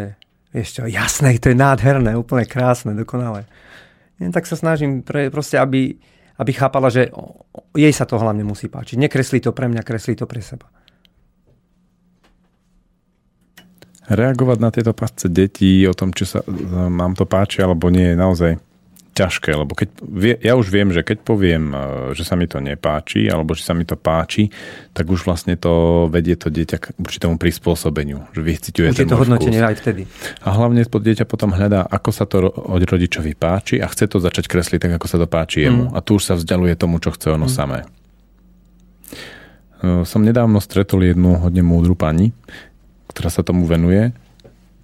vieš 0.50 0.82
čo, 0.82 0.90
jasné, 0.90 1.38
to 1.38 1.54
je 1.54 1.56
nádherné, 1.56 2.18
úplne 2.18 2.42
krásne, 2.42 2.90
dokonalé. 2.98 3.46
Ja, 4.18 4.34
tak 4.34 4.50
sa 4.50 4.58
snažím 4.58 5.06
pre, 5.06 5.30
proste, 5.30 5.54
aby, 5.54 5.94
aby 6.42 6.50
chápala, 6.50 6.90
že 6.90 7.14
jej 7.78 7.92
sa 7.94 8.02
to 8.02 8.18
hlavne 8.18 8.42
musí 8.42 8.66
páčiť. 8.66 8.98
Nekreslí 8.98 9.38
to 9.38 9.54
pre 9.54 9.70
mňa, 9.70 9.86
kreslí 9.86 10.18
to 10.18 10.26
pre 10.26 10.42
seba. 10.42 10.66
Reagovať 14.08 14.58
na 14.58 14.70
tieto 14.72 14.92
pasce 14.96 15.28
detí 15.28 15.84
o 15.84 15.94
tom, 15.94 16.12
či 16.16 16.24
sa 16.24 16.40
mám 16.88 17.12
to 17.12 17.28
páči 17.28 17.60
alebo 17.60 17.92
nie, 17.92 18.12
je 18.12 18.16
naozaj 18.16 18.52
ťažké, 19.18 19.50
lebo 19.50 19.74
keď, 19.74 19.88
ja 20.38 20.54
už 20.54 20.70
viem, 20.70 20.94
že 20.94 21.02
keď 21.02 21.26
poviem, 21.26 21.74
e, 21.74 21.78
že 22.14 22.22
sa 22.22 22.38
mi 22.38 22.46
to 22.46 22.62
nepáči, 22.62 23.26
alebo 23.26 23.50
že 23.58 23.66
sa 23.66 23.74
mi 23.74 23.82
to 23.82 23.98
páči, 23.98 24.46
tak 24.94 25.10
už 25.10 25.26
vlastne 25.26 25.58
to 25.58 26.06
vedie 26.06 26.38
to 26.38 26.54
dieťa 26.54 26.76
k 26.78 26.84
určitému 26.94 27.34
prispôsobeniu, 27.34 28.30
že 28.30 28.40
vyciťuje 28.46 28.94
ten 28.94 29.10
to 29.10 29.18
hodnotenie 29.18 29.58
aj 29.58 29.82
vtedy. 29.82 30.06
A 30.46 30.54
hlavne 30.54 30.86
to 30.86 31.02
dieťa 31.02 31.26
potom 31.26 31.50
hľadá, 31.50 31.82
ako 31.90 32.10
sa 32.14 32.30
to 32.30 32.46
od 32.46 32.82
rodičovi 32.86 33.34
páči 33.34 33.82
a 33.82 33.90
chce 33.90 34.06
to 34.06 34.22
začať 34.22 34.46
kresliť 34.46 34.86
tak, 34.86 34.92
ako 35.02 35.06
sa 35.10 35.18
to 35.18 35.26
páči 35.26 35.66
jemu. 35.66 35.90
Mm. 35.90 35.94
A 35.94 35.98
tu 35.98 36.22
už 36.22 36.22
sa 36.22 36.34
vzdialuje 36.38 36.78
tomu, 36.78 37.02
čo 37.02 37.10
chce 37.10 37.34
ono 37.34 37.50
mm. 37.50 37.52
samé. 37.52 37.82
E, 39.82 40.06
som 40.06 40.22
nedávno 40.22 40.62
stretol 40.62 41.02
jednu 41.02 41.42
hodne 41.42 41.66
múdru 41.66 41.98
pani, 41.98 42.30
ktorá 43.18 43.34
sa 43.34 43.42
tomu 43.42 43.66
venuje 43.66 44.14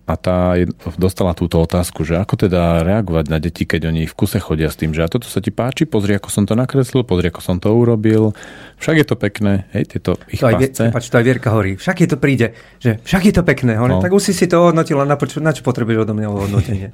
a 0.04 0.20
tá 0.20 0.52
dostala 1.00 1.32
túto 1.32 1.56
otázku, 1.56 2.04
že 2.04 2.20
ako 2.20 2.44
teda 2.44 2.84
reagovať 2.84 3.24
na 3.32 3.40
deti, 3.40 3.64
keď 3.64 3.88
oni 3.88 4.04
v 4.04 4.12
kuse 4.12 4.36
chodia 4.36 4.68
s 4.68 4.76
tým, 4.76 4.92
že 4.92 5.00
a 5.00 5.08
toto 5.08 5.24
sa 5.24 5.40
ti 5.40 5.48
páči, 5.48 5.88
pozri, 5.88 6.12
ako 6.12 6.28
som 6.28 6.44
to 6.44 6.52
nakreslil, 6.52 7.08
pozri, 7.08 7.32
ako 7.32 7.40
som 7.40 7.56
to 7.56 7.72
urobil, 7.72 8.36
však 8.76 9.00
je 9.00 9.06
to 9.08 9.16
pekné, 9.16 9.64
hej, 9.72 9.96
tieto 9.96 10.20
ich 10.28 10.44
to 10.44 10.50
aj, 10.50 10.54
pasce. 10.60 10.84
Pač, 10.92 11.08
to 11.08 11.16
aj 11.16 11.24
Vierka 11.24 11.48
hovorí, 11.56 11.80
však 11.80 11.96
je 12.04 12.08
to 12.10 12.18
príde, 12.20 12.52
že 12.84 13.00
však 13.00 13.22
je 13.32 13.34
to 13.38 13.42
pekné, 13.48 13.80
hovorí, 13.80 13.96
no. 13.96 14.04
tak 14.04 14.12
už 14.12 14.28
si 14.28 14.32
si 14.36 14.44
to 14.44 14.60
ohodnotila, 14.60 15.08
na, 15.08 15.16
na 15.16 15.52
čo 15.56 15.62
potrebuješ 15.64 16.04
odo 16.04 16.12
mňa 16.12 16.28
ohodnotenie? 16.28 16.88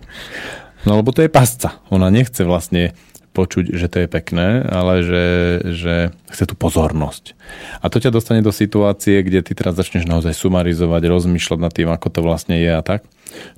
No 0.87 0.97
lebo 0.97 1.11
to 1.13 1.21
je 1.21 1.29
pasca, 1.29 1.83
ona 1.91 2.09
nechce 2.09 2.41
vlastne 2.47 2.97
počuť, 3.31 3.79
že 3.79 3.87
to 3.87 4.03
je 4.05 4.09
pekné, 4.11 4.67
ale 4.67 5.07
že, 5.07 5.27
že 5.71 5.95
chce 6.35 6.45
tú 6.51 6.55
pozornosť. 6.59 7.39
A 7.79 7.87
to 7.87 8.03
ťa 8.03 8.11
dostane 8.11 8.43
do 8.43 8.51
situácie, 8.51 9.23
kde 9.23 9.47
ty 9.47 9.55
teraz 9.55 9.79
začneš 9.79 10.05
naozaj 10.05 10.35
sumarizovať, 10.35 11.03
rozmýšľať 11.07 11.59
nad 11.63 11.73
tým, 11.73 11.89
ako 11.89 12.09
to 12.11 12.21
vlastne 12.27 12.59
je 12.59 12.71
a 12.71 12.83
tak. 12.83 13.07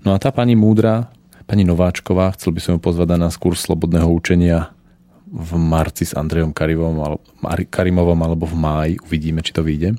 No 0.04 0.12
a 0.12 0.20
tá 0.20 0.28
pani 0.28 0.52
múdra, 0.52 1.08
pani 1.48 1.64
Nováčková, 1.64 2.36
chcel 2.36 2.52
by 2.52 2.60
som 2.60 2.72
ju 2.76 2.80
pozvať 2.84 3.16
na 3.16 3.28
nás 3.28 3.40
kurz 3.40 3.64
slobodného 3.64 4.06
učenia 4.12 4.76
v 5.32 5.56
marci 5.56 6.04
s 6.04 6.12
Andrejom 6.12 6.52
Karimovom, 6.52 7.16
Karimovom 7.72 8.20
alebo 8.20 8.44
v 8.44 8.56
máji, 8.56 8.94
uvidíme, 9.00 9.40
či 9.40 9.56
to 9.56 9.64
vyjde. 9.64 9.96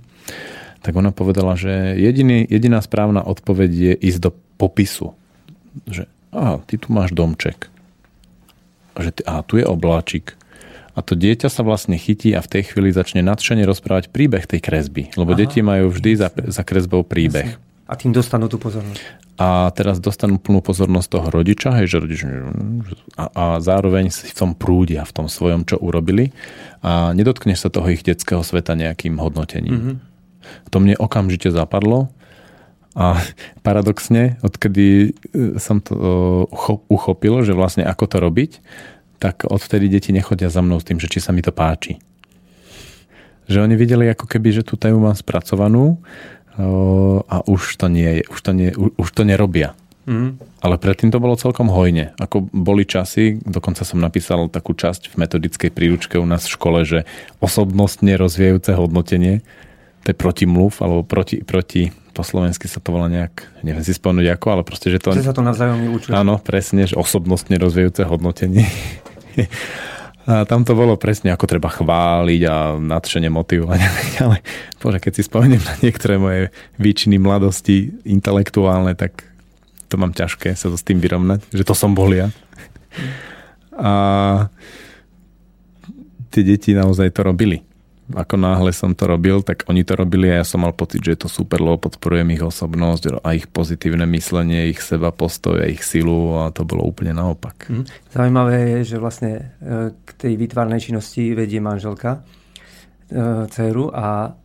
Tak 0.86 0.94
ona 0.94 1.10
povedala, 1.10 1.58
že 1.58 1.98
jediný, 1.98 2.45
jediná 2.45 2.78
správna 2.86 3.26
odpoveď 3.26 3.72
je 3.74 3.94
ísť 3.98 4.20
do 4.22 4.32
popisu. 4.62 5.18
Že, 5.90 6.06
aha, 6.30 6.62
ty 6.70 6.78
tu 6.78 6.94
máš 6.94 7.18
domček 7.18 7.73
že 8.99 9.11
a 9.26 9.41
tu 9.41 9.57
je 9.57 9.65
obláčik. 9.65 10.38
A 10.94 11.02
to 11.02 11.18
dieťa 11.18 11.49
sa 11.49 11.65
vlastne 11.65 11.98
chytí 11.98 12.38
a 12.38 12.45
v 12.45 12.52
tej 12.53 12.70
chvíli 12.70 12.94
začne 12.94 13.26
nadšene 13.26 13.65
rozprávať 13.65 14.14
príbeh 14.14 14.45
tej 14.45 14.61
kresby. 14.61 15.10
Lebo 15.18 15.34
Aha, 15.34 15.40
deti 15.41 15.65
majú 15.65 15.90
vždy 15.90 16.11
za, 16.22 16.30
za 16.30 16.61
kresbou 16.61 17.02
príbeh. 17.02 17.57
A 17.90 17.98
tým 17.98 18.14
dostanú 18.14 18.45
tú 18.45 18.61
pozornosť. 18.61 19.02
A 19.41 19.74
teraz 19.74 19.98
dostanú 19.98 20.38
plnú 20.38 20.61
pozornosť 20.61 21.07
toho 21.10 21.28
rodiča, 21.34 21.82
hej, 21.82 21.90
že 21.90 21.98
rodič, 21.98 22.22
a, 23.18 23.26
a 23.34 23.44
zároveň 23.57 24.14
si 24.14 24.30
v 24.30 24.38
tom 24.38 24.52
prúdia, 24.53 25.02
v 25.02 25.14
tom 25.18 25.26
svojom, 25.26 25.65
čo 25.65 25.82
urobili. 25.82 26.30
A 26.86 27.18
nedotkneš 27.18 27.65
sa 27.65 27.70
toho 27.74 27.90
ich 27.90 28.06
detského 28.06 28.45
sveta 28.45 28.78
nejakým 28.78 29.18
hodnotením. 29.18 29.74
Mm-hmm. 29.74 29.95
To 30.70 30.78
mne 30.78 30.95
okamžite 31.02 31.49
zapadlo. 31.49 32.14
A 32.94 33.18
paradoxne, 33.65 34.38
odkedy 34.45 34.88
e, 35.10 35.57
som 35.57 35.82
to 35.82 35.94
e, 35.98 36.06
uchopil, 36.94 37.41
že 37.41 37.57
vlastne 37.57 37.82
ako 37.82 38.06
to 38.06 38.18
robiť, 38.22 38.52
tak 39.18 39.49
odvtedy 39.49 39.90
deti 39.90 40.14
nechodia 40.14 40.53
za 40.53 40.61
mnou 40.61 40.78
s 40.78 40.86
tým, 40.86 41.02
že 41.02 41.10
či 41.10 41.18
sa 41.18 41.34
mi 41.34 41.41
to 41.41 41.49
páči. 41.49 41.98
Že 43.49 43.65
oni 43.65 43.76
videli 43.76 44.06
ako 44.14 44.30
keby, 44.30 44.61
že 44.61 44.64
tú 44.64 44.78
tému 44.78 45.02
mám 45.02 45.18
spracovanú 45.18 45.98
e, 45.98 46.65
a 47.26 47.38
už 47.49 47.82
to 47.82 47.90
nie 47.90 48.22
je, 48.22 48.24
už 48.30 48.40
to, 48.45 48.52
nie, 48.53 48.70
už 48.78 49.10
to 49.10 49.26
nerobia. 49.26 49.74
Mm. 50.03 50.36
Ale 50.60 50.76
predtým 50.76 51.10
to 51.10 51.24
bolo 51.24 51.40
celkom 51.40 51.72
hojne. 51.72 52.11
Ako 52.20 52.45
boli 52.52 52.84
časy, 52.84 53.40
dokonca 53.41 53.88
som 53.88 54.03
napísal 54.03 54.52
takú 54.52 54.76
časť 54.76 55.15
v 55.15 55.26
metodickej 55.26 55.72
príručke 55.72 56.20
u 56.20 56.28
nás 56.28 56.45
v 56.45 56.56
škole, 56.60 56.80
že 56.84 57.10
osobnostne 57.40 58.20
rozvíjajúce 58.20 58.76
hodnotenie, 58.76 59.41
to 60.03 60.11
je 60.11 60.18
protimluv, 60.20 60.76
alebo 60.84 61.07
proti, 61.07 61.40
proti 61.41 61.95
po 62.14 62.22
slovensky 62.22 62.69
sa 62.69 62.77
to 62.77 62.94
volá 62.94 63.10
nejak, 63.10 63.49
neviem 63.65 63.81
si 63.81 63.98
spomenúť 63.98 64.38
ako, 64.38 64.48
ale 64.53 64.61
proste, 64.61 64.94
že 64.94 65.02
to... 65.02 65.18
Že 65.18 65.34
sa 65.34 65.35
to 65.35 65.41
navzájom 65.41 65.81
vyučuje. 65.90 66.14
Áno, 66.14 66.38
presne, 66.38 66.85
že 66.85 66.94
osobnostne 66.94 67.57
rozvíjajúce 67.57 68.06
hodnotenie. 68.06 68.69
A 70.23 70.48
tam 70.48 70.64
to 70.64 70.72
bolo 70.72 70.95
presne, 70.95 71.35
ako 71.35 71.52
treba 71.52 71.68
chváliť 71.68 72.41
a 72.48 72.80
nadšene 72.80 73.27
motivovať. 73.27 73.80
Ale 74.23 74.40
bože, 74.80 75.03
keď 75.03 75.19
si 75.19 75.27
spomeniem 75.27 75.60
na 75.60 75.76
niektoré 75.84 76.15
moje 76.15 76.48
výčiny 76.80 77.19
mladosti 77.19 77.91
intelektuálne, 78.07 78.95
tak 78.95 79.27
to 79.91 79.99
mám 79.99 80.15
ťažké 80.15 80.56
sa 80.56 80.72
to 80.72 80.80
s 80.80 80.88
tým 80.88 81.03
vyrovnať, 81.03 81.44
že 81.52 81.68
to 81.68 81.76
som 81.76 81.91
bol 81.91 82.07
ja. 82.15 82.31
A 83.76 83.91
tie 86.31 86.44
deti 86.48 86.72
naozaj 86.72 87.11
to 87.11 87.27
robili 87.27 87.61
ako 88.14 88.38
náhle 88.38 88.72
som 88.73 88.94
to 88.94 89.10
robil, 89.10 89.41
tak 89.41 89.65
oni 89.65 89.81
to 89.81 89.98
robili 89.98 90.30
a 90.30 90.41
ja 90.41 90.45
som 90.45 90.61
mal 90.61 90.73
pocit, 90.73 91.02
že 91.02 91.18
je 91.18 91.19
to 91.26 91.30
super, 91.30 91.60
lebo 91.60 91.90
podporujem 91.90 92.30
ich 92.34 92.44
osobnosť 92.45 93.26
a 93.26 93.27
ich 93.34 93.49
pozitívne 93.49 94.06
myslenie, 94.10 94.69
ich 94.69 94.80
seba 94.80 95.10
postoj 95.10 95.61
a 95.61 95.68
ich 95.68 95.81
silu 95.81 96.45
a 96.45 96.53
to 96.53 96.64
bolo 96.64 96.85
úplne 96.85 97.18
naopak. 97.18 97.68
Mm. 97.68 97.85
Zaujímavé 98.14 98.56
je, 98.80 98.95
že 98.95 98.98
vlastne 99.02 99.57
e, 99.60 99.98
k 99.98 100.10
tej 100.14 100.34
výtvarnej 100.38 100.80
činnosti 100.80 101.34
vedie 101.34 101.57
manželka 101.57 102.22
e, 103.10 103.49
dceru 103.49 103.90
a 103.90 104.38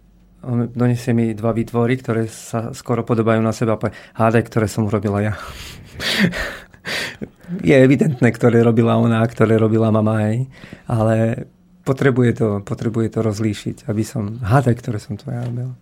donesie 0.72 1.12
mi 1.12 1.34
dva 1.34 1.50
výtvory, 1.50 1.98
ktoré 1.98 2.30
sa 2.30 2.70
skoro 2.70 3.02
podobajú 3.02 3.42
na 3.42 3.50
seba. 3.50 3.74
Hádaj, 4.14 4.42
ktoré 4.46 4.70
som 4.70 4.86
urobila 4.86 5.18
ja. 5.18 5.34
je 7.68 7.74
evidentné, 7.74 8.30
ktoré 8.30 8.62
robila 8.62 8.96
ona, 8.96 9.20
ktoré 9.26 9.58
robila 9.58 9.90
mama, 9.90 10.30
hej. 10.30 10.46
Ale 10.86 11.46
potrebuje 11.88 12.30
to, 12.36 12.48
potrebuje 12.60 13.16
to 13.16 13.24
rozlíšiť, 13.24 13.88
aby 13.88 14.04
som, 14.04 14.36
hádaj, 14.44 14.76
ktoré 14.84 15.00
som 15.00 15.16
to 15.16 15.32
ja 15.32 15.40
robil. 15.48 15.72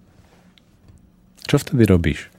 Čo 1.51 1.59
vtedy 1.59 1.83
robíš? 1.83 2.31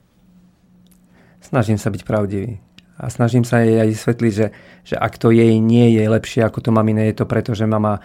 Snažím 1.44 1.76
sa 1.76 1.92
byť 1.92 2.08
pravdivý. 2.08 2.64
A 2.98 3.12
snažím 3.12 3.44
sa 3.44 3.62
jej 3.62 3.78
aj 3.78 3.94
vysvetliť, 3.94 4.34
že, 4.34 4.48
že 4.88 4.96
ak 4.98 5.20
to 5.20 5.30
jej 5.30 5.60
nie 5.60 5.94
je 6.00 6.04
lepšie 6.08 6.42
ako 6.48 6.64
to 6.64 6.70
mamine, 6.74 7.04
je 7.06 7.16
to 7.20 7.30
preto, 7.30 7.52
že 7.54 7.70
mama 7.70 8.02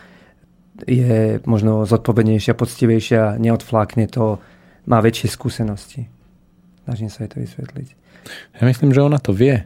je 0.85 1.41
možno 1.49 1.89
zodpovednejšia, 1.89 2.59
poctivejšia, 2.59 3.41
neodflákne 3.41 4.05
to, 4.11 4.43
má 4.85 4.99
väčšie 4.99 5.31
skúsenosti. 5.31 6.11
Snažím 6.85 7.09
sa 7.09 7.25
jej 7.25 7.31
to 7.31 7.39
vysvetliť. 7.39 7.89
Ja 8.59 8.63
myslím, 8.67 8.91
že 8.91 9.01
ona 9.01 9.23
to 9.23 9.31
vie. 9.31 9.65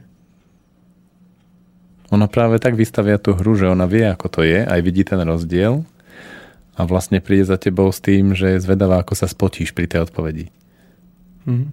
Ona 2.15 2.31
práve 2.31 2.63
tak 2.63 2.79
vystavia 2.79 3.19
tú 3.19 3.35
hru, 3.35 3.59
že 3.59 3.67
ona 3.67 3.91
vie, 3.91 4.07
ako 4.07 4.27
to 4.31 4.41
je, 4.47 4.63
aj 4.63 4.81
vidí 4.83 5.03
ten 5.03 5.19
rozdiel 5.19 5.83
a 6.77 6.81
vlastne 6.85 7.19
príde 7.25 7.49
za 7.49 7.57
tebou 7.59 7.89
s 7.91 7.99
tým, 7.99 8.37
že 8.37 8.57
je 8.57 8.63
zvedavá, 8.63 9.01
ako 9.01 9.17
sa 9.17 9.27
spotíš 9.27 9.73
pri 9.73 9.89
tej 9.91 10.07
odpovedi. 10.07 10.53
Mm. 11.49 11.73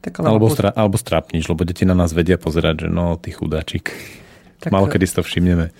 Tak, 0.00 0.22
Alebo, 0.22 0.46
stra, 0.46 0.70
alebo 0.70 0.94
strápniš, 0.94 1.50
lebo 1.50 1.66
deti 1.66 1.82
na 1.82 1.94
nás 1.94 2.14
vedia 2.14 2.38
pozerať, 2.38 2.86
že 2.86 2.88
no, 2.90 3.18
ty 3.18 3.34
chudáčik. 3.34 3.90
Tak- 4.62 4.70
Malo 4.70 4.86
kedy 4.86 5.04
si 5.04 5.18
to 5.18 5.22
všimneme. 5.26 5.74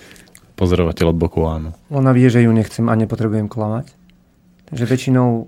Pozorovateľ 0.58 1.14
od 1.14 1.18
boku, 1.20 1.46
áno. 1.46 1.78
Ona 1.94 2.10
vie, 2.10 2.26
že 2.26 2.42
ju 2.42 2.50
nechcem 2.50 2.90
a 2.90 2.94
nepotrebujem 2.98 3.46
klamať. 3.46 3.92
Takže 4.66 4.84
väčšinou 4.88 5.46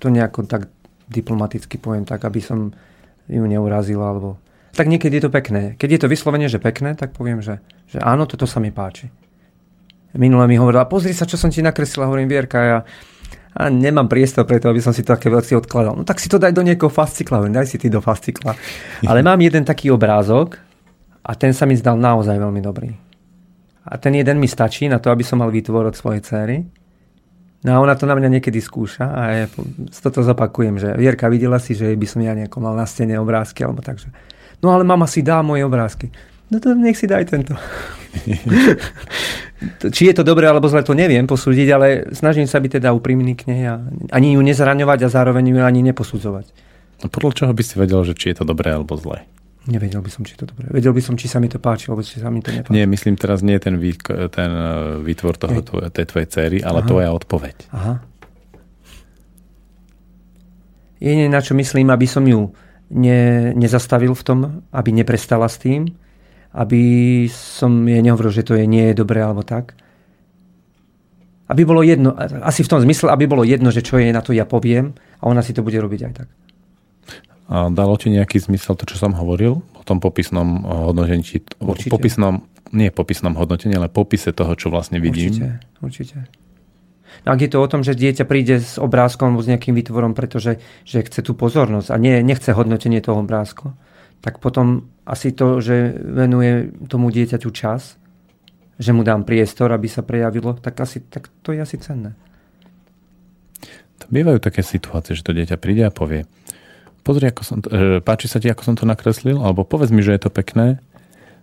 to 0.00 0.06
nejako 0.08 0.48
tak 0.48 0.72
diplomaticky 1.10 1.76
poviem, 1.76 2.08
tak 2.08 2.24
aby 2.24 2.40
som 2.40 2.72
ju 3.28 3.44
neurazil, 3.44 4.00
alebo... 4.00 4.40
Tak 4.74 4.90
niekedy 4.90 5.22
je 5.22 5.24
to 5.24 5.32
pekné. 5.32 5.78
Keď 5.78 5.88
je 5.90 6.00
to 6.02 6.08
vyslovene, 6.10 6.50
že 6.50 6.58
pekné, 6.58 6.98
tak 6.98 7.14
poviem, 7.14 7.38
že, 7.38 7.62
že 7.86 8.02
áno, 8.02 8.26
toto 8.26 8.44
sa 8.44 8.58
mi 8.58 8.74
páči. 8.74 9.06
Minule 10.14 10.46
mi 10.46 10.58
hovorila, 10.58 10.86
pozri 10.86 11.14
sa, 11.14 11.26
čo 11.26 11.38
som 11.38 11.50
ti 11.50 11.62
nakreslila, 11.62 12.06
hovorím, 12.06 12.30
Vierka, 12.30 12.58
ja 12.62 12.78
a 13.54 13.70
nemám 13.70 14.10
priestor 14.10 14.42
preto, 14.42 14.66
aby 14.66 14.82
som 14.82 14.90
si 14.90 15.06
také 15.06 15.30
veci 15.30 15.54
odkladal. 15.54 15.94
No 15.94 16.02
tak 16.02 16.18
si 16.18 16.26
to 16.26 16.42
daj 16.42 16.50
do 16.50 16.66
niekoho 16.66 16.90
fascikla, 16.90 17.38
hovorím, 17.38 17.54
daj 17.54 17.70
si 17.70 17.78
ty 17.78 17.86
do 17.86 18.02
fascikla. 18.02 18.58
Ale 19.10 19.22
mám 19.22 19.38
jeden 19.38 19.62
taký 19.62 19.94
obrázok 19.94 20.58
a 21.22 21.30
ten 21.38 21.54
sa 21.54 21.62
mi 21.62 21.78
zdal 21.78 21.94
naozaj 21.94 22.34
veľmi 22.34 22.58
dobrý. 22.58 22.90
A 23.84 23.94
ten 24.00 24.18
jeden 24.18 24.42
mi 24.42 24.50
stačí 24.50 24.90
na 24.90 24.98
to, 24.98 25.12
aby 25.14 25.22
som 25.22 25.38
mal 25.38 25.54
výtvor 25.54 25.86
od 25.86 25.94
svojej 25.94 26.24
cery. 26.26 26.66
No 27.64 27.78
a 27.78 27.80
ona 27.80 27.94
to 27.94 28.04
na 28.04 28.18
mňa 28.18 28.40
niekedy 28.40 28.60
skúša 28.60 29.08
a 29.08 29.20
ja 29.32 29.46
toto 30.02 30.20
zopakujem, 30.20 30.76
že 30.76 30.88
Vierka, 30.98 31.30
videla 31.32 31.56
si, 31.56 31.72
že 31.72 31.94
by 31.96 32.06
som 32.10 32.20
ja 32.20 32.36
nejako 32.36 32.60
mal 32.60 32.74
na 32.76 32.84
stene 32.84 33.16
obrázky 33.16 33.64
alebo 33.64 33.80
takže. 33.80 34.10
No 34.64 34.72
ale 34.72 34.80
mama 34.88 35.04
si 35.04 35.20
dá 35.20 35.44
moje 35.44 35.60
obrázky. 35.60 36.08
No 36.48 36.56
to 36.56 36.72
nech 36.72 36.96
si 36.96 37.04
daj 37.04 37.28
tento. 37.28 37.52
To- 39.80 39.88
Či 39.88 40.12
je 40.12 40.14
to 40.20 40.24
dobré 40.26 40.44
alebo 40.44 40.68
zle, 40.68 40.84
to 40.84 40.92
neviem 40.92 41.24
posúdiť, 41.24 41.68
ale 41.72 41.86
snažím 42.12 42.44
sa 42.44 42.60
byť 42.60 42.82
teda 42.82 42.92
úprimný 42.92 43.32
k 43.32 43.48
nej 43.48 43.62
a 43.64 43.80
ani 44.12 44.36
ju 44.36 44.40
nezraňovať 44.44 45.08
a 45.08 45.08
zároveň 45.08 45.40
ju 45.40 45.56
ani 45.64 45.80
neposudzovať. 45.88 46.46
No 47.00 47.06
podľa 47.08 47.32
čoho 47.32 47.52
by 47.56 47.62
si 47.64 47.74
vedel, 47.80 48.04
že 48.04 48.12
či 48.12 48.34
je 48.34 48.42
to 48.42 48.44
dobré 48.44 48.76
alebo 48.76 48.92
zlé? 49.00 49.24
Nevedel 49.64 50.04
by 50.04 50.10
som, 50.12 50.20
či 50.20 50.36
to 50.36 50.44
dobré. 50.44 50.68
Vedel 50.68 50.92
by 50.92 51.00
som, 51.00 51.16
či 51.16 51.32
sa 51.32 51.40
mi 51.40 51.48
to 51.48 51.56
páči, 51.56 51.88
alebo 51.88 52.04
či 52.04 52.20
sa 52.20 52.28
mi 52.28 52.44
to 52.44 52.52
nepáči. 52.52 52.76
Nie, 52.76 52.84
myslím 52.84 53.16
teraz 53.16 53.40
nie 53.40 53.56
ten, 53.56 53.80
výk, 53.80 54.04
ten 54.28 54.50
eh, 54.52 55.00
výtvor 55.00 55.40
toho, 55.40 55.64
tvoje, 55.64 55.88
tej 55.88 56.06
tvojej 56.12 56.28
cery, 56.28 56.56
ale 56.60 56.84
Aha. 56.84 56.88
tvoja 56.88 57.08
odpoveď. 57.16 57.56
Aha. 57.72 57.94
Jediné, 61.00 61.32
na 61.32 61.40
čo 61.40 61.56
myslím, 61.56 61.88
aby 61.88 62.04
som 62.04 62.24
ju 62.28 62.52
ne, 62.94 63.18
nezastavil 63.52 64.14
v 64.14 64.22
tom, 64.22 64.38
aby 64.70 64.90
neprestala 64.90 65.50
s 65.50 65.58
tým, 65.58 65.90
aby 66.54 66.82
som 67.26 67.82
jej 67.82 67.98
nehovoril, 67.98 68.30
že 68.30 68.46
to 68.46 68.54
je 68.54 68.64
nie 68.64 68.90
je 68.90 68.94
dobré 68.96 69.18
alebo 69.18 69.42
tak. 69.42 69.74
Aby 71.44 71.66
bolo 71.68 71.84
jedno, 71.84 72.14
asi 72.40 72.64
v 72.64 72.70
tom 72.72 72.80
zmysle, 72.80 73.12
aby 73.12 73.28
bolo 73.28 73.44
jedno, 73.44 73.68
že 73.68 73.84
čo 73.84 74.00
jej 74.00 74.08
na 74.08 74.24
to 74.24 74.32
ja 74.32 74.48
poviem 74.48 74.96
a 75.20 75.28
ona 75.28 75.44
si 75.44 75.52
to 75.52 75.60
bude 75.60 75.76
robiť 75.76 76.00
aj 76.00 76.12
tak. 76.14 76.28
A 77.44 77.68
dalo 77.68 78.00
ti 78.00 78.08
nejaký 78.08 78.40
zmysel 78.40 78.72
to, 78.72 78.88
čo 78.88 78.96
som 78.96 79.12
hovoril 79.12 79.60
o 79.60 79.82
tom 79.84 80.00
popisnom 80.00 80.48
eh, 80.56 80.88
hodnotení, 80.88 81.20
či- 81.20 81.44
Určite. 81.60 81.92
popisnom, 81.92 82.40
nie 82.72 82.88
popisnom 82.88 83.36
hodnotení, 83.36 83.76
ale 83.76 83.92
popise 83.92 84.32
toho, 84.32 84.56
čo 84.56 84.72
vlastne 84.72 84.96
vidím. 84.96 85.28
Určite, 85.28 85.48
určite. 85.84 86.16
Ak 87.22 87.38
je 87.38 87.46
to 87.46 87.62
o 87.62 87.70
tom, 87.70 87.86
že 87.86 87.94
dieťa 87.94 88.26
príde 88.26 88.58
s 88.58 88.76
obrázkom 88.82 89.32
alebo 89.32 89.46
s 89.46 89.50
nejakým 89.50 89.78
výtvorom, 89.78 90.18
pretože 90.18 90.58
že 90.82 91.06
chce 91.06 91.22
tú 91.22 91.38
pozornosť 91.38 91.94
a 91.94 91.96
nie, 91.96 92.18
nechce 92.26 92.50
hodnotenie 92.50 92.98
toho 92.98 93.22
obrázku, 93.22 93.70
tak 94.18 94.42
potom 94.42 94.90
asi 95.06 95.30
to, 95.30 95.62
že 95.62 95.94
venuje 95.94 96.74
tomu 96.90 97.14
dieťaťu 97.14 97.50
čas, 97.54 98.00
že 98.80 98.90
mu 98.90 99.06
dám 99.06 99.22
priestor, 99.22 99.70
aby 99.70 99.86
sa 99.86 100.02
prejavilo, 100.02 100.58
tak, 100.58 100.74
asi, 100.82 100.98
tak 100.98 101.30
to 101.46 101.54
je 101.54 101.62
asi 101.62 101.78
cenné. 101.78 102.18
Bývajú 104.04 104.36
také 104.42 104.60
situácie, 104.60 105.16
že 105.16 105.24
to 105.24 105.32
dieťa 105.32 105.56
príde 105.56 105.86
a 105.86 105.94
povie 105.94 106.28
pozri, 107.04 107.28
ako 107.28 107.42
som 107.44 107.58
to, 107.60 107.68
e, 107.68 108.00
páči 108.00 108.26
sa 108.26 108.40
ti, 108.40 108.48
ako 108.48 108.64
som 108.64 108.74
to 108.74 108.88
nakreslil, 108.88 109.44
alebo 109.44 109.62
povedz 109.62 109.92
mi, 109.92 110.00
že 110.00 110.16
je 110.16 110.24
to 110.24 110.32
pekné. 110.32 110.80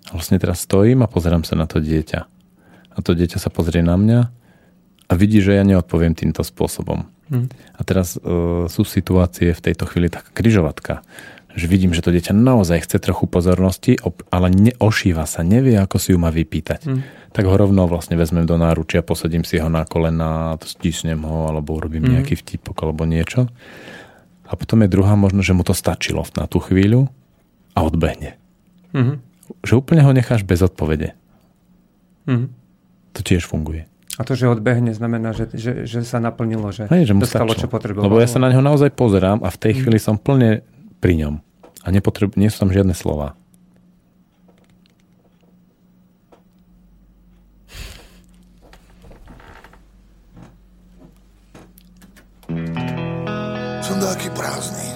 A 0.09 0.17
vlastne 0.17 0.41
teraz 0.41 0.65
stojím 0.65 1.05
a 1.05 1.07
pozerám 1.07 1.45
sa 1.45 1.53
na 1.53 1.69
to 1.69 1.77
dieťa. 1.77 2.19
A 2.91 2.97
to 3.05 3.13
dieťa 3.13 3.37
sa 3.37 3.53
pozrie 3.53 3.85
na 3.85 3.93
mňa 3.93 4.40
a 5.11 5.19
vidí, 5.19 5.43
že 5.43 5.59
ja 5.59 5.67
neodpoviem 5.67 6.15
týmto 6.15 6.39
spôsobom. 6.39 7.03
Hm. 7.27 7.51
A 7.75 7.81
teraz 7.83 8.15
e, 8.15 8.19
sú 8.71 8.87
situácie 8.87 9.51
v 9.51 9.59
tejto 9.61 9.83
chvíli 9.83 10.07
taká 10.07 10.31
kryžovatka, 10.31 11.03
že 11.51 11.67
vidím, 11.67 11.91
že 11.91 11.99
to 11.99 12.15
dieťa 12.15 12.31
naozaj 12.31 12.87
chce 12.87 13.03
trochu 13.03 13.27
pozornosti, 13.27 13.99
ale 14.31 14.47
neošíva 14.47 15.27
sa, 15.27 15.43
nevie, 15.43 15.75
ako 15.75 15.99
si 15.99 16.15
ju 16.15 16.17
má 16.19 16.31
vypýtať. 16.31 16.87
Hm. 16.87 16.99
Tak 17.31 17.43
ho 17.43 17.55
rovno 17.55 17.87
vlastne 17.91 18.15
vezmem 18.15 18.47
do 18.47 18.55
náručia, 18.55 19.03
posadím 19.03 19.43
si 19.43 19.59
ho 19.59 19.67
na 19.67 19.83
kolena, 19.83 20.55
stisnem 20.63 21.19
ho, 21.23 21.51
alebo 21.51 21.75
urobím 21.75 22.07
Mhm. 22.07 22.11
nejaký 22.15 22.35
vtipok 22.39 22.75
alebo 22.83 23.03
niečo. 23.03 23.51
A 24.47 24.55
potom 24.59 24.83
je 24.83 24.91
druhá 24.91 25.15
možnosť, 25.15 25.47
že 25.47 25.55
mu 25.55 25.63
to 25.63 25.71
stačilo 25.71 26.27
na 26.35 26.43
tú 26.47 26.59
chvíľu 26.59 27.07
a 27.75 27.83
odbehne. 27.87 28.35
Mhm. 28.91 29.23
Že 29.63 29.73
úplne 29.79 30.03
ho 30.03 30.11
necháš 30.11 30.43
bez 30.43 30.59
odpovede. 30.59 31.15
Mhm. 32.27 32.47
To 33.15 33.19
tiež 33.23 33.43
funguje. 33.47 33.90
A 34.21 34.23
to, 34.23 34.37
že 34.37 34.45
odbehne, 34.45 34.93
znamená, 34.93 35.33
že, 35.33 35.49
že, 35.49 35.71
že 35.83 36.05
sa 36.05 36.21
naplnilo, 36.21 36.69
že, 36.69 36.85
Hej, 36.87 37.09
že 37.09 37.13
mu 37.13 37.25
dostalo, 37.25 37.49
stačilo. 37.49 37.61
čo 37.63 37.67
potreboval. 37.67 38.05
Lebo 38.05 38.21
ja 38.21 38.29
sa 38.29 38.37
na 38.37 38.47
neho 38.47 38.61
naozaj 38.61 38.93
pozerám 38.93 39.41
a 39.41 39.49
v 39.49 39.57
tej 39.57 39.71
Mhm. 39.73 39.79
chvíli 39.81 39.97
som 39.97 40.15
plne 40.15 40.61
pri 40.99 41.17
ňom. 41.17 41.41
A 41.81 41.87
nepotreb, 41.89 42.37
nie 42.37 42.45
sú 42.47 42.61
tam 42.61 42.69
žiadne 42.69 42.93
slova. 42.93 43.33
Som 53.81 53.97
taký 53.97 54.29
prázdny. 54.31 54.87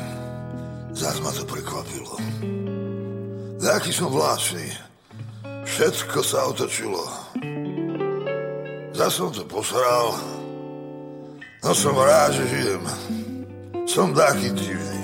Zas 0.93 1.17
ma 1.19 1.31
to 1.31 1.43
prekvapilo. 1.43 2.15
Taký 3.57 3.91
som 3.91 4.11
vláčný. 4.11 4.67
Všetko 5.65 6.19
sa 6.21 6.45
otočilo. 6.45 7.01
Zas 8.95 9.19
som 9.19 9.27
to 9.27 9.43
posral. 9.43 10.15
No 11.59 11.75
som 11.75 11.91
rád, 11.99 12.31
že 12.31 12.47
žijem. 12.47 12.83
Som 13.83 14.15
taký 14.15 14.55
divný. 14.55 15.03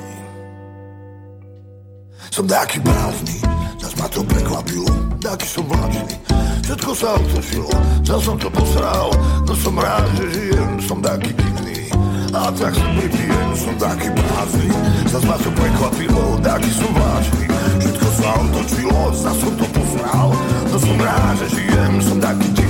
Som 2.32 2.48
taký 2.48 2.80
prázdny. 2.80 3.44
Zas 3.84 3.92
ma 4.00 4.08
to 4.08 4.24
prekvapilo. 4.24 4.88
Taký 5.20 5.44
som 5.44 5.68
vláčný. 5.68 6.16
Všetko 6.64 6.92
sa 6.96 7.20
otočilo. 7.20 7.72
Zas 8.08 8.22
som 8.24 8.40
to 8.40 8.48
posral. 8.48 9.12
No 9.44 9.54
som 9.60 9.76
rád, 9.76 10.08
že 10.16 10.26
žijem. 10.40 10.72
Som 10.88 11.04
taký 11.04 11.36
divný. 11.36 11.92
A 12.32 12.48
tak 12.56 12.72
sa 12.72 12.88
pripijem, 12.96 13.50
som 13.60 13.76
taký 13.76 14.08
prázdny 14.08 14.72
Zas 15.12 15.20
ma 15.28 15.36
to 15.36 15.52
prekvapilo, 15.52 16.40
taký 16.40 16.72
som 16.72 16.88
vážny 16.96 17.44
Všetko 17.84 18.08
sa 18.08 18.30
otočilo, 18.40 19.00
zas 19.12 19.36
som 19.36 19.54
to 19.60 19.68
posral 19.76 20.32
No 20.72 20.78
som 20.80 20.96
rád, 20.96 21.36
že 21.44 21.48
žijem, 21.60 21.94
som 22.00 22.18
taký 22.24 22.48
divný 22.56 22.61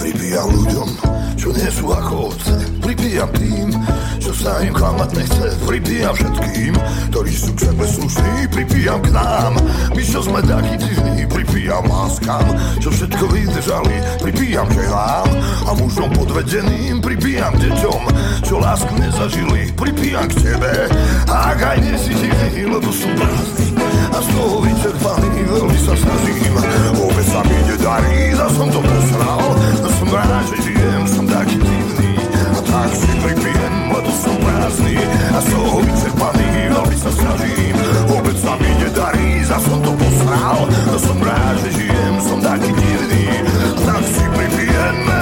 Pripijam 0.00 0.48
ľuďom, 0.56 0.88
čo 1.36 1.48
nie 1.52 1.68
sú 1.68 1.92
ako 1.92 2.32
ovce 2.32 2.54
Pripijam 2.80 3.28
tým, 3.36 3.68
čo 4.30 4.46
sa 4.46 4.62
im 4.62 4.70
klamať 4.70 5.10
nechce. 5.18 5.46
Pripijam 5.66 6.14
všetkým, 6.14 6.78
ktorí 7.10 7.34
sú 7.34 7.50
k 7.50 7.66
sebe 7.66 7.82
slušní 7.82 8.46
Pripijam 8.54 9.02
k 9.02 9.10
nám, 9.10 9.58
my 9.90 10.02
čo 10.06 10.22
sme 10.22 10.38
takí 10.46 10.78
divní 10.78 11.26
Pripijam 11.26 11.82
láskam, 11.90 12.46
čo 12.78 12.94
všetko 12.94 13.26
vydržali 13.26 13.96
Pripijam 14.22 14.70
želám 14.70 15.26
a 15.66 15.70
mužom 15.74 16.14
podvedeným 16.14 17.02
Pripijam 17.02 17.58
deťom, 17.58 18.02
čo 18.46 18.62
lásku 18.62 18.94
nezažili 19.02 19.74
Pripijam 19.74 20.30
k 20.30 20.34
tebe, 20.46 20.74
a 21.26 21.34
ak 21.50 21.58
aj 21.66 21.78
nie 21.82 21.96
si 21.98 22.14
divný 22.14 22.70
Lebo 22.70 22.90
som 22.94 23.10
prázdny 23.18 23.66
a 24.14 24.18
z 24.22 24.28
toho 24.30 24.56
vyčerpaný 24.62 25.38
Veľmi 25.50 25.78
sa 25.82 25.94
snažím, 25.98 26.54
vôbec 26.94 27.26
sa 27.26 27.42
mi 27.42 27.58
nedarí 27.66 28.30
Zas 28.38 28.52
som 28.54 28.68
to 28.70 28.78
posral, 28.78 29.42
som 29.90 30.08
rád, 30.14 30.44
že 30.54 30.70
žijem 30.70 31.02
Som 31.10 31.24
taký 31.26 31.58
divný 31.58 32.10
a 32.50 32.60
tak 32.62 32.90
si 32.94 33.10
som 33.10 33.49
prázdny 34.70 34.94
a 35.34 35.40
z 35.40 35.46
toho 35.50 35.82
vyčerpaný 35.82 36.50
Veľmi 36.70 36.96
sa 36.96 37.10
snažím, 37.10 37.74
vôbec 38.06 38.36
sa 38.38 38.54
mi 38.54 38.70
nedarí 38.78 39.42
Zas 39.42 39.62
som 39.66 39.82
to 39.82 39.90
posral, 39.98 40.70
no 40.86 40.94
som 40.98 41.18
rád, 41.18 41.58
že 41.66 41.70
žijem 41.82 42.14
Som 42.22 42.38
taký 42.38 42.70
divný. 42.70 43.26
Tak 43.82 44.02
si 44.06 44.24
pripijeme 44.30 45.19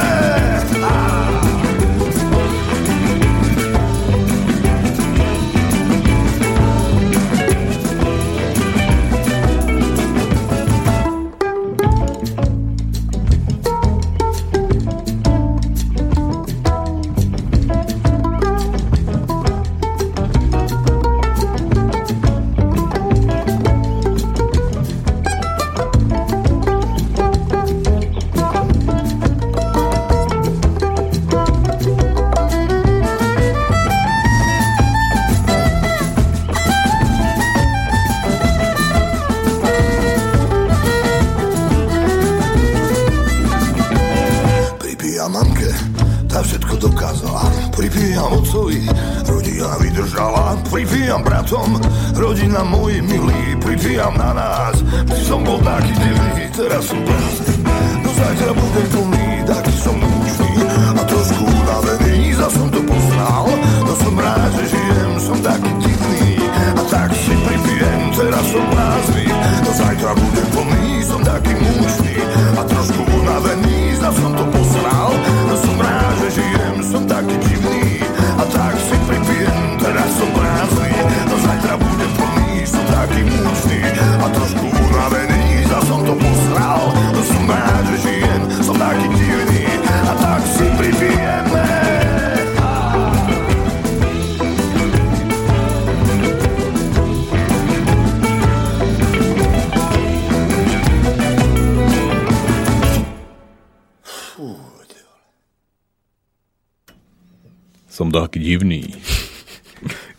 Som 108.09 108.24
taký 108.24 108.40
divný. 108.40 108.89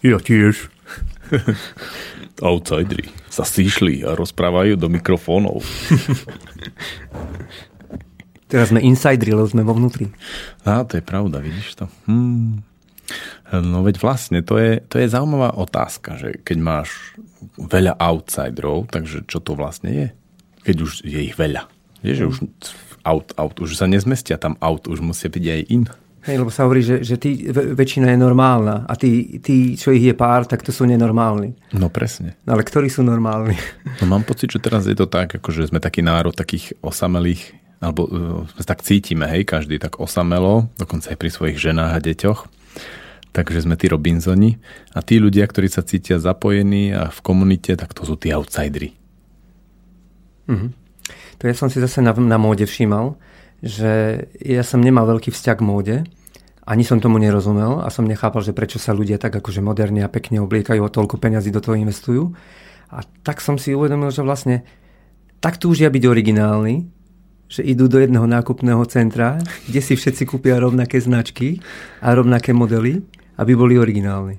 Ja 0.06 0.22
tiež. 0.22 0.70
Outsideri 2.38 3.10
sa 3.34 3.42
stýšli 3.42 4.06
a 4.06 4.14
rozprávajú 4.14 4.78
do 4.78 4.94
mikrofónov. 4.94 5.66
Teraz 8.46 8.70
sme 8.70 8.86
insideri, 8.86 9.34
lebo 9.34 9.50
sme 9.50 9.66
vo 9.66 9.74
vnútri. 9.74 10.06
Á, 10.70 10.86
to 10.86 11.02
je 11.02 11.04
pravda, 11.04 11.42
vidíš 11.42 11.82
to? 11.82 11.90
Hmm. 12.06 12.62
No 13.50 13.82
veď 13.82 13.98
vlastne, 14.06 14.46
to 14.46 14.62
je, 14.62 14.86
to 14.86 15.02
je 15.02 15.10
zaujímavá 15.10 15.58
otázka, 15.58 16.22
že 16.22 16.38
keď 16.46 16.58
máš 16.62 17.18
veľa 17.58 17.98
outsiderov, 17.98 18.86
takže 18.94 19.26
čo 19.26 19.42
to 19.42 19.58
vlastne 19.58 19.90
je? 19.90 20.08
Keď 20.62 20.76
už 20.78 20.92
je 21.10 21.26
ich 21.26 21.34
veľa. 21.34 21.66
Je, 22.06 22.14
že 22.14 22.30
už 22.30 22.46
out, 23.02 23.34
out, 23.34 23.58
už 23.58 23.82
sa 23.82 23.90
nezmestia 23.90 24.38
tam 24.38 24.62
out, 24.62 24.86
už 24.86 25.02
musia 25.02 25.34
byť 25.34 25.42
aj 25.42 25.64
in. 25.74 25.90
Hej, 26.28 26.36
lebo 26.44 26.52
sa 26.52 26.68
hovorí, 26.68 26.84
že, 26.84 27.00
že 27.00 27.16
tí, 27.16 27.48
väčšina 27.52 28.12
je 28.12 28.20
normálna 28.20 28.84
a 28.84 28.94
tí, 29.00 29.40
tí, 29.40 29.80
čo 29.80 29.96
ich 29.96 30.04
je 30.04 30.12
pár, 30.12 30.44
tak 30.44 30.60
to 30.60 30.76
sú 30.76 30.84
nenormálni. 30.84 31.56
No 31.72 31.88
presne. 31.88 32.36
No 32.44 32.60
ale 32.60 32.68
ktorí 32.68 32.92
sú 32.92 33.06
normálni? 33.06 33.56
No 34.04 34.08
mám 34.08 34.24
pocit, 34.24 34.52
že 34.52 34.64
teraz 34.64 34.88
je 34.88 34.96
to 34.96 35.08
tak, 35.08 35.40
ako 35.40 35.52
že 35.52 35.72
sme 35.72 35.80
taký 35.84 36.00
národ 36.04 36.32
takých 36.32 36.76
osamelých, 36.80 37.56
alebo 37.80 38.08
uh, 38.08 38.64
tak 38.64 38.84
cítime, 38.84 39.28
hej, 39.28 39.48
každý 39.48 39.80
tak 39.80 40.00
osamelo, 40.00 40.68
dokonca 40.76 41.12
aj 41.12 41.18
pri 41.20 41.30
svojich 41.32 41.58
ženách 41.60 41.92
a 41.96 42.04
deťoch. 42.04 42.40
Takže 43.30 43.68
sme 43.68 43.78
tí 43.78 43.86
Robinsoni 43.92 44.58
a 44.96 45.00
tí 45.06 45.22
ľudia, 45.22 45.46
ktorí 45.46 45.70
sa 45.70 45.86
cítia 45.86 46.18
zapojení 46.18 46.96
a 46.96 47.14
v 47.14 47.20
komunite, 47.22 47.78
tak 47.78 47.94
to 47.94 48.04
sú 48.04 48.18
tí 48.18 48.34
outsideri. 48.34 48.98
To 51.40 51.44
ja 51.48 51.56
som 51.56 51.70
si 51.70 51.80
zase 51.80 52.02
na, 52.02 52.12
na 52.18 52.42
móde 52.42 52.66
všímal, 52.66 53.16
že 53.60 54.26
ja 54.40 54.64
som 54.64 54.80
nemal 54.80 55.08
veľký 55.08 55.32
vzťah 55.32 55.58
k 55.60 55.66
móde, 55.66 55.96
ani 56.70 56.86
som 56.86 57.02
tomu 57.02 57.18
nerozumel 57.18 57.82
a 57.82 57.90
som 57.90 58.06
nechápal, 58.06 58.46
že 58.46 58.54
prečo 58.54 58.78
sa 58.78 58.94
ľudia 58.94 59.18
tak 59.18 59.34
akože 59.34 59.58
moderne 59.58 60.06
a 60.06 60.12
pekne 60.12 60.38
obliekajú 60.46 60.86
a 60.86 60.94
toľko 60.94 61.18
peňazí 61.18 61.50
do 61.50 61.66
toho 61.66 61.74
investujú. 61.74 62.30
A 62.94 63.02
tak 63.26 63.42
som 63.42 63.58
si 63.58 63.74
uvedomil, 63.74 64.14
že 64.14 64.22
vlastne 64.22 64.62
tak 65.42 65.58
túžia 65.58 65.90
byť 65.90 66.04
originálni, 66.06 66.86
že 67.50 67.66
idú 67.66 67.90
do 67.90 67.98
jedného 67.98 68.30
nákupného 68.30 68.86
centra, 68.86 69.42
kde 69.66 69.82
si 69.82 69.98
všetci 69.98 70.30
kúpia 70.30 70.62
rovnaké 70.62 71.02
značky 71.02 71.58
a 72.06 72.14
rovnaké 72.14 72.54
modely, 72.54 73.02
aby 73.42 73.58
boli 73.58 73.82
originálni. 73.82 74.38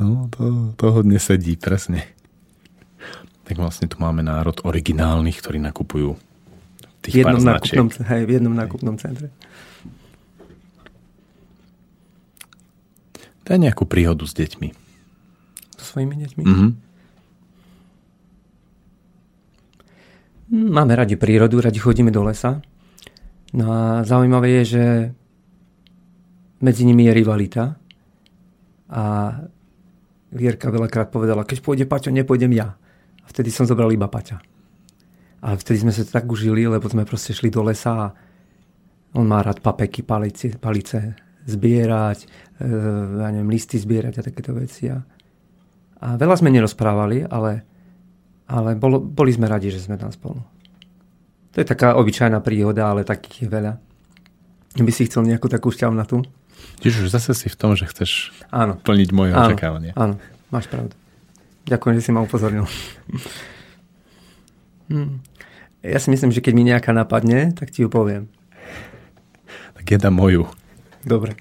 No, 0.00 0.32
to, 0.32 0.72
to 0.80 0.86
hodne 0.96 1.20
sedí, 1.20 1.60
presne. 1.60 2.08
Tak 3.44 3.60
vlastne 3.60 3.84
tu 3.84 4.00
máme 4.00 4.24
národ 4.24 4.56
originálnych, 4.64 5.44
ktorí 5.44 5.60
nakupujú 5.60 6.16
tých 7.00 7.24
pár 7.24 7.36
jednom, 7.36 7.40
značiek. 7.40 7.76
nákupnom, 7.80 7.88
hej, 8.08 8.22
v 8.24 8.30
jednom 8.36 8.54
nákupnom 8.54 8.96
centre. 9.00 9.28
Daj 13.44 13.58
nejakú 13.58 13.88
príhodu 13.88 14.22
s 14.22 14.36
deťmi. 14.36 14.68
So 15.80 15.96
svojimi 15.96 16.14
deťmi. 16.22 16.42
Mhm. 16.44 16.68
Máme 20.50 20.98
radi 20.98 21.14
prírodu, 21.14 21.62
radi 21.62 21.78
chodíme 21.78 22.10
do 22.10 22.26
lesa. 22.26 22.58
No 23.54 23.70
a 23.70 24.02
zaujímavé 24.02 24.62
je, 24.62 24.64
že 24.78 24.84
medzi 26.58 26.82
nimi 26.82 27.06
je 27.06 27.12
rivalita. 27.14 27.78
A 28.90 29.02
Vierka 30.30 30.70
veľakrát 30.70 31.10
povedala, 31.10 31.42
keď 31.46 31.58
pôjde 31.62 31.86
Paťo, 31.86 32.14
nepôjdem 32.14 32.54
ja. 32.54 32.78
A 33.22 33.26
vtedy 33.30 33.50
som 33.50 33.66
zobral 33.66 33.90
iba 33.90 34.06
Paťa. 34.06 34.42
Ale 35.40 35.56
vtedy 35.56 35.88
sme 35.88 35.92
sa 35.92 36.04
tak 36.04 36.28
užili, 36.28 36.68
lebo 36.68 36.84
sme 36.84 37.08
proste 37.08 37.32
šli 37.32 37.48
do 37.48 37.64
lesa 37.64 38.12
a 38.12 38.12
on 39.16 39.24
má 39.26 39.40
rád 39.40 39.64
papeky, 39.64 40.04
palice, 40.04 40.54
palice 40.60 41.16
zbierať, 41.48 42.18
e, 42.60 42.66
ja 43.18 43.28
neviem, 43.32 43.50
listy 43.50 43.80
zbierať 43.80 44.20
a 44.20 44.26
takéto 44.26 44.52
veci. 44.52 44.92
A, 44.92 45.00
a 46.04 46.06
veľa 46.20 46.36
sme 46.36 46.52
nerozprávali, 46.52 47.24
ale 47.24 47.64
ale 48.50 48.74
bolo, 48.74 48.98
boli 48.98 49.30
sme 49.30 49.46
radi, 49.46 49.70
že 49.70 49.78
sme 49.78 49.94
tam 49.94 50.10
spolu. 50.10 50.42
To 51.54 51.56
je 51.62 51.66
taká 51.66 51.94
obyčajná 51.94 52.42
príhoda, 52.42 52.90
ale 52.90 53.06
takých 53.06 53.46
je 53.46 53.48
veľa. 53.48 53.72
By 54.74 54.90
si 54.90 55.06
chcel 55.06 55.22
nejakú 55.26 55.46
takú 55.46 55.70
šťavnatú? 55.70 56.26
Tiež 56.82 57.06
už 57.06 57.14
zase 57.14 57.30
si 57.38 57.46
v 57.46 57.54
tom, 57.58 57.78
že 57.78 57.86
chceš 57.86 58.34
Áno. 58.50 58.74
plniť 58.74 59.08
moje 59.14 59.32
Áno, 59.34 59.54
očakávanie. 59.54 59.94
áno, 59.94 60.18
máš 60.50 60.66
pravdu. 60.66 60.94
Ďakujem, 61.70 61.94
že 61.98 62.02
si 62.02 62.10
ma 62.10 62.20
upozornil. 62.26 62.66
Hm. 64.90 65.22
Ja 65.80 65.96
si 65.96 66.12
myslím, 66.12 66.28
že 66.28 66.44
keď 66.44 66.52
mi 66.52 66.64
nejaká 66.68 66.92
napadne, 66.92 67.56
tak 67.56 67.72
ti 67.72 67.80
ju 67.80 67.88
poviem. 67.88 68.28
Tak 69.80 69.84
ja 69.88 69.96
dám 69.96 70.20
moju. 70.20 70.44
Dobre. 71.00 71.40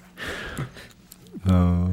No, 1.43 1.91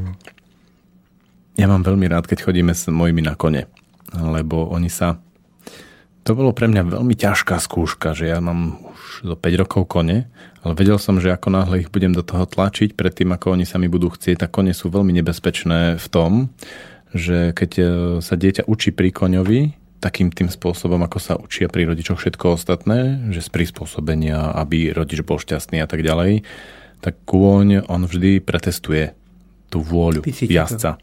ja 1.59 1.67
mám 1.67 1.83
veľmi 1.83 2.07
rád, 2.07 2.31
keď 2.31 2.47
chodíme 2.47 2.71
s 2.71 2.87
mojimi 2.87 3.25
na 3.25 3.35
kone, 3.35 3.67
lebo 4.15 4.71
oni 4.71 4.87
sa... 4.87 5.19
To 6.27 6.35
bolo 6.35 6.55
pre 6.55 6.71
mňa 6.71 6.87
veľmi 6.87 7.15
ťažká 7.15 7.59
skúška, 7.59 8.15
že 8.15 8.31
ja 8.31 8.39
mám 8.43 8.79
už 8.95 9.27
do 9.27 9.35
5 9.39 9.63
rokov 9.63 9.83
kone, 9.91 10.27
ale 10.63 10.73
vedel 10.75 10.99
som, 10.99 11.19
že 11.23 11.31
ako 11.31 11.55
náhle 11.55 11.87
ich 11.87 11.91
budem 11.91 12.15
do 12.15 12.23
toho 12.23 12.47
tlačiť, 12.47 12.99
predtým 12.99 13.31
ako 13.35 13.59
oni 13.59 13.67
sa 13.67 13.79
mi 13.79 13.87
budú 13.87 14.11
chcieť, 14.11 14.47
tak 14.47 14.55
kone 14.55 14.75
sú 14.75 14.91
veľmi 14.91 15.15
nebezpečné 15.23 15.99
v 15.99 16.07
tom, 16.11 16.51
že 17.15 17.55
keď 17.55 17.71
e, 17.79 17.85
sa 18.19 18.35
dieťa 18.35 18.67
učí 18.67 18.91
pri 18.91 19.15
koňovi, 19.15 19.86
takým 20.07 20.31
tým 20.31 20.47
spôsobom, 20.47 21.03
ako 21.03 21.19
sa 21.19 21.35
učia 21.35 21.67
pri 21.67 21.91
rodičoch 21.91 22.23
všetko 22.23 22.55
ostatné, 22.55 23.27
že 23.35 23.43
z 23.43 23.51
prispôsobenia, 23.51 24.55
aby 24.55 24.95
rodič 24.95 25.27
bol 25.27 25.43
šťastný 25.43 25.83
a 25.83 25.91
tak 25.91 26.07
ďalej, 26.07 26.47
tak 27.03 27.19
kôň, 27.27 27.91
on 27.91 28.07
vždy 28.07 28.39
pretestuje 28.39 29.19
tú 29.67 29.83
vôľu 29.83 30.23
jazdca. 30.47 31.03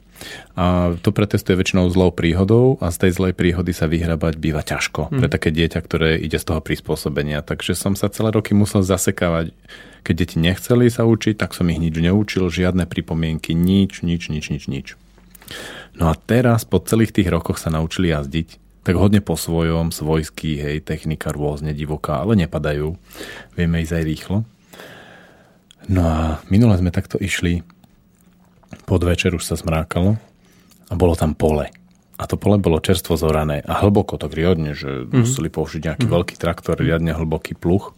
A 0.56 0.96
to 1.04 1.12
pretestuje 1.12 1.60
väčšinou 1.60 1.92
zlou 1.92 2.16
príhodou 2.16 2.80
a 2.80 2.96
z 2.96 3.08
tej 3.08 3.12
zlej 3.20 3.34
príhody 3.36 3.76
sa 3.76 3.92
vyhrabať 3.92 4.40
býva 4.40 4.64
ťažko 4.64 5.12
pre 5.12 5.28
také 5.28 5.52
dieťa, 5.52 5.80
ktoré 5.84 6.16
ide 6.16 6.40
z 6.40 6.48
toho 6.48 6.64
prispôsobenia. 6.64 7.44
Takže 7.44 7.76
som 7.76 8.00
sa 8.00 8.08
celé 8.08 8.32
roky 8.32 8.56
musel 8.56 8.88
zasekávať. 8.88 9.52
Keď 10.08 10.16
deti 10.16 10.38
nechceli 10.40 10.88
sa 10.88 11.04
učiť, 11.04 11.36
tak 11.36 11.52
som 11.52 11.68
ich 11.68 11.80
nič 11.80 12.00
neučil, 12.00 12.48
žiadne 12.48 12.88
pripomienky, 12.88 13.52
nič, 13.52 14.00
nič, 14.00 14.32
nič, 14.32 14.48
nič, 14.48 14.64
nič. 14.72 14.88
No 16.00 16.08
a 16.08 16.16
teraz 16.16 16.64
po 16.64 16.80
celých 16.80 17.12
tých 17.12 17.28
rokoch 17.28 17.60
sa 17.60 17.68
naučili 17.68 18.16
jazdiť, 18.16 18.63
tak 18.84 19.00
hodne 19.00 19.24
po 19.24 19.40
svojom, 19.40 19.96
svojský, 19.96 20.60
hej, 20.60 20.78
technika 20.84 21.32
rôzne 21.32 21.72
divoká, 21.72 22.20
ale 22.20 22.36
nepadajú. 22.36 23.00
Vieme 23.56 23.80
ísť 23.80 23.96
aj 23.96 24.04
rýchlo. 24.04 24.38
No 25.88 26.02
a 26.04 26.20
minule 26.48 26.76
sme 26.80 26.92
takto 26.92 27.20
išli, 27.20 27.64
pod 28.84 29.04
večer 29.04 29.36
už 29.36 29.44
sa 29.44 29.56
zmrákalo 29.56 30.20
a 30.92 30.94
bolo 30.96 31.16
tam 31.16 31.36
pole. 31.36 31.72
A 32.20 32.24
to 32.30 32.40
pole 32.40 32.62
bolo 32.62 32.80
čerstvo 32.80 33.18
zorané 33.20 33.64
a 33.66 33.84
hlboko, 33.84 34.16
tak 34.16 34.36
riadne, 34.36 34.78
že 34.78 35.04
mm-hmm. 35.04 35.12
museli 35.12 35.50
použiť 35.50 35.82
nejaký 35.82 36.06
mm-hmm. 36.06 36.16
veľký 36.20 36.36
traktor, 36.40 36.76
riadne 36.80 37.12
hlboký 37.12 37.58
pluch. 37.58 37.92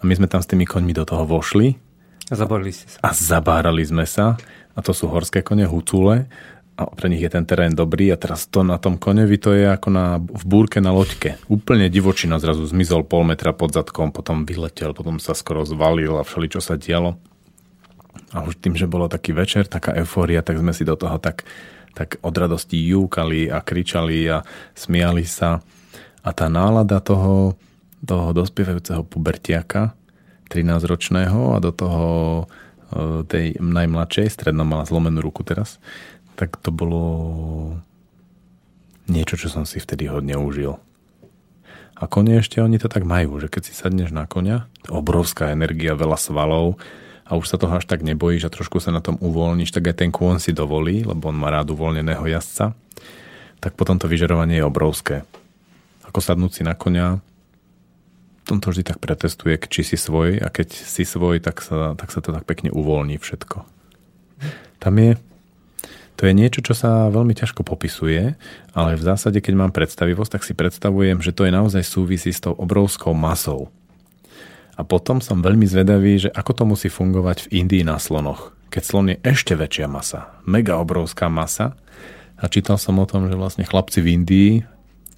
A 0.00 0.08
my 0.08 0.12
sme 0.16 0.28
tam 0.28 0.44
s 0.44 0.50
tými 0.50 0.68
koňmi 0.68 0.92
do 0.92 1.04
toho 1.08 1.24
vošli 1.24 1.80
A 2.28 2.34
zaborili 2.36 2.72
ste 2.76 2.92
sa. 2.92 2.98
a 3.00 3.10
zabárali 3.12 3.84
sme 3.84 4.04
sa. 4.04 4.36
A 4.74 4.82
to 4.82 4.90
sú 4.90 5.06
horské 5.06 5.40
kone, 5.40 5.64
hucule. 5.70 6.26
A 6.74 6.90
pre 6.90 7.06
nich 7.06 7.22
je 7.22 7.30
ten 7.30 7.46
terén 7.46 7.70
dobrý. 7.70 8.10
A 8.10 8.18
teraz 8.18 8.50
to 8.50 8.66
na 8.66 8.82
tom 8.82 8.98
konevi, 8.98 9.38
to 9.38 9.54
je 9.54 9.70
ako 9.70 9.88
na, 9.94 10.18
v 10.18 10.44
búrke 10.46 10.82
na 10.82 10.90
loďke. 10.90 11.38
Úplne 11.46 11.86
divočina 11.86 12.42
zrazu 12.42 12.66
zmizol 12.66 13.06
pol 13.06 13.22
metra 13.22 13.54
pod 13.54 13.70
zadkom, 13.70 14.10
potom 14.10 14.42
vyletel, 14.42 14.90
potom 14.90 15.22
sa 15.22 15.38
skoro 15.38 15.62
zvalil 15.62 16.18
a 16.18 16.26
všeli, 16.26 16.50
čo 16.50 16.58
sa 16.58 16.74
dialo. 16.74 17.14
A 18.34 18.42
už 18.42 18.58
tým, 18.58 18.74
že 18.74 18.90
bolo 18.90 19.06
taký 19.06 19.30
večer, 19.30 19.70
taká 19.70 19.94
eufória, 19.94 20.42
tak 20.42 20.58
sme 20.58 20.74
si 20.74 20.82
do 20.82 20.98
toho 20.98 21.22
tak, 21.22 21.46
tak 21.94 22.18
od 22.26 22.34
radosti 22.34 22.82
júkali 22.82 23.46
a 23.46 23.62
kričali 23.62 24.26
a 24.26 24.42
smiali 24.74 25.22
sa. 25.22 25.62
A 26.26 26.30
tá 26.34 26.50
nálada 26.50 26.98
toho, 26.98 27.54
toho 28.02 28.34
dospievajúceho 28.34 29.06
pubertiaka, 29.06 29.94
13-ročného 30.50 31.54
a 31.54 31.58
do 31.62 31.70
toho 31.70 32.06
e, 32.42 32.44
tej 33.26 33.46
najmladšej, 33.62 34.34
stredná 34.34 34.66
mala 34.66 34.86
zlomenú 34.86 35.22
ruku 35.22 35.46
teraz, 35.46 35.78
tak 36.34 36.58
to 36.58 36.74
bolo 36.74 37.02
niečo, 39.06 39.38
čo 39.38 39.52
som 39.52 39.64
si 39.68 39.78
vtedy 39.78 40.10
hodne 40.10 40.34
užil. 40.38 40.80
A 41.94 42.10
kone 42.10 42.42
ešte 42.42 42.58
oni 42.58 42.76
to 42.82 42.90
tak 42.90 43.06
majú, 43.06 43.38
že 43.38 43.46
keď 43.46 43.62
si 43.70 43.72
sadneš 43.72 44.10
na 44.10 44.26
konia, 44.26 44.66
obrovská 44.90 45.54
energia, 45.54 45.94
veľa 45.94 46.18
svalov 46.18 46.82
a 47.22 47.38
už 47.38 47.46
sa 47.46 47.56
toho 47.56 47.78
až 47.78 47.86
tak 47.86 48.02
nebojíš 48.02 48.50
a 48.50 48.54
trošku 48.54 48.82
sa 48.82 48.90
na 48.90 48.98
tom 48.98 49.14
uvoľníš, 49.22 49.70
tak 49.70 49.86
aj 49.88 50.02
ten 50.02 50.10
kôň 50.10 50.42
si 50.42 50.50
dovolí, 50.50 51.06
lebo 51.06 51.30
on 51.30 51.38
má 51.38 51.54
rád 51.54 51.70
uvoľneného 51.70 52.26
jazdca, 52.26 52.74
tak 53.62 53.78
potom 53.78 53.96
to 53.96 54.10
vyžarovanie 54.10 54.58
je 54.58 54.66
obrovské. 54.66 55.16
Ako 56.04 56.18
sadnúť 56.18 56.60
si 56.60 56.62
na 56.66 56.74
konia, 56.74 57.22
on 58.50 58.60
to 58.60 58.74
vždy 58.74 58.84
tak 58.84 58.98
pretestuje, 59.00 59.56
či 59.70 59.86
si 59.86 59.96
svoj 59.96 60.42
a 60.42 60.52
keď 60.52 60.74
si 60.74 61.06
svoj, 61.06 61.40
tak 61.40 61.62
sa, 61.64 61.96
tak 61.96 62.12
sa 62.12 62.20
to 62.20 62.34
tak 62.34 62.44
pekne 62.44 62.68
uvoľní 62.74 63.16
všetko. 63.16 63.64
Tam 64.82 64.94
je 65.00 65.16
to 66.14 66.30
je 66.30 66.32
niečo, 66.34 66.62
čo 66.62 66.78
sa 66.78 67.10
veľmi 67.10 67.34
ťažko 67.34 67.66
popisuje, 67.66 68.38
ale 68.70 68.90
v 68.94 69.02
zásade, 69.02 69.42
keď 69.42 69.54
mám 69.58 69.72
predstavivosť, 69.74 70.38
tak 70.38 70.42
si 70.46 70.54
predstavujem, 70.54 71.18
že 71.18 71.34
to 71.34 71.46
je 71.46 71.52
naozaj 71.52 71.82
súvisí 71.82 72.30
s 72.30 72.38
tou 72.38 72.54
obrovskou 72.54 73.10
masou. 73.14 73.70
A 74.74 74.82
potom 74.82 75.18
som 75.22 75.42
veľmi 75.42 75.66
zvedavý, 75.66 76.26
že 76.26 76.30
ako 76.30 76.52
to 76.54 76.64
musí 76.66 76.88
fungovať 76.90 77.46
v 77.46 77.62
Indii 77.62 77.82
na 77.86 77.98
slonoch, 77.98 78.54
keď 78.70 78.82
slon 78.82 79.10
je 79.14 79.16
ešte 79.22 79.54
väčšia 79.54 79.86
masa, 79.86 80.34
mega 80.46 80.78
obrovská 80.78 81.30
masa. 81.30 81.78
A 82.34 82.50
čítal 82.50 82.82
som 82.82 82.98
o 82.98 83.06
tom, 83.06 83.30
že 83.30 83.38
vlastne 83.38 83.62
chlapci 83.62 84.02
v 84.02 84.10
Indii, 84.18 84.52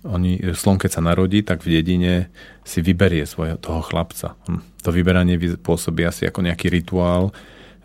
oni, 0.06 0.38
slon 0.54 0.78
keď 0.78 1.00
sa 1.00 1.02
narodí, 1.02 1.42
tak 1.42 1.66
v 1.66 1.80
dedine 1.80 2.30
si 2.62 2.78
vyberie 2.78 3.26
svojho, 3.26 3.58
toho 3.58 3.82
chlapca. 3.82 4.38
Hm. 4.46 4.62
To 4.86 4.94
vyberanie 4.94 5.36
pôsobí 5.58 6.06
asi 6.06 6.30
ako 6.30 6.46
nejaký 6.46 6.70
rituál, 6.70 7.34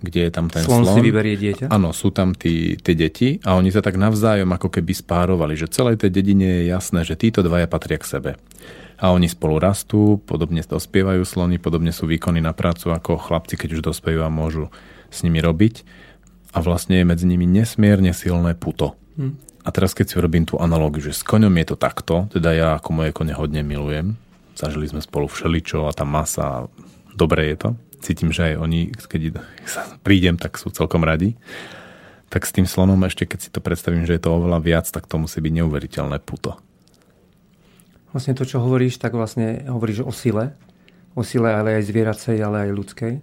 kde 0.02 0.28
je 0.28 0.32
tam 0.34 0.50
ten 0.50 0.66
slon. 0.66 0.84
Slon 0.84 0.98
si 0.98 1.02
vyberie 1.06 1.38
dieťa? 1.38 1.70
Áno, 1.70 1.94
sú 1.94 2.10
tam 2.10 2.34
tí, 2.34 2.76
tie 2.82 2.98
deti 2.98 3.38
a 3.46 3.54
oni 3.56 3.70
sa 3.70 3.86
tak 3.86 3.96
navzájom 4.02 4.50
ako 4.50 4.74
keby 4.74 4.92
spárovali, 4.98 5.54
že 5.54 5.70
celej 5.70 6.02
tej 6.02 6.12
dedine 6.12 6.62
je 6.62 6.74
jasné, 6.74 7.06
že 7.06 7.14
títo 7.14 7.46
dvaja 7.46 7.70
patria 7.70 8.02
k 8.02 8.10
sebe. 8.10 8.32
A 9.02 9.14
oni 9.14 9.30
spolu 9.30 9.58
rastú, 9.58 10.22
podobne 10.26 10.62
dospievajú 10.62 11.26
slony, 11.26 11.58
podobne 11.58 11.90
sú 11.90 12.06
výkony 12.06 12.42
na 12.42 12.54
prácu 12.54 12.94
ako 12.94 13.18
chlapci, 13.18 13.58
keď 13.58 13.78
už 13.78 13.82
dospejú 13.82 14.22
a 14.22 14.30
môžu 14.30 14.70
s 15.10 15.26
nimi 15.26 15.42
robiť. 15.42 15.86
A 16.54 16.62
vlastne 16.62 17.02
je 17.02 17.06
medzi 17.08 17.26
nimi 17.26 17.50
nesmierne 17.50 18.14
silné 18.14 18.54
puto. 18.54 18.94
Hm. 19.18 19.38
A 19.62 19.70
teraz 19.70 19.94
keď 19.94 20.06
si 20.10 20.16
robím 20.18 20.46
tú 20.46 20.58
analógiu, 20.58 21.06
že 21.06 21.18
s 21.18 21.26
koňom 21.26 21.54
je 21.62 21.66
to 21.70 21.78
takto, 21.78 22.16
teda 22.34 22.50
ja 22.54 22.68
ako 22.78 22.90
moje 22.98 23.12
kone 23.14 23.34
hodne 23.38 23.62
milujem, 23.62 24.18
zažili 24.58 24.90
sme 24.90 25.02
spolu 25.02 25.30
všeličo 25.30 25.86
a 25.86 25.94
tá 25.94 26.02
masa, 26.02 26.66
dobre 27.14 27.54
je 27.54 27.58
to, 27.58 27.70
cítim, 28.02 28.34
že 28.34 28.52
aj 28.52 28.54
oni, 28.58 28.90
keď 28.92 29.22
prídem, 30.06 30.36
tak 30.36 30.58
sú 30.58 30.74
celkom 30.74 31.06
radi. 31.06 31.38
Tak 32.32 32.48
s 32.48 32.56
tým 32.56 32.66
slonom 32.66 33.00
ešte, 33.06 33.28
keď 33.28 33.40
si 33.40 33.50
to 33.52 33.60
predstavím, 33.60 34.08
že 34.08 34.18
je 34.18 34.24
to 34.24 34.34
oveľa 34.34 34.60
viac, 34.64 34.86
tak 34.90 35.06
to 35.06 35.20
musí 35.20 35.44
byť 35.44 35.54
neuveriteľné 35.62 36.18
puto. 36.24 36.58
Vlastne 38.12 38.36
to, 38.36 38.44
čo 38.44 38.60
hovoríš, 38.60 39.00
tak 39.00 39.16
vlastne 39.16 39.68
hovoríš 39.68 40.04
o 40.04 40.12
sile. 40.12 40.56
O 41.16 41.24
sile, 41.24 41.52
ale 41.52 41.80
aj 41.80 41.88
zvieracej, 41.88 42.40
ale 42.40 42.68
aj 42.68 42.76
ľudskej. 42.76 43.14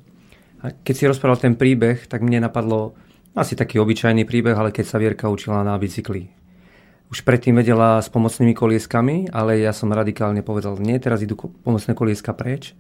A 0.64 0.72
keď 0.72 0.94
si 0.96 1.08
rozprával 1.08 1.40
ten 1.40 1.54
príbeh, 1.56 2.08
tak 2.08 2.20
mne 2.20 2.44
napadlo 2.44 2.96
asi 3.36 3.56
taký 3.56 3.80
obyčajný 3.80 4.24
príbeh, 4.24 4.56
ale 4.56 4.74
keď 4.74 4.84
sa 4.88 5.00
Vierka 5.00 5.28
učila 5.28 5.64
na 5.64 5.76
bicykli. 5.76 6.28
Už 7.08 7.24
predtým 7.24 7.56
vedela 7.56 7.96
s 8.04 8.12
pomocnými 8.12 8.52
kolieskami, 8.52 9.32
ale 9.32 9.64
ja 9.64 9.72
som 9.72 9.88
radikálne 9.88 10.44
povedal, 10.44 10.76
nie, 10.76 11.00
teraz 11.00 11.24
idú 11.24 11.40
pomocné 11.64 11.96
kolieska 11.96 12.36
preč 12.36 12.76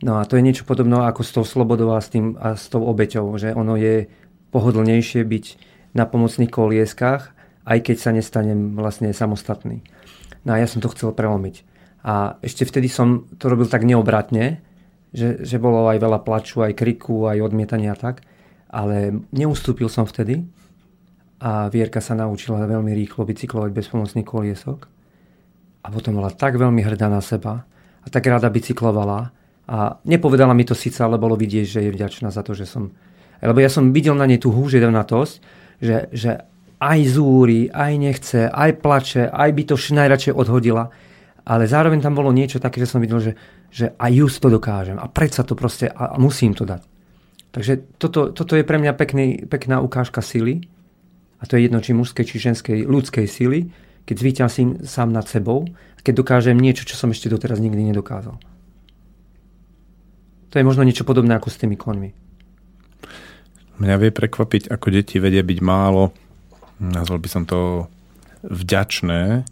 No 0.00 0.16
a 0.16 0.24
to 0.24 0.40
je 0.40 0.46
niečo 0.46 0.64
podobné 0.64 0.96
ako 0.96 1.20
s 1.20 1.30
tou 1.36 1.44
slobodou 1.44 1.92
a 1.92 2.00
s, 2.00 2.08
tým, 2.08 2.32
a 2.40 2.56
s 2.56 2.72
tou 2.72 2.80
obeťou, 2.88 3.36
že 3.36 3.52
ono 3.52 3.76
je 3.76 4.08
pohodlnejšie 4.48 5.20
byť 5.28 5.44
na 5.92 6.08
pomocných 6.08 6.48
kolieskách, 6.48 7.36
aj 7.68 7.78
keď 7.84 7.96
sa 8.00 8.10
nestanem 8.16 8.72
vlastne 8.72 9.12
samostatný. 9.12 9.84
No 10.48 10.56
a 10.56 10.60
ja 10.60 10.64
som 10.64 10.80
to 10.80 10.88
chcel 10.96 11.12
prelomiť. 11.12 11.68
A 12.00 12.40
ešte 12.40 12.64
vtedy 12.64 12.88
som 12.88 13.28
to 13.36 13.52
robil 13.52 13.68
tak 13.68 13.84
neobratne, 13.84 14.64
že, 15.12 15.44
že 15.44 15.60
bolo 15.60 15.84
aj 15.92 16.00
veľa 16.00 16.24
plaču, 16.24 16.64
aj 16.64 16.78
kriku, 16.78 17.28
aj 17.28 17.44
odmietania 17.44 17.92
a 17.92 17.98
tak. 17.98 18.24
Ale 18.72 19.20
neustúpil 19.34 19.92
som 19.92 20.08
vtedy 20.08 20.46
a 21.42 21.68
Vierka 21.68 22.00
sa 22.00 22.16
naučila 22.16 22.64
veľmi 22.64 22.94
rýchlo 22.96 23.28
bicyklovať 23.28 23.70
bez 23.74 23.86
pomocných 23.92 24.24
koliesok. 24.24 24.88
A 25.84 25.88
potom 25.92 26.16
bola 26.16 26.32
tak 26.32 26.56
veľmi 26.56 26.80
hrdá 26.80 27.12
na 27.12 27.20
seba 27.20 27.68
a 28.00 28.06
tak 28.08 28.28
rada 28.28 28.48
bicyklovala, 28.48 29.32
a 29.70 30.02
nepovedala 30.02 30.50
mi 30.50 30.66
to 30.66 30.74
síce, 30.74 30.98
ale 30.98 31.14
bolo 31.14 31.38
vidieť, 31.38 31.66
že 31.78 31.80
je 31.86 31.94
vďačná 31.94 32.34
za 32.34 32.42
to, 32.42 32.58
že 32.58 32.66
som... 32.66 32.90
Lebo 33.38 33.62
ja 33.62 33.70
som 33.70 33.94
videl 33.94 34.18
na 34.18 34.26
nej 34.26 34.42
tú 34.42 34.50
húževnatosť, 34.50 35.34
že, 35.78 36.10
že 36.10 36.42
aj 36.82 36.98
zúri, 37.06 37.70
aj 37.70 37.92
nechce, 37.94 38.50
aj 38.50 38.82
plače, 38.82 39.30
aj 39.30 39.50
by 39.54 39.62
to 39.70 39.78
najradšej 39.78 40.34
odhodila. 40.34 40.90
Ale 41.46 41.70
zároveň 41.70 42.02
tam 42.02 42.18
bolo 42.18 42.34
niečo 42.34 42.58
také, 42.58 42.82
že 42.82 42.90
som 42.90 42.98
videl, 42.98 43.22
že, 43.22 43.32
že 43.70 43.94
aj 43.94 44.10
just 44.10 44.42
to 44.42 44.50
dokážem. 44.50 44.98
A 44.98 45.06
predsa 45.06 45.46
to 45.46 45.54
proste, 45.54 45.86
a, 45.86 46.18
musím 46.18 46.50
to 46.52 46.66
dať. 46.66 46.82
Takže 47.54 47.96
toto, 47.96 48.34
toto 48.34 48.58
je 48.58 48.66
pre 48.66 48.76
mňa 48.82 48.92
pekný, 48.98 49.46
pekná 49.46 49.78
ukážka 49.78 50.18
sily. 50.18 50.66
A 51.38 51.46
to 51.46 51.54
je 51.54 51.70
jedno, 51.70 51.78
či 51.78 51.94
mužskej, 51.94 52.26
či 52.26 52.42
ženskej, 52.42 52.90
ľudskej 52.90 53.30
sily. 53.30 53.70
Keď 54.02 54.16
zvíťazím 54.18 54.68
sám 54.82 55.14
nad 55.14 55.30
sebou, 55.30 55.62
keď 56.02 56.26
dokážem 56.26 56.58
niečo, 56.58 56.82
čo 56.82 56.98
som 56.98 57.14
ešte 57.14 57.30
doteraz 57.30 57.62
nikdy 57.62 57.94
nedokázal. 57.94 58.49
To 60.50 60.58
je 60.58 60.66
možno 60.66 60.82
niečo 60.82 61.06
podobné 61.06 61.38
ako 61.38 61.48
s 61.48 61.60
tými 61.62 61.78
konmi. 61.78 62.10
Mňa 63.80 63.96
vie 63.96 64.10
prekvapiť, 64.12 64.68
ako 64.68 64.86
deti 64.92 65.16
vedia 65.16 65.40
byť 65.40 65.58
málo, 65.64 66.12
nazval 66.82 67.22
by 67.22 67.28
som 67.30 67.42
to 67.48 67.88
vďačné, 68.44 69.44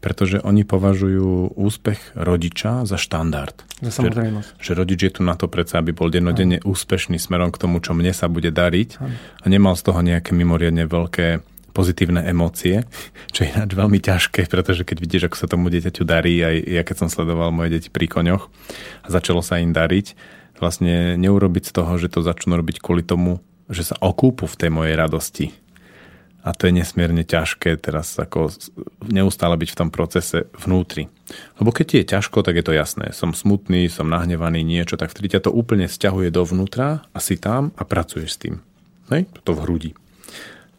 pretože 0.00 0.40
oni 0.40 0.64
považujú 0.64 1.56
úspech 1.60 2.16
rodiča 2.16 2.88
za 2.88 2.96
štandard. 2.96 3.52
Za 3.84 4.00
samozrejmosť. 4.00 4.56
Že, 4.56 4.64
že 4.64 4.72
rodič 4.72 5.00
je 5.04 5.12
tu 5.12 5.22
na 5.24 5.36
to 5.36 5.48
predsa, 5.48 5.84
aby 5.84 5.92
bol 5.92 6.08
dennodenne 6.08 6.60
úspešný 6.64 7.20
smerom 7.20 7.52
k 7.52 7.60
tomu, 7.60 7.84
čo 7.84 7.92
mne 7.92 8.16
sa 8.16 8.32
bude 8.32 8.48
dariť 8.48 8.96
a 9.44 9.46
nemal 9.48 9.76
z 9.76 9.84
toho 9.84 10.00
nejaké 10.00 10.32
mimoriadne 10.32 10.88
veľké 10.88 11.44
pozitívne 11.76 12.24
emócie, 12.26 12.88
čo 13.34 13.44
je 13.44 13.52
ináč 13.52 13.76
veľmi 13.76 14.00
ťažké, 14.00 14.48
pretože 14.48 14.88
keď 14.88 14.96
vidíš, 15.04 15.22
ako 15.30 15.36
sa 15.36 15.46
tomu 15.46 15.68
dieťaťu 15.68 16.02
darí, 16.02 16.40
aj 16.40 16.56
ja 16.64 16.82
keď 16.82 16.96
som 17.06 17.08
sledoval 17.12 17.52
moje 17.52 17.76
deti 17.76 17.88
pri 17.92 18.08
koňoch 18.08 18.48
a 19.04 19.08
začalo 19.12 19.44
sa 19.44 19.60
im 19.60 19.76
dariť, 19.76 20.39
vlastne 20.60 21.16
neurobiť 21.16 21.64
z 21.68 21.72
toho, 21.72 21.92
že 21.96 22.12
to 22.12 22.20
začnú 22.20 22.54
robiť 22.60 22.78
kvôli 22.84 23.02
tomu, 23.02 23.40
že 23.72 23.88
sa 23.88 23.96
okúpu 23.98 24.44
v 24.46 24.58
tej 24.58 24.70
mojej 24.70 24.94
radosti. 24.94 25.46
A 26.40 26.56
to 26.56 26.68
je 26.68 26.72
nesmierne 26.72 27.20
ťažké 27.20 27.76
teraz 27.76 28.16
ako 28.16 28.48
neustále 29.04 29.60
byť 29.60 29.68
v 29.76 29.78
tom 29.78 29.90
procese 29.92 30.48
vnútri. 30.56 31.12
Lebo 31.60 31.68
keď 31.68 31.84
ti 31.84 31.96
je 32.00 32.10
ťažko, 32.16 32.40
tak 32.40 32.56
je 32.56 32.64
to 32.64 32.72
jasné. 32.72 33.12
Som 33.12 33.36
smutný, 33.36 33.92
som 33.92 34.08
nahnevaný, 34.08 34.64
niečo, 34.64 34.96
tak 34.96 35.12
vtedy 35.12 35.36
ťa 35.36 35.48
to 35.48 35.50
úplne 35.52 35.84
stiahuje 35.84 36.32
dovnútra 36.32 37.04
a 37.12 37.18
si 37.20 37.36
tam 37.36 37.76
a 37.76 37.84
pracuješ 37.84 38.30
s 38.32 38.40
tým. 38.40 38.54
Hej? 39.12 39.28
To 39.44 39.52
v 39.52 39.62
hrudi. 39.68 39.90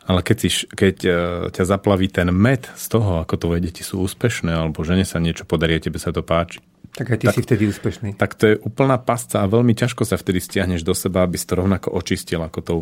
Ale 0.10 0.26
keď, 0.26 0.38
si, 0.42 0.50
keď 0.66 0.96
uh, 1.06 1.14
ťa 1.54 1.64
zaplaví 1.78 2.10
ten 2.10 2.34
med 2.34 2.66
z 2.74 2.86
toho, 2.90 3.22
ako 3.22 3.38
tvoje 3.38 3.62
deti 3.62 3.86
sú 3.86 4.02
úspešné, 4.02 4.50
alebo 4.50 4.82
žene 4.82 5.06
sa 5.06 5.22
niečo 5.22 5.46
podarí 5.46 5.78
tebe 5.78 6.02
sa 6.02 6.10
to 6.10 6.26
páči, 6.26 6.58
tak 6.92 7.08
aj 7.08 7.18
ty 7.24 7.26
tak, 7.32 7.36
si 7.36 7.42
vtedy 7.46 7.64
úspešný. 7.72 8.10
Tak 8.20 8.36
to 8.36 8.44
je 8.52 8.56
úplná 8.60 9.00
pasca 9.00 9.44
a 9.44 9.52
veľmi 9.52 9.72
ťažko 9.72 10.04
sa 10.04 10.20
vtedy 10.20 10.44
stiahneš 10.44 10.84
do 10.84 10.92
seba, 10.92 11.24
aby 11.24 11.40
si 11.40 11.48
to 11.48 11.56
rovnako 11.60 11.96
očistil 11.96 12.44
ako 12.44 12.60
tou 12.60 12.80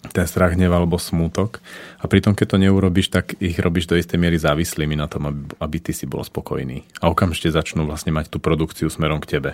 ten 0.00 0.24
strach, 0.24 0.56
hnev 0.56 0.72
alebo 0.72 0.96
smútok. 0.96 1.60
A 2.00 2.08
pritom, 2.08 2.32
keď 2.32 2.56
to 2.56 2.62
neurobiš, 2.64 3.12
tak 3.12 3.36
ich 3.36 3.60
robíš 3.60 3.84
do 3.84 4.00
istej 4.00 4.16
miery 4.16 4.40
závislými 4.40 4.96
na 4.96 5.04
tom, 5.04 5.28
aby, 5.28 5.52
aby 5.60 5.76
ty 5.76 5.92
si 5.92 6.08
bol 6.08 6.24
spokojný. 6.24 6.88
A 7.04 7.12
okamžite 7.12 7.52
začnú 7.52 7.84
vlastne 7.84 8.08
mať 8.08 8.32
tú 8.32 8.40
produkciu 8.40 8.88
smerom 8.88 9.20
k 9.20 9.36
tebe. 9.36 9.50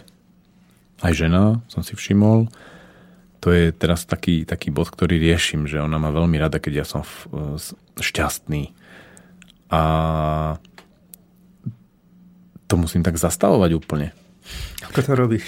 Aj 1.02 1.12
žena, 1.12 1.58
som 1.66 1.82
si 1.82 1.98
všimol, 1.98 2.46
to 3.42 3.50
je 3.50 3.74
teraz 3.74 4.06
taký, 4.06 4.46
taký 4.46 4.70
bod, 4.70 4.86
ktorý 4.88 5.18
riešim, 5.18 5.66
že 5.66 5.82
ona 5.82 5.98
má 5.98 6.14
veľmi 6.14 6.38
rada, 6.38 6.62
keď 6.62 6.72
ja 6.82 6.86
som 6.86 7.02
v, 7.02 7.14
šťastný. 7.98 8.70
A 9.74 9.82
to 12.66 12.74
musím 12.74 13.02
tak 13.06 13.18
zastavovať 13.18 13.70
úplne. 13.78 14.10
Ako 14.90 15.02
to 15.02 15.12
robíš? 15.14 15.46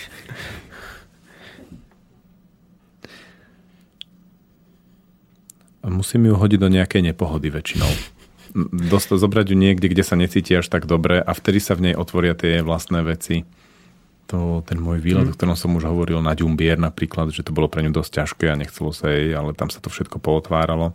Musím 5.89 6.29
ju 6.29 6.35
hodiť 6.37 6.61
do 6.61 6.69
nejakej 6.69 7.01
nepohody 7.01 7.49
väčšinou. 7.49 7.89
Dosta 8.93 9.17
zobrať 9.17 9.55
ju 9.55 9.57
niekde, 9.57 9.89
kde 9.89 10.05
sa 10.05 10.19
necíti 10.19 10.53
až 10.53 10.69
tak 10.69 10.85
dobre 10.85 11.23
a 11.23 11.31
vtedy 11.33 11.63
sa 11.63 11.79
v 11.79 11.91
nej 11.91 11.95
otvoria 11.95 12.37
tie 12.37 12.61
vlastné 12.61 13.01
veci. 13.07 13.47
to, 14.29 14.61
ten 14.69 14.77
môj 14.77 15.01
výlet, 15.01 15.25
mm. 15.25 15.33
o 15.33 15.37
ktorom 15.37 15.57
som 15.57 15.73
už 15.73 15.89
hovoril 15.89 16.21
na 16.21 16.37
Ďumbier 16.37 16.77
napríklad, 16.77 17.33
že 17.33 17.41
to 17.41 17.57
bolo 17.57 17.73
pre 17.73 17.81
ňu 17.81 17.97
dosť 17.97 18.21
ťažké 18.21 18.53
a 18.53 18.61
nechcelo 18.61 18.93
sa 18.93 19.09
jej, 19.09 19.33
ale 19.33 19.57
tam 19.57 19.73
sa 19.73 19.81
to 19.81 19.89
všetko 19.89 20.21
pootváralo. 20.21 20.93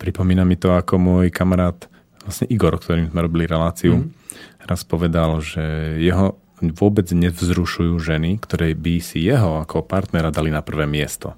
Pripomína 0.00 0.48
mi 0.48 0.56
to, 0.56 0.72
ako 0.72 0.96
môj 0.96 1.28
kamarát, 1.28 1.76
vlastne 2.24 2.48
Igor, 2.48 2.80
ktorým 2.80 3.12
sme 3.12 3.20
robili 3.20 3.44
reláciu, 3.44 4.00
mm. 4.00 4.19
Raz 4.64 4.84
povedal, 4.86 5.42
že 5.42 5.96
jeho 5.98 6.38
vôbec 6.60 7.08
nevzrušujú 7.08 7.96
ženy, 7.96 8.36
ktoré 8.36 8.76
by 8.76 9.00
si 9.00 9.24
jeho 9.24 9.64
ako 9.64 9.80
partnera 9.80 10.28
dali 10.28 10.52
na 10.52 10.60
prvé 10.60 10.84
miesto. 10.84 11.32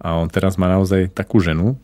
A 0.00 0.16
on 0.16 0.30
teraz 0.32 0.56
má 0.56 0.70
naozaj 0.70 1.12
takú 1.12 1.42
ženu, 1.42 1.76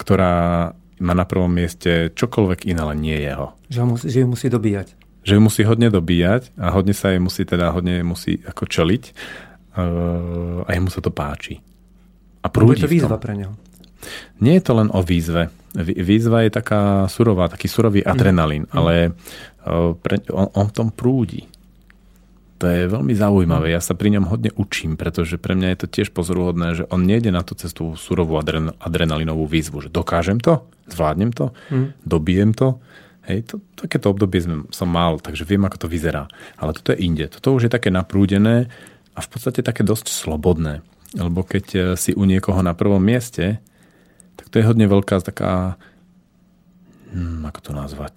ktorá 0.00 0.72
má 1.02 1.14
na 1.14 1.26
prvom 1.26 1.50
mieste 1.50 2.10
čokoľvek 2.14 2.70
iné, 2.70 2.80
ale 2.82 2.94
nie 2.98 3.18
jeho. 3.18 3.54
Že, 3.68 3.80
musí, 3.86 4.06
že 4.08 4.18
ju 4.22 4.26
musí 4.30 4.46
dobíjať. 4.48 4.88
Že 5.22 5.32
ju 5.38 5.40
musí 5.42 5.62
hodne 5.62 5.88
dobíjať 5.90 6.54
a 6.58 6.74
hodne 6.74 6.94
sa 6.94 7.14
jej 7.14 7.22
musí 7.22 7.46
teda 7.46 7.70
hodne 7.70 8.02
musí 8.02 8.42
ako 8.42 8.66
čeliť 8.66 9.02
uh, 9.78 10.66
a 10.66 10.70
jemu 10.74 10.88
sa 10.90 11.00
to 11.02 11.10
páči. 11.14 11.62
A 12.42 12.50
prúdi 12.50 12.82
je 12.82 12.90
to 12.90 12.90
výzva 12.90 13.18
pre 13.22 13.38
neho. 13.38 13.54
Nie 14.42 14.58
je 14.58 14.64
to 14.64 14.72
len 14.78 14.88
o 14.90 15.00
výzve. 15.00 15.50
Výzva 15.80 16.44
je 16.44 16.52
taká 16.52 17.08
surová, 17.08 17.48
taký 17.48 17.64
surový 17.64 18.04
adrenalín, 18.04 18.68
mm. 18.68 18.74
ale 18.76 19.16
pre, 20.04 20.20
on, 20.28 20.52
on 20.52 20.66
v 20.68 20.76
tom 20.76 20.88
prúdi. 20.92 21.48
To 22.62 22.70
je 22.70 22.86
veľmi 22.86 23.10
zaujímavé. 23.10 23.74
Ja 23.74 23.82
sa 23.82 23.98
pri 23.98 24.14
ňom 24.14 24.30
hodne 24.30 24.54
učím, 24.54 24.94
pretože 24.94 25.34
pre 25.34 25.58
mňa 25.58 25.74
je 25.74 25.78
to 25.82 25.88
tiež 25.90 26.14
pozoruhodné, 26.14 26.78
že 26.78 26.84
on 26.94 27.02
nejde 27.02 27.34
na 27.34 27.42
tú 27.42 27.58
cestu 27.58 27.98
surovú 27.98 28.38
adren, 28.38 28.70
adrenalinovú 28.78 29.50
výzvu, 29.50 29.82
že 29.82 29.90
dokážem 29.90 30.38
to, 30.38 30.62
zvládnem 30.86 31.34
to, 31.34 31.50
mm. 31.74 32.06
dobijem 32.06 32.54
to. 32.54 32.78
Hej, 33.26 33.50
to, 33.50 33.54
takéto 33.78 34.10
obdobie 34.10 34.42
som, 34.42 34.66
som 34.70 34.90
mal, 34.90 35.18
takže 35.18 35.46
viem, 35.46 35.62
ako 35.62 35.86
to 35.86 35.88
vyzerá. 35.90 36.30
Ale 36.58 36.74
toto 36.74 36.94
je 36.94 37.02
inde. 37.02 37.26
Toto 37.30 37.54
už 37.54 37.66
je 37.66 37.74
také 37.74 37.90
naprúdené 37.90 38.70
a 39.14 39.18
v 39.22 39.28
podstate 39.30 39.62
také 39.62 39.86
dosť 39.86 40.10
slobodné. 40.10 40.82
Lebo 41.18 41.42
keď 41.42 41.66
eh, 41.74 41.82
si 41.98 42.14
u 42.14 42.22
niekoho 42.26 42.62
na 42.62 42.78
prvom 42.78 43.02
mieste, 43.02 43.58
tak 44.36 44.46
to 44.48 44.56
je 44.60 44.64
hodne 44.66 44.86
veľká 44.88 45.20
taká... 45.20 45.76
Hm, 47.12 47.44
ako 47.44 47.60
to 47.60 47.70
nazvať? 47.76 48.14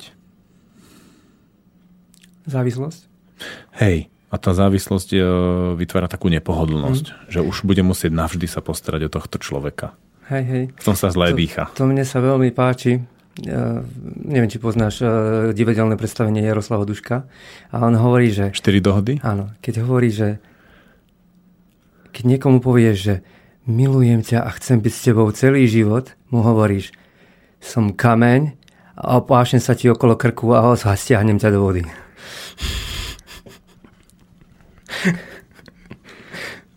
Závislosť? 2.46 3.02
Hej, 3.76 4.08
a 4.32 4.36
tá 4.36 4.52
závislosť 4.52 5.10
e, 5.16 5.20
vytvára 5.80 6.12
takú 6.12 6.28
nepohodlnosť, 6.28 7.06
mm. 7.08 7.18
že 7.32 7.40
už 7.40 7.64
bude 7.64 7.84
musieť 7.88 8.12
navždy 8.12 8.48
sa 8.52 8.60
postarať 8.60 9.08
o 9.08 9.14
tohto 9.14 9.40
človeka. 9.40 9.96
Hej, 10.28 10.44
hej. 10.44 10.64
V 10.74 10.84
tom 10.84 10.98
sa 10.98 11.14
zle 11.14 11.32
to, 11.32 11.38
dýcha. 11.38 11.64
To 11.78 11.86
mne 11.86 12.04
sa 12.04 12.20
veľmi 12.20 12.50
páči. 12.52 13.00
Uh, 13.36 13.84
neviem, 14.24 14.48
či 14.48 14.58
poznáš 14.64 15.04
uh, 15.04 15.52
divadelné 15.52 16.00
predstavenie 16.00 16.42
Jaroslava 16.42 16.88
Duška. 16.88 17.28
A 17.70 17.76
on 17.84 17.94
hovorí, 18.00 18.32
že... 18.32 18.50
Štyri 18.56 18.80
dohody? 18.80 19.20
Áno. 19.22 19.52
Keď 19.60 19.86
hovorí, 19.86 20.10
že 20.10 20.40
keď 22.16 22.24
niekomu 22.32 22.64
povieš, 22.64 22.98
že 22.98 23.16
milujem 23.66 24.22
ťa 24.22 24.46
a 24.46 24.50
chcem 24.58 24.82
byť 24.82 24.94
s 24.94 25.02
tebou 25.02 25.32
celý 25.34 25.66
život, 25.66 26.14
mu 26.30 26.42
hovoríš, 26.46 26.94
som 27.58 27.94
kameň 27.94 28.54
a 28.96 29.18
opášem 29.20 29.60
sa 29.60 29.76
ti 29.76 29.90
okolo 29.90 30.16
krku 30.16 30.54
a 30.54 30.76
stiahnem 30.78 31.40
ťa 31.42 31.52
do 31.52 31.62
vody. 31.66 31.82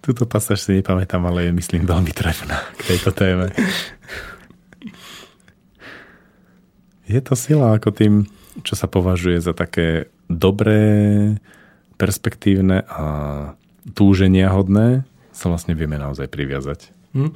Tuto 0.02 0.24
pasáž 0.24 0.64
si 0.64 0.72
nepamätám, 0.80 1.20
ale 1.28 1.52
je 1.52 1.54
myslím 1.60 1.84
veľmi 1.84 2.16
trefná 2.16 2.64
k 2.80 2.96
tejto 2.96 3.12
téme. 3.12 3.52
Je 7.04 7.20
to 7.20 7.36
sila 7.36 7.76
ako 7.76 7.92
tým, 7.92 8.24
čo 8.64 8.72
sa 8.72 8.88
považuje 8.88 9.36
za 9.40 9.52
také 9.52 10.08
dobré, 10.28 11.36
perspektívne 12.00 12.84
a 12.88 13.04
túženia 13.92 14.48
hodné, 14.52 15.04
sa 15.32 15.46
vlastne 15.52 15.76
vieme 15.76 16.00
naozaj 16.00 16.28
priviazať. 16.28 16.92
Hm. 17.16 17.32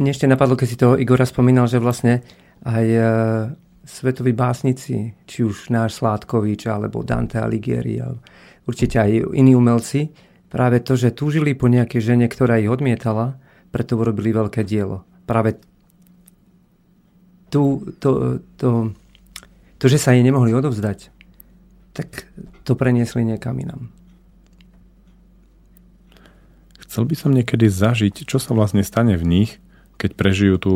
Mne 0.00 0.10
ešte 0.10 0.30
napadlo, 0.30 0.56
keď 0.56 0.66
si 0.68 0.80
toho 0.80 0.94
Igora 0.96 1.28
spomínal, 1.28 1.68
že 1.68 1.82
vlastne 1.82 2.24
aj 2.64 2.86
e, 2.86 3.02
svetoví 3.84 4.32
básnici, 4.32 5.12
či 5.26 5.38
už 5.44 5.68
náš 5.68 6.00
Sládkovič, 6.00 6.70
alebo 6.70 7.04
Dante 7.04 7.36
Alighieri, 7.42 8.00
určite 8.64 9.02
aj 9.02 9.34
iní 9.34 9.52
umelci, 9.52 10.14
práve 10.48 10.80
to, 10.80 10.94
že 10.94 11.16
túžili 11.16 11.52
po 11.52 11.66
nejakej 11.68 12.14
žene, 12.14 12.26
ktorá 12.30 12.56
ich 12.56 12.70
odmietala, 12.70 13.36
preto 13.72 13.96
urobili 13.96 14.30
veľké 14.32 14.62
dielo. 14.62 15.04
Práve 15.24 15.58
tu, 17.52 17.84
to, 18.00 18.40
to, 18.56 18.92
to, 19.76 19.84
že 19.88 20.00
sa 20.00 20.16
jej 20.16 20.24
nemohli 20.24 20.56
odovzdať, 20.56 21.12
tak 21.92 22.28
to 22.64 22.72
preniesli 22.72 23.24
niekam 23.26 23.60
inam. 23.60 23.92
Chcel 26.92 27.08
by 27.08 27.16
som 27.16 27.32
niekedy 27.32 27.72
zažiť, 27.72 28.28
čo 28.28 28.36
sa 28.36 28.52
vlastne 28.52 28.84
stane 28.84 29.16
v 29.16 29.24
nich, 29.24 29.50
keď 29.96 30.12
prežijú 30.12 30.60
tú 30.60 30.74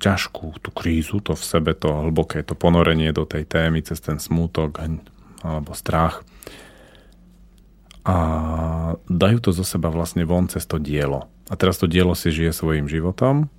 ťažkú, 0.00 0.64
tú 0.64 0.72
krízu, 0.72 1.20
to 1.20 1.36
v 1.36 1.44
sebe, 1.44 1.76
to 1.76 1.92
hlboké, 1.92 2.40
to 2.40 2.56
ponorenie 2.56 3.12
do 3.12 3.28
tej 3.28 3.44
témy 3.44 3.84
cez 3.84 4.00
ten 4.00 4.16
smútok 4.16 4.80
alebo 5.44 5.76
strach 5.76 6.24
a 8.08 8.16
dajú 9.12 9.38
to 9.44 9.50
zo 9.52 9.60
seba 9.60 9.92
vlastne 9.92 10.24
von 10.24 10.48
cez 10.48 10.64
to 10.64 10.80
dielo. 10.80 11.28
A 11.52 11.54
teraz 11.60 11.76
to 11.76 11.84
dielo 11.84 12.16
si 12.16 12.32
žije 12.32 12.56
svojim 12.56 12.88
životom, 12.88 13.52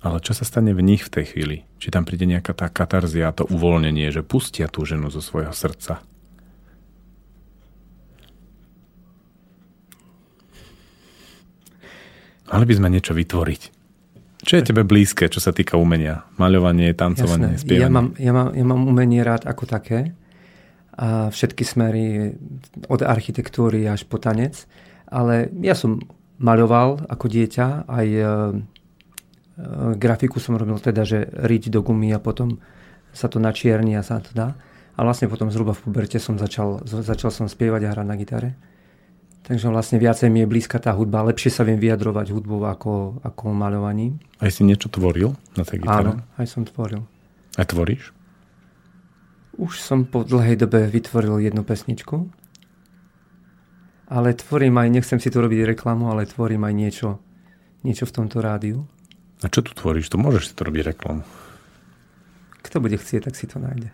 ale 0.00 0.24
čo 0.24 0.32
sa 0.32 0.48
stane 0.48 0.72
v 0.72 0.80
nich 0.80 1.04
v 1.04 1.12
tej 1.12 1.36
chvíli? 1.36 1.68
Či 1.76 1.92
tam 1.92 2.08
príde 2.08 2.24
nejaká 2.24 2.56
tá 2.56 2.72
katarzia, 2.72 3.36
to 3.36 3.44
uvoľnenie, 3.44 4.08
že 4.08 4.24
pustia 4.24 4.72
tú 4.72 4.88
ženu 4.88 5.12
zo 5.12 5.20
svojho 5.20 5.52
srdca? 5.52 6.00
Mali 12.52 12.64
by 12.68 12.74
sme 12.76 12.88
niečo 12.92 13.16
vytvoriť. 13.16 13.62
Čo 14.44 14.60
je 14.60 14.62
tebe 14.68 14.84
blízke, 14.84 15.32
čo 15.32 15.40
sa 15.40 15.56
týka 15.56 15.80
umenia? 15.80 16.28
Maľovanie, 16.36 16.92
tancovanie, 16.92 17.56
Jasné. 17.56 17.64
spievanie? 17.64 17.80
Ja 17.80 17.88
mám, 17.88 18.06
ja, 18.20 18.32
mám, 18.36 18.48
ja 18.52 18.64
mám 18.68 18.82
umenie 18.84 19.24
rád 19.24 19.48
ako 19.48 19.64
také 19.64 20.12
a 20.94 21.32
všetky 21.32 21.64
smery 21.64 22.36
od 22.86 23.00
architektúry 23.02 23.88
až 23.88 24.04
po 24.04 24.20
tanec. 24.20 24.68
Ale 25.08 25.48
ja 25.64 25.72
som 25.72 25.98
maľoval 26.38 27.08
ako 27.08 27.26
dieťa, 27.26 27.88
aj 27.88 28.06
e, 28.06 28.20
e, 28.20 28.26
grafiku 29.96 30.38
som 30.38 30.60
robil 30.60 30.76
teda, 30.78 31.02
že 31.08 31.24
riť 31.30 31.72
do 31.72 31.80
gumy 31.80 32.12
a 32.12 32.20
potom 32.20 32.60
sa 33.14 33.30
to 33.30 33.40
načierni 33.40 33.96
a 33.96 34.04
sa 34.04 34.20
to 34.20 34.30
dá. 34.36 34.54
A 34.94 35.00
vlastne 35.02 35.26
potom 35.26 35.50
zhruba 35.50 35.74
v 35.74 35.82
puberte 35.88 36.22
som 36.22 36.38
začal, 36.38 36.84
začal 36.86 37.32
som 37.34 37.50
spievať 37.50 37.82
a 37.86 37.92
hrať 37.96 38.06
na 38.06 38.16
gitare. 38.18 38.50
Takže 39.44 39.68
vlastne 39.68 40.00
viacej 40.00 40.32
mi 40.32 40.40
je 40.40 40.48
blízka 40.48 40.80
tá 40.80 40.96
hudba. 40.96 41.20
Lepšie 41.28 41.52
sa 41.52 41.68
viem 41.68 41.76
vyjadrovať 41.76 42.32
hudbou 42.32 42.64
ako, 42.64 43.20
ako 43.20 43.52
maľovaním. 43.52 44.16
Aj 44.40 44.48
si 44.48 44.64
niečo 44.64 44.88
tvoril 44.88 45.36
na 45.52 45.68
tej 45.68 45.84
gitare? 45.84 46.16
Áno, 46.16 46.24
aj 46.40 46.46
som 46.48 46.64
tvoril. 46.64 47.04
A 47.60 47.62
tvoríš? 47.68 48.16
Už 49.60 49.84
som 49.84 50.08
po 50.08 50.24
dlhej 50.24 50.64
dobe 50.64 50.88
vytvoril 50.88 51.44
jednu 51.44 51.60
pesničku, 51.60 52.26
ale 54.08 54.32
tvorím 54.32 54.80
aj, 54.80 54.88
nechcem 54.90 55.20
si 55.20 55.28
tu 55.28 55.38
robiť 55.44 55.76
reklamu, 55.76 56.08
ale 56.08 56.24
tvorím 56.24 56.64
aj 56.64 56.74
niečo, 56.74 57.08
niečo 57.84 58.08
v 58.08 58.14
tomto 58.16 58.40
rádiu. 58.40 58.88
A 59.44 59.52
čo 59.52 59.60
tu 59.60 59.76
tvoríš? 59.76 60.08
Tu 60.08 60.16
môžeš 60.16 60.50
si 60.50 60.54
to 60.56 60.64
robiť 60.64 60.96
reklamu. 60.96 61.22
Kto 62.64 62.80
bude 62.80 62.96
chcieť, 62.96 63.28
tak 63.28 63.36
si 63.36 63.44
to 63.44 63.60
nájde. 63.60 63.92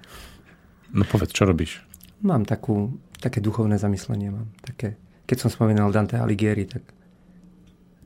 No 0.94 1.02
povedz, 1.02 1.34
čo 1.34 1.42
robíš? 1.42 1.82
Mám 2.22 2.46
takú, 2.46 3.02
také 3.18 3.42
duchovné 3.42 3.76
zamyslenie. 3.82 4.30
Mám 4.30 4.48
také, 4.62 4.94
keď 5.30 5.46
som 5.46 5.50
spomínal 5.54 5.94
Dante 5.94 6.18
Alighieri, 6.18 6.66
tak, 6.66 6.82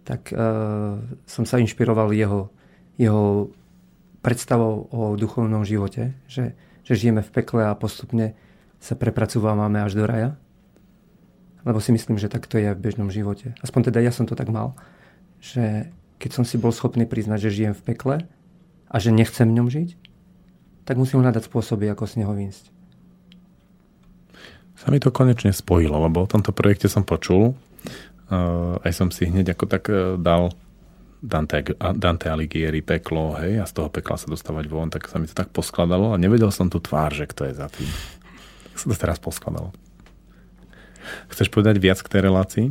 tak 0.05 0.23
uh, 0.37 1.01
som 1.25 1.49
sa 1.49 1.57
inšpiroval 1.57 2.13
jeho, 2.13 2.53
jeho 3.01 3.49
predstavou 4.21 4.93
o 4.93 5.17
duchovnom 5.17 5.65
živote, 5.65 6.13
že 6.29 6.53
že 6.85 6.93
žijeme 6.95 7.25
v 7.25 7.33
pekle 7.33 7.65
a 7.65 7.73
postupne 7.75 8.37
sa 8.79 8.93
prepracúvame 8.95 9.81
až 9.81 9.97
do 9.97 10.05
raja? 10.05 10.37
Lebo 11.65 11.81
si 11.81 11.97
myslím, 11.97 12.21
že 12.21 12.29
tak 12.29 12.45
to 12.45 12.61
je 12.61 12.77
v 12.77 12.79
bežnom 12.79 13.09
živote. 13.09 13.57
Aspoň 13.65 13.89
teda 13.89 14.05
ja 14.05 14.13
som 14.13 14.29
to 14.29 14.37
tak 14.37 14.53
mal, 14.53 14.77
že 15.41 15.89
keď 16.21 16.31
som 16.37 16.45
si 16.45 16.61
bol 16.61 16.77
schopný 16.77 17.09
priznať, 17.09 17.49
že 17.49 17.57
žijem 17.57 17.75
v 17.75 17.85
pekle 17.89 18.17
a 18.93 18.97
že 19.01 19.17
nechcem 19.17 19.49
v 19.49 19.57
ňom 19.57 19.69
žiť, 19.73 19.97
tak 20.85 21.01
musím 21.01 21.25
hľadať 21.25 21.49
spôsoby, 21.49 21.89
ako 21.89 22.05
z 22.05 22.15
neho 22.21 22.37
výjsť. 22.37 22.69
Sa 24.75 24.91
mi 24.91 24.99
to 24.99 25.15
konečne 25.15 25.55
spojilo, 25.55 25.97
lebo 26.03 26.27
o 26.27 26.31
tomto 26.31 26.51
projekte 26.51 26.91
som 26.91 27.07
počul. 27.07 27.55
Uh, 28.29 28.81
aj 28.83 28.93
som 28.97 29.09
si 29.13 29.29
hneď 29.29 29.55
ako 29.55 29.65
tak 29.69 29.85
uh, 29.93 30.17
dal 30.19 30.51
Dante, 31.25 31.65
Dante 31.97 32.29
Alighieri, 32.29 32.85
peklo, 32.85 33.33
hej, 33.41 33.61
a 33.61 33.65
z 33.65 33.73
toho 33.81 33.89
pekla 33.89 34.21
sa 34.21 34.29
dostávať 34.29 34.69
von, 34.69 34.93
tak 34.93 35.09
sa 35.09 35.17
mi 35.17 35.25
to 35.25 35.33
tak 35.33 35.49
poskladalo 35.57 36.13
a 36.13 36.21
nevedel 36.21 36.53
som 36.53 36.69
tu 36.69 36.77
tvár, 36.85 37.17
že 37.17 37.25
kto 37.25 37.49
je 37.49 37.55
za 37.57 37.73
tým. 37.73 37.89
Tak 38.73 38.77
sa 38.77 38.87
to 38.93 38.97
teraz 39.01 39.17
poskladalo. 39.17 39.73
Chceš 41.33 41.49
povedať 41.49 41.81
viac 41.81 41.97
k 42.05 42.13
tej 42.13 42.21
relácii? 42.29 42.67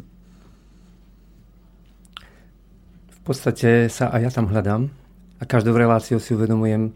V 3.10 3.20
podstate 3.26 3.90
sa 3.90 4.14
aj 4.14 4.22
ja 4.22 4.30
tam 4.30 4.52
hľadám 4.52 4.94
a 5.42 5.44
každou 5.50 5.74
reláciou 5.74 6.22
si 6.22 6.38
uvedomujem, 6.38 6.94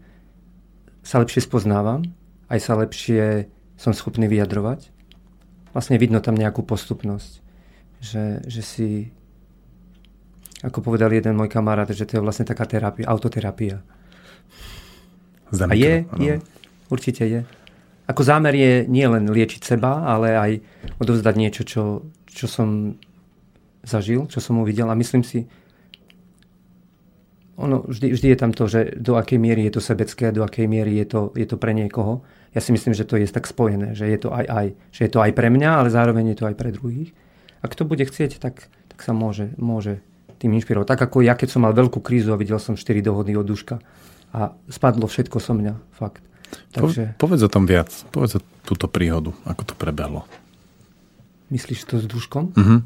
sa 1.02 1.18
lepšie 1.18 1.42
spoznávam, 1.42 2.04
aj 2.52 2.58
sa 2.62 2.78
lepšie 2.78 3.50
som 3.80 3.96
schopný 3.96 4.28
vyjadrovať. 4.30 4.97
Vlastne 5.72 5.96
vidno 6.00 6.22
tam 6.22 6.36
nejakú 6.36 6.64
postupnosť. 6.64 7.32
Že, 7.98 8.24
že 8.46 8.62
si, 8.62 8.88
ako 10.62 10.82
povedal 10.86 11.10
jeden 11.10 11.34
môj 11.34 11.50
kamarát, 11.50 11.90
že 11.90 12.06
to 12.06 12.18
je 12.18 12.24
vlastne 12.24 12.46
taká 12.46 12.64
terapia, 12.64 13.10
autoterapia. 13.10 13.82
Za 15.50 15.66
A 15.66 15.74
je, 15.74 16.06
áno. 16.06 16.20
je, 16.20 16.34
určite 16.92 17.24
je. 17.26 17.40
Ako 18.08 18.24
zámer 18.24 18.54
je 18.56 18.72
nie 18.88 19.04
len 19.04 19.28
liečiť 19.28 19.60
seba, 19.60 20.06
ale 20.06 20.36
aj 20.36 20.52
odovzdať 21.02 21.34
niečo, 21.36 21.62
čo, 21.66 21.82
čo 22.24 22.46
som 22.48 22.96
zažil, 23.84 24.28
čo 24.30 24.40
som 24.40 24.60
uvidel. 24.62 24.88
A 24.88 24.96
myslím 24.96 25.20
si, 25.26 25.44
ono, 27.58 27.82
vždy, 27.82 28.14
vždy 28.14 28.26
je 28.32 28.38
tam 28.38 28.52
to, 28.54 28.70
že 28.70 28.94
do 29.02 29.18
akej 29.18 29.42
miery 29.42 29.66
je 29.66 29.74
to 29.74 29.82
sebecké 29.82 30.30
do 30.30 30.46
akej 30.46 30.70
miery 30.70 30.94
je 31.02 31.06
to, 31.10 31.20
je 31.34 31.42
to 31.42 31.58
pre 31.58 31.74
niekoho. 31.74 32.22
Ja 32.58 32.66
si 32.66 32.74
myslím, 32.74 32.90
že 32.90 33.06
to 33.06 33.14
je 33.14 33.30
tak 33.30 33.46
spojené, 33.46 33.94
že 33.94 34.10
je 34.10 34.18
to 34.18 34.34
aj, 34.34 34.42
aj, 34.50 34.66
že 34.90 35.00
je 35.06 35.10
to 35.14 35.22
aj 35.22 35.30
pre 35.30 35.46
mňa, 35.46 35.78
ale 35.78 35.94
zároveň 35.94 36.34
je 36.34 36.42
to 36.42 36.50
aj 36.50 36.58
pre 36.58 36.74
druhých. 36.74 37.14
Ak 37.62 37.78
to 37.78 37.86
bude 37.86 38.02
chcieť, 38.02 38.42
tak, 38.42 38.66
tak 38.90 38.98
sa 38.98 39.14
môže, 39.14 39.54
môže 39.54 40.02
tým 40.42 40.58
inšpirovať. 40.58 40.90
Tak 40.90 41.00
ako 41.06 41.22
ja, 41.22 41.38
keď 41.38 41.54
som 41.54 41.62
mal 41.62 41.70
veľkú 41.70 42.02
krízu 42.02 42.34
a 42.34 42.40
videl 42.40 42.58
som 42.58 42.74
4 42.74 42.98
dohody 42.98 43.38
od 43.38 43.46
duška 43.46 43.78
a 44.34 44.58
spadlo 44.66 45.06
všetko 45.06 45.38
so 45.38 45.54
mňa, 45.54 45.78
fakt. 45.94 46.26
Takže 46.74 47.14
Po, 47.14 47.30
povedz 47.30 47.46
o 47.46 47.50
tom 47.52 47.62
viac. 47.62 47.94
Povedz 48.10 48.38
o 48.38 48.44
túto 48.66 48.90
príhodu, 48.90 49.30
ako 49.46 49.62
to 49.62 49.74
prebehlo. 49.78 50.26
myslíš 51.54 51.86
to 51.86 52.02
s 52.02 52.10
duškom? 52.10 52.58
Mhm. 52.58 52.78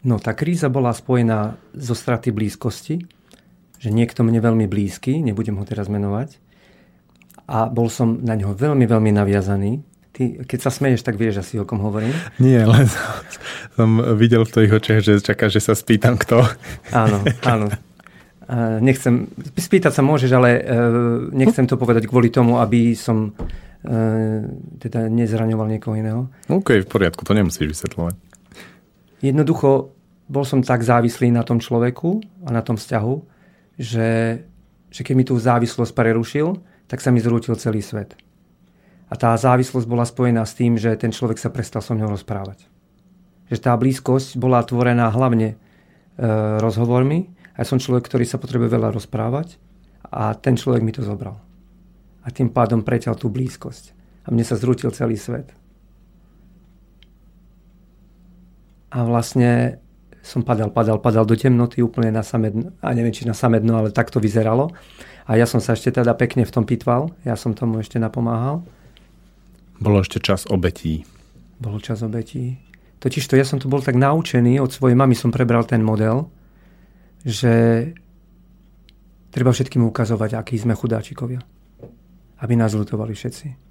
No, 0.00 0.16
tá 0.16 0.32
kríza 0.32 0.72
bola 0.72 0.96
spojená 0.96 1.60
zo 1.76 1.92
straty 1.92 2.32
blízkosti, 2.32 3.04
že 3.80 3.88
niekto 3.88 4.20
mne 4.20 4.44
veľmi 4.44 4.68
blízky, 4.68 5.24
nebudem 5.24 5.56
ho 5.56 5.64
teraz 5.64 5.88
menovať, 5.88 6.36
a 7.50 7.66
bol 7.66 7.90
som 7.90 8.22
na 8.22 8.38
ňo 8.38 8.54
veľmi, 8.54 8.86
veľmi 8.86 9.10
naviazaný. 9.10 9.82
Ty, 10.14 10.46
keď 10.46 10.58
sa 10.62 10.70
smeješ, 10.70 11.02
tak 11.02 11.18
vieš 11.18 11.42
asi, 11.42 11.58
o 11.58 11.66
kom 11.66 11.82
hovorím. 11.82 12.14
Nie, 12.38 12.62
len 12.62 12.86
som 13.76 13.98
videl 14.14 14.46
v 14.46 14.52
tvojich 14.54 14.72
očiach, 14.78 15.00
že 15.02 15.12
čaká, 15.18 15.50
že 15.50 15.58
sa 15.58 15.74
spýtam 15.74 16.14
kto. 16.14 16.46
Áno, 16.94 17.26
áno. 17.42 17.66
Nechcem, 18.82 19.30
spýtať 19.54 19.94
sa 19.94 20.02
môžeš, 20.02 20.30
ale 20.34 20.58
uh, 20.58 20.62
nechcem 21.30 21.70
to 21.70 21.78
povedať 21.78 22.10
kvôli 22.10 22.34
tomu, 22.34 22.58
aby 22.58 22.98
som 22.98 23.30
uh, 23.30 24.42
teda 24.82 25.06
nezraňoval 25.06 25.70
niekoho 25.70 25.94
iného. 25.94 26.26
OK, 26.50 26.82
v 26.82 26.90
poriadku, 26.90 27.22
to 27.22 27.30
nemusíš 27.30 27.78
vysvetľovať. 27.78 28.18
Jednoducho 29.22 29.94
bol 30.26 30.42
som 30.42 30.66
tak 30.66 30.82
závislý 30.82 31.30
na 31.30 31.46
tom 31.46 31.62
človeku 31.62 32.42
a 32.42 32.50
na 32.50 32.58
tom 32.66 32.74
vzťahu, 32.74 33.14
že, 33.80 34.44
že 34.92 35.00
keď 35.00 35.14
mi 35.16 35.24
tú 35.24 35.40
závislosť 35.40 35.96
prerušil, 35.96 36.60
tak 36.84 37.00
sa 37.00 37.08
mi 37.08 37.24
zrútil 37.24 37.56
celý 37.56 37.80
svet. 37.80 38.12
A 39.08 39.16
tá 39.16 39.32
závislosť 39.32 39.88
bola 39.88 40.04
spojená 40.04 40.44
s 40.44 40.54
tým, 40.54 40.76
že 40.76 40.92
ten 41.00 41.10
človek 41.10 41.40
sa 41.40 41.48
prestal 41.48 41.80
so 41.80 41.96
mnou 41.96 42.12
rozprávať. 42.12 42.68
Že 43.48 43.58
tá 43.58 43.72
blízkosť 43.74 44.36
bola 44.36 44.62
tvorená 44.62 45.08
hlavne 45.10 45.56
e, 45.56 45.56
rozhovormi. 46.60 47.26
A 47.56 47.64
ja 47.64 47.66
som 47.66 47.82
človek, 47.82 48.06
ktorý 48.06 48.28
sa 48.28 48.38
potrebuje 48.38 48.70
veľa 48.70 48.94
rozprávať 48.94 49.58
a 50.06 50.36
ten 50.38 50.54
človek 50.54 50.84
mi 50.84 50.94
to 50.94 51.02
zobral. 51.02 51.42
A 52.22 52.30
tým 52.30 52.52
pádom 52.52 52.86
preťal 52.86 53.18
tú 53.18 53.32
blízkosť. 53.32 53.96
A 54.28 54.30
mne 54.30 54.44
sa 54.46 54.54
zrútil 54.54 54.94
celý 54.94 55.18
svet. 55.18 55.50
A 58.94 59.02
vlastne 59.02 59.82
som 60.20 60.44
padal, 60.44 60.68
padal, 60.68 61.00
padal 61.00 61.24
do 61.24 61.32
temnoty 61.32 61.80
úplne 61.80 62.12
na 62.12 62.20
samé 62.20 62.52
dno. 62.52 62.72
A 62.84 62.92
neviem, 62.92 63.12
či 63.12 63.24
na 63.24 63.32
samé 63.32 63.60
dno, 63.60 63.80
ale 63.80 63.88
tak 63.88 64.12
to 64.12 64.20
vyzeralo. 64.20 64.68
A 65.24 65.40
ja 65.40 65.48
som 65.48 65.62
sa 65.62 65.72
ešte 65.72 66.02
teda 66.02 66.12
pekne 66.12 66.44
v 66.44 66.52
tom 66.52 66.64
pitval. 66.68 67.14
Ja 67.24 67.38
som 67.40 67.56
tomu 67.56 67.80
ešte 67.80 67.96
napomáhal. 67.96 68.60
Bolo 69.80 70.04
ešte 70.04 70.20
čas 70.20 70.44
obetí. 70.50 71.08
Bolo 71.56 71.80
čas 71.80 72.04
obetí. 72.04 72.60
Totiž 73.00 73.24
to 73.24 73.38
ja 73.40 73.48
som 73.48 73.56
tu 73.56 73.64
bol 73.72 73.80
tak 73.80 73.96
naučený, 73.96 74.60
od 74.60 74.68
svojej 74.68 74.92
mamy 74.92 75.16
som 75.16 75.32
prebral 75.32 75.64
ten 75.64 75.80
model, 75.80 76.28
že 77.24 77.88
treba 79.32 79.56
všetkým 79.56 79.80
ukazovať, 79.88 80.36
akí 80.36 80.60
sme 80.60 80.76
chudáčikovia. 80.76 81.40
Aby 82.44 82.60
nás 82.60 82.76
lutovali 82.76 83.16
všetci. 83.16 83.70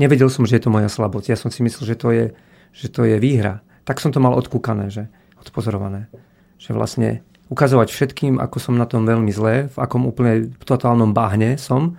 Nevedel 0.00 0.32
som, 0.32 0.48
že 0.48 0.56
je 0.56 0.64
to 0.64 0.72
moja 0.72 0.88
slabosť. 0.88 1.26
Ja 1.32 1.36
som 1.40 1.52
si 1.52 1.60
myslel, 1.60 1.84
že 1.92 1.96
to 1.96 2.08
je, 2.12 2.24
že 2.72 2.88
to 2.88 3.04
je 3.04 3.16
výhra. 3.20 3.60
Tak 3.86 4.02
som 4.02 4.10
to 4.10 4.18
mal 4.18 4.34
odkúkané, 4.34 4.90
že 4.90 5.06
odpozorované. 5.38 6.10
Že 6.58 6.70
vlastne 6.74 7.08
ukazovať 7.46 7.88
všetkým, 7.94 8.42
ako 8.42 8.58
som 8.58 8.74
na 8.74 8.90
tom 8.90 9.06
veľmi 9.06 9.30
zlé, 9.30 9.70
v 9.70 9.76
akom 9.78 10.04
úplne 10.04 10.50
totálnom 10.66 11.14
bahne 11.14 11.54
som, 11.54 11.94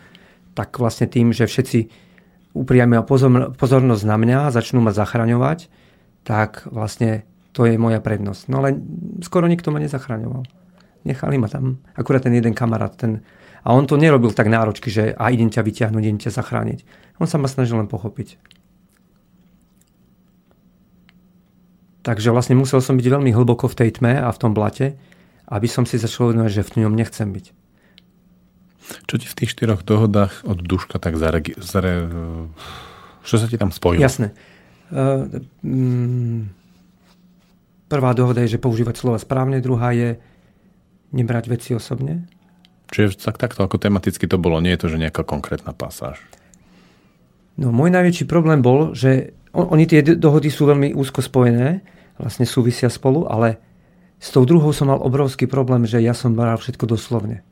tak 0.51 0.75
vlastne 0.75 1.07
tým, 1.07 1.31
že 1.31 1.47
všetci 1.47 1.87
upriamia 2.51 3.05
pozor, 3.05 3.55
pozornosť 3.55 4.03
na 4.03 4.17
mňa 4.19 4.37
a 4.49 4.53
začnú 4.53 4.83
ma 4.83 4.91
zachraňovať, 4.91 5.71
tak 6.27 6.67
vlastne 6.67 7.23
to 7.55 7.63
je 7.63 7.79
moja 7.79 8.03
prednosť. 8.03 8.51
No 8.51 8.59
ale 8.59 8.75
skoro 9.23 9.47
nikto 9.47 9.71
ma 9.71 9.79
nezachraňoval. 9.79 10.43
Nechali 11.07 11.39
ma 11.39 11.47
tam. 11.47 11.79
Akurát 11.95 12.27
ten 12.27 12.35
jeden 12.35 12.51
kamarát, 12.51 12.91
ten, 12.91 13.23
a 13.63 13.71
on 13.71 13.87
to 13.87 13.95
nerobil 13.95 14.35
tak 14.35 14.51
náročky, 14.51 14.91
že 14.91 15.15
a 15.15 15.31
idem 15.31 15.47
ťa 15.47 15.63
vyťahnuť, 15.63 16.03
idem 16.03 16.19
ťa 16.19 16.35
zachrániť. 16.35 16.83
On 17.23 17.29
sa 17.29 17.39
ma 17.39 17.47
snažil 17.47 17.79
len 17.79 17.87
pochopiť. 17.87 18.35
Takže 22.07 22.31
vlastne 22.31 22.55
musel 22.55 22.79
som 22.79 22.95
byť 22.95 23.03
veľmi 23.03 23.35
hlboko 23.35 23.67
v 23.67 23.83
tej 23.83 23.99
tme 23.99 24.15
a 24.15 24.31
v 24.31 24.39
tom 24.39 24.55
blate, 24.55 24.95
aby 25.51 25.67
som 25.67 25.83
si 25.83 25.99
začal 25.99 26.31
uvedomovať, 26.31 26.55
že 26.55 26.63
v 26.63 26.87
ňom 26.87 26.95
nechcem 26.95 27.27
byť. 27.27 27.45
Čo 29.11 29.15
ti 29.19 29.27
v 29.27 29.35
tých 29.35 29.51
štyroch 29.51 29.83
dohodách 29.83 30.47
od 30.47 30.63
duška 30.63 31.03
tak 31.03 31.19
zaregi- 31.19 31.59
zare... 31.59 32.07
Čo 33.27 33.43
sa 33.43 33.51
ti 33.51 33.59
tam 33.59 33.75
spojilo? 33.75 33.99
Jasné. 33.99 34.31
Uh, 34.87 35.43
mm, 35.67 36.47
prvá 37.91 38.15
dohoda 38.15 38.39
je, 38.47 38.55
že 38.55 38.63
používať 38.63 38.95
slova 38.95 39.19
správne, 39.19 39.59
druhá 39.59 39.91
je 39.91 40.15
nebrať 41.11 41.51
veci 41.51 41.75
osobne. 41.75 42.23
Čiže 42.87 43.19
tak, 43.19 43.35
takto 43.35 43.67
ako 43.67 43.83
tematicky 43.83 44.31
to 44.31 44.39
bolo, 44.39 44.63
nie 44.63 44.71
je 44.79 44.87
to, 44.87 44.95
že 44.95 45.03
nejaká 45.03 45.27
konkrétna 45.27 45.75
pasáž. 45.75 46.23
No 47.59 47.75
môj 47.75 47.91
najväčší 47.91 48.23
problém 48.31 48.63
bol, 48.63 48.95
že 48.95 49.35
on, 49.51 49.75
oni 49.75 49.83
tie 49.83 49.99
dohody 50.15 50.47
sú 50.47 50.71
veľmi 50.71 50.95
úzko 50.95 51.19
spojené, 51.19 51.83
vlastne 52.17 52.45
súvisia 52.45 52.89
spolu, 52.89 53.29
ale 53.29 53.61
s 54.17 54.33
tou 54.33 54.45
druhou 54.45 54.73
som 54.73 54.89
mal 54.89 54.97
obrovský 55.01 55.45
problém, 55.45 55.85
že 55.85 56.01
ja 56.01 56.17
som 56.17 56.33
bral 56.33 56.57
všetko 56.57 56.89
doslovne. 56.89 57.45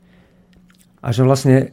A 0.98 1.14
že 1.14 1.22
vlastne 1.22 1.70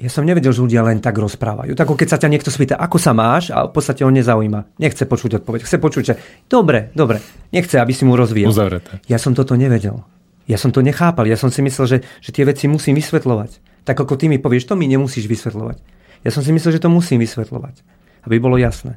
ja 0.00 0.08
som 0.08 0.24
nevedel, 0.24 0.56
že 0.56 0.64
ľudia 0.64 0.80
len 0.80 1.04
tak 1.04 1.20
rozprávajú. 1.20 1.76
Tak 1.76 1.84
keď 1.84 2.08
sa 2.08 2.16
ťa 2.16 2.32
niekto 2.32 2.48
spýta, 2.48 2.80
ako 2.80 2.96
sa 2.96 3.12
máš, 3.12 3.52
a 3.52 3.68
v 3.68 3.72
podstate 3.76 4.00
on 4.00 4.16
nezaujíma. 4.16 4.80
Nechce 4.80 5.04
počuť 5.04 5.44
odpoveď. 5.44 5.60
Chce 5.68 5.76
počuť, 5.76 6.02
že 6.08 6.14
dobre, 6.48 6.88
dobre. 6.96 7.20
Nechce, 7.52 7.76
aby 7.76 7.92
si 7.92 8.08
mu 8.08 8.16
rozvíjal. 8.16 8.48
Uzavreté. 8.48 9.04
Ja 9.12 9.20
som 9.20 9.36
toto 9.36 9.52
nevedel. 9.60 10.00
Ja 10.48 10.56
som 10.56 10.72
to 10.72 10.80
nechápal. 10.80 11.28
Ja 11.28 11.36
som 11.36 11.52
si 11.52 11.60
myslel, 11.60 11.84
že, 11.84 11.98
že 12.24 12.32
tie 12.32 12.48
veci 12.48 12.64
musím 12.64 12.96
vysvetľovať. 12.96 13.84
Tak 13.84 14.00
ako 14.00 14.16
ty 14.16 14.32
mi 14.32 14.40
povieš, 14.40 14.72
to 14.72 14.74
mi 14.74 14.88
nemusíš 14.88 15.28
vysvetľovať. 15.28 15.76
Ja 16.24 16.32
som 16.32 16.40
si 16.40 16.56
myslel, 16.56 16.80
že 16.80 16.82
to 16.82 16.88
musím 16.88 17.20
vysvetľovať. 17.20 17.84
Aby 18.24 18.40
bolo 18.40 18.56
jasné. 18.56 18.96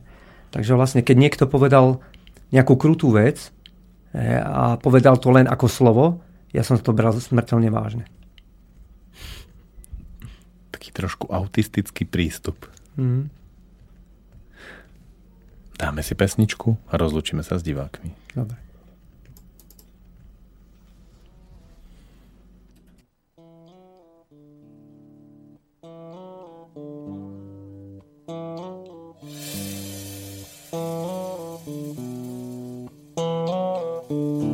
Takže 0.56 0.80
vlastne, 0.80 1.04
keď 1.04 1.20
niekto 1.20 1.44
povedal 1.52 2.00
nejakú 2.54 2.78
krutú 2.78 3.10
vec 3.10 3.50
eh, 4.14 4.38
a 4.38 4.78
povedal 4.78 5.18
to 5.18 5.34
len 5.34 5.50
ako 5.50 5.66
slovo, 5.66 6.06
ja 6.54 6.62
som 6.62 6.78
to 6.78 6.94
bral 6.94 7.18
smrteľne 7.18 7.74
vážne. 7.74 8.06
Taký 10.70 10.94
trošku 10.94 11.34
autistický 11.34 12.06
prístup. 12.06 12.70
Mhm. 12.96 13.42
Dáme 15.74 16.06
si 16.06 16.14
pesničku 16.14 16.78
a 16.88 17.02
rozlučíme 17.02 17.42
sa 17.42 17.58
s 17.58 17.66
divákmi. 17.66 18.14
Dobre. 18.38 18.64
Som 34.10 34.54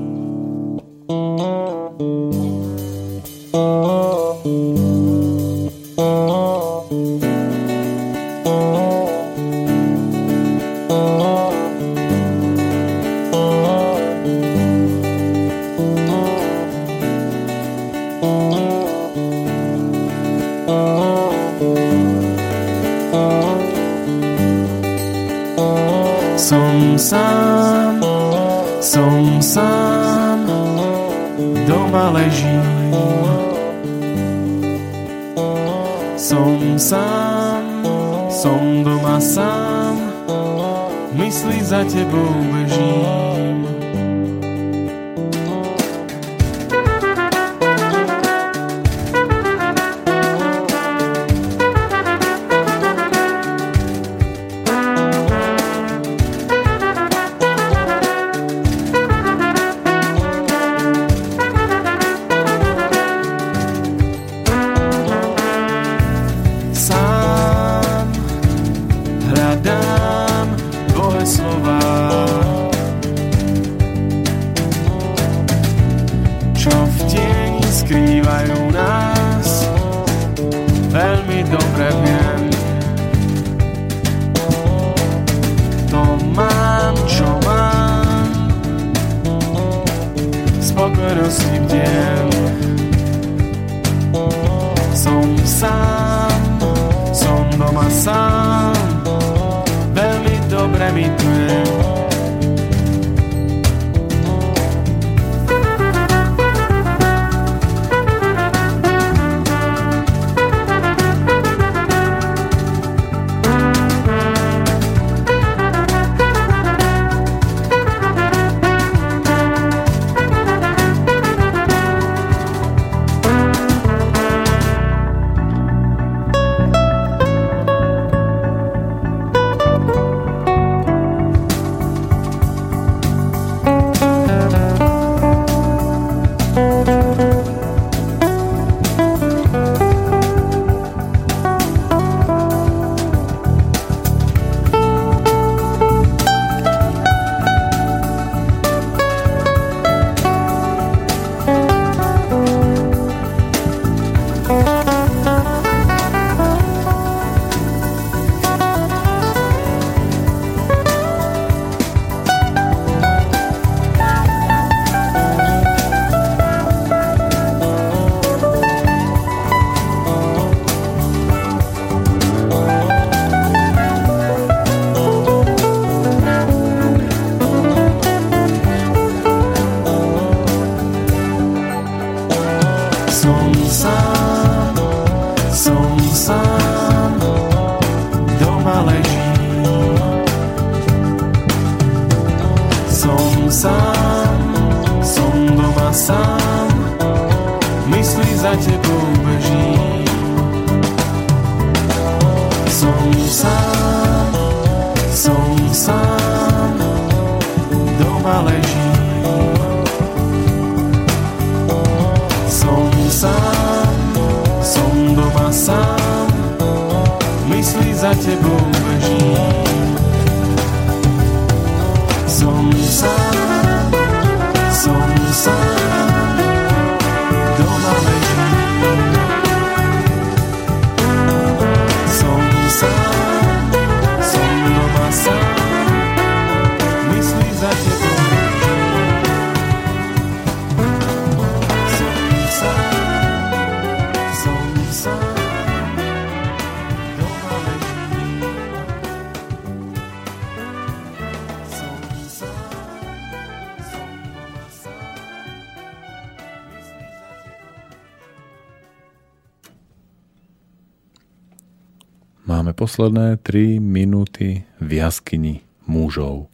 posledné 263.00 263.40
3 263.40 263.80
minúty 263.80 264.68
v 264.84 265.00
jaskyni 265.00 265.64
mužov. 265.88 266.52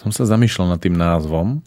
Som 0.00 0.08
sa 0.08 0.24
zamýšľal 0.24 0.72
nad 0.72 0.80
tým 0.80 0.96
názvom. 0.96 1.60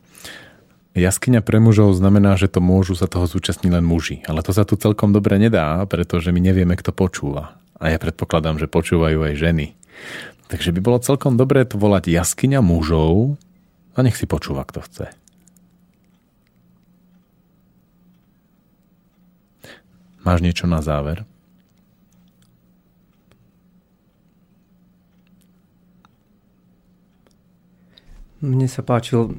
Jaskyňa 0.97 1.45
pre 1.45 1.61
mužov 1.61 1.93
znamená, 1.93 2.33
že 2.41 2.49
to 2.49 2.57
môžu 2.57 2.97
sa 2.97 3.05
toho 3.05 3.29
zúčastniť 3.29 3.69
len 3.69 3.85
muži. 3.85 4.25
Ale 4.25 4.41
to 4.41 4.49
sa 4.49 4.65
tu 4.65 4.81
celkom 4.81 5.13
dobre 5.13 5.37
nedá, 5.37 5.77
pretože 5.85 6.33
my 6.33 6.41
nevieme, 6.41 6.73
kto 6.73 6.89
počúva. 6.89 7.61
A 7.77 7.93
ja 7.93 8.01
predpokladám, 8.01 8.57
že 8.57 8.65
počúvajú 8.65 9.29
aj 9.29 9.33
ženy. 9.37 9.77
Takže 10.49 10.73
by 10.73 10.81
bolo 10.81 11.05
celkom 11.05 11.37
dobré 11.37 11.69
to 11.69 11.77
volať 11.77 12.09
jaskyňa 12.09 12.65
mužov 12.65 13.37
a 13.93 14.01
nech 14.01 14.17
si 14.17 14.25
počúva, 14.25 14.65
kto 14.65 14.81
chce. 14.81 15.05
Máš 20.25 20.41
niečo 20.41 20.65
na 20.65 20.81
záver? 20.81 21.29
Mne 28.41 28.65
sa 28.65 28.81
páčil, 28.81 29.37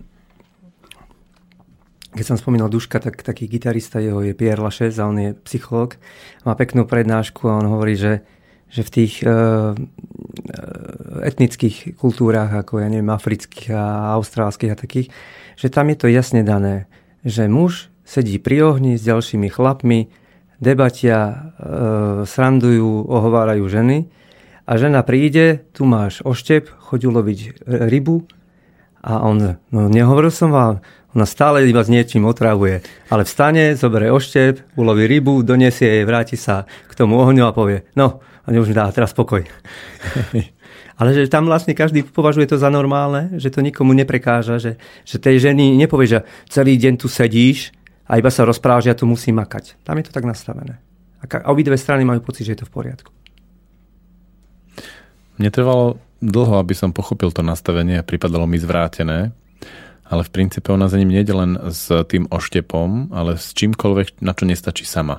keď 2.15 2.23
som 2.23 2.39
spomínal 2.39 2.71
Duška, 2.71 3.03
tak 3.03 3.19
taký 3.27 3.51
gitarista 3.51 3.99
jeho 3.99 4.23
je 4.23 4.31
Pierre 4.31 4.63
Lachaise 4.63 5.03
a 5.03 5.11
on 5.11 5.19
je 5.19 5.31
psychológ. 5.43 5.99
Má 6.47 6.55
peknú 6.55 6.87
prednášku 6.87 7.51
a 7.51 7.59
on 7.59 7.67
hovorí, 7.67 7.99
že, 7.99 8.23
že 8.71 8.87
v 8.87 8.91
tých 8.95 9.27
uh, 9.27 9.75
etnických 11.27 11.99
kultúrách, 11.99 12.63
ako 12.63 12.79
ja 12.79 12.87
neviem, 12.87 13.11
afrických 13.11 13.75
a 13.75 14.15
austrálskych 14.15 14.71
a 14.71 14.79
takých, 14.79 15.11
že 15.59 15.67
tam 15.67 15.91
je 15.91 15.99
to 15.99 16.07
jasne 16.07 16.47
dané, 16.47 16.87
že 17.27 17.51
muž 17.51 17.91
sedí 18.07 18.39
pri 18.39 18.71
ohni 18.71 18.95
s 18.95 19.03
ďalšími 19.03 19.51
chlapmi, 19.51 20.15
debatia, 20.63 21.51
uh, 21.59 22.23
srandujú, 22.23 23.03
ohovárajú 23.11 23.67
ženy 23.67 24.07
a 24.63 24.79
žena 24.79 25.03
príde, 25.03 25.67
tu 25.75 25.91
máš 25.91 26.23
oštep, 26.23 26.71
chodí 26.87 27.11
uloviť 27.11 27.67
rybu 27.67 28.42
A 29.03 29.27
on, 29.27 29.59
no 29.75 29.81
nehovoril 29.91 30.31
som 30.31 30.55
vám, 30.55 30.79
ona 31.13 31.29
stále 31.29 31.69
iba 31.69 31.85
s 31.85 31.93
niečím 31.93 32.25
otravuje. 32.25 32.81
Ale 33.13 33.29
vstane, 33.29 33.77
zoberie 33.77 34.09
oštep, 34.09 34.79
uloví 34.81 35.05
rybu, 35.05 35.45
donesie 35.45 36.01
jej, 36.01 36.05
vráti 36.09 36.41
sa 36.41 36.65
k 36.89 36.93
tomu 36.97 37.21
ohňu 37.21 37.45
a 37.45 37.53
povie, 37.53 37.85
no, 37.99 38.25
a 38.43 38.49
už 38.51 38.73
mi 38.73 38.75
dá 38.75 38.91
teraz 38.91 39.13
pokoj. 39.13 39.45
Ale 41.01 41.09
že 41.15 41.31
tam 41.31 41.51
vlastne 41.51 41.75
každý 41.75 42.07
považuje 42.07 42.47
to 42.47 42.57
za 42.61 42.71
normálne, 42.71 43.35
že 43.39 43.51
to 43.51 43.65
nikomu 43.65 43.91
neprekáža, 43.97 44.63
že, 44.63 44.79
že 45.03 45.17
tej 45.19 45.51
ženy 45.51 45.75
nepovie, 45.75 46.07
že 46.07 46.19
celý 46.47 46.79
deň 46.79 46.95
tu 47.01 47.11
sedíš 47.11 47.75
a 48.07 48.19
iba 48.19 48.31
sa 48.31 48.47
rozpráva, 48.47 48.85
že 48.85 48.93
ja 48.93 48.99
tu 48.99 49.09
musím 49.09 49.41
makať. 49.41 49.83
Tam 49.83 49.99
je 49.99 50.05
to 50.07 50.15
tak 50.15 50.27
nastavené. 50.27 50.79
A, 51.23 51.51
obidve 51.51 51.79
strany 51.79 52.07
majú 52.07 52.23
pocit, 52.23 52.47
že 52.47 52.55
je 52.55 52.61
to 52.63 52.69
v 52.69 52.75
poriadku. 52.75 53.11
Mne 55.43 55.51
trvalo 55.51 55.99
dlho, 56.23 56.63
aby 56.63 56.71
som 56.71 56.95
pochopil 56.95 57.35
to 57.35 57.43
nastavenie 57.43 57.99
a 57.99 58.07
pripadalo 58.07 58.47
mi 58.47 58.63
zvrátené, 58.63 59.35
ale 60.07 60.23
v 60.23 60.31
princípe 60.31 60.71
ona 60.71 60.87
za 60.87 61.03
ním 61.03 61.11
nejde 61.11 61.35
len 61.35 61.59
s 61.67 61.91
tým 62.07 62.31
oštepom, 62.31 63.11
ale 63.11 63.35
s 63.35 63.51
čímkoľvek, 63.51 64.23
na 64.23 64.39
čo 64.39 64.47
nestačí 64.47 64.87
sama. 64.87 65.19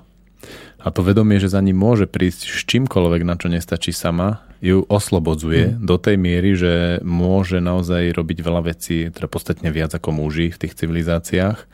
A 0.79 0.95
to 0.95 1.03
vedomie, 1.03 1.43
že 1.43 1.51
za 1.51 1.59
ním 1.59 1.75
môže 1.75 2.07
prísť 2.07 2.55
s 2.55 2.63
čímkoľvek, 2.63 3.27
na 3.27 3.35
čo 3.35 3.51
nestačí 3.51 3.91
sama, 3.91 4.47
ju 4.63 4.87
oslobodzuje 4.87 5.75
mm. 5.75 5.83
do 5.83 5.99
tej 5.99 6.15
miery, 6.15 6.55
že 6.55 7.03
môže 7.03 7.59
naozaj 7.59 8.15
robiť 8.15 8.39
veľa 8.39 8.61
vecí, 8.63 9.11
teda 9.11 9.27
podstatne 9.27 9.75
viac 9.75 9.91
ako 9.91 10.15
muži 10.23 10.55
v 10.55 10.59
tých 10.63 10.79
civilizáciách, 10.79 11.67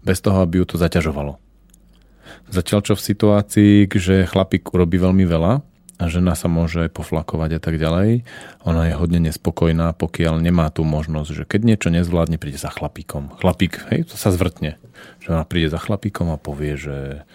bez 0.00 0.24
toho, 0.24 0.40
aby 0.40 0.64
ju 0.64 0.72
to 0.72 0.80
zaťažovalo. 0.80 1.36
Zatiaľ 2.48 2.80
čo 2.80 2.96
v 2.96 3.06
situácii, 3.12 3.72
že 3.92 4.24
chlapík 4.24 4.72
urobí 4.72 4.96
veľmi 4.96 5.28
veľa 5.28 5.68
žena 6.08 6.32
sa 6.32 6.48
môže 6.48 6.88
poflakovať 6.88 7.58
a 7.58 7.60
tak 7.60 7.76
ďalej, 7.76 8.24
ona 8.64 8.88
je 8.88 8.94
hodne 8.96 9.20
nespokojná, 9.28 9.92
pokiaľ 9.92 10.40
nemá 10.40 10.72
tú 10.72 10.86
možnosť, 10.86 11.30
že 11.34 11.44
keď 11.44 11.60
niečo 11.66 11.88
nezvládne, 11.92 12.40
príde 12.40 12.56
za 12.56 12.72
chlapíkom. 12.72 13.36
Chlapík, 13.36 13.90
hej, 13.92 14.08
to 14.08 14.16
sa 14.16 14.32
zvrtne. 14.32 14.80
Že 15.20 15.36
ona 15.36 15.44
príde 15.44 15.68
za 15.68 15.82
chlapíkom 15.82 16.32
a 16.32 16.40
povie, 16.40 16.80
že 16.80 17.26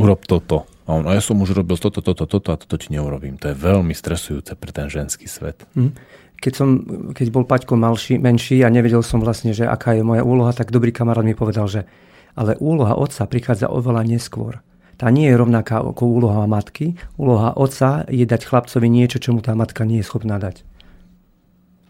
urob 0.00 0.26
toto. 0.26 0.66
A 0.88 0.98
on, 0.98 1.06
a 1.06 1.14
ja 1.14 1.22
som 1.22 1.38
už 1.38 1.54
robil 1.54 1.78
toto, 1.78 2.02
toto, 2.02 2.26
toto 2.26 2.48
a 2.50 2.58
toto 2.58 2.74
ti 2.74 2.90
neurobím. 2.90 3.38
To 3.38 3.52
je 3.52 3.56
veľmi 3.56 3.94
stresujúce 3.94 4.58
pre 4.58 4.74
ten 4.74 4.90
ženský 4.90 5.30
svet. 5.30 5.62
Hm. 5.78 5.94
Keď, 6.42 6.52
som, 6.58 6.68
keď 7.14 7.26
bol 7.30 7.46
Paťko 7.46 7.78
malší, 7.78 8.18
menší 8.18 8.66
a 8.66 8.72
nevedel 8.72 9.06
som 9.06 9.22
vlastne, 9.22 9.54
že 9.54 9.62
aká 9.62 9.94
je 9.94 10.02
moja 10.02 10.26
úloha, 10.26 10.50
tak 10.50 10.74
dobrý 10.74 10.90
kamarát 10.90 11.22
mi 11.22 11.38
povedal, 11.38 11.70
že 11.70 11.86
ale 12.34 12.58
úloha 12.58 12.96
otca 12.96 13.28
prichádza 13.28 13.68
oveľa 13.68 14.08
neskôr. 14.08 14.64
Tá 15.02 15.10
nie 15.10 15.26
je 15.26 15.34
rovnaká 15.34 15.82
ako 15.82 16.06
úloha 16.06 16.46
matky. 16.46 16.94
Úloha 17.18 17.58
otca 17.58 18.06
je 18.06 18.22
dať 18.22 18.46
chlapcovi 18.46 18.86
niečo, 18.86 19.18
čo 19.18 19.34
mu 19.34 19.42
tá 19.42 19.50
matka 19.58 19.82
nie 19.82 19.98
je 19.98 20.06
schopná 20.06 20.38
dať. 20.38 20.62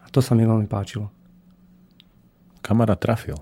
A 0.01 0.09
to 0.09 0.25
sa 0.25 0.33
mi 0.33 0.49
veľmi 0.49 0.65
páčilo. 0.65 1.13
Kamarát 2.65 2.97
trafil. 2.97 3.37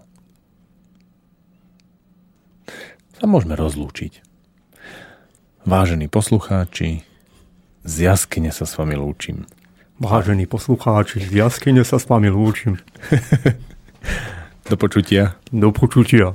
Sa 3.15 3.31
môžeme 3.31 3.55
rozlúčiť. 3.55 4.27
Vážení 5.63 6.11
poslucháči, 6.11 7.07
z 7.87 7.95
jaskyne 8.11 8.51
sa 8.51 8.67
s 8.67 8.75
vami 8.75 8.99
lúčim. 8.99 9.47
Vážení 10.03 10.51
poslucháči, 10.51 11.23
z 11.23 11.47
jaskyne 11.47 11.87
sa 11.87 12.03
s 12.03 12.11
vami 12.11 12.27
lúčim. 12.27 12.83
Do 14.67 14.75
počutia. 14.75 15.39
Do 15.55 15.71
počutia. 15.71 16.35